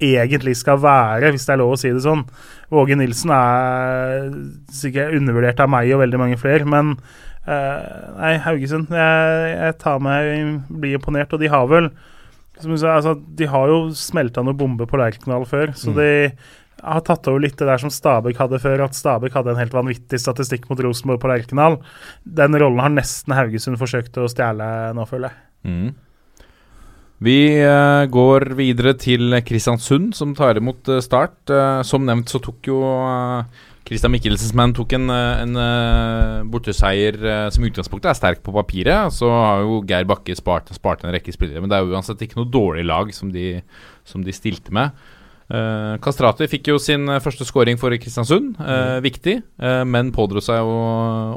egentlig 0.04 0.56
skal 0.58 0.80
være, 0.82 1.30
hvis 1.32 1.46
det 1.46 1.54
er 1.54 1.60
lov 1.62 1.74
å 1.74 1.78
si 1.80 1.90
det 1.94 2.02
sånn. 2.04 2.24
Våge 2.72 2.96
Nilsen 2.98 3.32
er 3.34 4.32
sikkert 4.74 5.14
undervurdert 5.16 5.62
av 5.62 5.70
meg 5.72 5.92
og 5.94 6.02
veldig 6.02 6.20
mange 6.20 6.38
flere, 6.40 6.66
men 6.68 6.96
uh, 7.48 8.14
Nei, 8.18 8.34
Haugesund 8.44 8.90
jeg, 8.94 9.54
jeg 9.54 9.78
tar 9.82 10.02
meg 10.04 10.66
blir 10.68 10.98
imponert, 10.98 11.32
og 11.34 11.42
de 11.42 11.50
har 11.52 11.70
vel 11.70 11.90
som 12.60 12.70
du 12.70 12.78
sa, 12.78 12.92
altså, 13.00 13.16
De 13.34 13.48
har 13.50 13.66
jo 13.66 13.78
smelta 13.98 14.42
noe 14.44 14.54
bombe 14.54 14.86
på 14.86 14.98
Lerkendal 15.00 15.46
før, 15.48 15.72
så 15.74 15.90
de 15.96 16.10
har 16.84 17.04
tatt 17.06 17.28
over 17.30 17.42
litt 17.42 17.56
det 17.60 17.68
der 17.68 17.80
som 17.80 17.92
Stabæk 17.92 18.38
hadde 18.42 18.60
før, 18.62 18.84
at 18.86 18.96
Stabæk 18.96 19.36
hadde 19.38 19.54
en 19.54 19.60
helt 19.62 19.74
vanvittig 19.74 20.20
statistikk 20.20 20.68
mot 20.70 20.80
Rosenborg 20.84 21.22
på 21.22 21.30
Lerkendal. 21.32 21.80
Den 22.24 22.56
rollen 22.60 22.82
har 22.84 22.92
nesten 22.92 23.36
Haugesund 23.36 23.80
forsøkt 23.80 24.18
å 24.20 24.30
stjele 24.30 24.66
nå, 24.96 25.06
føler 25.08 25.32
jeg. 25.32 25.40
Mm. 25.64 25.92
Vi 27.24 27.36
uh, 27.62 28.04
går 28.10 28.50
videre 28.58 28.92
til 29.00 29.36
Kristiansund, 29.46 30.12
som 30.18 30.34
tar 30.36 30.58
imot 30.60 30.90
uh, 30.90 31.00
Start. 31.04 31.38
Uh, 31.48 31.80
som 31.86 32.04
nevnt 32.04 32.32
så 32.32 32.40
tok 32.42 32.68
jo 32.68 32.80
Christian 33.84 34.12
Michelsens 34.14 34.54
menn 34.56 34.72
tok 34.72 34.94
en, 34.96 35.10
en 35.12 35.58
borteseier 36.48 37.18
som 37.52 37.60
i 37.60 37.68
utgangspunktet 37.68 38.08
er 38.08 38.16
sterk 38.16 38.40
på 38.40 38.54
papiret. 38.54 39.12
Så 39.12 39.28
har 39.28 39.60
jo 39.60 39.82
Geir 39.84 40.08
Bakke 40.08 40.32
spart, 40.38 40.72
spart 40.72 41.04
en 41.04 41.12
rekke 41.12 41.34
spillere, 41.36 41.60
men 41.60 41.68
det 41.68 41.76
er 41.76 41.84
jo 41.84 41.92
uansett 41.92 42.24
ikke 42.24 42.38
noe 42.38 42.48
dårlig 42.48 42.86
lag 42.88 43.12
som 43.12 43.28
de, 43.34 43.58
som 44.08 44.24
de 44.24 44.32
stilte 44.32 44.72
med. 44.72 44.96
Uh, 45.44 46.00
Kastrati 46.00 46.46
fikk 46.48 46.70
jo 46.72 46.78
sin 46.80 47.04
eh, 47.12 47.20
første 47.20 47.44
scoring 47.44 47.76
for 47.80 47.92
Kristiansund. 48.00 48.54
eh, 48.60 49.00
Viktig, 49.04 49.42
Uh, 49.60 49.84
men 49.84 50.12
pådro 50.12 50.40
seg 50.42 50.56
jo 50.56 50.76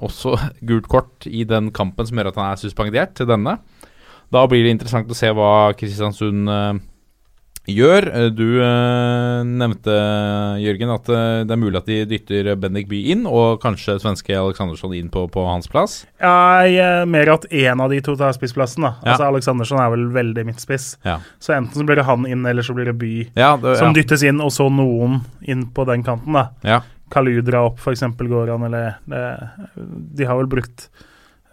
også 0.07 0.37
gult 0.69 0.87
kort 0.87 1.27
i 1.27 1.43
den 1.47 1.71
kampen 1.75 2.07
som 2.07 2.17
gjør 2.17 2.31
at 2.31 2.39
han 2.39 2.51
er 2.51 2.61
suspendert 2.61 3.17
til 3.19 3.27
denne. 3.27 3.57
Da 4.31 4.45
blir 4.47 4.63
det 4.63 4.73
interessant 4.75 5.11
å 5.11 5.17
se 5.17 5.31
hva 5.31 5.73
Kristiansund 5.77 6.47
gjør. 7.67 8.07
Eh, 8.13 8.27
Du 8.37 8.45
eh, 8.63 9.43
nevnte, 9.47 9.93
Jørgen, 10.63 10.91
at 10.93 11.09
eh, 11.11 11.43
det 11.47 11.53
er 11.55 11.61
mulig 11.61 11.79
at 11.81 11.89
de 11.89 11.97
dytter 12.09 12.49
Bendik 12.59 12.87
By 12.91 12.99
inn, 13.13 13.25
og 13.29 13.61
kanskje 13.63 13.97
svenske 14.01 14.35
Aleksandersson 14.37 14.95
inn 14.97 15.09
på, 15.13 15.25
på 15.31 15.45
hans 15.47 15.69
plass. 15.71 15.99
Er 16.23 17.05
mer 17.09 17.33
at 17.35 17.47
én 17.51 17.83
av 17.83 17.91
de 17.93 18.01
to 18.03 18.15
tar 18.19 18.35
spissplassen. 18.37 18.87
da. 18.87 18.95
Ja. 19.03 19.13
Altså 19.15 19.29
Aleksandersson 19.31 19.81
er 19.83 19.93
vel 19.93 20.07
veldig 20.15 20.45
midtspiss. 20.49 20.89
Ja, 21.07 21.19
Så 21.39 21.55
enten 21.57 21.75
så 21.75 21.87
blir 21.87 21.99
det 21.99 22.07
han 22.07 22.27
inn, 22.29 22.45
eller 22.45 22.65
så 22.65 22.75
blir 22.77 22.91
det 22.91 22.97
By 22.97 23.13
ja, 23.35 23.55
det, 23.61 23.77
som 23.79 23.91
ja. 23.91 23.97
dyttes 23.99 24.23
inn, 24.27 24.41
og 24.43 24.53
så 24.55 24.69
noen 24.71 25.21
inn 25.45 25.67
på 25.73 25.85
den 25.89 26.05
kanten. 26.07 26.33
da. 26.37 26.49
ja. 26.63 26.81
Kaludra 27.07 27.61
opp, 27.69 27.77
f.eks. 27.79 28.01
går 28.19 28.49
han, 28.51 28.65
eller 28.67 28.97
det, 29.07 29.21
De 30.17 30.25
har 30.27 30.35
vel 30.41 30.49
brukt 30.51 30.89
eh, 30.89 31.05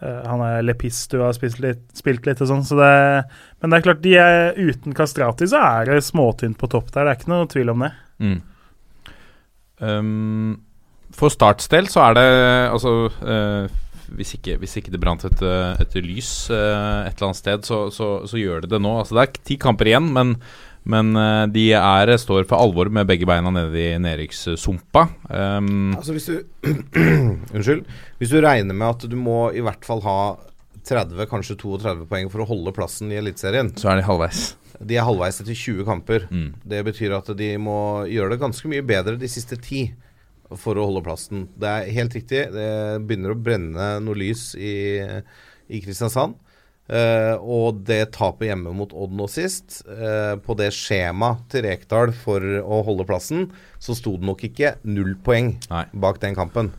Han 0.03 0.41
er 0.43 0.65
Lepistu 0.65 1.21
har 1.21 1.31
spilt 1.37 1.61
litt, 1.63 1.85
spilt 1.95 2.25
litt 2.27 2.41
og 2.43 2.49
sånn, 2.49 2.65
så 2.67 2.75
Men 2.75 3.71
det 3.71 3.77
er 3.77 3.85
klart, 3.85 4.01
de 4.03 4.15
er 4.19 4.57
uten 4.59 4.93
Kastrati, 4.93 5.47
så 5.47 5.61
er 5.63 5.87
det 5.87 6.01
småtynt 6.03 6.59
på 6.59 6.67
topp 6.69 6.91
der. 6.91 7.07
Det 7.07 7.13
er 7.13 7.19
ikke 7.21 7.31
noe 7.31 7.47
tvil 7.49 7.71
om 7.71 7.85
det. 7.85 7.91
Mm. 8.19 8.35
Um, 9.79 10.51
for 11.15 11.31
Starts 11.31 11.71
del 11.71 11.87
så 11.91 12.03
er 12.09 12.19
det 12.19 12.27
altså 12.75 12.93
uh, 13.07 13.71
hvis, 14.13 14.35
ikke, 14.37 14.57
hvis 14.61 14.77
ikke 14.79 14.93
det 14.93 15.01
brant 15.01 15.25
et, 15.27 15.41
eh, 15.41 15.81
et 15.81 15.97
lys 16.03 16.31
eh, 16.53 17.07
et 17.07 17.15
eller 17.15 17.29
annet 17.29 17.39
sted, 17.39 17.65
så, 17.67 17.79
så, 17.93 18.09
så 18.29 18.39
gjør 18.39 18.65
det 18.65 18.71
det 18.75 18.81
nå. 18.83 18.91
Altså 19.01 19.17
Det 19.17 19.23
er 19.23 19.45
ti 19.49 19.57
kamper 19.61 19.89
igjen, 19.89 20.11
men, 20.15 20.35
men 20.85 21.15
eh, 21.17 21.43
de 21.49 21.65
er, 21.77 22.11
står 22.21 22.45
for 22.49 22.61
alvor 22.61 22.91
med 22.93 23.07
begge 23.09 23.27
beina 23.29 23.51
nede 23.53 23.79
i 23.81 23.95
nedrykkssumpa. 24.01 25.07
Um, 25.29 25.95
Altså 25.97 26.13
hvis 26.13 26.29
du 26.29 26.35
Unnskyld. 27.55 27.85
Hvis 28.19 28.33
du 28.33 28.37
regner 28.43 28.77
med 28.77 28.91
at 28.91 29.07
du 29.09 29.17
må 29.17 29.49
i 29.55 29.63
hvert 29.65 29.85
fall 29.87 30.03
ha 30.05 30.19
30, 30.85 31.17
kanskje 31.29 31.57
32 31.57 32.05
poeng 32.09 32.29
for 32.29 32.43
å 32.43 32.49
holde 32.49 32.73
plassen 32.75 33.09
i 33.09 33.17
Eliteserien. 33.17 33.73
så 33.79 33.89
er 33.91 33.99
de 33.99 34.05
halvveis. 34.05 34.51
De 34.75 34.97
er 34.99 35.07
halvveis 35.07 35.39
etter 35.41 35.57
20 35.57 35.87
kamper. 35.87 36.27
Mm. 36.29 36.49
Det 36.67 36.83
betyr 36.85 37.15
at 37.17 37.31
de 37.37 37.49
må 37.61 38.05
gjøre 38.11 38.35
det 38.35 38.41
ganske 38.43 38.69
mye 38.69 38.85
bedre 38.85 39.17
de 39.17 39.29
siste 39.31 39.57
ti 39.57 39.87
for 40.53 40.77
å 40.77 40.85
holde 40.85 41.01
plassen. 41.05 41.47
Det 41.57 41.71
er 41.71 41.93
helt 41.95 42.13
riktig. 42.13 42.43
Det 42.53 42.69
begynner 43.07 43.33
å 43.33 43.39
brenne 43.39 43.87
noe 44.05 44.19
lys 44.19 44.51
i, 44.59 45.01
i 45.01 45.81
Kristiansand. 45.81 46.37
Eh, 46.85 47.33
og 47.41 47.81
det 47.87 48.11
tapet 48.13 48.51
hjemme 48.51 48.73
mot 48.77 48.91
Odd 48.93 49.13
nå 49.17 49.25
sist, 49.31 49.79
uh, 49.89 50.37
på 50.37 50.53
det 50.59 50.69
skjemaet 50.75 51.47
til 51.49 51.65
Rekdal 51.65 52.11
for 52.13 52.43
å 52.61 52.83
holde 52.85 53.07
plassen, 53.09 53.47
så 53.81 53.95
sto 53.97 54.13
det 54.19 54.27
nok 54.29 54.43
ikke 54.45 54.75
null 54.85 55.15
poeng 55.25 55.55
Nei. 55.71 55.85
bak 55.97 56.21
den 56.21 56.37
kampen. 56.37 56.69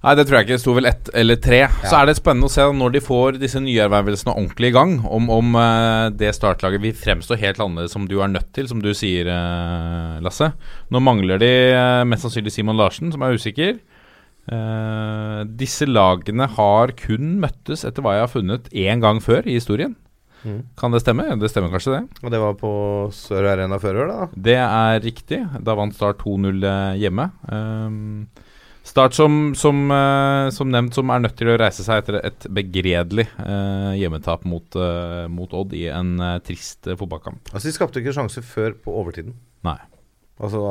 Nei, 0.00 0.14
det 0.16 0.24
tror 0.24 0.38
jeg 0.38 0.46
ikke. 0.46 0.56
Det 0.56 0.62
sto 0.62 0.72
vel 0.74 0.88
ett 0.88 1.10
eller 1.20 1.36
tre. 1.44 1.58
Så 1.84 1.92
er 1.98 2.08
det 2.08 2.14
spennende 2.16 2.48
å 2.48 2.52
se 2.52 2.64
når 2.72 2.94
de 2.94 3.02
får 3.04 3.36
disse 3.38 3.60
nyervervelsene 3.60 4.32
ordentlig 4.32 4.70
i 4.72 4.74
gang, 4.74 4.94
om, 5.04 5.28
om 5.30 5.54
uh, 5.60 6.08
det 6.10 6.32
startlaget 6.34 6.82
vil 6.82 6.96
fremstå 6.96 7.38
helt 7.38 7.60
annerledes 7.62 7.94
som 7.94 8.08
du 8.10 8.16
er 8.18 8.32
nødt 8.32 8.50
til, 8.56 8.66
som 8.66 8.82
du 8.82 8.90
sier, 8.96 9.30
Lasse. 10.24 10.50
Nå 10.90 11.04
mangler 11.04 11.38
de 11.38 11.52
mest 12.08 12.26
sannsynlig 12.26 12.56
Simon 12.56 12.80
Larsen, 12.80 13.12
som 13.14 13.22
er 13.22 13.38
usikker. 13.38 13.78
Eh, 14.50 15.40
disse 15.60 15.86
lagene 15.86 16.48
har 16.56 16.94
kun 16.98 17.36
møttes, 17.42 17.84
etter 17.86 18.02
hva 18.02 18.16
jeg 18.16 18.26
har 18.26 18.32
funnet, 18.32 18.70
én 18.74 19.02
gang 19.02 19.22
før 19.22 19.46
i 19.46 19.56
historien. 19.60 19.94
Mm. 20.40 20.62
Kan 20.80 20.94
det 20.94 21.02
stemme? 21.04 21.26
Det 21.38 21.50
stemmer 21.52 21.70
kanskje, 21.70 21.98
det? 21.98 22.22
Og 22.24 22.32
det 22.32 22.40
var 22.40 22.54
på 22.58 22.70
Sør 23.14 23.50
Arena 23.52 23.78
før, 23.78 24.06
da. 24.08 24.28
Det 24.34 24.56
er 24.56 25.02
riktig. 25.04 25.42
Da 25.62 25.76
vant 25.78 25.94
Start 25.94 26.22
2-0 26.24 26.64
eh, 26.64 27.02
hjemme. 27.04 27.28
Uh, 27.44 28.46
Start 28.90 29.14
som, 29.14 29.52
som, 29.54 29.84
uh, 29.92 30.48
som 30.50 30.70
nevnt 30.72 30.96
som 30.96 31.12
er 31.12 31.20
nødt 31.22 31.36
til 31.38 31.52
å 31.52 31.58
reise 31.60 31.84
seg 31.84 32.00
etter 32.00 32.16
et 32.24 32.46
begredelig 32.50 33.28
hjemmetap 34.00 34.46
mot, 34.48 34.78
mot 35.30 35.52
Odd 35.54 35.76
i 35.76 35.84
en 35.92 36.16
trist 36.42 36.88
fotballkamp. 36.88 37.52
Altså 37.52 37.68
De 37.68 37.76
skapte 37.76 38.02
ikke 38.02 38.16
sjanser 38.16 38.42
før 38.42 38.74
på 38.82 38.96
overtiden. 39.04 39.36
Nei. 39.68 39.76
Altså 40.40 40.64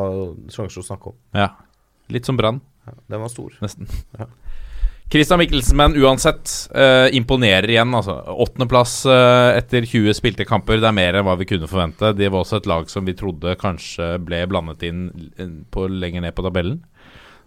sjanser 0.52 0.82
å 0.82 0.88
snakke 0.90 1.14
om. 1.14 1.20
Ja. 1.38 1.52
Litt 2.10 2.26
som 2.26 2.40
Brann, 2.40 2.64
den 3.10 3.22
var 3.22 3.32
stor. 3.34 3.56
nesten. 3.64 3.90
Christian 5.10 5.40
Michelsen, 5.42 5.78
men 5.78 5.96
uansett, 5.98 6.52
eh, 6.76 7.16
imponerer 7.18 7.70
igjen. 7.70 7.96
altså 7.96 8.20
Åttendeplass 8.30 9.06
eh, 9.10 9.58
etter 9.58 9.82
20 9.82 10.14
spilte 10.14 10.46
kamper, 10.46 10.78
det 10.78 10.86
er 10.86 10.94
mer 10.94 11.18
enn 11.18 11.26
hva 11.26 11.34
vi 11.40 11.48
kunne 11.50 11.70
forvente. 11.70 12.12
Det 12.14 12.30
var 12.30 12.44
også 12.44 12.60
et 12.60 12.70
lag 12.70 12.92
som 12.94 13.08
vi 13.10 13.18
trodde 13.18 13.56
kanskje 13.58 14.20
ble 14.22 14.44
blandet 14.52 14.86
inn 14.86 15.08
eh, 15.40 15.56
på, 15.74 15.88
lenger 15.90 16.28
ned 16.28 16.38
på 16.38 16.46
tabellen. 16.46 16.84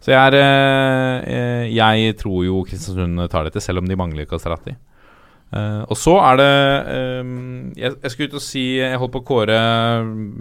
Så 0.02 0.10
jeg, 0.10 0.19
er, 0.19 0.39
eh, 0.43 1.28
eh, 1.31 1.69
jeg 1.70 2.16
tror 2.19 2.40
jo 2.43 2.64
Kristiansund 2.66 3.23
tar 3.31 3.47
dette, 3.47 3.62
selv 3.62 3.78
om 3.78 3.86
de 3.86 3.98
mangler 4.01 4.27
Kastrati. 4.27 4.74
Eh, 5.55 5.82
og 5.86 5.94
så 6.01 6.16
er 6.19 6.40
det 6.40 6.51
eh, 6.97 7.32
jeg, 7.78 7.94
jeg 7.94 8.10
skulle 8.10 8.32
ut 8.32 8.36
og 8.39 8.43
si 8.43 8.62
Jeg 8.81 8.97
holdt 8.97 9.12
på 9.12 9.20
å 9.20 9.27
kåre 9.28 9.59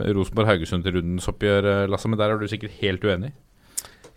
Rosenborg-Haugesund 0.08 0.88
til 0.88 0.96
rundens 0.98 1.28
oppgjør, 1.30 1.86
Lasse, 1.92 2.10
men 2.10 2.18
der 2.18 2.34
er 2.34 2.42
du 2.42 2.50
sikkert 2.50 2.82
helt 2.82 3.06
uenig. 3.06 3.36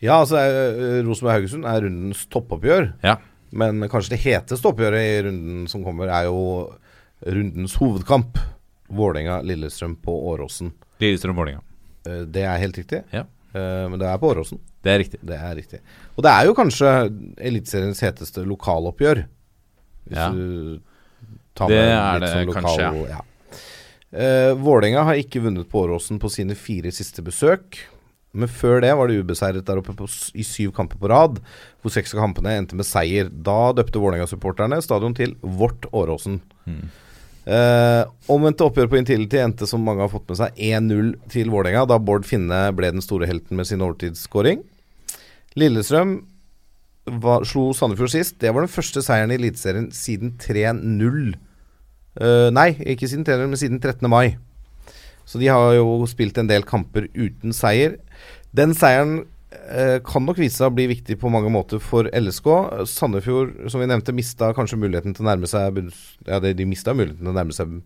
Ja, 0.03 0.21
altså 0.21 0.37
eh, 0.41 1.03
Rosenborg-Haugesund 1.07 1.65
er 1.69 1.83
rundens 1.87 2.27
toppoppgjør. 2.33 2.93
Ja. 3.05 3.16
Men 3.55 3.81
kanskje 3.89 4.16
det 4.16 4.23
heteste 4.25 4.66
oppgjøret 4.69 5.01
i 5.07 5.23
runden 5.29 5.69
som 5.71 5.85
kommer, 5.85 6.09
er 6.11 6.25
jo 6.27 6.73
rundens 7.25 7.77
hovedkamp. 7.79 8.39
Vålerenga-Lillestrøm 8.95 9.95
på 10.03 10.12
Åråsen. 10.33 10.73
Lillestrøm-Vålerenga. 11.01 11.62
Eh, 12.07 12.25
Det 12.27 12.43
er 12.45 12.59
helt 12.59 12.77
riktig. 12.79 13.03
Ja. 13.12 13.25
Eh, 13.55 13.89
Men 13.89 13.99
det 13.99 14.09
er 14.11 14.19
på 14.19 14.33
Åråsen. 14.35 14.59
Det 14.85 14.93
er 14.93 14.99
riktig. 15.01 15.21
Det 15.25 15.37
er 15.41 15.55
riktig. 15.57 15.81
Og 16.16 16.23
det 16.27 16.31
er 16.31 16.45
jo 16.51 16.55
kanskje 16.55 16.91
Eliteseriens 17.41 18.01
heteste 18.05 18.45
lokaloppgjør. 18.45 19.25
Hvis 20.09 20.19
Ja. 20.19 20.29
du 20.31 20.81
tar 21.55 21.69
Det 21.69 21.81
med 21.81 22.21
litt 22.21 22.21
det 22.21 22.35
sånn 22.37 22.47
lokal- 22.47 22.62
kanskje, 22.62 23.09
ja. 23.09 23.21
Eh, 24.12 24.55
Vålerenga 24.55 25.03
har 25.05 25.15
ikke 25.15 25.41
vunnet 25.43 25.69
på 25.69 25.87
Åråsen 25.89 26.19
på 26.21 26.31
sine 26.31 26.55
fire 26.55 26.91
siste 26.93 27.23
besøk. 27.23 27.79
Men 28.35 28.51
før 28.51 28.82
det 28.82 28.90
var 28.98 29.09
det 29.09 29.20
ubeseiret 29.23 29.66
der 29.66 29.78
oppe 29.78 29.94
på, 29.97 30.09
i 30.35 30.44
syv 30.47 30.73
kamper 30.74 30.98
på 30.98 31.11
rad, 31.12 31.39
hvor 31.82 31.94
seks 31.94 32.15
av 32.16 32.24
kampene 32.24 32.56
endte 32.59 32.77
med 32.78 32.89
seier. 32.89 33.31
Da 33.31 33.73
døpte 33.77 34.02
Vålerenga-supporterne 34.02 34.81
stadion 34.82 35.15
til 35.16 35.36
Vårt 35.40 35.86
Åråsen. 35.94 36.40
Eh, 37.44 38.02
omvendte 38.32 38.65
oppgjør 38.65 38.89
på 38.90 38.98
Intility 38.98 39.39
endte, 39.39 39.69
som 39.70 39.85
mange 39.86 40.02
har 40.02 40.12
fått 40.12 40.27
med 40.31 40.40
seg, 40.40 40.55
1-0 40.56 41.11
til 41.32 41.51
Vålerenga, 41.52 41.85
da 41.89 42.01
Bård 42.01 42.27
Finne 42.27 42.66
ble 42.77 42.90
den 42.97 43.05
store 43.05 43.28
helten 43.31 43.61
med 43.61 43.69
sin 43.69 43.85
overtidsskåring. 43.85 44.65
Lillestrøm 45.61 46.16
var, 47.23 47.44
slo 47.47 47.69
Sandefjord 47.77 48.15
sist. 48.15 48.39
Det 48.40 48.51
var 48.51 48.65
den 48.65 48.73
første 48.73 49.02
seieren 49.05 49.35
i 49.35 49.39
Eliteserien 49.39 49.90
siden 49.94 50.35
3-0. 50.40 51.36
Eh, 52.15 52.48
nei, 52.55 52.70
ikke 52.94 53.11
siden 53.11 53.27
3-0, 53.28 53.47
men 53.52 53.61
siden 53.61 53.82
13. 53.82 54.09
mai. 54.11 54.39
Så 55.24 55.40
de 55.40 55.48
har 55.48 55.77
jo 55.77 56.05
spilt 56.09 56.36
en 56.40 56.48
del 56.48 56.66
kamper 56.69 57.09
uten 57.16 57.55
seier. 57.56 57.97
Den 58.55 58.75
seieren 58.79 59.25
eh, 59.51 59.99
kan 60.07 60.25
nok 60.27 60.39
vise 60.39 60.61
seg 60.61 60.71
å 60.71 60.75
bli 60.77 60.87
viktig 60.93 61.17
på 61.19 61.31
mange 61.33 61.51
måter 61.53 61.81
for 61.83 62.07
LSK. 62.15 62.49
Sandefjord, 62.91 63.65
som 63.73 63.83
vi 63.83 63.89
nevnte, 63.91 64.15
mista 64.15 64.53
kanskje 64.55 64.79
muligheten 64.79 65.17
til 65.17 65.27
å 65.27 65.31
nærme 65.33 65.51
seg 65.51 65.81
Ja, 66.29 66.39
de, 66.43 66.55
muligheten 66.55 67.19
til 67.19 67.33
å 67.33 67.35
nærme 67.35 67.57
seg 67.57 67.81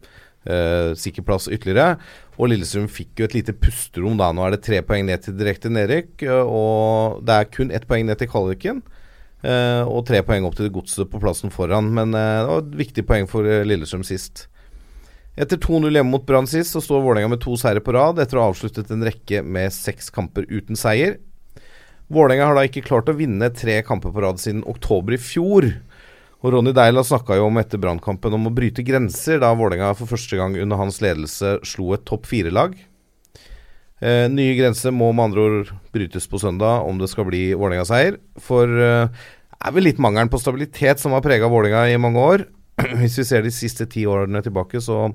eh, 0.44 0.92
sikker 0.98 1.24
plass 1.26 1.48
ytterligere. 1.48 1.96
Og 2.36 2.52
Lillestrøm 2.52 2.88
fikk 2.92 3.22
jo 3.22 3.28
et 3.28 3.36
lite 3.38 3.56
pusterom 3.56 4.20
da. 4.20 4.30
Nå 4.34 4.44
er 4.44 4.56
det 4.56 4.62
tre 4.66 4.82
poeng 4.84 5.08
ned 5.08 5.24
til 5.24 5.36
direkte 5.38 5.72
nedrykk, 5.72 6.14
eh, 6.28 6.44
og 6.44 7.24
det 7.26 7.38
er 7.40 7.50
kun 7.54 7.72
ett 7.74 7.88
poeng 7.88 8.06
ned 8.08 8.20
til 8.20 8.30
kvaliken. 8.32 8.84
eh, 9.42 9.82
og 9.86 10.04
tre 10.06 10.20
poeng 10.26 10.44
opp 10.48 10.56
til 10.58 10.70
godset 10.74 11.08
på 11.10 11.20
plassen 11.22 11.52
foran. 11.54 11.92
Men 11.94 12.12
eh, 12.12 12.38
det 12.42 12.52
var 12.52 12.62
et 12.64 12.78
viktig 12.84 13.06
poeng 13.08 13.28
for 13.30 13.48
eh, 13.48 13.64
Lillestrøm 13.64 14.04
sist. 14.06 14.48
Etter 15.38 15.60
2-0 15.62 15.94
hjemme 15.94 16.10
mot 16.10 16.24
Brann 16.26 16.48
sist, 16.50 16.72
så 16.74 16.80
står 16.82 17.04
Vålerenga 17.04 17.30
med 17.30 17.42
to 17.44 17.54
seire 17.60 17.82
på 17.84 17.94
rad 17.94 18.18
etter 18.18 18.40
å 18.40 18.42
ha 18.42 18.50
avsluttet 18.50 18.88
en 18.90 19.04
rekke 19.06 19.44
med 19.46 19.70
seks 19.70 20.10
kamper 20.10 20.48
uten 20.50 20.78
seier. 20.78 21.20
Vålerenga 22.10 22.48
har 22.48 22.58
da 22.58 22.64
ikke 22.66 22.82
klart 22.88 23.10
å 23.12 23.14
vinne 23.14 23.52
tre 23.54 23.76
kamper 23.86 24.10
på 24.10 24.24
rad 24.24 24.42
siden 24.42 24.64
oktober 24.66 25.14
i 25.14 25.20
fjor. 25.22 25.68
Og 26.42 26.54
Ronny 26.54 26.72
Deila 26.74 27.04
snakka 27.06 27.38
jo 27.38 27.46
om 27.46 27.60
etter 27.60 27.78
Brannkampen 27.78 28.34
om 28.34 28.50
å 28.50 28.54
bryte 28.54 28.82
grenser, 28.86 29.38
da 29.42 29.52
Vålerenga 29.54 29.92
for 29.98 30.10
første 30.10 30.40
gang 30.40 30.58
under 30.58 30.80
hans 30.80 30.98
ledelse 31.04 31.58
slo 31.66 31.92
et 31.94 32.06
topp 32.08 32.26
fire-lag. 32.30 32.74
Eh, 33.98 34.26
nye 34.30 34.58
grenser 34.58 34.94
må 34.94 35.12
med 35.12 35.28
andre 35.28 35.46
ord 35.46 35.72
brytes 35.94 36.26
på 36.30 36.42
søndag 36.42 36.86
om 36.86 36.98
det 36.98 37.12
skal 37.14 37.30
bli 37.30 37.52
Vålerenga-seier. 37.54 38.18
For 38.42 38.66
eh, 38.66 39.26
det 39.54 39.70
er 39.70 39.74
vel 39.74 39.86
litt 39.86 40.02
mangelen 40.02 40.30
på 40.30 40.42
stabilitet 40.42 40.98
som 41.02 41.14
har 41.14 41.22
prega 41.22 41.50
Vålerenga 41.50 41.86
i 41.92 42.00
mange 42.02 42.26
år. 42.34 42.48
Hvis 43.00 43.18
vi 43.18 43.26
ser 43.26 43.44
de 43.44 43.52
siste 43.54 43.88
ti 43.90 44.04
årene 44.08 44.42
tilbake, 44.44 44.80
så 44.84 45.08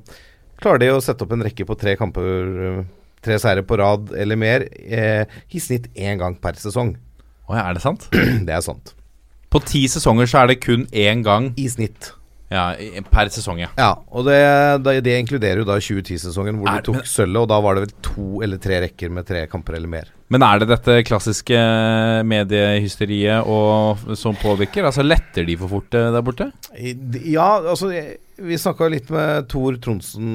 klarer 0.61 0.83
de 0.83 0.91
å 0.93 1.01
sette 1.03 1.25
opp 1.25 1.33
en 1.35 1.45
rekke 1.45 1.67
på 1.67 1.77
tre 1.79 1.95
kamper, 1.99 2.57
eh, 2.67 2.81
tre 3.23 3.37
seire 3.39 3.63
på 3.67 3.77
rad 3.79 4.11
eller 4.19 4.39
mer, 4.39 4.67
eh, 4.83 5.23
i 5.51 5.61
snitt 5.63 5.89
én 5.95 6.19
gang 6.21 6.35
per 6.39 6.59
sesong. 6.59 6.95
Å 7.47 7.55
ja, 7.57 7.67
er 7.69 7.77
det 7.77 7.85
sant? 7.85 8.09
Det 8.47 8.53
er 8.53 8.65
sant. 8.65 8.93
På 9.53 9.61
ti 9.61 9.85
sesonger 9.91 10.29
så 10.29 10.41
er 10.41 10.51
det 10.53 10.61
kun 10.63 10.87
én 10.89 11.21
gang 11.25 11.51
I 11.61 11.67
snitt. 11.69 12.13
Ja, 12.53 13.01
per 13.09 13.31
sesong, 13.33 13.63
ja. 13.63 13.69
Ja, 13.79 13.91
og 14.13 14.27
det, 14.27 14.37
det, 14.85 15.15
inkluderer 15.17 15.63
jo 15.63 15.67
da 15.67 15.79
2010-sesongen, 15.81 16.59
hvor 16.61 16.69
de 16.69 16.83
tok 16.85 17.07
sølvet, 17.09 17.41
og 17.41 17.49
da 17.49 17.57
var 17.63 17.77
det 17.77 17.87
vel 17.87 17.95
to 18.05 18.27
eller 18.45 18.61
tre 18.61 18.83
rekker 18.85 19.13
med 19.13 19.25
tre 19.27 19.47
kamper 19.49 19.79
eller 19.79 19.89
mer. 19.89 20.11
Men 20.33 20.45
er 20.45 20.61
det 20.61 20.69
dette 20.71 20.99
klassiske 21.05 21.57
mediehysteriet 22.25 23.49
og, 23.49 24.05
som 24.17 24.37
påvirker? 24.39 24.85
Altså 24.87 25.05
Letter 25.05 25.45
de 25.45 25.57
for 25.61 25.71
fort 25.75 25.97
eh, 25.97 26.09
der 26.13 26.25
borte? 26.25 26.47
Ja, 27.29 27.59
altså 27.59 27.91
Vi 27.91 28.57
snakka 28.57 28.87
litt 28.89 29.11
med 29.13 29.49
Tor 29.51 29.77
Tronsen 29.83 30.31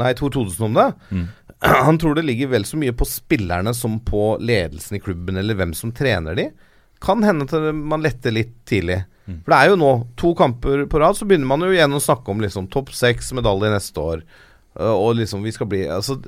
Nei, 0.00 0.10
Tor 0.18 0.34
Todesen 0.34 0.68
om 0.68 0.76
det. 0.76 0.88
Mm. 1.08 1.24
Han 1.86 2.00
tror 2.00 2.18
det 2.18 2.26
ligger 2.28 2.52
vel 2.52 2.68
så 2.68 2.80
mye 2.80 2.96
på 2.96 3.08
spillerne 3.08 3.72
som 3.76 3.96
på 4.04 4.34
ledelsen 4.44 4.98
i 4.98 5.02
klubben, 5.04 5.40
eller 5.40 5.56
hvem 5.56 5.72
som 5.76 5.92
trener 5.96 6.36
de. 6.36 6.50
Kan 7.00 7.24
hende 7.24 7.48
at 7.48 7.74
man 7.76 8.04
letter 8.04 8.34
litt 8.36 8.58
tidlig. 8.68 9.02
Mm. 9.30 9.40
For 9.46 9.54
det 9.54 9.58
er 9.58 9.72
jo 9.72 9.80
nå, 9.80 9.90
to 10.20 10.34
kamper 10.38 10.86
på 10.90 11.02
rad, 11.02 11.18
så 11.18 11.28
begynner 11.28 11.48
man 11.50 11.64
jo 11.64 11.72
igjen 11.72 11.94
å 11.96 12.02
snakke 12.02 12.32
om 12.32 12.42
liksom 12.42 12.68
topp 12.72 12.92
seks 12.96 13.32
medalje 13.36 13.70
neste 13.72 14.02
år. 14.02 14.24
øh, 14.80 14.94
Og 14.94 15.16
liksom 15.20 15.44
vi 15.46 15.54
skal 15.54 15.70
bli 15.70 15.86
Altså, 15.86 16.18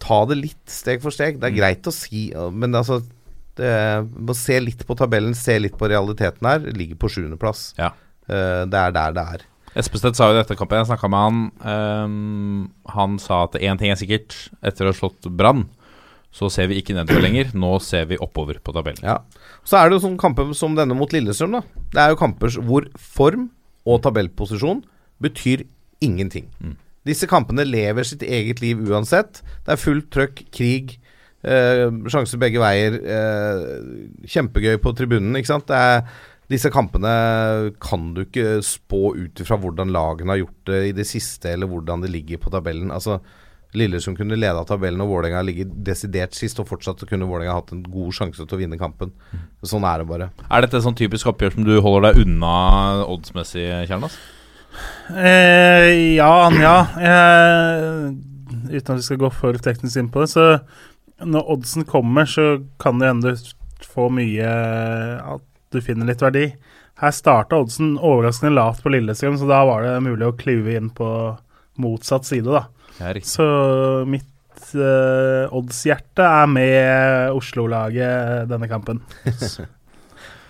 ta 0.00 0.24
det 0.26 0.40
litt 0.40 0.64
steg 0.70 1.02
for 1.04 1.14
steg. 1.14 1.36
Mm. 1.36 1.40
Det 1.40 1.50
er 1.50 1.58
greit 1.60 1.90
å 1.90 1.94
si, 1.94 2.32
øh, 2.34 2.50
men 2.50 2.74
altså 2.74 3.02
det, 3.58 3.70
må 4.18 4.34
se 4.34 4.58
litt 4.60 4.82
på 4.86 4.96
tabellen, 4.98 5.34
se 5.38 5.58
litt 5.60 5.76
på 5.78 5.88
realiteten 5.90 6.48
her. 6.48 6.64
Ligger 6.74 6.98
på 6.98 7.10
sjuendeplass. 7.14 7.72
Ja. 7.78 7.92
Eh, 8.26 8.64
det 8.66 8.80
er 8.80 8.94
der 8.94 9.14
det 9.14 9.26
er. 9.36 9.44
Espested 9.78 10.14
sa 10.14 10.30
jo 10.30 10.38
dette 10.38 10.54
kampen 10.54 10.78
jeg 10.78 10.86
snakka 10.86 11.08
med 11.10 11.24
han 11.24 11.38
um, 12.06 12.58
Han 12.94 13.16
sa 13.18 13.40
at 13.48 13.56
én 13.58 13.78
ting 13.80 13.90
er 13.90 13.98
sikkert. 13.98 14.36
Etter 14.62 14.86
å 14.86 14.92
ha 14.92 14.96
slått 14.96 15.26
Brann, 15.34 15.66
så 16.34 16.50
ser 16.50 16.70
vi 16.70 16.80
ikke 16.80 16.96
nedover 16.96 17.22
lenger. 17.26 17.52
Nå 17.54 17.76
ser 17.84 18.08
vi 18.10 18.20
oppover 18.22 18.58
på 18.64 18.74
tabellen. 18.74 19.04
Ja. 19.06 19.20
Så 19.66 19.78
er 19.78 19.88
det 19.88 19.98
jo 19.98 20.06
sånn 20.08 20.20
kamper 20.20 20.50
som 20.58 20.74
denne 20.78 20.96
mot 20.98 21.12
Lillestrøm, 21.14 21.60
da. 21.60 21.84
Det 21.94 22.02
er 22.02 22.14
jo 22.14 22.20
kamper 22.20 22.58
hvor 22.66 22.88
form 22.98 23.48
og 23.84 24.02
tabellposisjon 24.04 24.82
betyr 25.22 25.66
ingenting. 26.04 26.48
Mm. 26.60 26.76
Disse 27.04 27.28
kampene 27.28 27.66
lever 27.68 28.06
sitt 28.08 28.24
eget 28.24 28.62
liv 28.64 28.80
uansett. 28.88 29.42
Det 29.64 29.74
er 29.74 29.80
fullt 29.80 30.08
trøkk, 30.12 30.44
krig, 30.54 30.96
eh, 31.44 31.86
sjanser 32.08 32.40
begge 32.40 32.62
veier. 32.62 32.96
Eh, 32.96 34.28
kjempegøy 34.32 34.78
på 34.80 34.94
tribunen, 34.96 35.36
ikke 35.36 35.52
sant. 35.52 35.68
Det 35.68 35.76
er, 35.76 36.06
disse 36.48 36.72
kampene 36.72 37.12
kan 37.80 38.10
du 38.16 38.24
ikke 38.24 38.58
spå 38.64 39.14
ut 39.16 39.44
ifra 39.44 39.60
hvordan 39.60 39.92
lagene 39.92 40.32
har 40.32 40.42
gjort 40.42 40.72
det 40.72 40.80
i 40.88 40.96
det 40.96 41.06
siste, 41.08 41.52
eller 41.52 41.68
hvordan 41.68 42.04
det 42.04 42.12
ligger 42.12 42.40
på 42.40 42.52
tabellen. 42.52 42.92
Altså, 42.92 43.20
Lillestrøm 43.74 44.16
kunne 44.18 44.38
leda 44.38 44.62
tabellen, 44.68 45.02
og 45.02 45.10
Vålerenga 45.10 45.42
ligger 45.46 45.70
desidert 45.86 46.36
sist, 46.36 46.60
og 46.62 46.68
fortsatt 46.70 47.02
kunne 47.10 47.26
Vålerenga 47.26 47.56
hatt 47.58 47.72
en 47.74 47.82
god 47.82 48.14
sjanse 48.14 48.44
til 48.44 48.56
å 48.56 48.60
vinne 48.60 48.78
kampen. 48.78 49.10
Sånn 49.66 49.86
er 49.88 50.02
det 50.02 50.08
bare. 50.10 50.30
Er 50.46 50.64
dette 50.64 50.78
et 50.78 50.86
sånn 50.86 50.98
typisk 50.98 51.30
oppgjør 51.32 51.56
som 51.56 51.66
du 51.66 51.74
holder 51.82 52.06
deg 52.12 52.24
unna 52.24 52.54
oddsmessig, 53.10 53.66
Kjernas? 53.90 54.18
Eh, 55.10 55.90
ja, 56.16 56.32
ja. 56.58 56.76
Eh, 56.98 57.98
uten 58.70 58.94
at 58.94 59.00
vi 59.00 59.06
skal 59.08 59.20
gå 59.22 59.30
for 59.34 59.58
teknisk 59.66 60.00
inn 60.00 60.12
på 60.14 60.24
det, 60.24 60.30
så 60.34 61.24
når 61.24 61.50
oddsen 61.56 61.86
kommer, 61.88 62.28
så 62.30 62.62
kan 62.82 63.00
det 63.00 63.10
hende 63.10 63.34
du 63.34 63.86
får 63.86 64.08
mye 64.14 64.48
At 65.34 65.44
du 65.74 65.80
finner 65.82 66.08
litt 66.08 66.22
verdi. 66.22 66.48
Her 67.02 67.10
starta 67.14 67.58
oddsen 67.58 67.96
overraskende 67.98 68.54
lavt 68.54 68.84
på 68.84 68.92
Lillestrøm, 68.94 69.38
så 69.38 69.48
da 69.50 69.64
var 69.66 69.82
det 69.82 69.96
mulig 70.04 70.28
å 70.28 70.36
klive 70.38 70.76
inn 70.78 70.92
på 70.94 71.08
motsatt 71.82 72.26
side, 72.28 72.46
da. 72.54 72.68
Ja. 73.00 73.14
Så 73.26 73.46
mitt 74.06 74.26
uh, 74.74 75.50
oddshjerte 75.54 76.26
er 76.26 76.50
med 76.50 77.34
Oslo-laget 77.34 78.50
denne 78.50 78.70
kampen. 78.70 79.02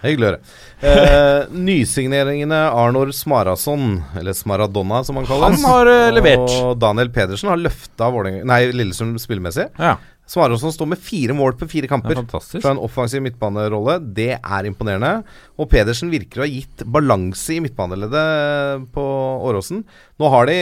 Hyggelig 0.05 0.27
å 0.27 0.31
høre. 0.35 0.41
Eh, 0.85 1.53
nysigneringene 1.65 2.59
Arnor 2.77 3.09
Smarason, 3.17 4.03
eller 4.21 4.37
Smaradonna 4.37 4.99
som 5.07 5.17
han 5.17 5.29
kalles, 5.29 5.63
Han 5.63 5.71
har 5.71 5.89
uh, 5.89 6.09
levert. 6.13 6.45
og 6.45 6.75
Daniel 6.77 7.09
Pedersen 7.15 7.49
har 7.49 7.63
løfta 7.63 8.11
Lillestrøm 8.13 9.15
spillemessig. 9.23 9.71
Ja, 9.81 9.97
Smarason 10.27 10.73
står 10.73 10.89
med 10.89 10.99
fire 11.05 11.35
mål 11.37 11.53
på 11.61 11.67
fire 11.69 11.89
kamper. 11.91 12.17
er. 12.17 12.61
Fra 12.65 12.71
en 12.73 12.79
offensiv 12.81 13.21
midtbanerolle. 13.23 13.99
Det 14.17 14.31
er 14.41 14.65
imponerende. 14.71 15.23
Og 15.61 15.69
Pedersen 15.69 16.09
virker 16.11 16.41
å 16.41 16.47
ha 16.47 16.49
gitt 16.49 16.85
balanse 16.89 17.53
i 17.53 17.61
midtbaneleddet 17.61 18.87
på 18.95 19.05
Åråsen. 19.45 19.83
Nå 20.19 20.31
har 20.33 20.47
de 20.49 20.57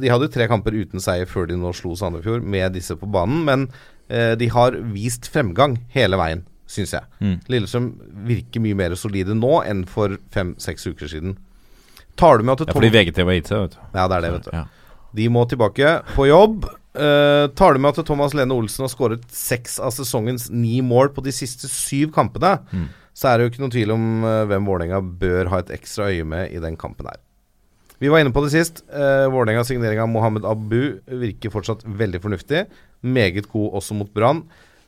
De 0.00 0.08
hadde 0.08 0.26
jo 0.28 0.32
tre 0.32 0.46
kamper 0.48 0.72
uten 0.72 1.00
seier 1.02 1.26
før 1.28 1.46
de 1.50 1.56
nå 1.60 1.72
slo 1.76 1.92
Sandefjord 1.98 2.42
med 2.42 2.72
disse 2.72 2.96
på 2.96 3.06
banen, 3.10 3.44
men 3.44 3.66
eh, 4.08 4.34
de 4.40 4.48
har 4.48 4.72
vist 4.94 5.28
fremgang 5.32 5.76
hele 5.94 6.16
veien, 6.16 6.44
syns 6.66 6.94
jeg. 6.96 7.04
Mm. 7.20 7.36
Lillestrøm 7.52 7.90
virker 8.28 8.60
mye 8.64 8.74
mer 8.80 8.96
solide 8.96 9.36
nå 9.36 9.58
enn 9.68 9.84
for 9.86 10.16
fem-seks 10.34 10.86
uker 10.88 11.06
siden. 11.12 11.36
Tar 12.16 12.38
du 12.38 12.44
med 12.44 12.54
at 12.56 12.64
Ja, 12.68 12.72
Tom- 12.72 12.80
fordi 12.80 12.92
VGTV 12.94 13.26
har 13.28 13.36
gitt 13.40 13.48
seg, 13.52 13.60
vet 13.66 13.76
du. 13.76 13.78
Ja, 13.94 14.08
det 14.08 14.16
er 14.16 14.20
det, 14.24 14.32
vet 14.38 14.48
du. 14.48 14.56
Ja. 14.56 14.64
De 15.14 15.28
må 15.28 15.44
tilbake 15.50 15.94
på 16.14 16.26
jobb. 16.30 16.64
Eh, 16.94 17.46
tar 17.58 17.74
du 17.74 17.80
med 17.82 17.98
at 17.98 18.06
Thomas 18.06 18.34
Lene 18.38 18.54
Olsen 18.54 18.84
har 18.86 18.92
skåret 18.92 19.24
seks 19.34 19.80
av 19.82 19.90
sesongens 19.96 20.46
ni 20.54 20.78
mål 20.84 21.10
på 21.16 21.24
de 21.26 21.32
siste 21.34 21.66
syv 21.70 22.12
kampene, 22.14 22.60
Mm. 22.72 22.88
så 23.14 23.28
er 23.32 23.38
det 23.38 23.44
jo 23.44 23.50
ikke 23.50 23.62
noen 23.64 23.74
tvil 23.74 23.90
om 23.94 24.24
uh, 24.24 24.44
hvem 24.46 24.66
Vålerenga 24.66 25.00
bør 25.02 25.50
ha 25.50 25.58
et 25.58 25.72
ekstra 25.74 26.06
øye 26.12 26.24
med 26.24 26.52
i 26.54 26.60
den 26.62 26.76
kampen 26.76 27.06
her. 27.10 27.18
Vi 27.98 28.08
var 28.10 28.20
inne 28.22 28.32
på 28.34 28.42
det 28.44 28.52
sist. 28.54 28.84
Uh, 28.90 29.26
Vålerengas 29.30 29.68
signering 29.70 29.98
av 30.02 30.08
Mohammed 30.10 30.44
Abu 30.44 31.00
virker 31.06 31.50
fortsatt 31.50 31.82
veldig 31.86 32.20
fornuftig. 32.22 32.66
Meget 33.02 33.48
god 33.50 33.74
også 33.80 33.94
mot 33.98 34.10
Brann. 34.14 34.44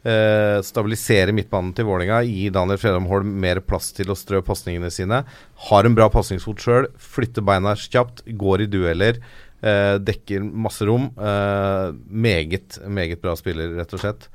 Uh, 0.06 0.62
stabilisere 0.62 1.32
midtbanen 1.34 1.72
til 1.74 1.86
Vålerenga, 1.88 2.20
gi 2.22 2.48
Daniel 2.54 2.78
Fredholm 2.78 3.08
Holm 3.10 3.32
mer 3.42 3.58
plass 3.66 3.88
til 3.96 4.12
å 4.12 4.14
strø 4.18 4.38
pasningene 4.46 4.90
sine. 4.94 5.24
Har 5.70 5.86
en 5.88 5.96
bra 5.98 6.06
pasningsfot 6.12 6.62
sjøl, 6.62 6.86
flytter 6.98 7.42
beina 7.42 7.74
kjapt, 7.74 8.22
går 8.38 8.62
i 8.62 8.68
dueller. 8.70 9.18
Eh, 9.66 9.96
dekker 10.02 10.44
masse 10.46 10.86
rom. 10.88 11.10
Eh, 11.18 11.88
meget, 12.06 12.78
meget 12.86 13.22
bra 13.22 13.34
spiller, 13.38 13.74
rett 13.80 13.96
og 13.96 14.02
slett. 14.02 14.28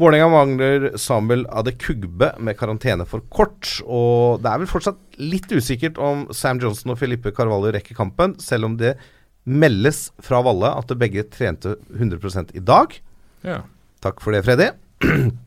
Vålerenga 0.00 0.28
mangler 0.32 0.86
Samuel 0.98 1.44
Adekugbe 1.52 2.32
med 2.42 2.56
karantene 2.58 3.06
for 3.06 3.24
kort. 3.30 3.68
Og 3.84 4.42
det 4.42 4.50
er 4.50 4.62
vel 4.62 4.70
fortsatt 4.70 5.20
litt 5.22 5.52
usikkert 5.52 6.00
om 6.02 6.26
Sam 6.34 6.62
Johnson 6.62 6.94
og 6.94 6.98
Felipe 7.00 7.34
Carvalho 7.36 7.70
rekker 7.74 7.98
kampen, 7.98 8.34
selv 8.42 8.70
om 8.70 8.78
det 8.80 8.96
meldes 9.44 10.08
fra 10.22 10.40
Valle 10.44 10.70
at 10.78 10.92
begge 10.98 11.24
trente 11.30 11.76
100 11.92 12.54
i 12.58 12.62
dag. 12.62 12.98
Ja. 13.46 13.62
Takk 14.02 14.22
for 14.22 14.34
det, 14.34 14.44
Freddy. 14.48 14.72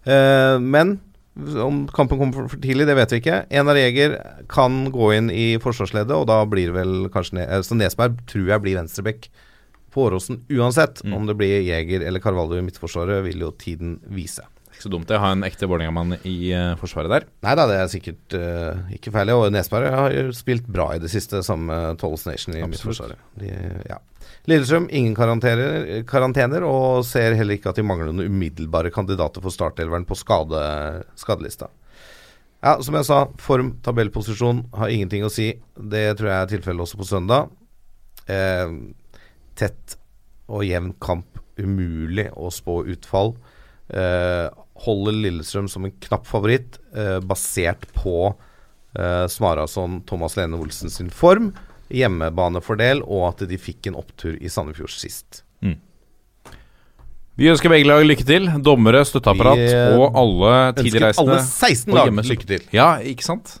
Eh, 0.00 0.56
men 0.56 0.94
Om 1.38 1.84
kampen 1.94 2.18
kommer 2.18 2.48
for, 2.50 2.58
tidlig, 2.60 2.88
det 2.88 2.96
vet 2.98 3.12
vi 3.14 3.20
ikke. 3.22 3.36
Enar 3.54 3.78
Jeger 3.78 4.16
kan 4.50 4.82
gå 4.92 5.12
inn 5.14 5.30
i 5.30 5.54
forsvarsleddet, 5.62 6.12
og 6.16 6.26
da 6.28 6.40
blir 6.50 6.72
det 6.72 6.76
vel 6.80 6.94
kanskje 7.14 7.38
ne 7.38 7.46
Så 7.64 7.78
Nesberg 7.78 8.18
tror 8.28 8.50
jeg 8.50 8.64
blir 8.64 8.80
venstreback 8.80 9.30
på 9.94 10.06
Åråsen 10.08 10.42
uansett. 10.50 11.04
Mm. 11.04 11.14
Om 11.16 11.28
det 11.30 11.36
blir 11.38 11.60
Jeger 11.62 12.06
eller 12.06 12.22
Carvalho 12.22 12.58
i 12.58 12.64
midtforsvaret, 12.66 13.22
vil 13.26 13.46
jo 13.46 13.52
tiden 13.58 13.98
vise. 14.10 14.44
Ikke 14.70 14.86
så 14.86 14.92
dumt 14.92 15.10
å 15.12 15.22
ha 15.22 15.32
en 15.34 15.46
ekte 15.46 15.68
Vålerenga-mann 15.70 16.18
i 16.24 16.36
uh, 16.56 16.74
forsvaret 16.80 17.12
der. 17.12 17.26
Nei 17.44 17.56
da, 17.58 17.66
det 17.68 17.78
er 17.78 17.90
sikkert 17.92 18.36
uh, 18.38 18.92
ikke 18.96 19.12
feil. 19.14 19.32
Og 19.34 19.50
Nesberg 19.54 19.90
har 19.92 20.14
jo 20.14 20.30
spilt 20.36 20.68
bra 20.70 20.92
i 20.96 21.02
det 21.02 21.10
siste, 21.12 21.42
sammen 21.46 21.70
med 21.70 22.00
Tolls 22.00 22.26
Nation 22.28 22.56
i 22.56 22.62
Absolutt. 22.62 22.74
midtforsvaret. 22.74 23.26
De, 23.42 23.50
ja. 23.90 23.98
Lillestrøm 24.48 24.86
ingen 24.88 25.12
karantener, 25.16 26.64
og 26.64 27.04
ser 27.04 27.36
heller 27.36 27.58
ikke 27.58 27.72
at 27.72 27.80
de 27.80 27.84
mangler 27.84 28.08
noen 28.08 28.32
umiddelbare 28.32 28.92
kandidater 28.94 29.44
for 29.44 29.52
startelveren 29.52 30.06
på 30.08 30.16
skade, 30.16 30.62
skadelista. 31.20 31.68
Ja, 32.60 32.74
som 32.84 32.96
jeg 32.96 33.08
sa, 33.08 33.22
form, 33.40 33.74
tabellposisjon 33.84 34.66
har 34.76 34.92
ingenting 34.92 35.24
å 35.24 35.32
si. 35.32 35.52
Det 35.76 36.04
tror 36.16 36.30
jeg 36.30 36.38
er 36.38 36.50
tilfellet 36.54 36.84
også 36.84 37.00
på 37.00 37.08
søndag. 37.08 37.52
Eh, 38.28 38.74
tett 39.60 39.96
og 40.50 40.66
jevn 40.66 40.92
kamp, 41.00 41.40
umulig 41.60 42.28
å 42.36 42.50
spå 42.52 42.80
utfall. 42.88 43.34
Eh, 43.92 44.46
holder 44.84 45.16
Lillestrøm 45.24 45.68
som 45.68 45.84
en 45.84 45.96
knapp 46.04 46.28
favoritt, 46.28 46.78
eh, 46.96 47.18
basert 47.20 47.84
på 47.96 48.32
eh, 48.96 49.26
Smarason, 49.28 50.00
Thomas 50.08 50.36
Lene 50.38 50.60
Olsen 50.60 50.92
sin 50.92 51.10
form, 51.12 51.52
hjemmebanefordel, 51.90 53.02
og 53.04 53.28
at 53.32 53.46
de 53.50 53.58
fikk 53.60 53.90
en 53.90 53.98
opptur 54.00 54.36
i 54.40 54.50
Sandefjord 54.52 54.92
sist. 54.94 55.42
Vi 57.40 57.48
ønsker 57.48 57.72
begge 57.72 57.88
lag 57.88 58.04
lykke 58.04 58.24
til. 58.28 58.48
Dommere, 58.60 59.00
støtteapparat 59.08 59.60
Vi, 59.60 59.68
eh, 59.72 59.96
og 59.96 60.16
alle 60.18 60.50
Ønsker 60.74 60.88
tilreisende. 60.90 61.38
alle 61.38 61.44
16 61.46 61.94
lag 61.96 62.10
lykke 62.28 62.48
til. 62.50 62.66
Ja, 62.76 62.90
ikke 63.00 63.24
sant? 63.24 63.54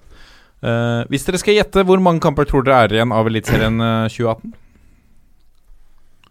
Uh, 0.60 1.06
hvis 1.08 1.24
dere 1.24 1.40
skal 1.40 1.56
gjette, 1.56 1.86
hvor 1.88 2.02
mange 2.04 2.20
kamper 2.20 2.44
tror 2.44 2.66
dere 2.66 2.82
er 2.84 2.98
igjen 2.98 3.14
av 3.16 3.30
Eliteserien 3.30 3.80
eh, 3.80 4.10
2018? 4.12 4.52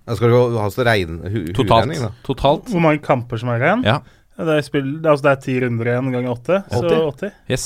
Jeg 0.09 0.19
Skal 0.19 0.29
du 0.33 0.57
ha 0.59 0.67
så 0.73 0.85
regn, 0.85 1.17
hu, 1.25 1.39
Totalt. 1.57 1.95
da? 1.97 2.11
Totalt. 2.25 2.69
Hvor 2.69 2.83
mange 2.85 3.01
kamper 3.01 3.41
som 3.41 3.49
er 3.49 3.65
igjen? 3.65 3.83
Ja. 3.85 3.97
Det 4.37 4.53
er, 4.53 4.61
spill, 4.63 4.91
altså 5.01 5.25
det 5.25 5.31
er 5.31 5.41
ti 5.43 5.55
runder 5.65 5.89
igjen 5.89 6.13
ganger 6.13 6.31
åtte. 6.31 6.61
Så 6.69 6.85
80. 6.85 7.01
80. 7.25 7.33
Yes. 7.49 7.65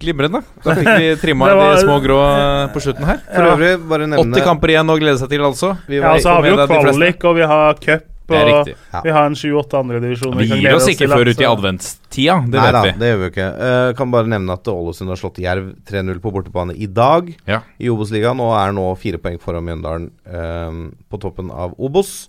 Glimrende. 0.00 0.40
Da 0.64 0.74
fikk 0.78 0.88
vi 0.98 1.08
trimma 1.24 1.50
var- 1.54 1.74
de 1.76 1.82
små 1.84 1.98
grå 2.04 2.18
eh, 2.26 2.68
på 2.72 2.80
slutten 2.80 3.04
her. 3.04 3.18
For 3.26 3.44
Ja. 3.44 3.56
øvrig, 3.56 3.72
bare 3.90 4.06
nevne 4.08 4.32
80 4.38 4.46
kamper 4.46 4.72
igjen 4.74 4.88
å 4.94 4.96
glede 5.00 5.18
seg 5.20 5.28
til, 5.34 5.44
altså. 5.44 5.74
Vi 5.86 6.00
Ja, 6.00 6.14
så 6.18 6.36
har 6.38 6.42
vi 6.46 6.54
jo 6.54 6.56
kvalik, 6.70 7.24
og 7.28 7.36
vi 7.36 7.42
har 7.50 7.74
cup, 7.84 8.06
og. 8.30 8.68
Ja. 8.70 9.00
vi 9.02 9.10
har 9.10 9.24
en 9.26 9.34
sju-åtte 9.34 9.74
andre 9.76 9.98
divisjoner. 10.00 10.38
Vi 10.38 10.60
gir 10.62 10.74
oss 10.76 10.86
ikke 10.88 11.08
før 11.10 11.28
ut 11.32 11.40
i 11.42 11.46
adventstida, 11.48 12.36
det 12.46 12.56
Nei 12.60 12.66
vet 12.66 12.72
da, 12.76 12.82
vi. 12.86 12.92
det 13.00 13.08
gjør 13.10 13.18
vi 13.24 13.30
ikke. 13.32 13.48
Uh, 13.58 13.92
kan 13.98 14.10
bare 14.14 14.30
nevne 14.30 14.52
at 14.54 14.68
Ålesund 14.70 15.10
har 15.10 15.18
slått 15.18 15.40
Jerv 15.42 15.72
3-0 15.90 16.20
på 16.22 16.30
bortebane 16.32 16.76
i 16.78 16.86
dag 16.86 17.32
Ja. 17.50 17.60
i 17.78 17.88
Obos-ligaen, 17.90 18.38
og 18.40 18.54
er 18.56 18.70
nå 18.72 18.86
fire 18.96 19.18
poeng 19.18 19.40
foran 19.42 19.66
Mjøndalen 19.66 20.10
uh, 20.30 20.94
på 21.10 21.20
toppen 21.20 21.50
av 21.50 21.74
Obos. 21.76 22.28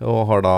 Og 0.00 0.22
har 0.30 0.40
da 0.46 0.56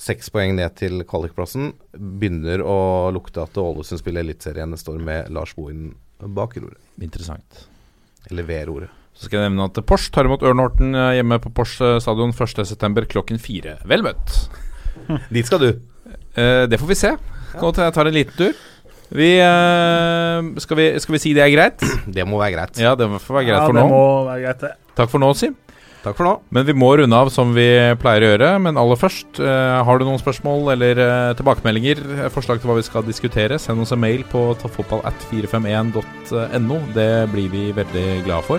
seks 0.00 0.30
poeng 0.32 0.54
ned 0.56 0.74
til 0.78 1.02
kvalikplassen. 1.08 1.72
Begynner 1.92 2.62
å 2.64 3.10
lukte 3.14 3.44
at 3.44 3.58
Ålesund 3.60 4.00
spiller 4.00 4.24
Eliteserien 4.24 4.72
neste 4.72 4.92
år 4.94 5.02
med 5.04 5.30
Lars 5.34 5.54
Bohin 5.58 5.92
bak 6.22 6.56
roret. 6.58 6.80
Interessant. 7.02 7.64
Eller 8.30 8.46
ved 8.48 8.66
roret. 8.70 8.98
Så 9.12 9.26
skal 9.28 9.42
jeg 9.42 9.50
nevne 9.50 9.68
at 9.68 9.78
Pors 9.86 10.06
tar 10.14 10.24
imot 10.24 10.42
Ørn 10.46 10.62
Horten 10.62 10.94
eh, 10.96 11.18
hjemme 11.18 11.36
på 11.42 11.52
Pors 11.52 11.74
eh, 11.84 11.98
stadion 12.00 12.32
1.9. 12.32 13.04
klokken 13.12 13.40
fire. 13.42 13.76
Vel 13.88 14.04
møtt. 14.06 14.36
Dit 15.34 15.48
skal 15.50 15.60
du. 15.60 15.70
Eh, 16.32 16.64
det 16.70 16.80
får 16.80 16.88
vi 16.88 16.98
se. 16.98 17.10
Godt 17.60 17.82
jeg 17.82 17.94
tar 17.94 18.08
en 18.08 18.16
liten 18.16 18.38
tur. 18.38 18.62
Vi, 19.12 19.34
eh, 19.36 20.46
skal 20.64 20.78
vi 20.78 20.86
Skal 21.04 21.12
vi 21.18 21.20
si 21.20 21.34
det 21.36 21.44
er 21.44 21.52
greit? 21.52 21.84
Det 22.16 22.24
må 22.24 22.40
være 22.40 22.56
greit. 22.56 22.80
Ja, 22.80 22.94
det 22.96 23.10
får 23.20 23.36
være 23.40 23.50
greit 23.50 23.58
ja, 23.58 23.66
for 23.66 23.76
det 23.76 23.84
nå. 23.84 23.92
må 23.92 24.06
være 24.30 24.46
greit, 24.46 24.64
det. 24.64 24.72
Takk 24.96 25.12
for 25.12 25.22
nå, 25.22 25.32
Sim. 25.36 25.58
Takk 26.02 26.16
for 26.18 26.26
nå. 26.26 26.32
Men 26.50 26.64
vi 26.66 26.74
må 26.74 26.88
runde 26.98 27.14
av 27.14 27.28
som 27.30 27.52
vi 27.54 27.94
pleier 28.02 28.24
å 28.26 28.30
gjøre. 28.32 28.48
Men 28.64 28.74
aller 28.80 28.98
først, 28.98 29.38
eh, 29.38 29.84
har 29.86 29.98
du 29.98 30.04
noen 30.04 30.18
spørsmål 30.18 30.72
eller 30.74 30.98
eh, 30.98 31.34
tilbakemeldinger, 31.38 31.98
eh, 32.24 32.28
forslag 32.34 32.58
til 32.60 32.68
hva 32.70 32.76
vi 32.80 32.88
skal 32.88 33.06
diskutere, 33.06 33.58
send 33.62 33.78
oss 33.84 33.92
en 33.94 34.02
mail 34.02 34.22
på 34.32 34.40
tofffotballat451.no. 34.64 36.76
Det 36.96 37.12
blir 37.32 37.48
vi 37.52 37.64
veldig 37.76 38.08
glade 38.26 38.44
for. 38.48 38.58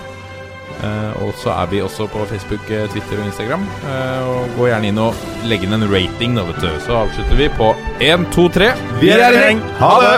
Eh, 0.84 1.12
og 1.24 1.32
så 1.40 1.50
er 1.54 1.68
vi 1.72 1.82
også 1.84 2.04
på 2.12 2.20
Facebook, 2.32 2.64
Twitter 2.68 3.18
og 3.20 3.26
Instagram. 3.28 3.64
Eh, 3.92 4.22
og 4.32 4.42
Gå 4.58 4.64
gjerne 4.72 4.88
inn 4.94 5.04
og 5.04 5.12
legg 5.50 5.62
inn 5.68 5.76
en 5.76 5.90
rating, 5.92 6.32
da, 6.40 6.44
vet 6.48 6.60
du. 6.64 6.72
Så 6.88 6.94
avslutter 7.04 7.36
vi 7.44 7.48
på 7.60 7.68
1, 8.00 8.24
2, 8.32 8.44
3. 8.56 8.72
Vi 9.04 9.08
er 9.12 9.20
i 9.28 9.30
gjeng. 9.42 9.60
Ha 9.84 9.94
det! 10.06 10.18